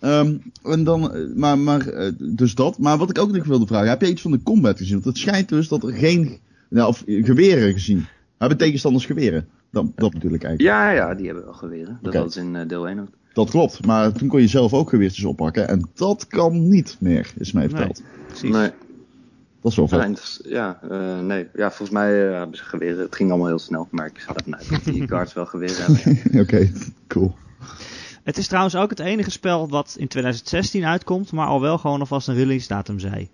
Ehm, 0.00 0.36
en 0.62 0.84
dan, 0.84 1.14
eh, 1.14 1.34
maar, 1.34 1.58
maar, 1.58 1.88
eh, 1.88 2.12
dus 2.18 2.54
dat. 2.54 2.78
Maar 2.78 2.98
wat 2.98 3.10
ik 3.10 3.18
ook 3.18 3.32
nog 3.32 3.46
wilde 3.46 3.66
vragen, 3.66 3.88
heb 3.88 4.00
jij 4.00 4.10
iets 4.10 4.22
van 4.22 4.30
de 4.30 4.42
combat 4.42 4.78
gezien? 4.78 4.92
Want 4.92 5.04
het 5.04 5.18
schijnt 5.18 5.48
dus 5.48 5.68
dat 5.68 5.82
er 5.82 5.92
geen, 5.92 6.38
nou, 6.68 6.88
of 6.88 7.02
geweren 7.06 7.72
gezien. 7.72 8.06
Hebben 8.38 8.58
tegenstanders 8.58 9.06
geweren? 9.06 9.48
Dat, 9.70 9.86
dat 9.94 10.12
bedoel 10.12 10.32
ik 10.32 10.44
eigenlijk. 10.44 10.76
Ja, 10.76 10.90
ja, 10.90 11.14
die 11.14 11.26
hebben 11.26 11.44
wel 11.44 11.52
geweren. 11.52 11.98
Dat 12.02 12.14
Oké. 12.14 12.24
was 12.24 12.36
in 12.36 12.56
eh, 12.56 12.68
deel 12.68 12.88
1 12.88 12.98
ook. 12.98 13.08
Dat 13.34 13.50
klopt, 13.50 13.86
maar 13.86 14.12
toen 14.12 14.28
kon 14.28 14.40
je 14.40 14.46
zelf 14.48 14.72
ook 14.72 14.88
geweertjes 14.88 15.24
oppakken. 15.24 15.68
En 15.68 15.88
dat 15.94 16.26
kan 16.26 16.68
niet 16.68 16.96
meer, 17.00 17.32
is 17.38 17.52
mij 17.52 17.68
verteld. 17.68 18.02
Precies. 18.26 18.50
Nee, 18.50 18.70
Dat 19.60 19.70
is 19.72 19.76
wel 19.76 19.88
vet. 19.88 20.40
ja, 20.44 20.78
eh, 20.90 21.20
nee. 21.20 21.46
ja, 21.54 21.68
volgens 21.68 21.90
mij 21.90 22.28
eh, 22.28 22.36
hebben 22.38 22.56
ze 22.56 22.64
geweren. 22.64 22.98
Het 22.98 23.14
ging 23.14 23.28
allemaal 23.30 23.48
heel 23.48 23.58
snel, 23.58 23.88
maar 23.90 24.06
ik 24.06 24.18
ga 24.18 24.34
ervan 24.34 24.56
uit 24.56 24.68
dat 24.70 24.84
die 24.84 25.08
guards 25.12 25.32
wel 25.32 25.46
geweren 25.46 25.76
hebben. 25.84 26.18
ja. 26.32 26.40
Oké, 26.42 26.72
cool. 27.08 27.34
Het 28.22 28.38
is 28.38 28.46
trouwens 28.46 28.76
ook 28.76 28.90
het 28.90 28.98
enige 29.00 29.30
spel 29.30 29.68
wat 29.68 29.94
in 29.98 30.08
2016 30.08 30.84
uitkomt, 30.84 31.32
maar 31.32 31.46
al 31.46 31.60
wel 31.60 31.78
gewoon 31.78 32.00
alvast 32.00 32.28
een 32.28 32.34
release 32.34 32.68
datum 32.68 32.98
zei. 32.98 33.28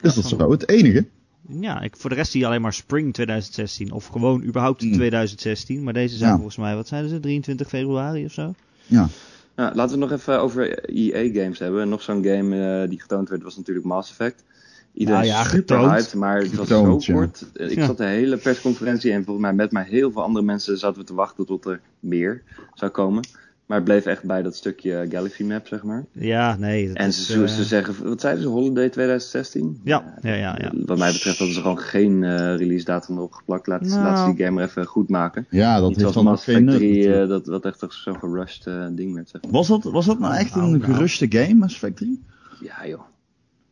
Is 0.00 0.14
dat 0.14 0.24
zo? 0.24 0.50
Het 0.50 0.68
enige? 0.68 1.06
Ja, 1.48 1.80
ik, 1.80 1.96
voor 1.96 2.10
de 2.10 2.16
rest 2.16 2.30
zie 2.30 2.40
je 2.40 2.46
alleen 2.46 2.60
maar 2.60 2.72
Spring 2.72 3.12
2016 3.14 3.92
of 3.92 4.06
gewoon 4.06 4.42
überhaupt 4.44 4.82
Mm. 4.82 4.92
2016. 4.92 5.82
Maar 5.82 5.92
deze 5.92 6.16
zijn 6.16 6.28
Ja. 6.30 6.34
volgens 6.36 6.56
mij, 6.56 6.74
wat 6.74 6.88
zeiden 6.88 7.10
ze, 7.10 7.20
23 7.20 7.68
februari 7.68 8.24
of 8.24 8.32
zo? 8.32 8.54
Ja. 8.86 9.08
Ja, 9.56 9.72
laten 9.74 9.98
we 9.98 10.04
het 10.04 10.10
nog 10.10 10.18
even 10.20 10.40
over 10.40 10.78
EA 10.88 11.42
games 11.42 11.58
hebben. 11.58 11.80
En 11.82 11.88
nog 11.88 12.02
zo'n 12.02 12.24
game 12.24 12.80
eh, 12.82 12.88
die 12.88 13.00
getoond 13.00 13.28
werd 13.28 13.42
was 13.42 13.56
natuurlijk 13.56 13.86
Mass 13.86 14.10
Effect. 14.10 14.44
Iedereen 14.92 15.20
Nou 15.20 15.32
ja, 15.32 15.42
super 15.42 15.58
getoond. 15.58 15.90
hyped, 15.90 16.14
maar 16.14 16.38
het 16.38 16.54
was 16.54 16.68
Getoond, 16.68 17.02
zo 17.04 17.12
ja. 17.12 17.18
kort. 17.18 17.44
Ik 17.54 17.70
Ja. 17.78 17.86
zat 17.86 17.96
de 17.96 18.04
hele 18.04 18.36
persconferentie 18.36 19.12
en 19.12 19.24
volgens 19.24 19.46
mij 19.46 19.54
met 19.54 19.72
mij 19.72 19.86
heel 19.88 20.12
veel 20.12 20.22
andere 20.22 20.44
mensen 20.44 20.78
zaten 20.78 21.00
we 21.00 21.06
te 21.06 21.14
wachten 21.14 21.46
tot 21.46 21.64
er 21.64 21.80
meer 22.00 22.42
zou 22.74 22.90
komen. 22.90 23.24
Maar 23.66 23.76
het 23.76 23.86
bleef 23.86 24.06
echt 24.06 24.22
bij 24.24 24.42
dat 24.42 24.56
stukje 24.56 25.06
Galaxy 25.10 25.42
Map, 25.42 25.66
zeg 25.66 25.82
maar. 25.82 26.04
Ja, 26.12 26.56
nee. 26.56 26.86
dat 26.88 26.96
En 26.96 27.08
is, 27.08 27.26
ze, 27.26 27.42
eh, 27.42 27.48
ze 27.48 27.64
zeggen, 27.64 28.08
wat 28.08 28.20
zeiden 28.20 28.42
ze, 28.42 28.48
Holiday 28.48 28.88
2016? 28.88 29.80
Ja, 29.84 30.14
ja, 30.22 30.34
ja. 30.34 30.56
ja. 30.60 30.72
Wat 30.84 30.98
mij 30.98 31.12
betreft 31.12 31.36
hadden 31.38 31.54
ze 31.56 31.60
gewoon 31.62 31.78
geen 31.78 32.24
eh, 32.24 32.56
release 32.56 32.84
datum 32.84 33.16
erop 33.16 33.32
geplakt. 33.32 33.66
Laten, 33.66 33.88
Nou. 33.88 34.02
laten 34.02 34.24
ze 34.24 34.34
die 34.34 34.44
game 34.44 34.56
maar 34.56 34.64
even 34.68 34.84
goed 34.86 35.08
maken. 35.08 35.46
Ja, 35.50 35.80
dat 35.80 35.88
Niet 35.88 36.00
heeft 36.00 36.14
dan 36.14 36.24
Mass 36.24 36.44
geen 36.44 36.54
Effect 36.54 36.70
nut. 36.70 36.76
3, 36.78 36.96
natuurlijk. 36.96 37.22
eh, 37.22 37.28
dat, 37.28 37.46
wat 37.46 37.64
echt 37.64 37.78
toch 37.78 37.92
zo'n 37.92 38.18
gerushed 38.18 38.66
eh, 38.66 38.86
ding 38.90 39.14
werd, 39.14 39.28
zeg 39.28 39.42
maar. 39.42 39.50
was, 39.52 39.68
dat, 39.68 39.82
was 39.82 40.06
dat 40.06 40.18
nou 40.18 40.34
echt 40.34 40.54
Nou, 40.54 40.72
een 40.72 40.78
nou. 40.78 40.92
geruste 40.92 41.26
game, 41.28 41.54
Mass 41.54 41.74
Effect 41.74 41.96
3? 41.96 42.22
Ja 42.60 42.86
joh. 42.88 43.00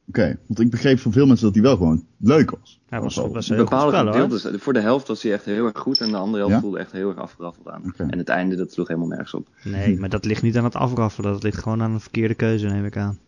Oké, 0.09 0.38
want 0.46 0.61
ik 0.61 0.70
begreep 0.70 0.98
van 0.98 1.12
veel 1.12 1.26
mensen 1.26 1.44
dat 1.44 1.55
die 1.55 1.62
wel 1.62 1.76
gewoon 1.76 2.05
leuk 2.18 2.50
was. 2.50 2.80
Hij 2.88 3.00
was, 3.00 3.14
wel- 3.16 3.32
was 3.32 3.48
een 3.48 3.57
heel 3.57 3.66
goed 3.66 4.38
spel, 4.40 4.59
voor 4.59 4.72
de 4.72 4.80
helft 4.80 5.09
was 5.09 5.22
hij 5.22 5.32
echt 5.32 5.44
heel 5.44 5.66
erg 5.66 5.78
goed 5.78 6.00
en 6.00 6.11
de 6.11 6.16
andere 6.16 6.38
helft 6.38 6.55
Ja? 6.55 6.61
voelde 6.61 6.78
echt 6.78 6.92
heel 6.92 7.09
erg 7.09 7.18
afgeraffeld 7.18 7.68
aan. 7.68 7.94
En 7.96 8.18
het 8.18 8.28
einde, 8.28 8.57
dat 8.57 8.72
sloeg 8.72 8.88
helemaal 8.88 9.09
nergens 9.09 9.34
op. 9.34 9.48
Nee, 9.64 9.98
maar 9.98 10.09
dat 10.09 10.24
ligt 10.24 10.42
niet 10.42 10.57
aan 10.59 10.64
het 10.64 10.74
afraffelen. 10.76 11.32
Dat 11.32 11.42
ligt 11.42 11.62
gewoon 11.62 11.82
aan 11.82 11.92
een 11.92 12.00
verkeerde 12.00 12.34
keuze, 12.34 12.66
neem 12.66 12.84
ik 12.84 12.96
aan. 12.96 13.18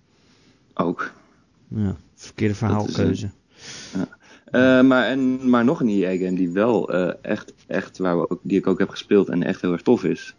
Ook. 0.74 1.12
Ja, 1.68 1.96
verkeerde 2.14 2.54
verhaalkeuze. 2.54 3.30
Eh, 4.50 4.80
maar, 4.82 5.04
en, 5.06 5.50
maar 5.50 5.64
nog 5.64 5.80
een 5.80 5.88
EA-game 5.88 6.36
die 6.36 6.50
wel 6.50 6.92
eh, 6.92 7.14
echt, 7.22 7.52
echt 7.66 7.98
waar 7.98 8.18
we 8.20 8.30
ook, 8.30 8.40
die 8.42 8.58
ik 8.58 8.66
ook 8.66 8.78
heb 8.78 8.88
gespeeld 8.88 9.28
en 9.28 9.42
echt 9.42 9.60
heel 9.60 9.72
erg 9.72 9.82
tof 9.82 10.04
is, 10.04 10.34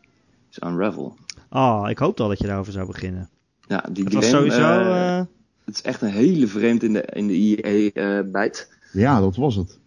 is 0.52 0.60
Unravel. 0.66 1.16
Oh, 1.50 1.86
ik 1.90 1.98
hoopte 1.98 2.24
al 2.24 2.30
dat 2.30 2.40
je 2.40 2.48
daarover 2.48 2.74
zou 2.74 2.88
beginnen. 2.88 3.30
Ja, 3.68 3.84
die 3.92 4.04
Het 4.04 4.14
game, 4.14 4.26
was 4.26 4.32
sowieso... 4.32 4.80
eh, 4.82 5.22
het 5.68 5.76
is 5.76 5.82
echt 5.82 6.02
een 6.02 6.10
hele 6.10 6.48
vreemd 6.48 6.84
in 6.84 6.94
de, 6.94 7.02
in 7.02 7.28
de 7.28 7.62
EA-bijt. 7.94 8.70
Ja, 8.92 9.20
dat 9.20 9.36
was 9.36 9.56
het. 9.56 9.80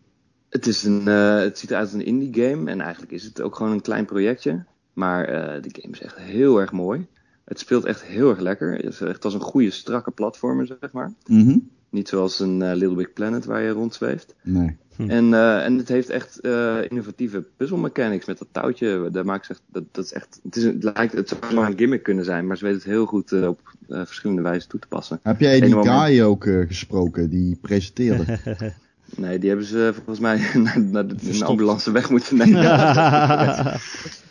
Het, 0.49 0.66
is 0.66 0.85
een, 0.85 1.09
eh, 1.09 1.39
het 1.39 1.59
ziet 1.59 1.70
eruit 1.70 1.85
als 1.87 1.95
een 1.95 2.07
indie 2.07 2.43
game 2.43 2.70
en 2.70 2.81
eigenlijk 2.81 3.12
is 3.12 3.24
het 3.24 3.41
ook 3.41 3.57
gewoon 3.57 3.72
een 3.72 3.81
klein 3.81 4.05
projectje. 4.05 4.64
Maar 4.93 5.24
eh 5.24 5.62
de 5.62 5.81
game 5.81 5.95
is 5.95 6.01
echt 6.01 6.18
heel 6.18 6.61
erg 6.61 6.72
mooi. 6.72 7.07
Het 7.45 7.59
speelt 7.59 7.85
echt 7.85 8.03
heel 8.03 8.31
erg 8.31 8.39
lekker. 8.39 8.72
Het 8.72 8.85
is 8.85 9.01
echt 9.01 9.24
als 9.24 9.35
een 9.35 9.41
goede 9.41 9.70
strakke 9.70 10.11
platformer, 10.11 10.66
zeg 10.66 10.93
maar. 10.93 11.12
Mhm. 11.26 11.59
Niet 11.91 12.09
zoals 12.09 12.41
een 12.41 12.62
eh, 12.62 12.74
Little 12.74 12.97
Big 12.97 13.12
Planet 13.12 13.45
waar 13.45 13.62
je 13.62 13.70
rondzweeft. 13.70 14.34
Nee. 14.43 14.76
Hm. 14.97 15.11
En, 15.11 15.34
eh, 15.34 15.64
en 15.64 15.76
het 15.78 15.88
heeft 15.88 16.09
echt 16.09 16.41
eh, 16.41 16.76
innovatieve 16.88 17.45
puzzle 17.57 17.78
mechanics 17.78 18.26
met 18.26 18.38
dat 18.38 18.49
touwtje. 18.53 19.09
Daar 19.12 19.24
maakt 19.24 19.47
ze 19.47 19.53
echt, 19.53 19.62
dat, 19.66 19.82
dat 19.93 20.05
is 20.05 20.12
echt, 20.12 20.41
het, 20.43 20.57
is, 20.57 20.64
een- 20.64 20.74
het 20.74 20.82
lijkt, 20.95 21.12
het 21.12 21.28
zou 21.28 21.55
maar 21.55 21.70
een 21.70 21.78
gimmick 21.78 22.03
kunnen 22.03 22.24
zijn, 22.24 22.47
maar 22.47 22.57
ze 22.57 22.64
weten 22.64 22.80
het 22.80 22.88
heel 22.88 23.07
goed 23.07 23.32
eh, 23.32 23.49
op 23.49 23.61
eh, 23.88 24.05
verschillende 24.05 24.43
wijzen 24.43 24.68
toe 24.68 24.80
te 24.80 24.86
passen. 24.86 25.20
Heb 25.22 25.41
jij 25.41 25.61
die 25.61 25.82
guy 25.82 26.20
ook 26.22 26.45
eh, 26.47 26.66
gesproken 26.66 27.30
die 27.30 27.59
presenteerde? 27.61 28.24
Nee, 29.17 29.39
die 29.39 29.49
hebben 29.49 29.67
ze 29.67 29.93
volgens 29.95 30.19
mij 30.19 30.51
naar, 30.65 30.81
naar 30.81 31.07
de, 31.07 31.45
ambulance 31.45 31.91
weg 31.93 32.11
moeten 32.11 32.37
nemen. 32.37 32.63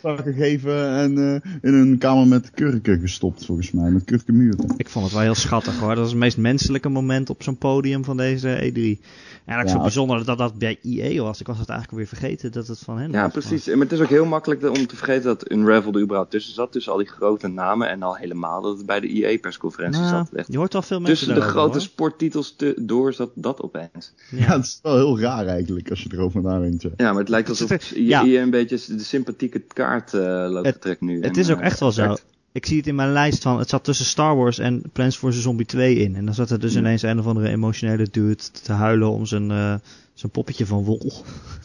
gegeven 0.24 0.88
en 0.96 1.18
eh, 1.42 1.52
in 1.70 1.74
een 1.74 1.98
kamer 1.98 2.26
met 2.26 2.50
kurken 2.50 3.00
gestopt, 3.00 3.44
volgens 3.44 3.70
mij. 3.70 3.90
Met 3.90 4.04
kurkenmuren. 4.04 4.74
ik 4.76 4.88
vond 4.88 5.04
het 5.04 5.14
wel 5.14 5.22
heel 5.22 5.34
schattig 5.34 5.78
hoor. 5.78 5.88
Dat 5.88 5.98
was 5.98 6.10
het 6.10 6.18
meest 6.18 6.36
menselijke 6.36 6.88
moment 6.88 7.30
op 7.30 7.42
zo'n 7.42 7.56
podium 7.58 8.04
van 8.04 8.16
deze 8.16 8.48
E3. 8.48 9.08
En 9.44 9.56
eigenlijk 9.56 9.68
Ja, 9.68 9.74
zo 9.74 9.80
bijzonder 9.82 10.24
dat 10.24 10.38
dat 10.38 10.58
bij 10.58 10.78
EA 10.82 11.22
was. 11.22 11.40
Ik 11.40 11.46
was 11.46 11.58
het 11.58 11.68
eigenlijk 11.68 11.90
alweer 11.90 12.18
vergeten 12.18 12.52
dat 12.52 12.66
het 12.66 12.78
van 12.78 12.98
hen 12.98 13.12
Ja, 13.12 13.22
was. 13.22 13.32
precies. 13.32 13.66
Maar 13.66 13.78
het 13.78 13.92
is 13.92 14.00
ook 14.00 14.08
heel 14.08 14.24
makkelijk 14.24 14.68
om 14.68 14.86
te 14.86 14.96
vergeten 14.96 15.22
dat 15.24 15.50
Unravel 15.50 15.92
er 15.92 16.00
überhaupt 16.00 16.30
tussen 16.30 16.54
zat. 16.54 16.72
Tussen 16.72 16.92
al 16.92 16.98
die 16.98 17.06
grote 17.08 17.48
namen 17.48 17.88
en 17.88 18.02
al 18.02 18.16
helemaal 18.16 18.62
dat 18.62 18.76
het 18.76 18.86
bij 18.86 19.00
de 19.00 19.08
EA-persconferentie 19.08 20.00
Nou, 20.02 20.14
zat. 20.14 20.32
Echt. 20.34 20.52
je 20.52 20.58
hoort 20.58 20.72
wel 20.72 20.82
veel 20.82 21.00
mensen 21.00 21.16
Tussen 21.26 21.42
de 21.42 21.48
grote 21.50 21.72
hoor. 21.72 21.80
sporttitels 21.80 22.54
te, 22.56 22.74
door 22.80 23.12
zat 23.12 23.30
dat 23.34 23.60
opeens. 23.62 24.12
Ja. 24.30 24.38
Ja. 24.46 24.62
Het 24.72 24.84
is 24.84 24.90
wel 24.92 24.96
heel 25.16 25.20
raar 25.20 25.46
eigenlijk, 25.46 25.90
als 25.90 26.02
je 26.02 26.08
erover 26.12 26.42
nadenkt. 26.42 26.82
Ja. 26.82 26.90
Maar 26.96 27.14
het 27.14 27.28
lijkt 27.28 27.48
alsof 27.48 27.94
ja. 27.94 28.22
je 28.22 28.38
een 28.38 28.50
beetje 28.50 28.80
de 28.96 29.02
sympathieke 29.04 29.58
kaart 29.58 30.14
eh 30.14 30.20
loopt 30.50 30.66
Het- 30.66 30.74
te 30.74 30.80
trekken 30.80 31.06
nu. 31.06 31.14
Het 31.22 31.36
En, 31.36 31.42
is 31.42 31.50
ook 31.50 31.58
eh, 31.58 31.64
echt 31.64 31.80
wel 31.80 31.92
zo. 31.92 32.16
Ik 32.52 32.66
zie 32.66 32.76
het 32.76 32.86
in 32.86 32.94
mijn 32.94 33.12
lijst 33.12 33.42
van, 33.42 33.58
het 33.58 33.68
zat 33.68 33.84
tussen 33.84 34.06
Star 34.06 34.36
Wars 34.36 34.58
en 34.58 34.82
Plants 34.92 35.18
vs. 35.18 35.42
Zombie 35.42 35.66
2 35.66 35.94
in. 35.96 36.16
En 36.16 36.24
dan 36.24 36.34
zat 36.34 36.50
er 36.50 36.60
dus 36.60 36.72
Ja. 36.72 36.78
ineens 36.78 37.02
een 37.02 37.18
of 37.18 37.26
andere 37.26 37.48
emotionele 37.48 38.08
dude 38.10 38.36
te 38.62 38.72
huilen 38.72 39.10
om 39.10 39.26
zijn, 39.26 39.50
eh, 39.50 39.74
zijn 40.20 40.32
poppetje 40.32 40.66
van 40.66 40.84
wol. 40.84 40.98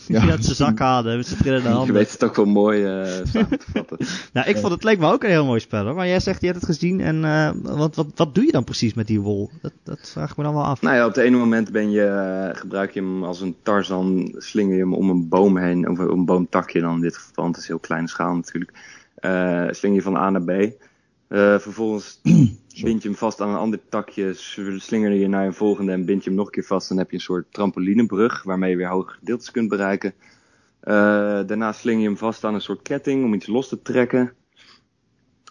Die 0.08 0.16
Ja. 0.16 0.22
hij 0.22 0.32
uit 0.32 0.44
zijn 0.44 0.56
zak 0.56 0.80
haalde 0.80 1.16
met 1.16 1.28
zijn 1.28 1.40
trillende 1.40 1.68
Je 1.70 1.74
handen. 1.76 1.96
weet 1.96 2.12
het 2.12 2.24
ook 2.24 2.36
wel 2.36 2.46
mooi 2.46 2.86
eh 2.86 3.26
samen 3.32 3.60
te 3.60 3.66
vatten. 3.74 3.98
Nou, 4.34 4.48
ik 4.50 4.58
vond 4.58 4.74
het 4.74 4.84
leek 4.84 5.00
me 5.00 5.12
ook 5.12 5.24
een 5.24 5.30
heel 5.30 5.46
mooi 5.46 5.60
spel 5.60 5.86
hoor. 5.86 5.96
Maar 5.96 6.08
jij 6.08 6.20
zegt, 6.20 6.42
je 6.42 6.48
hebt 6.48 6.60
het 6.60 6.70
gezien 6.70 7.00
en 7.02 7.26
eh, 7.26 7.52
wat, 7.62 7.96
wat, 7.96 8.08
wat 8.16 8.36
doe 8.36 8.46
je 8.46 8.52
dan 8.52 8.64
precies 8.64 8.94
met 8.94 9.08
die 9.08 9.22
wol? 9.22 9.50
Dat, 9.62 9.72
dat 9.84 10.10
vraag 10.12 10.32
ik 10.32 10.38
me 10.38 10.44
dan 10.44 10.54
wel 10.54 10.64
af. 10.64 10.82
Nou 10.82 10.96
ja, 10.96 11.06
op 11.06 11.16
het 11.16 11.24
ene 11.24 11.38
moment 11.38 11.72
ben 11.72 11.92
je, 11.92 12.04
eh, 12.06 12.60
gebruik 12.60 12.92
je 12.94 13.00
hem 13.00 13.24
als 13.24 13.42
een 13.42 13.56
Tarzan, 13.64 14.34
slinger 14.38 14.74
je 14.76 14.82
hem 14.82 14.94
om 14.94 15.10
een 15.10 15.28
boom 15.30 15.58
heen, 15.58 15.90
of 15.90 15.98
een 15.98 16.26
boomtakje 16.26 16.82
dan 16.82 16.96
in 16.96 17.02
dit 17.02 17.18
geval, 17.18 17.32
want 17.44 17.56
het 17.56 17.64
is 17.64 17.70
heel 17.70 17.80
kleine 17.80 18.08
schaal 18.08 18.36
natuurlijk. 18.36 18.72
Sling 19.76 19.96
je 19.96 20.02
van 20.02 20.16
A 20.16 20.30
naar 20.30 20.44
B. 20.44 20.50
Eh, 21.28 21.56
bind 22.82 23.02
je 23.02 23.08
hem 23.08 23.18
vast 23.18 23.42
aan 23.42 23.50
een 23.50 23.56
ander 23.56 23.80
takje, 23.90 24.34
slinger 24.78 25.12
je 25.12 25.28
naar 25.28 25.46
een 25.46 25.54
volgende 25.54 25.92
en 25.92 26.06
bind 26.06 26.24
je 26.24 26.30
hem 26.30 26.38
nog 26.38 26.46
een 26.46 26.52
keer 26.52 26.64
vast. 26.64 26.90
Dan 26.90 26.98
heb 26.98 27.10
je 27.10 27.16
een 27.16 27.22
soort 27.22 27.54
trampolinebrug 27.54 28.44
waarmee 28.44 28.70
je 28.70 28.78
weer 28.78 28.90
hogere 28.90 29.18
gedeeltes 29.18 29.52
kunt 29.52 29.70
bereiken. 29.70 30.14
Eh, 30.80 30.94
daarna 31.46 31.72
sling 31.72 32.02
je 32.02 32.08
hem 32.08 32.18
vast 32.18 32.44
aan 32.44 32.54
een 32.54 32.62
soort 32.62 32.82
ketting 32.82 33.24
om 33.24 33.34
iets 33.34 33.48
los 33.48 33.68
te 33.68 33.82
trekken. 33.82 34.34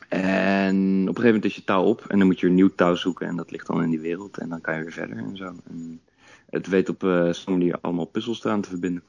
En 0.09 0.75
op 1.01 1.09
een 1.09 1.23
gegeven 1.23 1.25
moment 1.25 1.45
is 1.45 1.55
je 1.55 1.65
touw 1.65 1.83
op 1.83 2.05
en 2.09 2.19
dan 2.19 2.27
moet 2.27 2.41
je 2.41 2.47
een 2.47 2.55
nieuw 2.55 2.75
touw 2.75 2.95
zoeken 2.95 3.27
en 3.27 3.37
dat 3.37 3.51
ligt 3.51 3.67
dan 3.67 3.83
in 3.83 3.91
die 3.91 4.01
wereld 4.01 4.39
en 4.39 4.49
dan 4.49 4.61
kan 4.61 4.77
je 4.77 4.83
weer 4.83 4.93
verder 4.93 5.17
en 5.17 5.37
zo. 5.37 5.55
En 5.69 6.01
het 6.51 6.67
weet 6.67 6.89
op 6.89 7.05
eh 7.05 7.33
zo'n 7.33 7.59
manier 7.59 7.79
allemaal 7.81 8.05
puzzels 8.05 8.45
eraan 8.45 8.61
te 8.61 8.69
verbinden. 8.69 9.03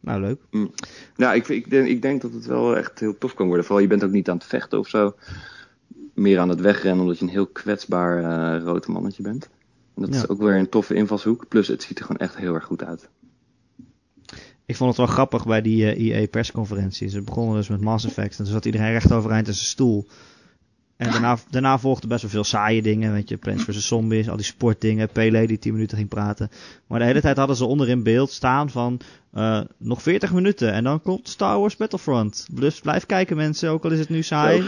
Nou, 0.00 0.20
leuk. 0.20 0.40
Ja, 1.16 1.32
ik, 1.32 1.48
ik, 1.48 1.70
denk, 1.70 1.88
ik 1.88 2.02
denk 2.02 2.22
dat 2.22 2.32
het 2.32 2.46
wel 2.46 2.76
echt 2.76 2.98
heel 2.98 3.18
tof 3.18 3.34
kan 3.34 3.46
worden. 3.46 3.64
Vooral 3.64 3.82
je 3.82 3.88
bent 3.88 4.04
ook 4.04 4.10
niet 4.10 4.28
aan 4.28 4.36
het 4.36 4.46
vechten 4.46 4.78
of 4.78 4.88
zo. 4.88 5.14
Meer 6.18 6.38
aan 6.38 6.48
het 6.48 6.60
wegrennen 6.60 7.00
omdat 7.02 7.18
je 7.18 7.24
een 7.24 7.30
heel 7.30 7.46
kwetsbaar 7.46 8.22
eh 8.56 8.62
rood 8.62 8.86
mannetje 8.86 9.22
bent. 9.22 9.48
En 9.94 10.02
dat 10.02 10.14
Ja. 10.14 10.16
is 10.16 10.28
ook 10.28 10.38
weer 10.40 10.56
een 10.56 10.68
toffe 10.68 10.94
invalshoek. 10.94 11.48
Plus 11.48 11.68
het 11.68 11.82
ziet 11.82 11.98
er 11.98 12.04
gewoon 12.04 12.20
echt 12.20 12.36
heel 12.36 12.54
erg 12.54 12.64
goed 12.64 12.84
uit. 12.84 13.08
Ik 14.66 14.76
vond 14.76 14.88
het 14.88 14.98
wel 14.98 15.06
grappig 15.14 15.46
bij 15.46 15.62
die 15.62 15.92
eh, 15.92 16.20
EA 16.20 16.26
persconferentie. 16.26 17.08
Ze 17.08 17.22
begonnen 17.22 17.56
dus 17.56 17.68
met 17.68 17.80
Mass 17.80 18.04
Effect 18.06 18.30
en 18.38 18.44
toen 18.44 18.52
zat 18.52 18.64
iedereen 18.64 18.90
recht 18.92 19.12
overeind 19.12 19.46
in 19.48 19.54
zijn 19.54 19.66
stoel. 19.66 20.06
En 20.98 21.10
daarna, 21.10 21.38
daarna 21.50 21.78
volgden 21.78 22.08
best 22.08 22.22
wel 22.22 22.30
veel 22.30 22.44
saaie 22.44 22.82
dingen, 22.82 23.12
weet 23.12 23.28
je, 23.28 23.36
Plants 23.36 23.64
vs. 23.64 23.86
Zombies, 23.86 24.28
al 24.28 24.36
die 24.36 24.44
sportdingen, 24.44 25.08
Pele 25.08 25.46
die 25.46 25.58
10 25.58 25.72
minuten 25.72 25.96
ging 25.96 26.08
praten. 26.08 26.50
Maar 26.86 26.98
de 26.98 27.04
hele 27.04 27.20
tijd 27.20 27.36
hadden 27.36 27.56
ze 27.56 27.64
onder 27.64 27.88
in 27.88 28.02
beeld 28.02 28.30
staan 28.30 28.70
van 28.70 29.00
eh, 29.32 29.60
nog 29.78 30.02
40 30.02 30.32
minuten 30.32 30.72
en 30.72 30.84
dan 30.84 31.02
komt 31.02 31.28
Star 31.28 31.58
Wars 31.58 31.76
Battlefront. 31.76 32.46
Dus 32.52 32.80
blijf 32.80 33.06
kijken 33.06 33.36
mensen, 33.36 33.70
ook 33.70 33.84
al 33.84 33.90
is 33.90 33.98
het 33.98 34.08
nu 34.08 34.22
saai. 34.22 34.62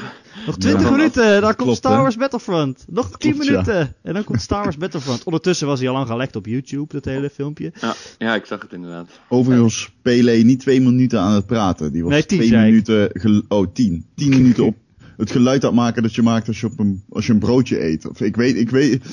Nog 0.47 0.57
20 0.59 0.83
Ja. 0.83 0.91
minuten, 0.91 1.41
dan 1.41 1.57
komt 1.57 1.77
Star 1.77 1.97
hè? 1.97 2.01
Wars 2.03 2.17
Battlefront. 2.17 2.85
Nog 2.89 3.19
10 3.19 3.31
Klopt, 3.33 3.47
ja. 3.47 3.51
minuten 3.53 3.95
en 4.03 4.15
dan 4.15 4.25
komt 4.25 4.43
Star 4.43 4.63
Wars 4.65 4.77
Battlefront. 4.77 5.25
Ondertussen 5.25 5.67
was 5.67 5.79
hij 5.81 5.89
al 5.89 5.95
lang 5.95 6.07
gelekt 6.09 6.37
op 6.37 6.47
YouTube, 6.47 6.95
dat 6.95 7.05
hele 7.05 7.31
filmpje. 7.31 7.73
Ja, 7.81 7.95
ja 8.19 8.35
ik 8.35 8.45
zag 8.47 8.63
het 8.63 8.73
inderdaad. 8.73 9.09
Overigens, 9.29 9.91
Pele 10.03 10.33
niet 10.33 10.61
twee 10.61 10.81
minuten 10.81 11.21
aan 11.21 11.33
het 11.35 11.47
praten. 11.47 11.93
Die 11.93 12.03
was 12.03 12.13
Nee, 12.13 12.27
tien, 12.27 12.39
twee 12.39 12.51
zei 12.51 12.63
ik. 12.63 12.69
minuten. 12.71 13.11
gel- 13.21 13.43
Oh, 13.49 13.67
tien. 13.73 14.05
Tien 14.15 14.29
minuten 14.31 14.65
op 14.65 14.77
het 15.21 15.31
geluid 15.31 15.63
het 15.63 15.75
maken 15.75 16.03
dat 16.03 16.15
je 16.15 16.23
maakt 16.23 16.49
als 16.49 16.61
je, 16.61 16.67
op 16.67 16.79
een, 16.79 17.03
als 17.09 17.27
je 17.27 17.33
een 17.33 17.39
broodje 17.39 17.85
eet. 17.85 18.09
Of 18.09 18.21
ik 18.21 18.37
weet, 18.37 18.57
ik 18.57 18.71
weet. 18.71 18.95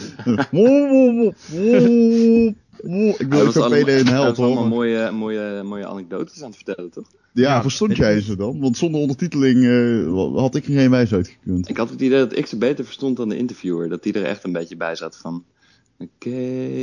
ik 3.18 3.28
wil 3.30 3.48
ook 3.48 3.70
Pele 3.70 4.00
een 4.00 4.08
held 4.08 4.38
was 4.38 4.46
allemaal 4.46 4.64
hoor. 4.64 4.68
mooie, 4.68 5.12
mooie, 5.12 5.64
mooie 5.64 5.88
anekdotes 5.88 6.42
aan 6.42 6.48
het 6.48 6.56
vertellen, 6.56 6.92
toch? 6.92 7.08
Ja, 7.34 7.42
Ja, 7.44 7.62
verstond 7.62 7.96
jij 7.96 8.22
ze 8.22 8.36
dan? 8.36 8.60
Want 8.60 8.78
zonder 8.78 9.02
ondertiteling 9.02 9.66
eh, 9.66 10.40
had 10.40 10.56
ik 10.56 10.66
er 10.66 10.74
geen 10.74 10.90
wijs 10.90 11.14
uit 11.14 11.28
gekund. 11.28 11.70
Ik 11.70 11.78
had 11.78 11.90
het 11.90 12.02
idee 12.02 12.20
dat 12.20 12.38
ik 12.38 12.46
ze 12.46 12.58
beter 12.58 12.86
verstond 12.86 13.18
dan 13.18 13.30
de 13.30 13.38
interviewer. 13.38 13.90
Dat 13.90 14.04
die 14.04 14.14
er 14.14 14.24
echt 14.24 14.44
een 14.44 14.52
beetje 14.52 14.78
bij 14.78 14.96
zat 14.96 15.18
van... 15.18 15.44
Oké, 16.00 16.30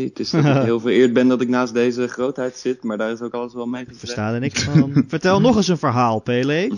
het 0.05 0.19
is 0.19 0.31
dat 0.31 0.45
ik 0.45 0.62
heel 0.71 0.81
vereerd 0.81 1.12
ben 1.12 1.29
dat 1.29 1.41
ik 1.41 1.49
naast 1.49 1.75
deze 1.75 2.09
grootheid 2.09 2.57
zit, 2.57 2.83
maar 2.83 2.99
daar 2.99 3.11
is 3.12 3.21
ook 3.21 3.33
alles 3.35 3.55
wel 3.55 3.67
mee 3.67 3.83
Ik 3.83 3.89
gezegd. 3.89 4.05
versta 4.05 4.35
er 4.35 4.41
niks 4.41 4.62
van. 4.62 4.93
Vertel 5.09 5.41
nog 5.41 5.57
eens 5.57 5.69
een 5.69 5.79
verhaal, 5.79 6.21
Pele. 6.21 6.71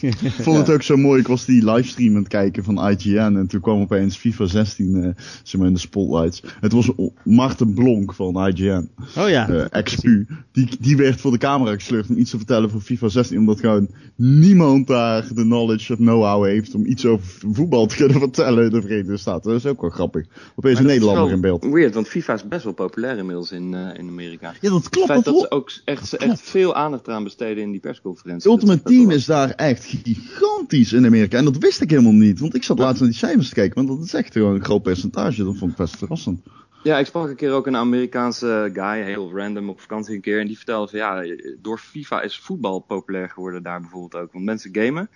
Ik 0.00 0.32
vond 0.32 0.56
het 0.56 0.70
ook 0.70 0.82
zo 0.82 0.96
mooi. 0.96 1.20
Ik 1.20 1.26
was 1.26 1.44
die 1.44 1.64
livestream 1.70 2.14
aan 2.14 2.18
het 2.18 2.28
kijken 2.28 2.64
van 2.64 2.88
IGN. 2.88 3.18
En 3.18 3.46
toen 3.46 3.60
kwam 3.60 3.80
opeens 3.80 4.16
FIFA 4.16 4.46
16 4.46 5.02
eh, 5.02 5.10
zeg 5.42 5.60
maar 5.60 5.68
in 5.68 5.74
de 5.74 5.80
spotlights. 5.80 6.42
Het 6.60 6.72
was 6.72 6.90
Maarten 7.24 7.74
Blonk 7.74 8.14
van 8.14 8.48
IGN. 8.48 8.90
Oh 9.18 9.28
ja. 9.28 9.48
eh 9.48 9.64
ex-pu. 9.70 10.26
Die, 10.52 10.68
die 10.80 10.96
werd 10.96 11.20
voor 11.20 11.30
de 11.30 11.38
camera 11.38 11.74
gesleurd 11.74 12.08
om 12.08 12.18
iets 12.18 12.30
te 12.30 12.36
vertellen 12.36 12.70
voor 12.70 12.80
FIFA 12.80 13.08
16. 13.08 13.38
Omdat 13.38 13.60
gewoon 13.60 13.88
niemand 14.16 14.86
daar 14.86 15.26
de 15.34 15.42
knowledge 15.42 15.92
of 15.92 15.98
know-how 15.98 16.44
heeft 16.44 16.74
om 16.74 16.86
iets 16.86 17.06
over 17.06 17.26
voetbal 17.52 17.86
te 17.86 17.96
kunnen 17.96 18.18
vertellen 18.28 18.64
in 18.64 18.70
de 18.70 18.82
Verenigde 18.82 19.16
Staten. 19.16 19.50
Dat 19.50 19.58
is 19.60 19.66
ook 19.66 19.80
wel 19.80 19.90
grappig. 19.90 20.26
Opeens 20.56 20.78
een 20.78 20.86
Maar 20.86 21.27
in 21.30 21.40
beeld. 21.40 21.64
Weird, 21.64 21.94
want 21.94 22.08
FIFA 22.08 22.34
is 22.34 22.48
best 22.48 22.64
wel 22.64 22.72
populair 22.72 23.16
inmiddels 23.16 23.52
in, 23.52 23.74
eh, 23.74 23.98
in 23.98 24.08
Amerika. 24.08 24.54
Ja, 24.60 24.70
dat 24.70 24.78
Het 24.84 24.88
klopt. 24.88 25.06
feit 25.06 25.24
Dat 25.24 25.34
dat 25.34 25.42
ze 25.42 25.50
ook 25.50 25.70
echt, 25.84 26.16
echt 26.16 26.40
veel 26.40 26.74
aandacht 26.74 27.06
eraan 27.06 27.24
besteden 27.24 27.62
in 27.62 27.70
die 27.70 27.80
persconferentie. 27.80 28.50
Ultimate 28.50 28.82
Team 28.82 29.10
is 29.10 29.24
daar 29.24 29.50
echt 29.50 29.84
gigantisch 29.84 30.92
in 30.92 31.06
Amerika. 31.06 31.38
En 31.38 31.44
dat 31.44 31.58
wist 31.58 31.80
ik 31.80 31.90
helemaal 31.90 32.12
niet. 32.12 32.40
Want 32.40 32.54
ik 32.54 32.64
zat 32.64 32.78
laatst 32.78 33.00
naar 33.00 33.10
die 33.10 33.18
cijfers 33.18 33.48
te 33.48 33.54
kijken. 33.54 33.74
Want 33.74 33.98
dat 33.98 34.06
is 34.06 34.14
echt 34.14 34.32
gewoon 34.32 34.54
een 34.54 34.64
groot 34.64 34.82
percentage. 34.82 35.44
Dat 35.44 35.56
vond 35.56 35.70
ik 35.70 35.76
best 35.76 35.96
verrassend. 35.96 36.40
Ja, 36.82 36.98
ik 36.98 37.06
sprak 37.06 37.28
een 37.28 37.36
keer 37.36 37.52
ook 37.52 37.66
een 37.66 37.76
Amerikaanse 37.76 38.70
guy, 38.72 39.02
heel 39.02 39.32
random 39.34 39.68
op 39.68 39.80
vakantie 39.80 40.14
een 40.14 40.20
keer. 40.20 40.40
En 40.40 40.46
die 40.46 40.56
vertelde 40.56 40.88
van 40.88 40.98
ja, 40.98 41.36
door 41.62 41.78
FIFA 41.78 42.22
is 42.22 42.38
voetbal 42.38 42.78
populair 42.80 43.30
geworden 43.30 43.62
daar 43.62 43.80
bijvoorbeeld 43.80 44.22
ook. 44.22 44.32
Want 44.32 44.44
mensen 44.44 44.74
gamen. 44.74 45.10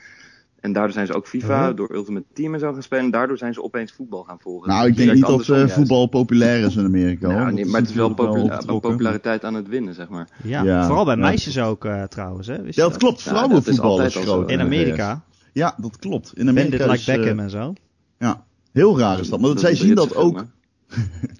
En 0.62 0.72
daardoor 0.72 0.92
zijn 0.92 1.06
ze 1.06 1.12
ook 1.14 1.26
FIFA 1.26 1.68
Oh. 1.70 1.76
door 1.76 1.92
Ultimate 1.94 2.26
Team 2.32 2.54
en 2.54 2.60
zo 2.60 2.72
gaan 2.72 2.82
spelen. 2.82 3.04
En 3.04 3.10
daardoor 3.10 3.38
zijn 3.38 3.54
ze 3.54 3.62
opeens 3.62 3.92
voetbal 3.92 4.22
gaan 4.22 4.38
volgen. 4.40 4.68
Nou, 4.68 4.86
ik 4.88 4.96
denk 4.96 5.12
niet 5.12 5.26
dat 5.26 5.48
eh, 5.48 5.66
voetbal 5.68 6.06
populair 6.06 6.64
is 6.66 6.76
in 6.76 6.84
Amerika. 6.84 7.26
hoor. 7.26 7.36
Nou, 7.40 7.52
nee, 7.52 7.64
maar 7.66 7.80
het 7.80 7.90
is 7.90 7.94
wel 7.96 8.14
popula- 8.14 8.62
populariteit 8.80 9.44
aan 9.44 9.54
het 9.54 9.68
winnen, 9.68 9.94
zeg 9.94 10.08
maar. 10.08 10.28
Ja, 10.42 10.62
Ja, 10.62 10.86
vooral 10.86 11.04
bij 11.04 11.14
ja. 11.14 11.20
meisjes 11.20 11.58
ook 11.58 11.84
eh, 11.84 12.02
trouwens. 12.02 12.46
Hè? 12.46 12.62
Wist 12.62 12.76
Ja, 12.76 12.88
dat 12.88 12.96
klopt. 12.96 13.22
Ja, 13.22 13.32
dat 13.32 13.34
is 13.34 13.38
Vrouwenvoetbal 13.38 13.90
altijd 13.90 14.08
is 14.10 14.16
al 14.16 14.22
groot. 14.22 14.50
In 14.50 14.60
Amerika. 14.60 15.22
Ja, 15.52 15.74
dat 15.76 15.96
klopt. 15.98 16.32
In 16.34 16.48
Amerika 16.48 16.76
Bandit 16.76 16.90
Like 16.90 17.00
is, 17.00 17.08
eh, 17.08 17.16
Beckham 17.16 17.38
en 17.38 17.50
zo. 17.50 17.72
Ja, 18.18 18.44
heel 18.72 18.98
raar 18.98 19.20
is 19.20 19.28
dat. 19.28 19.40
Maar 19.40 19.50
Dat 19.50 19.60
zij 19.60 19.72
is 19.72 19.80
zien 19.80 19.94
dat 19.94 20.14
ook. 20.16 20.44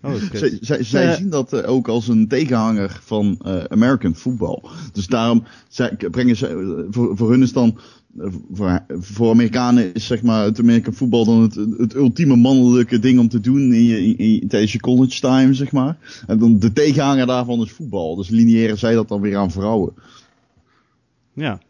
Oh. 0.03 0.15
Zij, 0.33 0.59
zij, 0.61 0.83
zij 0.85 1.15
zien 1.15 1.31
dat 1.31 1.65
ook 1.65 1.89
als 1.89 2.09
een 2.09 2.29
tegenhanger 2.29 2.99
van 3.03 3.39
eh, 3.45 3.65
American 3.65 4.15
voetbal. 4.15 4.69
Dus 4.93 5.07
daarom 5.07 5.45
zij, 5.69 5.97
brengen 6.11 6.37
ze. 6.37 6.87
voor, 6.91 7.17
voor 7.17 7.31
hun 7.31 7.43
is 7.43 7.53
dan. 7.53 7.79
Voor, 8.53 8.85
voor 8.89 9.31
Amerikanen 9.31 9.95
is 9.95 10.07
zeg 10.07 10.23
maar 10.23 10.45
het 10.45 10.59
American 10.59 10.93
voetbal 10.95 11.25
dan 11.25 11.41
het, 11.43 11.55
het 11.79 11.95
ultieme 11.95 12.37
mannelijke 12.37 12.99
ding 12.99 13.19
om 13.19 13.29
te 13.29 13.41
doen 13.41 13.73
in 13.73 13.85
je, 13.85 14.05
in, 14.05 14.19
in- 14.19 14.49
tijdens 14.49 14.73
je 14.73 14.81
college 14.81 15.21
time, 15.21 15.55
zeg 15.55 15.73
maar. 15.73 15.97
En 16.27 16.39
dan 16.39 16.59
de 16.59 16.73
tegenhanger 16.73 17.27
daarvan 17.27 17.61
is 17.61 17.73
voetbal. 17.73 18.17
Dus 18.17 18.29
lineëren 18.29 18.79
zij 18.79 18.95
dat 18.95 19.09
dan 19.09 19.21
weer 19.21 19.37
aan 19.37 19.51
vrouwen. 19.51 19.93
Ja. 21.33 21.61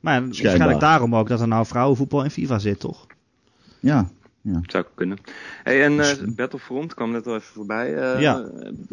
Maar 0.00 0.24
waarschijnlijk 0.24 0.80
daarom 0.80 1.16
ook 1.16 1.28
dat 1.28 1.40
er 1.40 1.48
nou 1.48 1.66
vrouwenvoetbal 1.66 2.24
in 2.24 2.30
FIFA 2.30 2.58
zit, 2.58 2.80
toch? 2.80 3.06
Ja, 3.80 4.10
Zou 4.62 4.84
kunnen. 4.94 5.18
Hey, 5.62 5.84
en 5.84 6.00
eh, 6.00 6.34
Battlefront 6.36 6.94
kwam 6.94 7.10
net 7.10 7.26
al 7.26 7.34
even 7.34 7.52
voorbij. 7.54 7.94
Eh, 7.96 8.20
Ja. 8.20 8.50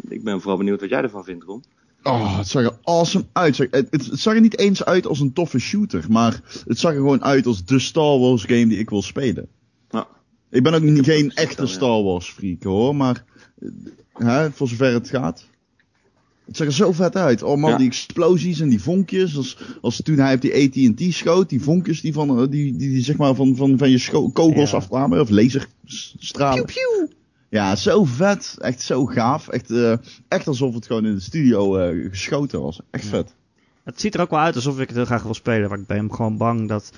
Ik 0.08 0.24
ben 0.24 0.40
vooral 0.40 0.56
benieuwd 0.58 0.80
wat 0.80 0.90
jij 0.90 1.02
ervan 1.02 1.24
vindt, 1.24 1.44
Ron. 1.44 1.62
Oh, 2.02 2.38
het 2.38 2.48
zag 2.48 2.62
er 2.62 2.78
awesome 2.82 3.24
uit. 3.32 3.58
Het, 3.58 3.68
het, 3.70 3.90
het 3.90 4.20
zag 4.20 4.34
er 4.34 4.40
niet 4.40 4.58
eens 4.58 4.84
uit 4.84 5.06
als 5.06 5.20
een 5.20 5.32
toffe 5.32 5.58
shooter, 5.58 6.04
maar 6.08 6.40
het 6.66 6.78
zag 6.78 6.90
er 6.92 6.96
gewoon 6.96 7.24
uit 7.24 7.46
als 7.46 7.64
de 7.64 7.78
Star 7.78 8.18
Wars 8.18 8.42
game 8.42 8.66
die 8.66 8.78
ik 8.78 8.90
wil 8.90 9.02
spelen. 9.02 9.48
Nou, 9.90 10.04
Ik 10.50 10.62
ben 10.62 10.74
ook 10.74 11.04
geen 11.04 11.30
echte 11.30 11.56
dan, 11.56 11.66
ja. 11.66 11.72
Star 11.72 12.02
Wars 12.02 12.28
freak 12.30 12.62
hoor, 12.62 12.96
maar 12.96 13.24
eh, 13.60 13.68
hè, 14.26 14.50
voor 14.50 14.68
zover 14.68 14.92
het 14.92 15.08
gaat. 15.08 15.48
Het 16.46 16.56
zag 16.58 16.66
er 16.66 16.72
zo 16.72 16.92
vet 16.92 17.16
uit. 17.16 17.42
Oh 17.42 17.56
man, 17.56 17.70
Ja. 17.70 17.76
die 17.76 17.86
explosies 17.86 18.60
en 18.60 18.68
die 18.68 18.82
vonkjes. 18.82 19.36
Als, 19.36 19.58
als 19.80 20.02
toen 20.02 20.18
hij 20.18 20.34
op 20.34 20.40
die 20.40 20.54
AT&T 20.54 21.14
schoot, 21.14 21.48
die 21.48 21.62
vonkjes 21.62 22.00
die 22.00 22.12
van, 22.12 22.28
eh, 22.30 22.36
die, 22.50 22.76
die, 22.76 22.88
die 22.90 23.02
zeg 23.02 23.16
maar 23.16 23.34
van, 23.34 23.56
van, 23.56 23.78
van 23.78 23.90
je 23.90 24.30
kogels 24.32 24.70
Ja. 24.70 24.76
afkwamen, 24.76 25.20
of 25.20 25.28
laserstralen. 25.30 26.64
Ja, 27.50 27.76
zo 27.76 28.04
vet. 28.04 28.56
Echt 28.58 28.82
zo 28.82 29.06
gaaf. 29.06 29.48
Echt, 29.48 29.70
eh, 29.70 29.94
echt 30.28 30.46
alsof 30.46 30.74
het 30.74 30.86
gewoon 30.86 31.06
in 31.06 31.14
de 31.14 31.20
studio 31.20 31.76
eh, 31.76 32.10
geschoten 32.10 32.60
was. 32.60 32.80
Echt 32.90 33.06
vet. 33.06 33.34
Het 33.84 34.00
ziet 34.00 34.14
er 34.14 34.20
ook 34.20 34.30
wel 34.30 34.38
uit 34.38 34.54
alsof 34.54 34.80
ik 34.80 34.86
het 34.86 34.96
heel 34.96 35.04
graag 35.04 35.22
wil 35.22 35.34
spelen. 35.34 35.68
Maar 35.68 35.78
ik 35.78 35.86
ben 35.86 36.14
gewoon 36.14 36.36
bang 36.36 36.68
dat 36.68 36.92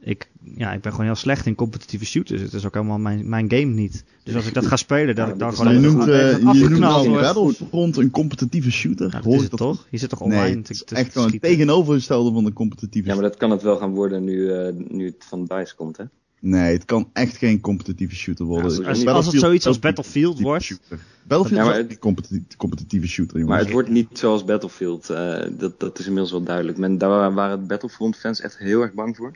ik... 0.00 0.30
Ja, 0.56 0.72
ik 0.72 0.80
ben 0.80 0.92
gewoon 0.92 1.06
heel 1.06 1.14
slecht 1.14 1.46
in 1.46 1.54
competitieve 1.54 2.04
shooters. 2.04 2.40
Het 2.40 2.52
is 2.52 2.66
ook 2.66 2.74
helemaal 2.74 2.98
mijn, 2.98 3.28
mijn 3.28 3.50
game 3.50 3.72
niet. 3.72 4.04
Dus 4.22 4.34
als 4.34 4.46
ik 4.46 4.54
dat 4.54 4.66
ga 4.66 4.76
spelen, 4.76 5.14
dat 5.14 5.26
Ja, 5.26 5.32
ik 5.32 5.38
dan 5.38 5.54
gewoon 5.54 5.72
je 5.72 5.80
noemt, 5.80 6.06
even 6.06 6.48
even 6.48 6.58
je 6.58 6.68
noemt. 6.68 7.20
Battlefront 7.20 7.96
een 7.96 8.10
competitieve 8.10 8.70
shooter. 8.70 9.06
Ja, 9.06 9.12
dat 9.12 9.24
Hoor 9.24 9.34
is 9.34 9.40
het 9.40 9.50
dat 9.50 9.58
toch? 9.58 9.86
Je 9.90 9.98
zit 9.98 10.08
toch 10.08 10.20
online 10.20 10.42
Nee, 10.42 10.52
te, 10.52 10.58
het 10.58 10.70
is 10.70 10.84
te 10.84 10.94
echt 10.94 11.12
gewoon 11.12 11.30
het 11.30 11.40
tegenovergestelde 11.40 12.32
van 12.32 12.44
de 12.44 12.52
competitieve 12.52 13.08
ja, 13.08 13.14
maar 13.14 13.22
dat 13.22 13.36
kan 13.36 13.50
het 13.50 13.62
wel 13.62 13.76
gaan 13.76 13.94
worden 13.94 14.24
nu, 14.24 14.52
eh, 14.52 14.72
nu 14.88 15.06
het 15.06 15.24
van 15.28 15.44
DICE 15.44 15.74
komt, 15.74 15.96
hè? 15.96 16.04
Nee, 16.42 16.72
het 16.72 16.84
kan 16.84 17.10
echt 17.12 17.36
geen 17.36 17.60
competitieve 17.60 18.14
shooter 18.14 18.44
worden. 18.44 18.80
Ja, 18.82 18.88
Als, 18.88 19.06
als 19.06 19.26
het 19.26 19.40
zoiets 19.40 19.66
als 19.66 19.78
Battlefield 19.78 20.40
wordt... 20.40 20.64
shooter. 20.64 20.98
Battlefield 21.22 21.60
Ja, 21.60 21.66
maar 21.66 21.78
is 21.78 21.90
een 21.90 21.98
competitieve, 21.98 22.56
competitieve 22.56 23.08
shooter, 23.08 23.32
jongens. 23.38 23.50
Maar 23.56 23.64
het 23.64 23.72
wordt 23.72 23.88
niet 23.88 24.08
zoals 24.12 24.44
Battlefield. 24.44 25.10
eh, 25.10 25.44
dat, 25.50 25.80
dat 25.80 25.98
is 25.98 26.04
inmiddels 26.04 26.32
wel 26.32 26.42
duidelijk. 26.42 26.78
Men, 26.78 26.98
daar 26.98 27.34
waren 27.34 27.66
Battlefront 27.66 28.16
fans 28.16 28.40
echt 28.40 28.58
heel 28.58 28.80
erg 28.82 28.92
bang 28.92 29.16
voor. 29.16 29.32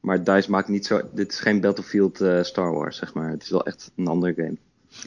Maar 0.00 0.24
DICE 0.24 0.50
maakt 0.50 0.68
niet 0.68 0.86
zo... 0.86 1.00
Dit 1.14 1.32
is 1.32 1.38
geen 1.38 1.60
Battlefield 1.60 2.20
eh, 2.20 2.42
Star 2.42 2.72
Wars, 2.72 2.96
zeg 2.96 3.14
maar. 3.14 3.30
Het 3.30 3.42
is 3.42 3.50
wel 3.50 3.66
echt 3.66 3.90
een 3.96 4.06
andere 4.06 4.34
game. 4.34 4.56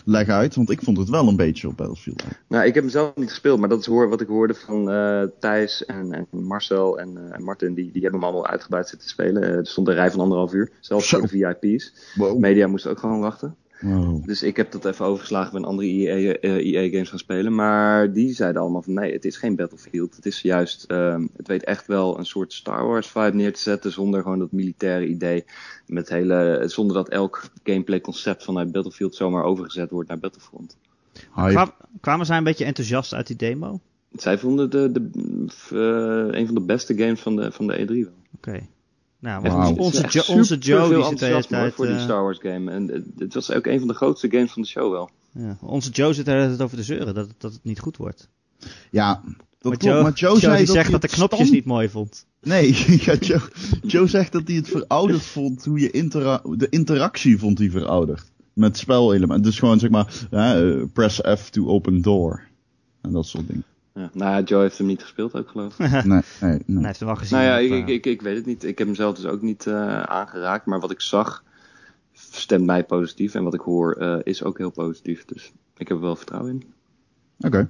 Leg 0.06 0.28
uit, 0.30 0.56
want 0.56 0.70
ik 0.70 0.82
vond 0.82 0.98
het 0.98 1.10
wel 1.10 1.28
een 1.28 1.36
beetje 1.36 1.68
op 1.68 1.78
Battlefield. 1.78 2.24
Nou, 2.48 2.66
ik 2.66 2.74
heb 2.74 2.84
hem 2.84 2.92
zelf 2.92 3.16
niet 3.16 3.30
gespeeld, 3.30 3.60
maar 3.60 3.70
dat 3.70 3.80
is 3.80 3.86
hoor, 3.86 4.10
wat 4.10 4.22
ik 4.22 4.28
hoorde 4.28 4.54
van 4.54 4.92
eh, 4.92 5.24
Thijs 5.40 5.86
en, 5.86 6.14
en 6.14 6.28
Marcel 6.30 7.00
en, 7.00 7.32
en 7.32 7.44
Martin. 7.44 7.74
Die, 7.74 7.92
die 7.92 8.02
hebben 8.02 8.20
hem 8.20 8.30
allemaal 8.30 8.48
uitgebreid 8.48 8.90
zitten 8.90 9.10
spelen. 9.10 9.44
Eh, 9.44 9.50
er 9.50 9.68
stond 9.68 9.88
een 9.88 9.94
rij 9.94 10.12
van 10.12 10.20
anderhalf 10.20 10.54
uur, 10.54 10.72
zelfs 10.80 11.10
voor 11.10 11.22
de 11.22 11.28
VIP's. 11.28 11.94
Wow. 12.16 12.40
Media 12.40 12.68
moest 12.68 12.88
ook 12.88 13.00
gewoon 13.00 13.20
wachten. 13.20 13.56
Wow. 13.82 14.26
Dus 14.26 14.44
ik 14.44 14.56
heb 14.58 14.72
dat 14.72 14.86
even 14.86 15.06
overgeslagen, 15.06 15.52
ben 15.54 15.66
andere 15.66 15.88
EA, 15.88 16.34
eh, 16.34 16.74
EA 16.74 16.90
games 16.90 17.10
gaan 17.10 17.20
spelen. 17.20 17.56
Maar 17.56 18.14
die 18.14 18.34
zeiden 18.34 18.62
allemaal 18.62 18.82
van 18.82 18.94
nee, 18.94 19.14
het 19.14 19.26
is 19.26 19.38
geen 19.38 19.56
Battlefield. 19.56 20.16
Het 20.16 20.26
is 20.26 20.42
juist, 20.42 20.84
ehm, 20.84 21.28
het 21.38 21.48
weet 21.48 21.64
echt 21.64 21.88
wel 21.88 22.18
een 22.18 22.26
soort 22.26 22.54
Star 22.54 22.88
Wars 22.88 23.08
vibe 23.08 23.36
neer 23.36 23.54
te 23.54 23.62
zetten. 23.62 23.92
Zonder 23.92 24.22
gewoon 24.22 24.40
dat 24.40 24.52
militaire 24.52 25.08
idee. 25.08 25.46
Met 25.88 26.10
hele, 26.10 26.64
zonder 26.66 26.96
dat 26.96 27.10
elk 27.10 27.44
gameplay 27.64 28.02
concept 28.02 28.44
vanuit 28.44 28.72
Battlefield 28.72 29.16
zomaar 29.16 29.44
overgezet 29.44 29.90
wordt 29.92 30.10
naar 30.10 30.20
Battlefront. 30.20 30.78
Kwam- 31.52 31.74
kwamen 32.02 32.26
zij 32.26 32.38
een 32.38 32.44
beetje 32.44 32.66
enthousiast 32.66 33.14
uit 33.14 33.28
die 33.28 33.36
demo? 33.36 33.80
Zij 34.12 34.38
vonden 34.38 34.70
de, 34.70 34.92
de, 34.92 35.10
eh, 36.32 36.40
een 36.40 36.46
van 36.46 36.56
de 36.56 36.62
beste 36.62 36.98
games 36.98 37.20
van 37.22 37.36
de, 37.36 37.52
van 37.52 37.68
de 37.68 37.74
E3 37.86 37.88
wel. 37.88 38.14
Oké. 38.36 38.60
Nou, 39.20 39.42
want 39.42 39.70
Het 39.70 39.78
onze, 39.80 40.06
Jo- 40.10 40.34
onze 40.36 40.58
Joe 40.58 40.96
die 40.96 41.04
zit 41.06 41.20
de 41.20 41.26
hele 41.26 41.46
tijd... 41.46 41.74
voor 41.74 41.86
die 41.86 41.96
eh, 41.96 42.02
Star 42.04 42.24
Wars 42.24 42.38
game. 42.42 42.72
En 42.72 42.88
het, 42.88 43.04
het 43.18 43.34
was 43.34 43.52
ook 43.52 43.66
een 43.66 43.80
van 43.80 43.88
de 43.88 43.94
grootste 43.94 44.30
games 44.32 44.52
van 44.52 44.62
de 44.62 44.68
show 44.68 44.92
wel. 44.92 45.10
ja, 45.32 45.58
onze 45.62 45.90
Joe 45.90 46.14
zit 46.14 46.26
hele 46.26 46.48
tijd 46.48 46.62
over 46.62 46.78
te 46.78 46.84
zeuren 46.84 47.14
dat, 47.14 47.30
dat 47.38 47.52
het 47.54 47.64
niet 47.64 47.80
goed 47.80 47.98
wordt. 47.98 48.30
Ja, 48.92 49.22
dat 49.60 49.72
Maar 49.72 49.78
klopt. 49.78 50.02
maar 50.02 50.14
Joe, 50.14 50.30
Joe 50.32 50.40
zei 50.40 50.58
die 50.58 50.66
dat 50.66 50.76
zegt 50.76 50.90
hij 50.90 51.00
dat 51.00 51.02
de 51.02 51.08
het 51.08 51.16
knopjes 51.16 51.40
stand- 51.40 51.54
niet 51.56 51.66
mooi 51.66 51.90
vond. 51.90 52.26
Nee, 52.42 52.68
ja, 53.06 53.14
Joe, 53.16 53.42
Joe 53.84 54.08
zegt 54.08 54.32
dat 54.32 54.42
hij 54.48 54.56
het 54.56 54.68
verouderd 54.70 55.22
vond. 55.24 55.66
Hoe 55.66 55.80
je 55.80 55.92
intera 55.92 56.42
de 56.58 56.68
interactie 56.70 57.38
vond 57.40 57.58
hij 57.58 57.70
verouderd. 57.70 58.24
Met 58.54 58.78
spelelementen. 58.78 59.44
Dus 59.44 59.60
gewoon 59.60 59.80
zeg 59.80 59.90
maar, 59.90 60.14
hè, 60.30 60.78
eh, 60.80 60.86
press 60.94 61.22
F 61.40 61.50
to 61.50 61.68
open 61.68 62.02
door. 62.02 62.42
En 63.02 63.12
dat 63.12 63.26
soort 63.26 63.48
dingen. 63.48 63.64
Ja. 63.98 64.10
Nou 64.14 64.32
ja, 64.32 64.42
Joe 64.42 64.62
heeft 64.62 64.78
hem 64.78 64.88
niet 64.88 65.02
gespeeld 65.02 65.36
ook 65.36 65.50
geloof 65.50 65.80
ik. 65.80 65.90
Nee, 65.92 66.02
nee, 66.04 66.22
nee. 66.66 66.78
Hij 66.78 66.86
heeft 66.86 67.00
hem 67.00 67.08
wel 67.08 67.18
gezien. 67.18 67.38
Nou 67.38 67.50
ja, 67.50 67.56
op, 67.56 67.64
ik, 67.64 67.72
eh, 67.72 67.78
ik, 67.78 67.88
ik, 67.88 68.06
ik 68.06 68.22
weet 68.22 68.36
het 68.36 68.46
niet. 68.46 68.64
Ik 68.64 68.78
heb 68.78 68.88
hem 68.88 68.96
zelf 68.96 69.16
dus 69.16 69.26
ook 69.26 69.42
niet 69.42 69.68
eh, 69.68 70.02
aangeraakt. 70.02 70.66
Maar 70.66 70.80
wat 70.80 70.92
ik 70.92 71.02
zag, 71.02 71.44
stemt 72.14 72.66
mij 72.66 72.84
positief. 72.84 73.34
En 73.34 73.44
wat 73.44 73.54
ik 73.54 73.62
hoor, 73.62 73.94
eh, 73.94 74.18
is 74.24 74.44
ook 74.44 74.58
heel 74.58 74.72
positief. 74.72 75.26
Dus 75.26 75.52
ik 75.78 75.88
heb 75.88 75.98
er 75.98 76.04
wel 76.04 76.16
vertrouwen 76.16 76.52
in. 76.52 76.64
Oké. 77.40 77.70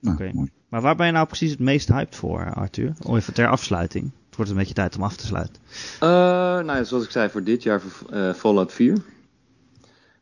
Nou, 0.00 0.16
Oké. 0.16 0.30
mooi. 0.34 0.50
Maar 0.68 0.80
waar 0.80 0.96
ben 0.96 1.06
je 1.06 1.12
nou 1.12 1.26
precies 1.26 1.50
het 1.50 1.60
meest 1.60 1.88
hyped 1.88 2.16
voor, 2.16 2.54
Arthur? 2.54 2.92
Om 3.02 3.16
even 3.16 3.34
ter 3.34 3.48
afsluiting. 3.48 4.10
Het 4.26 4.36
wordt 4.36 4.50
een 4.50 4.56
beetje 4.56 4.74
tijd 4.74 4.96
om 4.96 5.02
af 5.02 5.16
te 5.16 5.26
sluiten. 5.26 5.62
Eh, 6.00 6.08
nou 6.08 6.72
ja, 6.72 6.84
zoals 6.84 7.04
ik 7.04 7.10
zei, 7.10 7.28
voor 7.30 7.44
dit 7.44 7.62
jaar 7.62 7.80
voor 7.80 8.10
eh, 8.10 8.34
Fallout 8.34 8.72
4. 8.72 8.96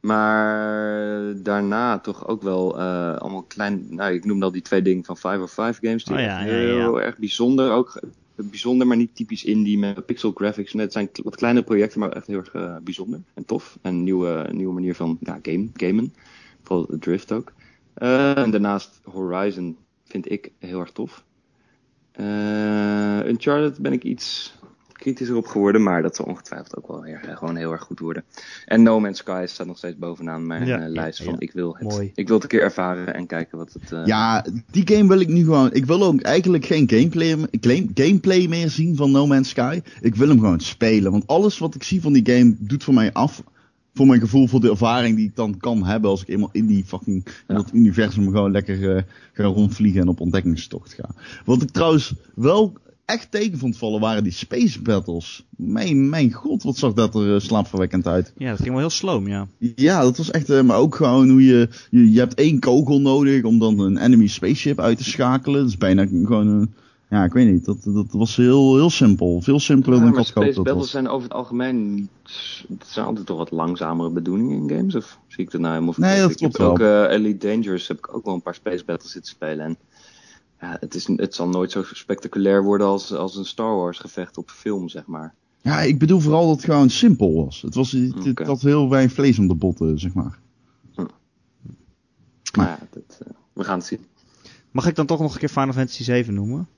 Maar 0.01 1.43
daarna 1.43 1.99
toch 1.99 2.27
ook 2.27 2.43
wel 2.43 2.79
eh, 2.79 3.17
allemaal 3.17 3.43
klein... 3.43 3.87
Nou, 3.91 4.13
ik 4.13 4.25
noemde 4.25 4.45
al 4.45 4.53
die 4.53 4.63
twee 4.63 4.83
dingen 4.83 5.05
van 5.05 5.17
5 5.17 5.41
of 5.41 5.53
5 5.53 5.79
games. 5.81 6.05
Die 6.05 6.15
Oh 6.15 6.21
ja, 6.21 6.41
echt 6.41 6.51
ja, 6.51 6.57
ja, 6.57 6.63
ja. 6.63 6.75
heel 6.75 7.01
erg 7.01 7.19
bijzonder 7.19 7.71
ook... 7.71 8.01
Bijzonder, 8.35 8.87
maar 8.87 8.97
niet 8.97 9.15
typisch 9.15 9.45
indie 9.45 9.79
met 9.79 10.07
pixel 10.07 10.33
graphics. 10.35 10.73
Het 10.73 10.93
zijn 10.93 11.09
wat 11.23 11.37
kleinere 11.37 11.65
projecten, 11.65 12.01
maar 12.01 12.13
echt 12.13 12.27
heel 12.27 12.39
erg 12.39 12.53
eh, 12.53 12.77
bijzonder 12.83 13.21
en 13.35 13.45
tof. 13.45 13.79
En 13.83 13.95
een 13.95 14.05
nieuwe, 14.05 14.49
nieuwe 14.53 14.73
manier 14.73 14.95
van 14.95 15.19
ja, 15.21 15.39
game, 15.43 15.69
gamen. 15.75 16.15
Vooral 16.63 16.87
drift 17.01 17.33
ook. 17.33 17.53
Eh, 17.95 18.39
en 18.39 18.51
daarnaast 18.51 19.01
Horizon 19.05 19.77
vind 20.05 20.31
ik 20.31 20.53
heel 20.59 20.81
erg 20.81 20.93
tof. 20.93 21.25
Uncharted 23.27 23.79
ben 23.79 23.93
ik 23.93 24.03
iets 24.03 24.58
kritischer 24.99 25.37
op 25.37 25.47
geworden, 25.47 25.83
maar 25.83 26.03
dat 26.03 26.17
zal 26.17 26.25
ongetwijfeld 26.25 26.77
ook 26.77 26.89
wel 26.89 27.01
weer, 27.03 27.21
eh, 27.29 27.37
gewoon 27.37 27.57
heel 27.57 27.73
erg 27.73 27.83
goed 27.83 27.99
worden. 27.99 28.25
En 28.67 28.83
No 28.83 29.01
Man's 29.01 29.19
Sky 29.19 29.45
staat 29.47 29.67
nog 29.67 29.77
steeds 29.77 29.99
bovenaan 29.99 30.47
mijn 30.47 30.67
Ja, 30.67 30.77
eh, 30.77 30.83
ja, 30.83 30.89
lijst 30.89 31.23
van 31.23 31.33
ja. 31.33 31.39
ik 31.39 31.53
wil 31.53 31.75
het. 31.79 31.89
Mooi. 31.89 32.11
Ik 32.15 32.27
wil 32.27 32.35
het 32.35 32.43
een 32.45 32.51
keer 32.51 32.63
ervaren 32.63 33.15
en 33.15 33.27
kijken 33.27 33.59
wat 33.59 33.73
het... 33.73 33.93
eh, 33.93 34.07
Ja, 34.07 34.45
die 34.71 34.89
game 34.95 35.09
wil 35.09 35.21
ik 35.21 35.29
nu 35.29 35.45
gewoon. 35.45 35.73
Ik 35.73 35.87
wil 35.87 36.03
ook 36.03 36.21
eigenlijk 36.21 36.65
geen 36.67 36.89
gameplay, 36.91 37.37
game- 37.61 37.89
gameplay 37.95 38.47
meer 38.49 38.71
zien 38.71 38.97
van 38.97 39.11
No 39.11 39.27
Man's 39.27 39.49
Sky. 39.49 39.81
Ik 40.01 40.15
wil 40.15 40.29
hem 40.29 40.39
gewoon 40.39 40.61
spelen. 40.61 41.11
Want 41.13 41.27
alles 41.27 41.59
wat 41.59 41.75
ik 41.75 41.83
zie 41.83 42.01
van 42.01 42.13
die 42.13 42.31
game 42.37 42.55
doet 42.59 42.85
voor 42.85 42.95
mij 42.95 43.13
af. 43.13 43.43
Voor 43.95 44.07
mijn 44.07 44.21
gevoel, 44.21 44.47
voor 44.47 44.61
de 44.61 44.71
ervaring 44.71 45.17
die 45.17 45.27
ik 45.27 45.37
dan 45.37 45.57
kan 45.57 45.85
hebben 45.87 46.11
als 46.11 46.23
ik 46.23 46.29
eenmaal 46.29 46.49
in 46.53 46.67
die 46.67 46.85
fucking 46.85 47.25
in 47.27 47.33
Ja. 47.49 47.55
dat 47.55 47.71
universum 47.73 48.25
gewoon 48.25 48.51
lekker 48.51 48.97
eh, 48.97 49.03
ga 49.33 49.45
rondvliegen 49.45 50.01
en 50.01 50.09
op 50.09 50.21
ontdekkingstocht 50.21 50.93
ga. 50.93 51.09
Wat 51.45 51.63
ik 51.63 51.71
trouwens 51.71 52.15
wel 52.35 52.73
echt 53.09 53.31
tegen 53.31 53.59
vond 53.59 53.77
vallen 53.79 54.01
waren 54.01 54.23
die 54.23 54.33
space 54.33 54.83
battles. 54.83 55.45
Mijn, 55.57 56.09
mijn 56.09 56.33
god, 56.33 56.63
wat 56.63 56.77
zag 56.77 56.93
dat 56.93 57.15
er 57.15 57.35
eh, 57.35 57.41
slaapverwekkend 57.41 58.07
uit. 58.07 58.33
Ja, 58.37 58.49
dat 58.51 58.59
ging 58.59 58.71
wel 58.71 58.79
heel 58.79 58.91
sloom, 58.91 59.29
ja. 59.29 59.47
Ja, 59.59 60.01
dat 60.03 60.17
was 60.17 60.31
echt, 60.31 60.51
eh, 60.51 60.63
maar 60.63 60.77
ook 60.77 60.95
gewoon 60.95 61.29
hoe 61.31 61.45
je, 61.45 61.69
je, 61.91 62.13
je 62.13 62.19
hebt 62.19 62.35
één 62.35 62.59
kogel 62.61 63.01
nodig 63.01 63.43
om 63.45 63.59
dan 63.59 63.79
een 63.79 63.97
enemy 63.99 64.27
spaceship 64.27 64.81
uit 64.81 64.97
te 64.99 65.05
schakelen. 65.05 65.61
Dat 65.61 65.69
is 65.69 65.77
bijna 65.79 66.07
gewoon 66.07 66.47
een, 66.47 66.75
Ja, 67.11 67.25
ik 67.25 67.33
weet 67.33 67.53
niet. 67.53 67.65
Dat, 67.65 67.79
dat 67.85 68.07
was 68.11 68.37
heel, 68.37 68.77
heel 68.77 68.91
simpel. 68.91 69.41
Veel 69.41 69.61
simpeler 69.61 69.99
Ja, 69.99 70.05
dan 70.05 70.11
ik 70.13 70.17
had 70.19 70.27
gehoopt 70.27 70.53
Space 70.53 70.55
dat 70.55 70.65
Battles 70.65 70.83
was. 70.93 71.03
zijn 71.03 71.09
over 71.09 71.29
het 71.29 71.37
algemeen 71.37 71.95
niet... 71.95 72.09
Het 72.79 72.87
zijn 72.87 73.07
altijd 73.07 73.27
toch 73.27 73.39
wat 73.39 73.51
langzamere 73.51 74.11
bedoelingen 74.11 74.57
in 74.57 74.77
games? 74.77 74.95
Of 74.95 75.19
zie 75.29 75.45
ik 75.45 75.51
dat 75.51 75.61
nou 75.61 75.73
helemaal 75.73 75.95
Nee, 75.97 76.09
verkeerd? 76.11 76.29
dat 76.29 76.37
Ik 76.37 76.41
heb 76.41 76.53
klopt 76.53 76.81
ook 76.81 76.87
eh, 77.09 77.17
Elite 77.17 77.47
Dangerous 77.47 77.89
heb 77.89 77.99
ik 77.99 78.15
ook 78.15 78.25
wel 78.25 78.35
een 78.35 78.43
paar 78.43 78.55
Space 78.55 78.85
Battles 78.85 79.13
zitten 79.13 79.31
spelen. 79.33 79.65
En 79.65 79.77
ja, 80.61 80.77
het, 80.81 80.95
is, 80.95 81.07
het 81.07 81.35
zal 81.35 81.49
nooit 81.49 81.71
zo 81.71 81.83
spectaculair 81.83 82.63
worden 82.65 82.87
als, 82.87 83.13
als 83.13 83.37
een 83.37 83.45
Star 83.45 83.77
Wars 83.77 83.99
gevecht 83.99 84.39
op 84.39 84.51
film, 84.51 84.89
zeg 84.89 85.07
maar. 85.07 85.35
Ja, 85.63 85.81
ik 85.81 85.99
bedoel 85.99 86.21
vooral 86.21 86.47
dat 86.47 86.57
het 86.57 86.65
gewoon 86.65 86.91
simpel 86.91 87.45
was. 87.45 87.63
Het, 87.63 87.75
was, 87.75 87.93
het, 87.93 88.39
had 88.39 88.61
heel 88.61 88.89
weinig 88.91 89.13
vlees 89.13 89.39
om 89.39 89.49
de 89.49 89.55
botten, 89.55 89.99
zeg 89.99 90.15
maar. 90.15 90.39
Maar 92.57 92.67
ja, 92.67 92.79
dat, 92.91 93.19
eh, 93.27 93.33
we 93.53 93.65
gaan 93.65 93.79
het 93.79 93.87
zien. 93.87 94.07
Mag 94.71 94.87
ik 94.87 94.95
dan 94.95 95.07
toch 95.07 95.21
nog 95.21 95.33
een 95.33 95.39
keer 95.39 95.49
Final 95.49 95.73
Fantasy 95.73 96.03
7 96.03 96.35
noemen? 96.35 96.69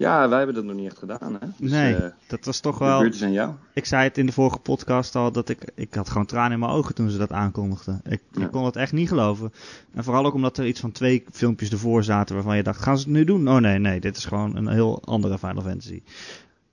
Ja, 0.00 0.28
wij 0.28 0.36
hebben 0.38 0.56
dat 0.56 0.64
nog 0.64 0.74
niet 0.76 0.86
echt 0.86 0.98
gedaan, 0.98 1.32
hè? 1.40 1.46
Dus, 1.56 1.70
nee, 1.70 1.94
eh, 1.94 2.10
dat 2.26 2.44
was 2.44 2.60
toch 2.60 2.78
wel... 2.78 3.02
aan 3.22 3.32
jou. 3.32 3.52
Ik 3.74 3.84
zei 3.84 4.02
het 4.04 4.18
in 4.18 4.26
de 4.26 4.32
vorige 4.32 4.58
podcast 4.58 5.16
al, 5.16 5.32
dat 5.32 5.48
ik, 5.48 5.72
ik 5.74 5.94
had 5.94 6.08
gewoon 6.08 6.26
tranen 6.26 6.52
in 6.52 6.58
mijn 6.58 6.70
ogen 6.72 6.94
toen 6.94 7.10
ze 7.10 7.18
dat 7.18 7.32
aankondigden. 7.32 8.00
Ik, 8.08 8.20
Ja. 8.32 8.44
ik 8.44 8.50
kon 8.50 8.64
het 8.64 8.76
echt 8.76 8.92
niet 8.92 9.08
geloven. 9.08 9.52
En 9.94 10.04
vooral 10.04 10.26
ook 10.26 10.34
omdat 10.34 10.58
er 10.58 10.66
iets 10.66 10.80
van 10.80 10.92
twee 10.92 11.24
filmpjes 11.32 11.70
ervoor 11.70 12.04
zaten 12.04 12.34
waarvan 12.34 12.56
je 12.56 12.62
dacht, 12.62 12.82
gaan 12.82 12.98
ze 12.98 13.04
het 13.04 13.12
nu 13.12 13.24
doen? 13.24 13.48
Oh 13.48 13.56
nee, 13.56 13.78
nee, 13.78 14.00
dit 14.00 14.16
is 14.16 14.24
gewoon 14.24 14.56
een 14.56 14.68
heel 14.68 15.02
andere 15.04 15.38
Final 15.38 15.62
Fantasy. 15.62 16.02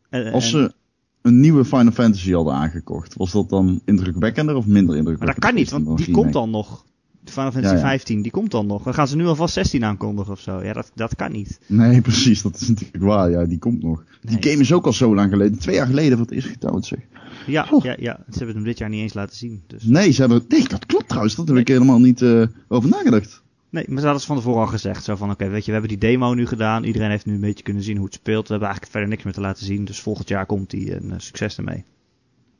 En- 0.10 0.32
Als 0.32 0.44
en- 0.44 0.50
ze 0.50 0.74
een 1.22 1.40
nieuwe 1.40 1.66
Final 1.66 1.92
Fantasy 1.92 2.32
hadden 2.32 2.54
aangekocht, 2.54 3.14
was 3.16 3.32
dat 3.32 3.50
dan 3.50 3.82
indrukwekkender 3.86 4.56
of 4.56 4.66
minder 4.66 4.96
indrukwekkend? 4.96 5.26
maar 5.26 5.36
dat 5.36 5.44
kan 5.44 5.54
niet, 5.82 5.86
want 5.86 5.98
die 5.98 6.06
remake? 6.06 6.22
komt 6.22 6.34
dan 6.34 6.50
nog. 6.50 6.86
De 7.28 7.34
Final 7.34 7.52
Fantasy 7.52 7.74
Ja, 7.74 7.80
ja. 7.82 7.88
15, 7.88 8.22
die 8.22 8.32
komt 8.32 8.52
dan 8.52 8.68
nog. 8.68 8.84
Dan 8.84 8.94
gaan 8.94 9.08
ze 9.08 9.16
nu 9.16 9.26
alvast 9.26 9.54
16 9.54 9.84
aankondigen 9.84 10.32
of 10.34 10.40
zo. 10.40 10.64
Ja, 10.64 10.74
dat, 10.74 10.92
dat 10.96 11.16
kan 11.16 11.32
niet. 11.32 11.60
Nee, 11.68 12.02
precies. 12.12 12.42
Dat 12.42 12.62
is 12.62 12.68
natuurlijk 12.68 13.04
waar. 13.04 13.30
Ja, 13.30 13.46
die 13.46 13.60
komt 13.60 13.84
nog. 13.84 14.04
Nee. 14.22 14.38
Die 14.38 14.52
game 14.52 14.62
is 14.64 14.74
ook 14.74 14.86
al 14.86 14.94
zo 14.94 15.16
lang 15.16 15.32
geleden. 15.32 15.60
Twee 15.60 15.76
jaar 15.76 15.88
geleden 15.88 16.20
het 16.20 16.32
eerst 16.32 16.48
getoond, 16.48 16.86
zeg. 16.86 17.00
Ja, 17.48 17.68
Oh. 17.72 17.84
ja, 17.84 17.96
ja, 18.00 18.20
ze 18.32 18.38
hebben 18.38 18.56
hem 18.56 18.64
dit 18.66 18.78
jaar 18.78 18.90
niet 18.90 19.02
eens 19.02 19.14
laten 19.14 19.36
zien. 19.38 19.62
Dus. 19.68 19.84
Nee, 19.84 20.12
ze 20.12 20.22
hebben... 20.22 20.44
Nee, 20.48 20.68
dat 20.68 20.86
klopt 20.86 21.08
trouwens. 21.08 21.36
Dat 21.36 21.48
heb 21.48 21.58
ik 21.58 21.68
helemaal 21.68 22.00
niet 22.00 22.22
eh, 22.22 22.44
over 22.68 22.90
nagedacht. 22.90 23.44
Nee, 23.70 23.86
maar 23.88 23.98
ze 23.98 24.04
hadden 24.04 24.22
ze 24.22 24.28
van 24.28 24.36
tevoren 24.38 24.62
al 24.62 24.68
gezegd. 24.68 25.04
Zo 25.04 25.16
van, 25.16 25.32
oké, 25.32 25.50
weet 25.50 25.60
je, 25.66 25.66
we 25.66 25.72
hebben 25.80 26.00
die 26.00 26.10
demo 26.10 26.34
nu 26.34 26.46
gedaan. 26.48 26.84
Iedereen 26.84 27.10
heeft 27.10 27.26
nu 27.26 27.34
een 27.34 27.40
beetje 27.40 27.64
kunnen 27.64 27.84
zien 27.84 27.96
hoe 27.98 28.06
het 28.06 28.14
speelt. 28.14 28.44
We 28.48 28.52
hebben 28.54 28.68
eigenlijk 28.68 28.92
verder 28.92 29.10
niks 29.10 29.24
meer 29.24 29.34
te 29.34 29.42
laten 29.42 29.66
zien. 29.66 29.86
Dus 29.86 30.00
volgend 30.00 30.28
jaar 30.30 30.46
komt 30.46 30.70
die 30.70 30.96
en 30.96 31.12
eh, 31.12 31.16
succes 31.18 31.58
ermee. 31.58 31.84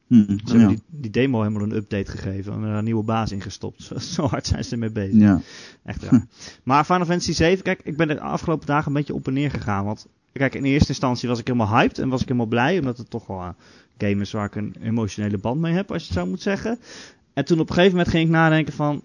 Hm, 0.08 0.24
Ze 0.28 0.36
ja. 0.44 0.50
hebben 0.50 0.68
die, 0.68 0.84
die 0.88 1.12
demo 1.12 1.42
helemaal 1.42 1.64
een 1.64 1.76
update 1.76 2.12
gegeven. 2.12 2.54
En 2.54 2.64
er 2.64 2.76
een 2.76 2.84
nieuwe 2.84 3.04
baas 3.04 3.32
ingestopt. 3.32 3.82
Zo, 3.84 3.98
zo 3.98 4.28
hard 4.28 4.48
zijn 4.48 4.64
ze 4.64 4.72
ermee 4.72 4.92
bezig. 4.92 5.20
ja. 5.20 5.42
Echt 5.84 6.04
raar. 6.04 6.26
maar 6.64 6.86
Final 6.86 7.06
Fantasy 7.06 7.34
7, 7.34 7.64
kijk, 7.64 7.82
ik 7.84 7.98
ben 7.98 8.08
de 8.08 8.20
afgelopen 8.20 8.68
dagen 8.68 8.88
een 8.88 8.94
beetje 8.94 9.14
op 9.14 9.28
en 9.28 9.34
neer 9.34 9.52
gegaan. 9.52 9.86
Want 9.86 10.08
kijk, 10.32 10.56
in 10.56 10.64
eerste 10.64 10.90
instantie 10.90 11.30
was 11.30 11.40
ik 11.40 11.48
helemaal 11.48 11.78
hyped 11.78 12.00
en 12.00 12.10
was 12.10 12.22
ik 12.22 12.28
helemaal 12.28 12.50
blij. 12.50 12.80
Omdat 12.80 12.98
het 12.98 13.10
toch 13.10 13.28
wel 13.28 13.42
een 13.42 13.56
game 13.98 14.22
is 14.22 14.32
waar 14.32 14.46
ik 14.46 14.56
een 14.56 14.76
emotionele 14.82 15.38
band 15.38 15.62
mee 15.62 15.74
heb, 15.74 15.92
als 15.92 16.02
je 16.02 16.14
het 16.14 16.18
zo 16.18 16.26
moet 16.30 16.42
zeggen. 16.42 16.80
En 17.34 17.46
toen 17.46 17.60
op 17.60 17.70
een 17.70 17.76
gegeven 17.76 17.98
moment 17.98 18.14
ging 18.14 18.24
ik 18.26 18.32
nadenken 18.32 18.74
van... 18.74 19.04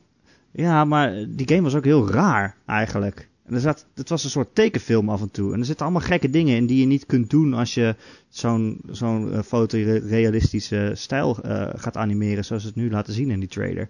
Ja, 0.55 0.85
maar 0.85 1.13
die 1.29 1.49
game 1.49 1.63
was 1.63 1.75
ook 1.75 1.85
heel 1.85 2.11
raar 2.11 2.57
eigenlijk. 2.67 3.29
En 3.55 3.61
zat, 3.61 3.87
het 3.95 4.09
was 4.09 4.25
een 4.25 4.31
soort 4.31 4.55
tekenfilm 4.55 5.09
af 5.09 5.21
en 5.21 5.31
toe. 5.31 5.53
En 5.53 5.59
er 5.59 5.65
zitten 5.65 5.85
allemaal 5.85 6.07
gekke 6.07 6.31
dingen 6.31 6.57
in 6.57 6.67
die 6.67 6.81
je 6.81 6.87
niet 6.87 7.07
kunt 7.07 7.31
doen 7.31 7.55
als 7.55 7.75
je 7.75 7.97
zo'n 8.29 8.81
zo'n 8.91 9.33
eh, 9.33 9.43
fotorealistische 9.43 10.93
stijl 10.95 11.39
eh, 11.43 11.69
gaat 11.75 11.97
animeren 11.97 12.45
zoals 12.45 12.63
ze 12.63 12.69
het 12.69 12.77
nu 12.77 12.91
laten 12.91 13.13
zien 13.13 13.31
in 13.31 13.41
die 13.41 13.49
trailer. 13.49 13.89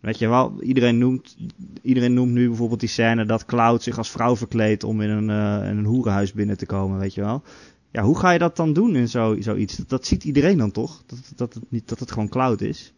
Weet 0.00 0.18
je 0.18 0.28
wel, 0.28 0.62
iedereen 0.62 0.98
noemt, 0.98 1.36
iedereen 1.82 2.14
noemt 2.14 2.32
nu 2.32 2.48
bijvoorbeeld 2.48 2.80
die 2.80 2.88
scène 2.88 3.24
dat 3.24 3.44
Cloud 3.44 3.82
zich 3.82 3.98
als 3.98 4.10
vrouw 4.10 4.36
verkleedt 4.36 4.84
om 4.84 5.00
in 5.00 5.10
een, 5.10 5.30
eh, 5.30 5.70
in 5.70 5.76
een 5.76 5.84
hoerenhuis 5.84 6.32
binnen 6.32 6.58
te 6.58 6.66
komen, 6.66 6.98
weet 6.98 7.14
je 7.14 7.20
wel. 7.20 7.42
Ja, 7.90 8.02
hoe 8.02 8.18
ga 8.18 8.30
je 8.30 8.38
dat 8.38 8.56
dan 8.56 8.72
doen 8.72 8.96
in 8.96 9.08
zo, 9.08 9.36
zoiets? 9.40 9.76
Dat, 9.76 9.88
dat 9.88 10.06
ziet 10.06 10.24
iedereen 10.24 10.58
dan 10.58 10.70
toch? 10.70 11.02
Dat, 11.06 11.18
dat, 11.36 11.60
niet, 11.68 11.88
dat 11.88 11.98
het 11.98 12.12
gewoon 12.12 12.28
Cloud 12.28 12.60
is. 12.60 12.94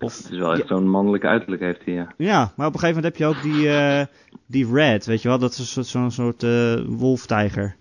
Of, 0.00 0.16
Het 0.22 0.32
is 0.32 0.38
wel 0.38 0.52
echt 0.54 0.66
zo'n 0.68 0.88
mannelijke 0.90 1.26
uiterlijk 1.26 1.62
heeft 1.62 1.84
hij, 1.84 1.94
ja. 1.94 2.14
ja, 2.16 2.52
maar 2.56 2.66
op 2.66 2.74
een 2.74 2.80
gegeven 2.80 3.02
moment 3.02 3.04
heb 3.04 3.16
je 3.16 3.26
ook 3.26 3.42
die, 3.54 3.68
eh, 3.70 4.04
die 4.46 4.72
Red, 4.72 5.06
weet 5.06 5.22
je 5.22 5.28
wel, 5.28 5.38
dat 5.38 5.52
is 5.58 5.72
zo'n 5.90 6.10
soort 6.10 6.42
eh, 6.42 6.74
wolftijger. 6.86 7.76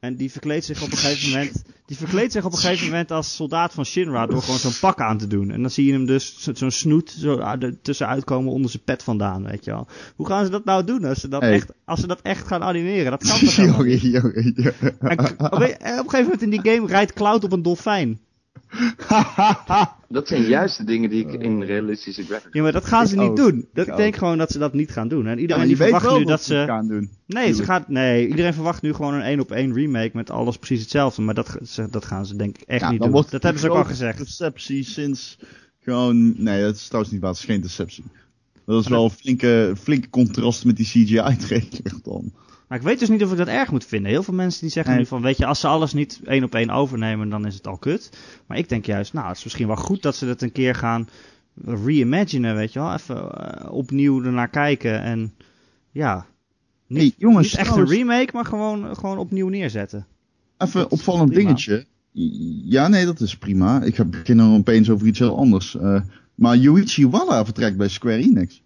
En 0.00 0.16
die 0.16 0.30
verkleedt 0.30 0.64
zich 0.64 0.82
op 0.82 0.90
een 0.90 0.96
gegeven 0.96 1.30
moment, 1.30 1.64
die 1.86 1.96
verkleedt 1.96 2.32
zich 2.32 2.44
op 2.44 2.52
een 2.52 2.58
gegeven 2.58 2.86
moment 2.86 3.10
als 3.10 3.34
soldaat 3.34 3.72
van 3.72 3.84
Shinra 3.84 4.26
door 4.26 4.42
gewoon 4.42 4.58
zo'n 4.58 4.78
pak 4.80 5.00
aan 5.00 5.18
te 5.18 5.26
doen. 5.26 5.50
En 5.50 5.60
dan 5.60 5.70
zie 5.70 5.86
je 5.86 5.92
hem 5.92 6.06
dus 6.06 6.36
zo- 6.42 6.54
zo'n 6.54 6.70
snoet 6.70 7.10
zo 7.10 7.40
tussenuit 7.82 8.24
komen 8.24 8.52
onder 8.52 8.70
zijn 8.70 8.82
pet 8.82 9.02
vandaan, 9.02 9.44
weet 9.46 9.64
je 9.64 9.70
wel. 9.70 9.86
Hoe 10.16 10.26
gaan 10.26 10.44
ze 10.44 10.50
dat 10.50 10.64
nou 10.64 10.84
doen 10.84 11.04
als 11.04 11.20
ze 11.20 11.28
dat, 11.28 11.40
Hey. 11.42 11.52
echt, 11.52 11.72
als 11.84 12.00
ze 12.00 12.06
dat 12.06 12.20
echt 12.22 12.46
gaan 12.46 12.62
animeren? 12.62 13.10
Dat 13.10 13.22
kan 13.28 13.38
toch 13.38 13.40
niet? 13.58 13.74
jongen, 13.76 13.96
jongen. 14.10 14.52
ja. 14.56 14.70
En 14.98 15.16
k- 15.16 15.34
op, 15.52 15.52
een, 15.60 15.76
en 15.78 15.98
op 15.98 16.04
een 16.04 16.10
gegeven 16.10 16.22
moment 16.22 16.42
in 16.42 16.50
die 16.50 16.72
game 16.72 16.86
rijdt 16.86 17.12
Cloud 17.12 17.44
op 17.44 17.52
een 17.52 17.62
dolfijn. 17.62 18.20
Dat 20.08 20.28
zijn 20.28 20.42
juist 20.42 20.76
de 20.78 20.84
dingen 20.84 21.10
die 21.10 21.26
ik 21.26 21.42
in 21.42 21.62
realistische 21.62 22.22
graphics... 22.22 22.54
Ja, 22.54 22.62
maar 22.62 22.72
dat 22.72 22.84
gaan 22.84 23.06
ze 23.06 23.16
niet 23.16 23.36
doen. 23.36 23.68
Dat, 23.72 23.86
Ik 23.86 23.96
denk 23.96 24.16
gewoon 24.16 24.38
dat 24.38 24.50
ze 24.50 24.58
dat 24.58 24.72
niet 24.72 24.90
gaan 24.90 25.08
doen. 25.08 25.26
En 25.26 25.38
iedereen 25.38 25.66
die 25.66 25.76
verwacht 25.76 26.18
nu 26.18 26.24
dat 26.24 26.42
ze 26.42 26.64
gaan 26.66 26.88
doen. 26.88 27.10
Nee, 27.26 27.54
ze 27.54 27.64
gaat, 27.64 27.88
nee, 27.88 28.28
iedereen 28.28 28.54
verwacht 28.54 28.82
nu 28.82 28.92
gewoon 28.94 29.14
een 29.14 29.22
één 29.22 29.40
op 29.40 29.50
één 29.50 29.74
remake 29.74 30.10
met 30.12 30.30
alles 30.30 30.56
precies 30.56 30.80
hetzelfde. 30.80 31.22
Maar 31.22 31.34
dat, 31.34 31.56
ze- 31.64 31.88
dat 31.90 32.04
gaan 32.04 32.26
ze 32.26 32.36
denk 32.36 32.58
ik 32.58 32.68
echt 32.68 32.80
Ja, 32.80 32.90
niet 32.90 33.00
doen. 33.02 33.24
Dat 33.30 33.42
hebben 33.42 33.60
ze 33.60 33.70
ook 33.70 33.76
al 33.76 33.84
gezegd. 33.84 34.18
Deceptie 34.18 34.84
sinds 34.84 35.38
gewoon... 35.80 36.42
Nee, 36.42 36.62
dat 36.62 36.74
is 36.74 36.86
trouwens 36.86 37.12
niet 37.12 37.22
waar. 37.22 37.30
Het 37.30 37.38
is 37.40 37.44
geen 37.46 37.60
deceptie. 37.60 38.04
Dat 38.66 38.82
is 38.82 38.88
wel 38.88 39.04
een 39.04 39.10
flinke, 39.10 39.74
flinke 39.82 40.10
contrast 40.10 40.64
met 40.64 40.76
die 40.76 40.86
CGI-trailer 40.86 42.00
dan. 42.02 42.32
Maar 42.72 42.80
ik 42.80 42.86
weet 42.86 42.98
dus 42.98 43.08
niet 43.08 43.24
of 43.24 43.30
ik 43.30 43.36
dat 43.36 43.46
erg 43.48 43.70
moet 43.70 43.84
vinden. 43.84 44.10
Heel 44.10 44.22
veel 44.22 44.34
mensen 44.34 44.60
die 44.60 44.70
zeggen 44.70 44.92
Nee. 44.92 45.02
nu 45.02 45.08
van, 45.08 45.22
weet 45.22 45.36
je, 45.36 45.46
als 45.46 45.60
ze 45.60 45.66
alles 45.66 45.92
niet 45.92 46.20
één 46.24 46.44
op 46.44 46.54
één 46.54 46.70
overnemen, 46.70 47.28
dan 47.28 47.46
is 47.46 47.54
het 47.54 47.66
al 47.66 47.76
kut. 47.76 48.10
Maar 48.46 48.58
ik 48.58 48.68
denk 48.68 48.86
juist, 48.86 49.12
nou, 49.12 49.28
het 49.28 49.36
is 49.36 49.44
misschien 49.44 49.66
wel 49.66 49.76
goed 49.76 50.02
dat 50.02 50.16
ze 50.16 50.26
dat 50.26 50.42
een 50.42 50.52
keer 50.52 50.74
gaan 50.74 51.08
reimaginen, 51.64 52.54
weet 52.54 52.72
je 52.72 52.78
wel. 52.78 52.92
Even 52.92 53.30
eh, 53.30 53.72
opnieuw 53.72 54.24
ernaar 54.24 54.48
kijken 54.48 55.02
en 55.02 55.32
ja... 55.90 56.26
Niet, 56.86 57.00
Hey, 57.00 57.12
jongens, 57.18 57.50
niet 57.50 57.60
echt 57.60 57.76
een 57.76 57.88
remake, 57.88 58.30
maar 58.32 58.44
gewoon, 58.44 58.96
gewoon 58.96 59.18
opnieuw 59.18 59.48
neerzetten. 59.48 60.06
Even 60.58 60.90
opvallend 60.90 61.30
prima. 61.30 61.44
dingetje. 61.44 61.86
Ja, 62.64 62.88
nee, 62.88 63.04
dat 63.04 63.20
is 63.20 63.36
prima. 63.36 63.82
Ik 63.82 63.94
ga 63.96 64.04
beginnen 64.04 64.46
opeens 64.46 64.90
over 64.90 65.06
iets 65.06 65.18
heel 65.18 65.36
anders. 65.36 65.76
Eh, 65.76 66.00
maar 66.34 66.56
Yuichi 66.56 67.08
Wada 67.08 67.44
vertrekt 67.44 67.76
bij 67.76 67.88
Square 67.88 68.16
Enix. 68.16 68.62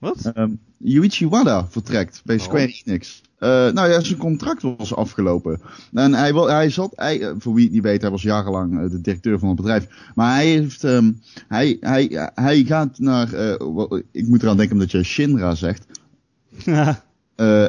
Wat? 0.00 0.30
Ehm 0.34 0.50
Yuichi 0.82 1.28
Wada 1.28 1.66
vertrekt 1.68 2.22
bij 2.24 2.36
Waarom? 2.36 2.56
Square 2.56 2.82
Enix. 2.84 3.22
Eh, 3.38 3.48
nou 3.48 3.88
ja, 3.88 4.00
zijn 4.00 4.18
contract 4.18 4.62
was 4.62 4.94
afgelopen. 4.94 5.60
En 5.92 6.14
hij, 6.14 6.32
hij 6.32 6.70
zat, 6.70 6.92
hij, 6.96 7.20
eh, 7.20 7.34
voor 7.38 7.54
wie 7.54 7.64
het 7.64 7.72
niet 7.72 7.82
weet, 7.82 8.00
hij 8.00 8.10
was 8.10 8.22
jarenlang 8.22 8.80
eh, 8.80 8.90
de 8.90 9.00
directeur 9.00 9.38
van 9.38 9.48
het 9.48 9.56
bedrijf. 9.56 9.86
Maar 10.14 10.34
hij 10.34 10.46
heeft, 10.46 10.84
ehm, 10.84 11.12
hij, 11.48 11.76
hij, 11.80 12.30
hij 12.34 12.64
gaat 12.64 12.98
naar, 12.98 13.34
ik 14.12 14.26
moet 14.26 14.42
eraan 14.42 14.56
denken 14.56 14.72
omdat 14.72 14.90
je 14.90 15.02
Shinra 15.02 15.54
zegt. 15.54 15.86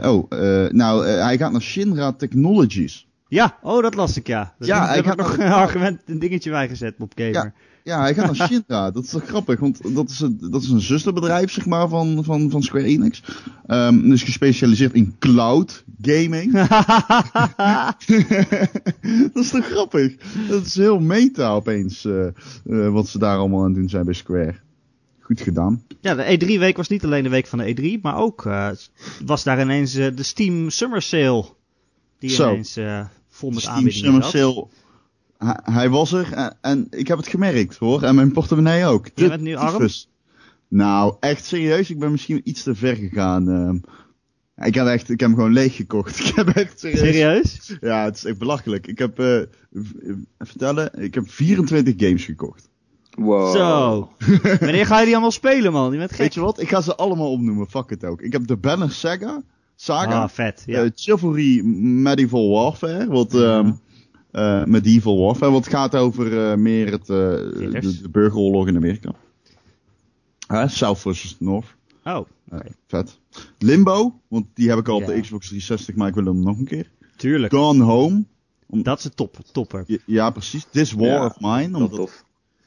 Oh, 0.01 0.29
nou, 0.69 1.05
hij 1.05 1.37
gaat 1.37 1.51
naar 1.51 1.61
Shinra 1.61 2.11
Technologies. 2.11 3.07
Ja, 3.27 3.57
oh, 3.61 3.81
dat 3.81 3.95
las 3.95 4.17
ik, 4.17 4.27
ja. 4.27 4.53
Dat 4.57 4.67
Ja, 4.67 4.93
ik 4.93 5.05
heb 5.05 5.17
nog 5.17 5.37
een 5.37 5.51
argument, 5.65 6.01
een 6.05 6.19
dingetje 6.19 6.49
bijgezet 6.49 6.95
op 6.99 7.11
Gamer. 7.15 7.33
Ja. 7.33 7.53
Ja, 7.83 8.01
hij 8.01 8.13
gaat 8.13 8.37
naar 8.37 8.41
Shinra. 8.47 8.91
dat 8.91 9.03
is 9.03 9.09
toch 9.09 9.25
grappig, 9.25 9.59
want 9.59 9.95
dat 9.95 10.09
is, 10.09 10.19
een, 10.19 10.37
dat 10.51 10.61
is 10.61 10.69
een 10.69 10.81
zusterbedrijf, 10.81 11.51
zeg 11.51 11.65
maar, 11.65 11.87
van, 11.87 12.23
van, 12.23 12.49
van 12.49 12.63
Square 12.63 12.85
Enix. 12.85 13.23
Ehm 13.67 14.09
dus 14.09 14.23
gespecialiseerd 14.23 14.93
in 14.93 15.15
cloud 15.19 15.83
gaming. 16.01 16.51
dat 19.33 19.43
is 19.43 19.49
toch 19.49 19.65
grappig? 19.65 20.15
Dat 20.49 20.65
is 20.65 20.75
heel 20.75 20.99
meta 20.99 21.51
opeens, 21.51 22.05
eh, 22.05 22.27
eh, 22.27 22.33
wat 22.91 23.07
ze 23.07 23.19
daar 23.19 23.37
allemaal 23.37 23.59
aan 23.59 23.65
het 23.65 23.75
doen 23.75 23.89
zijn 23.89 24.05
bij 24.05 24.13
Square. 24.13 24.55
Goed 25.19 25.41
gedaan. 25.41 25.83
Ja, 26.01 26.15
de 26.15 26.37
E3-week 26.37 26.77
was 26.77 26.87
niet 26.87 27.03
alleen 27.03 27.23
de 27.23 27.29
week 27.29 27.47
van 27.47 27.59
de 27.59 27.97
E3, 27.97 28.01
maar 28.01 28.17
ook 28.17 28.45
eh, 28.45 28.69
was 29.25 29.43
daar 29.43 29.61
ineens 29.61 29.93
de 29.93 30.23
Steam 30.23 30.69
Summer 30.69 31.01
Sale. 31.01 31.45
Die 32.19 32.33
ineens 32.33 32.77
vol 33.29 33.49
met 33.49 33.59
Steam 33.59 33.75
aanbiedingen 33.75 34.23
Summer. 34.23 34.53
Sale. 34.53 34.67
Hij, 35.45 35.59
hij 35.63 35.89
was 35.89 36.11
er 36.11 36.33
en, 36.33 36.57
en 36.61 36.87
ik 36.89 37.07
heb 37.07 37.17
het 37.17 37.27
gemerkt 37.27 37.77
hoor. 37.77 38.03
En 38.03 38.15
mijn 38.15 38.31
portemonnee 38.31 38.85
ook. 38.85 39.07
Je 39.15 39.27
bent 39.27 39.41
nu 39.41 39.55
arm? 39.55 39.77
Tyfus. 39.77 40.09
Nou, 40.67 41.15
echt 41.19 41.45
serieus. 41.45 41.89
Ik 41.89 41.99
ben 41.99 42.11
misschien 42.11 42.41
iets 42.43 42.63
te 42.63 42.75
ver 42.75 42.95
gegaan. 42.95 43.49
ehm. 43.49 43.75
ik 44.67 44.73
heb 44.75 44.85
echt, 44.87 45.09
ik 45.09 45.19
heb 45.19 45.29
hem 45.29 45.35
gewoon 45.37 45.53
leeg 45.53 45.75
gekocht. 45.75 46.19
Ik 46.27 46.35
heb 46.35 46.47
echt 46.49 46.79
serieus. 46.79 46.99
Serieus? 46.99 47.77
Ja, 47.81 48.03
het 48.03 48.15
is 48.15 48.25
echt 48.25 48.37
belachelijk. 48.37 48.87
Ik 48.87 48.99
heb, 48.99 49.19
eh, 49.19 49.39
eh, 49.41 49.47
vertellen, 50.39 51.01
ik 51.03 51.13
heb 51.13 51.29
24 51.29 51.93
games 51.97 52.25
gekocht. 52.25 52.69
Wow. 53.11 53.55
Zo. 53.55 54.09
Wanneer 54.59 54.85
ga 54.85 54.97
je 54.99 55.03
die 55.05 55.13
allemaal 55.13 55.31
spelen, 55.31 55.71
man? 55.71 55.91
Je 55.91 55.97
bent 55.97 56.09
gek. 56.09 56.19
Weet 56.19 56.33
je 56.33 56.39
wat? 56.39 56.61
Ik 56.61 56.69
ga 56.69 56.81
ze 56.81 56.95
allemaal 56.95 57.31
opnoemen. 57.31 57.69
Fuck 57.69 57.89
het 57.89 58.05
ook. 58.05 58.21
Ik 58.21 58.31
heb 58.31 58.47
de 58.47 58.57
Banner 58.57 58.91
Saga. 58.91 59.41
Saga. 59.75 60.21
Ah, 60.21 60.29
vet. 60.29 60.63
Ja. 60.65 60.83
eh, 60.83 60.89
Chivalry 60.95 61.61
Medieval 61.65 62.49
Warfare. 62.49 63.07
Wat, 63.07 63.31
Ja. 63.31 63.59
ehm, 63.59 63.71
eh, 64.31 64.63
Medieval 64.65 65.17
Warfare. 65.17 65.51
Wat 65.51 65.67
gaat 65.67 65.95
over 65.95 66.51
eh, 66.51 66.57
meer 66.57 66.91
het, 66.91 67.01
eh, 67.01 67.07
de, 67.07 67.99
de 68.01 68.09
burgeroorlog 68.09 68.67
in 68.67 68.75
Amerika. 68.75 69.11
Hè, 70.47 70.67
South 70.67 70.99
versus 70.99 71.35
North. 71.39 71.75
oh, 72.03 72.19
vet. 72.87 73.19
Limbo. 73.57 74.19
Want 74.27 74.45
die 74.53 74.69
heb 74.69 74.77
ik 74.77 74.87
al 74.87 74.95
op 74.95 75.01
Ja. 75.01 75.07
de 75.07 75.21
Xbox 75.21 75.47
360. 75.47 75.95
Maar 75.95 76.07
ik 76.07 76.13
wil 76.13 76.25
hem 76.25 76.39
nog 76.43 76.57
een 76.57 76.65
keer. 76.65 76.89
Tuurlijk. 77.15 77.53
Gone 77.53 77.83
Home. 77.83 78.23
Dat 78.67 78.99
is 78.99 79.05
een 79.05 79.13
top, 79.15 79.37
topper. 79.51 79.83
Ja, 79.87 79.97
ja, 80.05 80.29
precies. 80.29 80.65
This 80.71 80.91
War 80.91 81.07
Ja, 81.07 81.25
of 81.25 81.39
Mine. 81.39 81.75
Omdat 81.77 81.91
tof. 81.93 82.23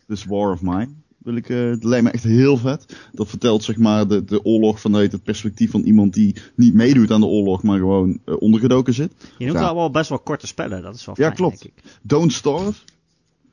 This 0.06 0.24
War 0.24 0.52
of 0.52 0.62
Mine. 0.62 0.88
Wil 1.24 1.36
ik, 1.36 1.48
eh 1.48 1.68
dat 1.70 1.84
lijkt 1.84 2.04
me 2.04 2.10
echt 2.10 2.24
heel 2.24 2.56
vet. 2.56 2.96
Dat 3.12 3.28
vertelt 3.28 3.64
zeg 3.64 3.76
maar 3.76 4.08
de, 4.08 4.24
de 4.24 4.44
oorlog 4.44 4.80
vanuit 4.80 5.12
het 5.12 5.22
perspectief 5.22 5.70
van 5.70 5.80
iemand 5.82 6.14
die 6.14 6.36
niet 6.56 6.74
meedoet 6.74 7.10
aan 7.10 7.20
de 7.20 7.26
oorlog, 7.26 7.62
maar 7.62 7.78
gewoon 7.78 8.18
eh, 8.24 8.34
ondergedoken 8.38 8.94
zit. 8.94 9.12
Je 9.38 9.46
noemt 9.46 9.58
Ja. 9.58 9.66
al 9.66 9.74
wel 9.74 9.90
best 9.90 10.08
wel 10.08 10.18
korte 10.18 10.46
spellen, 10.46 10.82
dat 10.82 10.94
is 10.94 11.04
wel 11.04 11.14
Ja, 11.18 11.24
fijn, 11.24 11.36
klopt. 11.36 11.62
denk 11.62 11.74
ik. 11.76 11.82
Don't 12.02 12.32
Starve. 12.32 12.80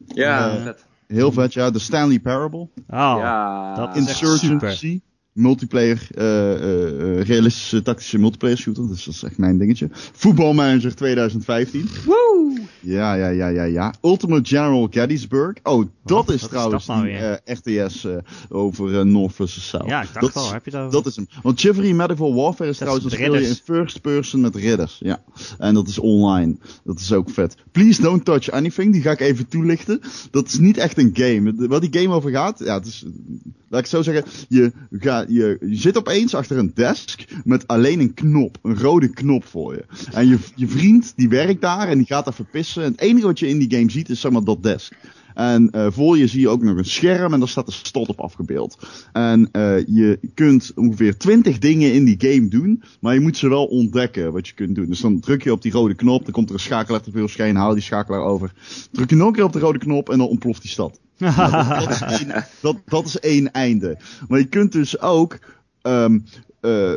Ja, 0.08 0.50
Eh, 0.56 0.64
vet. 0.64 0.86
Heel 1.08 1.32
vet, 1.32 1.54
ja. 1.54 1.72
The 1.72 1.80
Stanley 1.80 2.20
Parable. 2.20 2.60
Oh, 2.60 2.68
ja, 2.88 3.76
dat 3.76 3.96
is 3.96 4.08
echt 4.08 4.22
Insurgency. 4.22 5.00
Multiplayer, 5.34 6.08
eh, 6.16 6.54
eh, 6.54 7.20
eh, 7.20 7.26
realistische 7.26 7.82
tactische 7.82 8.18
multiplayer 8.18 8.58
shooter. 8.58 8.88
Dus 8.88 9.04
dat 9.04 9.14
is 9.14 9.24
echt 9.24 9.38
mijn 9.38 9.58
dingetje. 9.58 9.90
Voetbalmanager 9.92 10.96
2015. 10.96 11.90
Woe! 12.06 12.60
Ja, 12.80 13.14
ja, 13.14 13.28
ja, 13.28 13.48
ja, 13.48 13.64
ja. 13.64 13.94
Ultimate 14.02 14.50
General 14.50 14.88
Gettysburg. 14.92 15.58
Oh, 15.64 15.86
dat 16.04 16.26
Wat? 16.26 16.36
is 16.36 16.42
Wat 16.42 16.42
is 16.42 16.48
trouwens 16.48 16.86
dat 16.86 16.96
nou 16.96 17.08
die 17.08 17.54
RTS 17.54 18.08
over 18.50 19.06
North 19.06 19.34
vs. 19.36 19.68
South. 19.68 19.86
Ja, 19.88 20.02
ik 20.02 20.14
dacht 20.14 20.34
dat, 20.34 20.44
al, 20.44 20.52
heb 20.52 20.66
je 20.66 20.72
dat 20.72 20.92
dat 20.92 21.06
is 21.06 21.16
hem. 21.16 21.28
Want 21.42 21.60
Chivalry 21.60 21.92
Medieval 21.92 22.36
Warfare 22.36 22.70
is 22.70 22.78
Dat 22.78 22.88
trouwens 22.88 23.14
een 23.14 23.20
met 23.20 23.30
speel 23.30 23.42
je 23.42 23.48
in 23.48 23.56
first 23.64 24.02
person 24.02 24.42
met 24.42 24.56
ridders. 24.56 24.98
Ja. 25.00 25.22
En 25.58 25.74
dat 25.74 25.88
is 25.88 26.00
online. 26.00 26.56
Dat 26.84 27.00
is 27.00 27.14
ook 27.14 27.30
vet. 27.30 27.56
Please 27.72 28.02
don't 28.02 28.26
touch 28.26 28.52
anything. 28.52 28.94
Die 28.94 29.02
ga 29.02 29.12
ik 29.12 29.20
even 29.20 29.48
toelichten. 29.48 30.02
Dat 30.32 30.48
is 30.48 30.58
niet 30.58 30.78
echt 30.78 30.98
een 30.98 31.10
game. 31.14 31.68
Waar 31.68 31.80
die 31.80 32.02
game 32.02 32.16
over 32.16 32.32
gaat, 32.32 32.60
ja, 32.60 32.74
het 32.74 32.86
is, 32.86 33.06
laat 33.70 33.86
ik 33.86 33.92
het 33.92 33.96
zo 33.96 34.02
zeggen. 34.02 34.32
Je, 34.50 34.72
gaat, 34.92 35.21
je, 35.28 35.58
je 35.60 35.76
zit 35.76 35.98
opeens 35.98 36.36
achter 36.36 36.58
een 36.58 36.72
desk 36.74 37.24
met 37.44 37.68
alleen 37.68 38.00
een 38.00 38.14
knop. 38.14 38.58
Een 38.62 38.78
rode 38.78 39.10
knop 39.10 39.46
voor 39.46 39.74
je. 39.74 39.84
En 40.14 40.28
je, 40.28 40.38
je 40.56 40.68
vriend, 40.68 41.14
die 41.16 41.30
werkt 41.30 41.62
daar 41.62 41.88
en 41.88 41.98
die 41.98 42.08
gaat 42.08 42.26
daar 42.26 42.34
verpissen. 42.34 42.84
En 42.84 42.92
het 42.92 43.02
enige 43.02 43.26
wat 43.26 43.40
je 43.40 43.48
in 43.48 43.60
die 43.60 43.78
game 43.78 43.92
ziet 43.92 44.10
is 44.10 44.20
zeg 44.20 44.32
maar 44.32 44.44
dat 44.44 44.64
desk. 44.64 44.94
En 45.34 45.70
eh, 45.70 45.88
voor 45.90 46.18
je 46.18 46.28
zie 46.28 46.40
je 46.40 46.50
ook 46.50 46.64
nog 46.64 46.78
een 46.78 46.86
scherm 46.86 47.34
en 47.34 47.40
daar 47.40 47.48
staat 47.48 47.66
de 47.66 47.72
stad 47.72 48.08
op 48.08 48.20
afgebeeld. 48.20 48.78
En 49.14 49.50
eh, 49.52 49.78
je 49.88 50.20
kunt 50.34 50.72
ongeveer 50.76 51.18
20 51.18 51.58
dingen 51.58 51.94
in 51.94 52.06
die 52.06 52.16
game 52.18 52.48
doen, 52.48 52.84
maar 53.00 53.14
je 53.14 53.20
moet 53.20 53.38
ze 53.38 53.50
wel 53.50 53.66
ontdekken 53.66 54.34
wat 54.34 54.48
je 54.48 54.54
kunt 54.54 54.76
doen. 54.76 54.90
Dus 54.90 55.00
dan 55.00 55.20
druk 55.20 55.44
je 55.44 55.52
op 55.52 55.62
die 55.62 55.72
rode 55.72 55.96
knop, 55.96 56.24
dan 56.24 56.34
komt 56.34 56.48
er 56.48 56.54
een 56.54 56.60
schakelaar 56.60 57.02
tevoorschijn, 57.02 57.56
haal 57.56 57.74
die 57.74 57.84
schakelaar 57.84 58.24
over. 58.24 58.54
Druk 58.92 59.10
je 59.10 59.16
nog 59.16 59.28
een 59.28 59.34
keer 59.34 59.44
op 59.44 59.54
de 59.54 59.60
rode 59.60 59.80
knop 59.80 60.10
en 60.10 60.18
dan 60.18 60.28
ontploft 60.28 60.62
die 60.62 60.72
stad. 60.72 61.00
dat, 61.18 61.90
is 61.90 62.02
één, 62.02 62.46
dat, 62.62 62.78
dat 62.86 63.06
is 63.06 63.20
één 63.20 63.52
einde. 63.52 63.98
Maar 64.28 64.40
je 64.40 64.46
kunt 64.46 64.72
dus 64.72 65.00
ook 65.00 65.40
ehm 65.82 66.20
eh, 66.62 66.94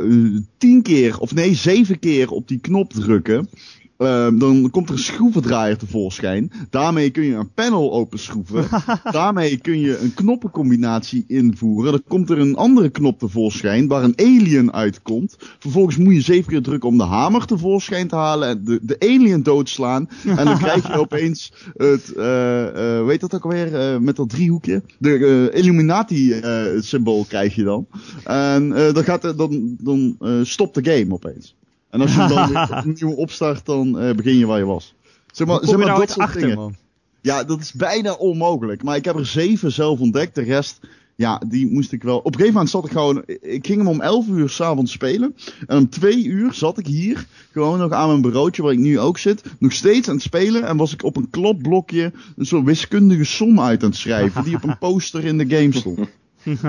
tien 0.59 0.83
keer, 0.83 1.19
of 1.19 1.35
nee, 1.35 1.55
zeven 1.55 1.99
keer 1.99 2.31
op 2.31 2.49
die 2.49 2.61
knop 2.61 2.93
drukken. 2.93 3.49
Ehm, 3.97 4.39
dan 4.39 4.71
komt 4.71 4.89
er 4.89 4.95
een 4.95 5.01
schroevendraaier 5.01 5.77
tevoorschijn. 5.77 6.53
Daarmee 6.71 7.11
kun 7.11 7.25
je 7.25 7.35
een 7.35 7.53
panel 7.53 7.93
openschroeven. 7.93 8.67
Daarmee 9.11 9.57
kun 9.57 9.81
je 9.81 9.99
een 9.99 10.15
knoppencombinatie 10.15 11.25
invoeren. 11.29 11.93
Dan 11.93 12.03
komt 12.09 12.31
er 12.31 12.39
een 12.39 12.57
andere 12.57 12.91
knop 12.91 13.19
tevoorschijn 13.19 13.89
waar 13.89 14.03
een 14.03 14.19
alien 14.19 14.73
uitkomt. 14.73 15.37
Vervolgens 15.59 15.97
moet 15.97 16.15
je 16.15 16.21
zeven 16.21 16.51
keer 16.51 16.63
drukken 16.63 16.89
om 16.89 16.99
de 16.99 17.05
hamer 17.05 17.47
tevoorschijn 17.47 18.09
te 18.09 18.17
halen 18.17 18.49
en 18.49 18.65
de, 18.65 18.79
de 18.83 18.97
alien 18.99 19.43
doodslaan. 19.43 20.09
En 20.25 20.45
dan 20.45 20.59
krijg 20.59 20.87
je 20.87 20.99
opeens 21.07 21.53
het, 21.77 22.13
eh 22.13 22.63
eh 22.65 23.07
weet 23.07 23.21
dat 23.21 23.35
ook 23.35 23.45
alweer, 23.45 23.75
eh, 23.75 23.99
met 23.99 24.17
dat 24.17 24.29
driehoekje. 24.29 24.83
De 24.99 25.51
eh, 25.53 25.59
Illuminati 25.59 26.33
eh, 26.33 26.81
symbool 26.81 27.25
krijg 27.25 27.55
je 27.55 27.63
dan. 27.65 27.87
En 28.25 28.73
eh, 28.73 28.95
dan, 28.95 29.05
gaat 29.05 29.25
er, 29.25 29.37
dan, 29.37 29.77
dan 29.81 30.17
eh, 30.21 30.41
stopt 30.43 30.75
de 30.75 30.91
game 30.91 31.13
opeens. 31.13 31.57
En 31.95 32.01
als 32.01 32.15
je 32.15 32.27
dan 32.27 32.49
weer 32.49 32.77
opnieuw 32.87 33.11
opstart, 33.11 33.67
dan 33.67 33.99
eh, 33.99 34.15
begin 34.15 34.39
je 34.39 34.47
waar 34.47 34.59
je 34.59 34.65
was. 34.65 34.95
Zeg 35.33 35.47
maar, 35.47 35.59
zeg 35.63 35.77
maar 35.77 35.87
nou 35.87 35.91
dat 35.91 35.99
ooit 35.99 36.11
soort 36.11 36.27
achter, 36.27 36.41
dingen. 36.41 36.57
man? 36.57 36.75
Ja, 37.21 37.45
dat 37.45 37.61
is 37.61 37.73
bijna 37.73 38.13
onmogelijk. 38.13 38.83
Maar 38.83 38.97
ik 38.97 39.05
heb 39.05 39.17
er 39.17 39.27
zeven 39.27 39.73
zelf 39.73 40.01
ontdekt. 40.01 40.35
De 40.35 40.43
rest, 40.43 40.81
ja, 41.17 41.43
die 41.47 41.71
moest 41.71 41.93
ik 41.93 42.03
wel. 42.03 42.19
Op 42.19 42.27
een 42.27 42.33
gegeven 42.33 42.53
moment 42.53 42.71
zat 42.71 42.85
ik 42.85 42.91
gewoon. 42.91 43.23
Ik 43.41 43.67
ging 43.67 43.79
hem 43.79 43.89
om 43.89 44.01
11 44.01 44.29
uur 44.29 44.49
s'avonds 44.49 44.93
spelen. 44.93 45.35
En 45.67 45.77
om 45.77 45.89
2 45.89 46.25
uur 46.25 46.53
zat 46.53 46.79
ik 46.79 46.87
hier. 46.87 47.27
Gewoon 47.53 47.79
nog 47.79 47.93
aan 47.93 48.09
mijn 48.09 48.21
bureautje 48.21 48.63
waar 48.63 48.73
ik 48.73 48.79
nu 48.79 48.99
ook 48.99 49.19
zit. 49.19 49.43
Nog 49.59 49.73
steeds 49.73 50.09
aan 50.09 50.15
het 50.15 50.25
spelen. 50.25 50.65
En 50.67 50.77
was 50.77 50.93
ik 50.93 51.05
op 51.05 51.17
een 51.17 51.31
klopblokje. 51.31 52.13
Een 52.37 52.47
soort 52.47 52.65
wiskundige 52.65 53.25
som 53.25 53.61
uit 53.61 53.83
aan 53.83 53.89
het 53.89 53.99
schrijven. 53.99 54.45
Die 54.45 54.57
op 54.57 54.65
een 54.65 54.79
poster 54.79 55.25
in 55.25 55.39
de 55.39 55.57
game 55.57 55.73
stond. 55.73 55.99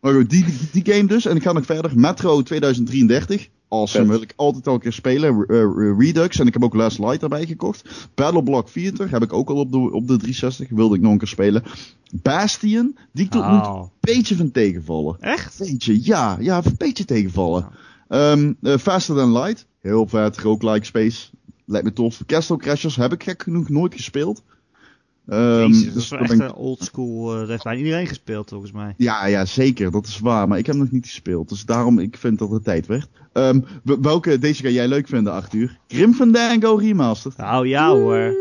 Maar 0.00 0.14
goed, 0.14 0.30
die, 0.30 0.44
die 0.72 0.94
game 0.94 1.06
dus. 1.06 1.26
En 1.26 1.36
ik 1.36 1.42
ga 1.42 1.52
nog 1.52 1.64
verder. 1.64 1.90
Metro 1.94 2.42
2033. 2.42 3.48
Awesome. 3.68 4.06
Wil 4.08 4.22
ik 4.22 4.32
altijd 4.36 4.66
al 4.66 4.74
een 4.74 4.80
keer 4.80 4.92
spelen. 4.92 5.44
Re- 5.46 5.60
eh, 5.62 5.98
Redux. 5.98 6.38
En 6.38 6.46
ik 6.46 6.52
heb 6.52 6.64
ook 6.64 6.74
Last 6.74 6.98
Light 6.98 7.22
erbij 7.22 7.46
gekocht. 7.46 8.08
Battleblock 8.14 8.68
Theater 8.68 9.10
heb 9.10 9.22
ik 9.22 9.32
ook 9.32 9.48
al 9.48 9.56
op 9.56 9.72
de, 9.72 9.78
op 9.78 10.06
de 10.06 10.16
360. 10.16 10.68
Wilde 10.68 10.94
ik 10.94 11.00
nog 11.00 11.12
een 11.12 11.18
keer 11.18 11.28
spelen. 11.28 11.62
Bastion. 12.12 12.96
Die 13.12 13.28
doet 13.28 13.48
moet 13.48 13.64
een 13.66 13.72
Oh. 13.72 13.88
beetje 14.00 14.36
van 14.36 14.50
tegenvallen. 14.50 15.16
Echt? 15.20 15.58
Beetje, 15.58 16.04
ja. 16.04 16.36
Ja, 16.40 16.64
een 16.64 16.74
beetje 16.78 17.04
tegenvallen. 17.04 17.68
Ehm 18.08 18.52
eh, 18.62 18.76
Faster 18.76 19.16
Than 19.16 19.32
Light. 19.32 19.66
Heel 19.80 20.06
vet. 20.06 20.38
Roguelike 20.38 20.84
Space. 20.86 21.26
Lijkt 21.64 21.86
me 21.86 21.92
tof. 21.92 22.20
Castle 22.26 22.56
Crashers 22.56 22.96
heb 22.96 23.12
ik 23.12 23.22
gek 23.22 23.42
genoeg 23.42 23.68
nooit 23.68 23.94
gespeeld. 23.94 24.42
Ehm, 25.28 25.66
Jezus, 25.72 25.84
dat 25.94 26.02
is 26.02 26.10
echt 26.10 26.32
ik- 26.32 26.40
een 26.40 26.54
oldschool. 26.54 27.32
eh 27.32 27.38
dat 27.38 27.48
heeft 27.48 27.62
bijna 27.64 27.78
iedereen 27.78 28.06
gespeeld, 28.06 28.48
volgens 28.48 28.72
mij. 28.72 28.94
ja, 28.96 29.26
ja, 29.26 29.44
zeker. 29.44 29.90
Dat 29.90 30.06
is 30.06 30.18
waar. 30.18 30.48
Maar 30.48 30.58
ik 30.58 30.66
heb 30.66 30.74
nog 30.76 30.90
niet 30.90 31.06
gespeeld. 31.06 31.48
Dus 31.48 31.64
daarom, 31.64 31.98
ik 31.98 32.16
vind 32.16 32.38
dat 32.38 32.50
het 32.50 32.64
tijd 32.64 32.86
werd. 32.86 33.08
Ehm, 33.32 33.60
w- 33.84 33.94
welke, 34.00 34.38
deze 34.38 34.62
ga 34.62 34.68
jij 34.68 34.88
leuk 34.88 35.08
vinden, 35.08 35.32
Arthur? 35.32 35.78
Grim 35.88 36.14
Fandango 36.14 36.74
Remastered. 36.74 37.36
Nou 37.38 37.68
ja 37.68 37.90
hoor. 37.90 38.34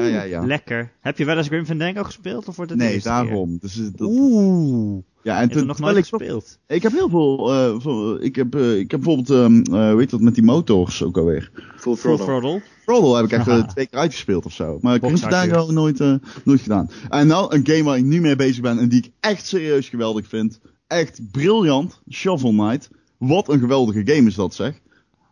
Ja, 0.00 0.06
ja, 0.06 0.22
ja. 0.22 0.44
Lekker. 0.46 0.92
Heb 1.00 1.18
je 1.18 1.24
wel 1.24 1.36
eens 1.36 1.46
Grim 1.46 1.66
Fandango 1.66 2.02
gespeeld? 2.02 2.48
Of 2.48 2.56
wordt 2.56 2.70
het 2.70 2.80
Nee, 2.80 2.90
keer? 2.92 3.02
daarom. 3.02 3.58
Dus, 3.60 3.78
eh, 3.78 3.84
dat, 3.96 4.08
Oeh. 4.10 5.02
ja, 5.22 5.36
en 5.38 5.42
Ik 5.44 5.48
heb 5.48 5.58
toen, 5.58 5.66
nog 5.66 5.78
nooit 5.78 5.96
ik, 5.96 6.04
toch- 6.04 6.18
gespeeld. 6.20 6.58
ik 6.66 6.82
heb 6.82 6.92
heel 6.92 7.08
veel, 7.08 7.52
eh, 7.52 8.24
ik, 8.24 8.36
heb, 8.36 8.54
eh, 8.54 8.78
ik 8.78 8.90
heb 8.90 9.00
bijvoorbeeld, 9.00 9.30
ehm 9.30 9.74
eh, 9.76 9.94
weet 9.94 10.10
je 10.10 10.16
wat, 10.16 10.20
met 10.24 10.34
die 10.34 10.44
motors 10.44 11.02
ook 11.02 11.16
alweer. 11.18 11.50
Full 11.76 11.94
Full 11.96 12.16
throttle. 12.16 12.62
Throttle. 12.84 13.16
Heb 13.16 13.24
ik 13.24 13.32
echt 13.32 13.68
twee 13.68 13.86
keer 13.86 13.98
uitgespeeld 13.98 14.44
of 14.46 14.52
zo. 14.52 14.78
Maar 14.80 14.98
Grim 14.98 15.10
Box 15.10 15.20
Fandango 15.22 15.54
Arthur. 15.54 15.72
nooit, 15.74 16.00
eh, 16.00 16.14
nooit 16.44 16.60
gedaan. 16.60 16.90
En 17.08 17.26
nou, 17.26 17.54
een 17.54 17.66
game 17.66 17.82
waar 17.82 17.96
ik 17.98 18.04
nu 18.04 18.20
mee 18.20 18.36
bezig 18.36 18.60
ben 18.62 18.78
en 18.78 18.88
die 18.88 18.98
ik 19.04 19.10
echt 19.20 19.46
serieus 19.46 19.88
geweldig 19.88 20.28
vind. 20.28 20.60
Echt 20.86 21.20
briljant. 21.30 22.00
Shovel 22.10 22.50
Knight. 22.50 22.88
Wat 23.18 23.48
een 23.48 23.60
geweldige 23.60 24.02
game 24.14 24.28
is 24.28 24.34
dat 24.34 24.54
zeg. 24.54 24.80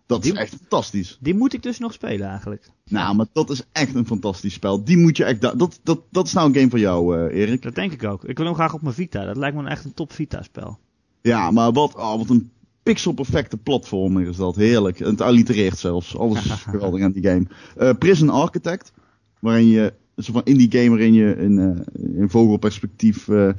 Dat 0.09 0.25
is 0.25 0.33
echt 0.33 0.55
fantastisch. 0.55 1.19
Die 1.21 1.35
moet 1.35 1.53
ik 1.53 1.63
dus 1.63 1.79
nog 1.79 1.93
spelen 1.93 2.29
eigenlijk. 2.29 2.71
Nou, 2.85 3.17
maar 3.17 3.27
dat 3.33 3.51
is 3.51 3.63
echt 3.73 3.95
een 3.95 4.07
fantastisch 4.07 4.53
spel. 4.53 4.85
Die 4.85 4.97
moet 4.97 5.17
je 5.17 5.25
echt. 5.25 5.41
da- 5.41 5.55
Dat, 5.55 5.81
dat, 5.83 6.01
dat 6.11 6.27
is 6.27 6.33
nou 6.33 6.49
een 6.49 6.55
game 6.55 6.71
voor 6.71 6.79
jou, 6.79 7.17
eh, 7.29 7.41
Erik. 7.41 7.63
Dat 7.63 7.75
denk 7.75 7.93
ik 7.93 8.05
ook. 8.05 8.25
Ik 8.25 8.37
wil 8.37 8.47
hem 8.47 8.55
graag 8.55 8.75
op 8.75 8.83
mijn 8.83 8.95
Vita. 8.95 9.25
Dat 9.25 9.37
lijkt 9.37 9.57
me 9.57 9.63
een 9.63 9.69
echt 9.69 9.85
een 9.85 9.95
top 9.95 10.13
Vita 10.13 10.43
spel. 10.43 10.79
Ja, 11.23 11.51
maar 11.51 11.73
wat, 11.73 11.95
oh, 11.95 12.17
wat 12.17 12.31
een 12.31 12.51
pixelperfecte 12.83 13.57
platformer 13.57 14.27
is 14.29 14.37
dat. 14.37 14.57
Heerlijk. 14.57 14.99
Het 14.99 15.21
allitereert 15.21 15.79
zelfs. 15.79 16.17
Alles 16.17 16.45
is 16.45 16.51
geweldig 16.71 17.03
aan 17.03 17.13
die 17.13 17.23
game. 17.23 17.47
Eh, 17.77 17.91
Prison 17.99 18.29
Architect. 18.31 18.93
Waarin 19.41 19.67
je. 19.69 19.93
Soort 20.17 20.37
van 20.37 20.45
indie 20.55 20.71
game 20.73 20.89
waarin 20.89 21.13
je 21.15 21.37
in, 21.37 21.59
eh, 21.59 22.17
in 22.21 22.31
vogelperspectief 22.31 23.29
een, 23.29 23.55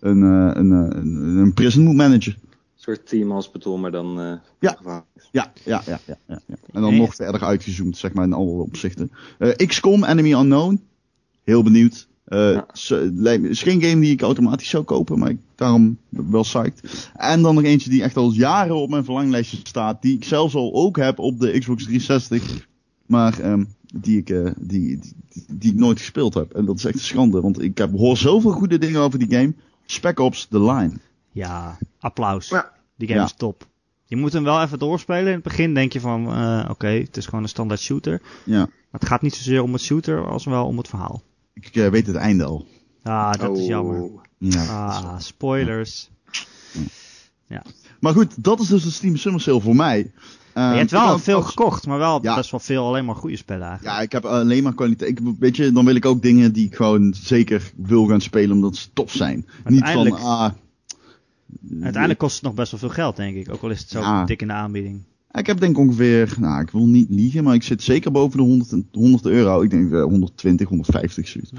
een, 0.00 0.70
een, 0.70 1.36
een 1.36 1.54
prison 1.54 1.84
moet 1.84 1.94
managen. 1.96 2.34
Een 2.82 2.94
soort 2.94 3.08
team 3.08 3.30
hospital, 3.30 3.76
maar 3.78 3.90
dan... 3.90 4.20
eh, 4.20 4.32
Ja. 4.60 4.72
gevaarlijk. 4.76 5.28
Ja, 5.30 5.52
ja, 5.64 5.82
ja, 5.86 5.98
ja, 6.06 6.16
ja, 6.28 6.40
ja. 6.46 6.56
En 6.72 6.80
dan 6.80 6.90
Nee. 6.90 7.00
nog 7.00 7.14
verder 7.14 7.42
uitgezoomd, 7.44 7.96
zeg 7.96 8.12
maar, 8.12 8.24
in 8.24 8.32
alle 8.32 8.50
opzichten. 8.62 9.10
Eh, 9.38 9.66
XCOM, 9.66 10.04
Enemy 10.04 10.32
Unknown. 10.32 10.82
Heel 11.44 11.62
benieuwd. 11.62 12.08
Eh, 12.24 12.52
Ja. 12.52 12.66
me- 13.12 13.48
is 13.48 13.62
geen 13.62 13.82
game 13.82 14.00
die 14.00 14.12
ik 14.12 14.20
automatisch 14.22 14.68
zou 14.68 14.84
kopen, 14.84 15.18
maar 15.18 15.30
ik 15.30 15.38
daarom 15.54 15.98
wel 16.08 16.42
psyched. 16.42 17.10
En 17.14 17.42
dan 17.42 17.54
nog 17.54 17.64
eentje 17.64 17.90
die 17.90 18.02
echt 18.02 18.16
al 18.16 18.32
jaren 18.32 18.76
op 18.76 18.90
mijn 18.90 19.04
verlanglijstje 19.04 19.56
staat, 19.62 20.02
die 20.02 20.14
ik 20.16 20.24
zelfs 20.24 20.54
al 20.54 20.74
ook 20.74 20.96
heb 20.96 21.18
op 21.18 21.40
de 21.40 21.58
Xbox 21.58 21.82
360, 21.84 22.68
maar 23.06 23.38
ehm, 23.40 23.64
die, 23.94 24.18
ik, 24.18 24.30
eh, 24.30 24.50
die, 24.58 24.80
die, 25.00 25.12
die, 25.28 25.44
die 25.48 25.72
ik 25.72 25.78
nooit 25.78 25.98
gespeeld 25.98 26.34
heb. 26.34 26.52
En 26.52 26.64
dat 26.64 26.76
is 26.78 26.84
echt 26.84 26.94
een 26.94 27.00
schande, 27.00 27.40
want 27.40 27.62
ik 27.62 27.78
heb, 27.78 27.92
hoor 27.96 28.16
zoveel 28.16 28.50
goede 28.52 28.78
dingen 28.78 29.00
over 29.00 29.18
die 29.18 29.30
game. 29.38 29.54
Spec 29.86 30.18
Ops 30.18 30.46
The 30.50 30.60
Line. 30.62 30.92
Ja, 31.32 31.78
applaus. 32.00 32.48
Ja. 32.48 32.70
Die 32.96 33.08
game 33.08 33.20
Ja. 33.20 33.26
is 33.26 33.34
top. 33.36 33.66
Je 34.04 34.16
moet 34.16 34.32
hem 34.32 34.44
wel 34.44 34.62
even 34.62 34.78
doorspelen. 34.78 35.26
In 35.26 35.32
het 35.32 35.42
begin 35.42 35.74
denk 35.74 35.92
je 35.92 36.00
van, 36.00 36.32
eh, 36.32 36.66
oké, 36.70 36.86
het 36.86 37.16
is 37.16 37.24
gewoon 37.24 37.42
een 37.42 37.48
standaard 37.48 37.80
shooter. 37.80 38.22
Ja, 38.44 38.58
Maar 38.58 39.00
het 39.00 39.06
gaat 39.08 39.22
niet 39.22 39.34
zozeer 39.34 39.62
om 39.62 39.72
het 39.72 39.82
shooter 39.82 40.26
als 40.28 40.44
wel 40.44 40.66
om 40.66 40.78
het 40.78 40.88
verhaal. 40.88 41.22
ik 41.54 41.76
eh, 41.76 41.88
weet 41.88 42.06
het 42.06 42.16
einde 42.16 42.44
al. 42.44 42.66
Ah, 43.02 43.32
dat 43.32 43.56
is 43.56 43.62
Oh. 43.62 43.68
jammer. 43.68 44.10
Ja. 44.38 44.64
Ah, 44.64 45.18
spoilers. 45.18 46.10
Maar 48.00 48.12
goed, 48.12 48.44
dat 48.44 48.60
is 48.60 48.66
dus 48.68 48.82
de 48.82 48.90
Steam 48.90 49.16
Summer 49.16 49.40
Sale 49.40 49.60
voor 49.60 49.76
mij. 49.76 49.98
Je 50.54 50.60
hebt 50.60 50.82
ik 50.92 50.98
wel 50.98 51.18
veel 51.18 51.36
als- 51.36 51.46
gekocht, 51.46 51.86
maar 51.86 51.98
wel 51.98 52.18
Ja. 52.22 52.34
best 52.34 52.50
wel 52.50 52.60
veel 52.60 52.86
alleen 52.86 53.04
maar 53.04 53.14
goede 53.14 53.36
spellen 53.36 53.66
eigenlijk. 53.66 53.96
Ja, 53.96 54.02
ik 54.02 54.12
heb 54.12 54.24
alleen 54.24 54.62
maar 54.62 54.74
kwaliteit. 54.74 55.10
Ik, 55.10 55.18
weet 55.38 55.56
je, 55.56 55.72
dan 55.72 55.84
wil 55.84 55.94
ik 55.94 56.04
ook 56.04 56.22
dingen 56.22 56.52
die 56.52 56.66
ik 56.66 56.74
gewoon 56.74 57.14
zeker 57.16 57.72
wil 57.76 58.06
gaan 58.06 58.20
spelen 58.20 58.50
omdat 58.56 58.76
ze 58.76 58.88
tof 58.92 59.12
zijn. 59.12 59.46
Niet 59.64 59.88
van, 59.88 60.12
ah... 60.12 60.50
Uiteindelijk 61.80 62.18
kost 62.18 62.34
het 62.34 62.44
nog 62.44 62.54
best 62.54 62.70
wel 62.70 62.80
veel 62.80 62.88
geld, 62.88 63.16
denk 63.16 63.36
ik. 63.36 63.52
Ook 63.52 63.62
al 63.62 63.70
is 63.70 63.80
het 63.80 63.88
zo 63.88 64.00
Ja. 64.00 64.24
dik 64.24 64.40
in 64.42 64.46
de 64.46 64.52
aanbieding. 64.52 65.02
Ik 65.32 65.46
heb 65.46 65.60
denk 65.60 65.72
ik 65.72 65.78
ongeveer, 65.78 66.34
nou 66.38 66.60
ik 66.62 66.70
wil 66.70 66.86
niet 66.86 67.10
liegen, 67.10 67.44
maar 67.44 67.54
ik 67.54 67.62
zit 67.62 67.82
zeker 67.82 68.12
boven 68.12 68.36
de 68.38 68.44
100, 68.44 68.74
100 68.92 69.26
euro. 69.26 69.60
Ik 69.62 69.70
denk 69.70 69.90
uh, 69.90 70.02
120, 70.02 70.68
150 70.68 71.28
zoiets. 71.28 71.52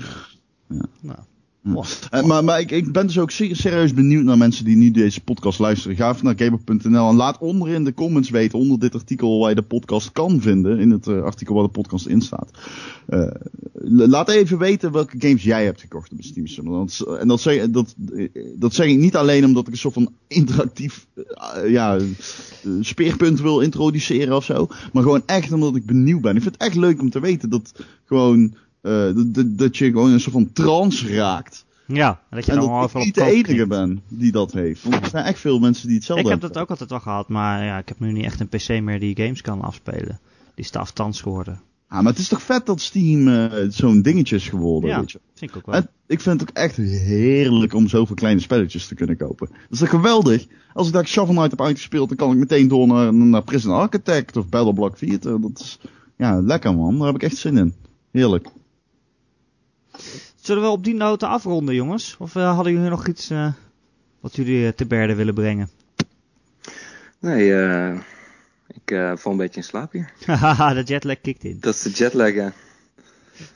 Nou, 1.01 1.19
Mooi. 1.63 1.87
Eh, 2.09 2.23
maar 2.23 2.43
maar 2.43 2.59
ik, 2.59 2.71
ik 2.71 2.91
ben 2.91 3.07
dus 3.07 3.19
ook 3.19 3.31
ser- 3.31 3.55
serieus 3.55 3.93
benieuwd 3.93 4.23
naar 4.23 4.37
mensen 4.37 4.65
die 4.65 4.75
nu 4.75 4.91
deze 4.91 5.21
podcast 5.21 5.59
luisteren. 5.59 5.97
Ga 5.97 6.11
even 6.11 6.25
naar 6.25 6.37
gamer.nl 6.37 7.09
en 7.09 7.15
laat 7.15 7.37
onder 7.37 7.69
in 7.69 7.83
de 7.83 7.93
comments 7.93 8.29
weten, 8.29 8.59
onder 8.59 8.79
dit 8.79 8.93
artikel 8.93 9.39
waar 9.39 9.49
je 9.49 9.55
de 9.55 9.61
podcast 9.61 10.11
kan 10.11 10.41
vinden. 10.41 10.79
In 10.79 10.91
het 10.91 11.07
eh, 11.07 11.23
artikel 11.23 11.55
waar 11.55 11.63
de 11.63 11.69
podcast 11.69 12.07
in 12.07 12.21
staat. 12.21 12.49
Eh, 13.07 13.31
laat 13.83 14.29
even 14.29 14.57
weten 14.57 14.91
welke 14.91 15.15
games 15.19 15.43
jij 15.43 15.65
hebt 15.65 15.81
gekocht 15.81 16.11
op 16.11 16.17
Steam 16.21 16.47
Summer. 16.47 16.87
En 17.19 17.27
dat 17.27 17.41
zeg, 17.41 17.69
dat, 17.69 17.95
dat 18.55 18.73
zeg 18.73 18.87
ik 18.87 18.97
niet 18.97 19.15
alleen 19.15 19.45
omdat 19.45 19.67
ik 19.67 19.73
een 19.73 19.79
soort 19.79 19.93
van 19.93 20.13
interactief 20.27 21.07
ja, 21.67 21.99
speerpunt 22.79 23.41
wil 23.41 23.59
introduceren 23.59 24.35
of 24.35 24.45
zo. 24.45 24.67
Maar 24.93 25.03
gewoon 25.03 25.23
echt 25.25 25.51
omdat 25.51 25.75
ik 25.75 25.85
benieuwd 25.85 26.21
ben. 26.21 26.35
Ik 26.35 26.41
vind 26.41 26.53
het 26.53 26.63
echt 26.63 26.75
leuk 26.75 27.01
om 27.01 27.09
te 27.09 27.19
weten 27.19 27.49
dat 27.49 27.73
gewoon... 28.05 28.55
eh, 28.83 29.09
dat, 29.15 29.57
dat, 29.57 29.77
je 29.77 29.85
gewoon 29.85 30.11
een 30.11 30.19
soort 30.19 30.33
van 30.33 30.51
trance 30.53 31.15
raakt. 31.15 31.65
Ja, 31.87 32.19
dat 32.29 32.45
je 32.45 32.51
En 32.51 32.59
dan 32.59 32.79
dat 32.81 32.89
ik 32.89 33.03
niet 33.03 33.15
de 33.15 33.23
enige 33.23 33.67
ben 33.67 34.01
die 34.07 34.31
dat 34.31 34.51
heeft. 34.51 34.83
Want 34.83 35.03
er 35.03 35.09
zijn 35.09 35.25
echt 35.25 35.39
veel 35.39 35.59
mensen 35.59 35.87
die 35.87 35.95
hetzelfde 35.97 36.23
Ik 36.23 36.29
heb 36.29 36.39
hebben. 36.41 36.55
dat 36.57 36.63
ook 36.63 36.69
altijd 36.69 36.89
wel 36.89 36.99
gehad, 36.99 37.27
maar 37.27 37.63
ja, 37.63 37.77
ik 37.77 37.87
heb 37.87 37.99
nu 37.99 38.11
niet 38.11 38.25
echt 38.25 38.39
een 38.39 38.47
PC 38.47 38.81
meer 38.81 38.99
die 38.99 39.15
games 39.15 39.41
kan 39.41 39.61
afspelen. 39.61 40.19
Die 40.55 40.65
is 40.65 40.69
te 40.69 40.79
aftans 40.79 41.21
geworden. 41.21 41.61
Ah, 41.87 42.01
maar 42.01 42.11
het 42.11 42.21
is 42.21 42.27
toch 42.27 42.41
vet 42.41 42.65
dat 42.65 42.81
Steam 42.81 43.27
eh, 43.27 43.65
zo'n 43.69 44.01
dingetje 44.01 44.35
is 44.35 44.49
geworden, 44.49 44.89
Ja. 44.89 44.99
weet 44.99 45.11
je. 45.11 45.19
Vind 45.33 45.51
ik 45.51 45.57
ook 45.57 45.65
wel. 45.65 45.75
En 45.75 45.89
ik 46.07 46.21
vind 46.21 46.39
het 46.39 46.49
ook 46.49 46.55
echt 46.55 46.75
heerlijk 46.77 47.73
om 47.73 47.87
zoveel 47.87 48.15
kleine 48.15 48.41
spelletjes 48.41 48.87
te 48.87 48.95
kunnen 48.95 49.17
kopen. 49.17 49.47
Dat 49.47 49.57
is 49.69 49.79
toch 49.79 49.89
geweldig? 49.89 50.45
Als 50.73 50.87
ik 50.87 50.93
daar 50.93 51.07
Shovel 51.07 51.33
Knight 51.33 51.51
heb 51.51 51.61
uitgespeeld, 51.61 52.07
dan 52.07 52.17
kan 52.17 52.31
ik 52.31 52.37
meteen 52.37 52.67
door 52.67 52.87
naar, 52.87 53.13
naar 53.13 53.43
Prison 53.43 53.71
Architect 53.73 54.37
of 54.37 54.49
Battle 54.49 54.73
Block 54.73 54.97
Theater. 54.97 55.41
Dat 55.41 55.59
is, 55.59 55.79
ja, 56.17 56.41
lekker 56.41 56.75
man. 56.75 56.97
Daar 56.97 57.07
heb 57.07 57.15
ik 57.15 57.23
echt 57.23 57.37
zin 57.37 57.57
in. 57.57 57.73
Heerlijk. 58.11 58.47
Zullen 60.43 60.63
we 60.63 60.69
op 60.69 60.83
die 60.83 60.93
noten 60.93 61.27
afronden, 61.27 61.75
jongens? 61.75 62.15
Of 62.19 62.35
eh, 62.35 62.55
hadden 62.55 62.73
jullie 62.73 62.89
nog 62.89 63.07
iets 63.07 63.29
eh, 63.29 63.53
wat 64.19 64.35
jullie 64.35 64.65
eh, 64.65 64.71
te 64.71 64.85
berde 64.85 65.15
willen 65.15 65.33
brengen? 65.33 65.69
Nee, 67.19 67.51
ik 68.67 69.13
val 69.15 69.31
een 69.31 69.37
beetje 69.37 69.59
in 69.59 69.63
slaap 69.63 69.91
hier. 69.91 70.11
Haha, 70.25 70.73
de 70.73 70.83
jetlag 70.83 71.21
kikt 71.21 71.43
in. 71.43 71.57
Dat 71.59 71.73
is 71.73 71.81
de 71.81 71.89
jetlag, 71.89 72.33
ja. 72.33 72.53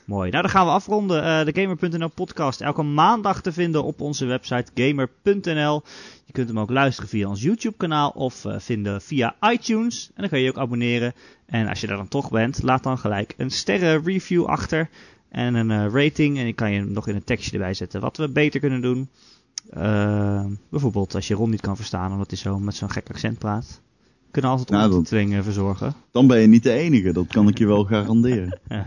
Mooi. 0.04 0.30
Nou, 0.30 0.42
dan 0.42 0.50
gaan 0.50 0.66
we 0.66 0.72
afronden. 0.72 1.46
De 1.46 1.60
Gamer.nl 1.60 2.08
podcast. 2.08 2.60
Elke 2.60 2.82
maandag 2.82 3.40
te 3.40 3.52
vinden 3.52 3.84
op 3.84 4.00
onze 4.00 4.26
website 4.26 4.70
gamer.nl. 4.74 5.82
Je 6.24 6.32
kunt 6.32 6.48
hem 6.48 6.58
ook 6.58 6.70
luisteren 6.70 7.10
via 7.10 7.28
ons 7.28 7.42
YouTube 7.42 7.76
kanaal 7.76 8.10
of 8.10 8.44
vinden 8.56 9.02
via 9.02 9.34
iTunes. 9.40 10.06
En 10.14 10.20
dan 10.20 10.28
kun 10.28 10.38
je 10.38 10.44
je 10.44 10.50
ook 10.50 10.58
abonneren. 10.58 11.14
En 11.46 11.68
als 11.68 11.80
je 11.80 11.86
daar 11.86 11.96
dan 11.96 12.08
toch 12.08 12.30
bent, 12.30 12.62
laat 12.62 12.82
dan 12.82 12.98
gelijk 12.98 13.34
een 13.36 13.50
sterren 13.50 14.04
review 14.04 14.44
achter. 14.44 14.88
En 15.30 15.54
een 15.54 15.70
eh, 15.70 16.02
rating. 16.02 16.38
En 16.38 16.46
ik 16.46 16.56
kan 16.56 16.72
je 16.72 16.80
nog 16.84 17.08
in 17.08 17.14
een 17.14 17.24
tekstje 17.24 17.52
erbij 17.52 17.74
zetten 17.74 18.00
wat 18.00 18.16
we 18.16 18.28
beter 18.28 18.60
kunnen 18.60 18.80
doen. 18.80 19.08
Eh, 19.70 20.44
bijvoorbeeld 20.70 21.14
als 21.14 21.28
je 21.28 21.34
Ron 21.34 21.50
niet 21.50 21.60
kan 21.60 21.76
verstaan 21.76 22.12
omdat 22.12 22.30
hij 22.30 22.38
zo 22.38 22.58
met 22.58 22.74
zo'n 22.74 22.90
gek 22.90 23.10
accent 23.10 23.38
praat. 23.38 23.80
We 23.98 24.30
kunnen 24.30 24.50
altijd 24.50 24.70
ondertiteling 24.70 25.34
eh, 25.34 25.42
verzorgen. 25.42 25.94
Dan 26.10 26.26
ben 26.26 26.40
je 26.40 26.46
niet 26.46 26.62
de 26.62 26.72
enige, 26.72 27.12
dat 27.12 27.26
kan 27.26 27.48
ik 27.48 27.58
je 27.58 27.66
wel 27.66 27.84
garanderen. 27.84 28.58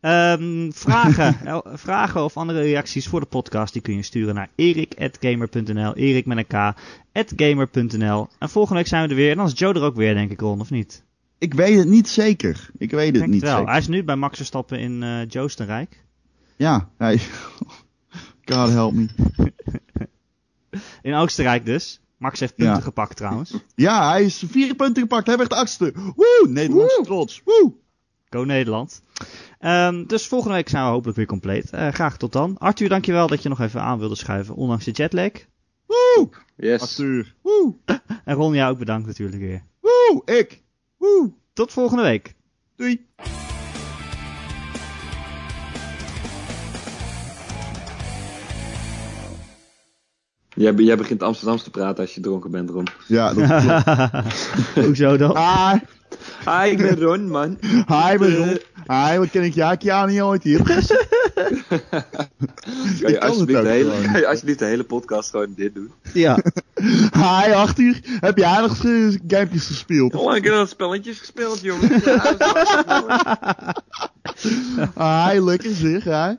Ehm, 0.00 0.70
vragen, 0.70 1.46
el- 1.46 1.64
vragen 1.86 2.24
of 2.24 2.36
andere 2.36 2.60
reacties 2.60 3.08
voor 3.08 3.20
de 3.20 3.26
podcast, 3.26 3.72
die 3.72 3.82
kun 3.82 3.96
je 3.96 4.02
sturen 4.02 4.34
naar 4.34 4.50
erik.gamer.nl, 4.54 5.94
erik 5.94 6.26
met 6.26 6.38
een 6.38 6.46
k. 6.46 6.74
En 8.38 8.48
volgende 8.48 8.78
week 8.78 8.86
zijn 8.86 9.02
we 9.02 9.08
er 9.08 9.14
weer, 9.14 9.30
en 9.30 9.36
dan 9.36 9.46
is 9.46 9.58
Joe 9.58 9.74
er 9.74 9.82
ook 9.82 9.96
weer, 9.96 10.14
denk 10.14 10.30
ik, 10.30 10.40
Ron, 10.40 10.60
of 10.60 10.70
niet? 10.70 11.04
Ik 11.38 11.54
weet 11.54 11.78
het 11.78 11.88
niet 11.88 12.08
zeker. 12.08 12.70
Ik 12.78 12.90
weet 12.90 13.06
het 13.06 13.14
denk 13.14 13.26
niet 13.30 13.40
het 13.40 13.50
wel. 13.50 13.56
zeker. 13.58 13.70
Hij 13.72 13.80
is 13.80 13.88
nu 13.88 14.04
bij 14.04 14.16
Max 14.16 14.36
Verstappen 14.36 14.78
in 14.80 15.02
eh 15.02 15.28
Joostenrijk. 15.28 16.04
Ja, 16.56 16.88
hij... 16.98 17.18
God 18.52 18.68
help 18.70 18.92
me. 18.92 19.06
In 21.02 21.14
Oostenrijk 21.14 21.64
dus. 21.64 22.00
Max 22.18 22.40
heeft 22.40 22.54
punten 22.54 22.74
Ja. 22.74 22.80
gepakt 22.80 23.16
trouwens. 23.16 23.54
Ja, 23.74 24.10
hij 24.10 24.24
is 24.24 24.44
vier 24.46 24.74
punten 24.74 25.02
gepakt. 25.02 25.26
Hij 25.26 25.36
werd 25.36 25.52
achtste. 25.52 25.92
Woe! 25.94 26.46
Nederlandse 26.48 27.00
trots. 27.04 27.42
Woe! 27.44 27.72
Go 28.30 28.44
Nederland. 28.44 29.02
Ehm, 29.58 30.04
dus 30.06 30.26
volgende 30.26 30.54
week 30.54 30.68
zijn 30.68 30.84
we 30.84 30.90
hopelijk 30.90 31.16
weer 31.16 31.26
compleet. 31.26 31.70
Eh, 31.70 31.88
graag 31.88 32.16
tot 32.16 32.32
dan. 32.32 32.58
Arthur, 32.58 32.88
dankjewel 32.88 33.26
dat 33.26 33.42
je 33.42 33.48
nog 33.48 33.60
even 33.60 33.82
aan 33.82 33.98
wilde 33.98 34.14
schuiven, 34.14 34.54
ondanks 34.54 34.84
de 34.84 34.90
jetlag. 34.90 35.30
Woe! 35.86 36.28
Yes. 36.56 36.80
Arthur. 36.80 37.34
Woe! 37.42 37.74
En 38.24 38.34
Ron, 38.34 38.54
jou 38.54 38.72
ook 38.72 38.78
bedankt 38.78 39.06
natuurlijk 39.06 39.40
weer. 39.40 39.62
Woe! 39.80 40.22
Ik. 40.24 40.62
Woe! 41.06 41.32
Tot 41.52 41.72
volgende 41.72 42.02
week. 42.02 42.34
Doei! 42.76 43.06
Jij, 50.54 50.74
be- 50.74 50.84
jij 50.84 50.96
begint 50.96 51.22
Amsterdams 51.22 51.62
te 51.62 51.70
praten 51.70 52.04
als 52.04 52.14
je 52.14 52.20
dronken 52.20 52.50
bent, 52.50 52.70
Ron. 52.70 52.86
Ja, 53.06 53.34
dat 53.34 53.46
klopt. 53.46 54.34
Hoezo 54.86 55.16
dan? 55.16 55.36
Hi, 55.36 55.78
Hi, 56.46 56.70
ik 56.70 56.78
ben 56.78 57.00
Ron, 57.00 57.28
man. 57.30 57.58
hi, 57.60 58.16
ben 58.18 58.36
Ron. 58.36 58.58
Hi, 58.88 59.18
wat 59.18 59.30
ken 59.30 59.42
ik 59.42 59.54
Jaakje 59.54 59.92
aan 59.92 60.08
niet 60.08 60.20
ooit 60.20 60.42
hier? 60.42 60.62
Kan 60.64 60.76
Ik 63.00 63.08
je, 63.08 63.20
alsjeblieft 63.20 63.62
de 63.62 63.68
hele, 63.68 63.90
kan 64.02 64.20
je 64.20 64.26
alsjeblieft 64.26 64.58
de 64.58 64.64
hele 64.64 64.84
podcast 64.84 65.30
gewoon 65.30 65.52
dit 65.56 65.74
doen? 65.74 65.92
Ja. 66.12 66.38
Hi, 67.12 67.52
Arthur. 67.52 68.00
Heb 68.20 68.38
jij 68.38 68.60
nog 68.60 68.84
eh, 68.84 69.14
gamepjes 69.28 69.66
gespeeld? 69.66 70.14
Oh, 70.14 70.36
ik 70.36 70.44
heb 70.44 70.52
dat 70.52 70.68
spelletjes 70.68 71.18
gespeeld. 71.18 71.60
Ja, 71.60 71.74
mooi. 71.76 72.00
Hi, 75.34 75.40
lekker 75.40 75.74
zeg, 75.74 76.04
hè? 76.04 76.32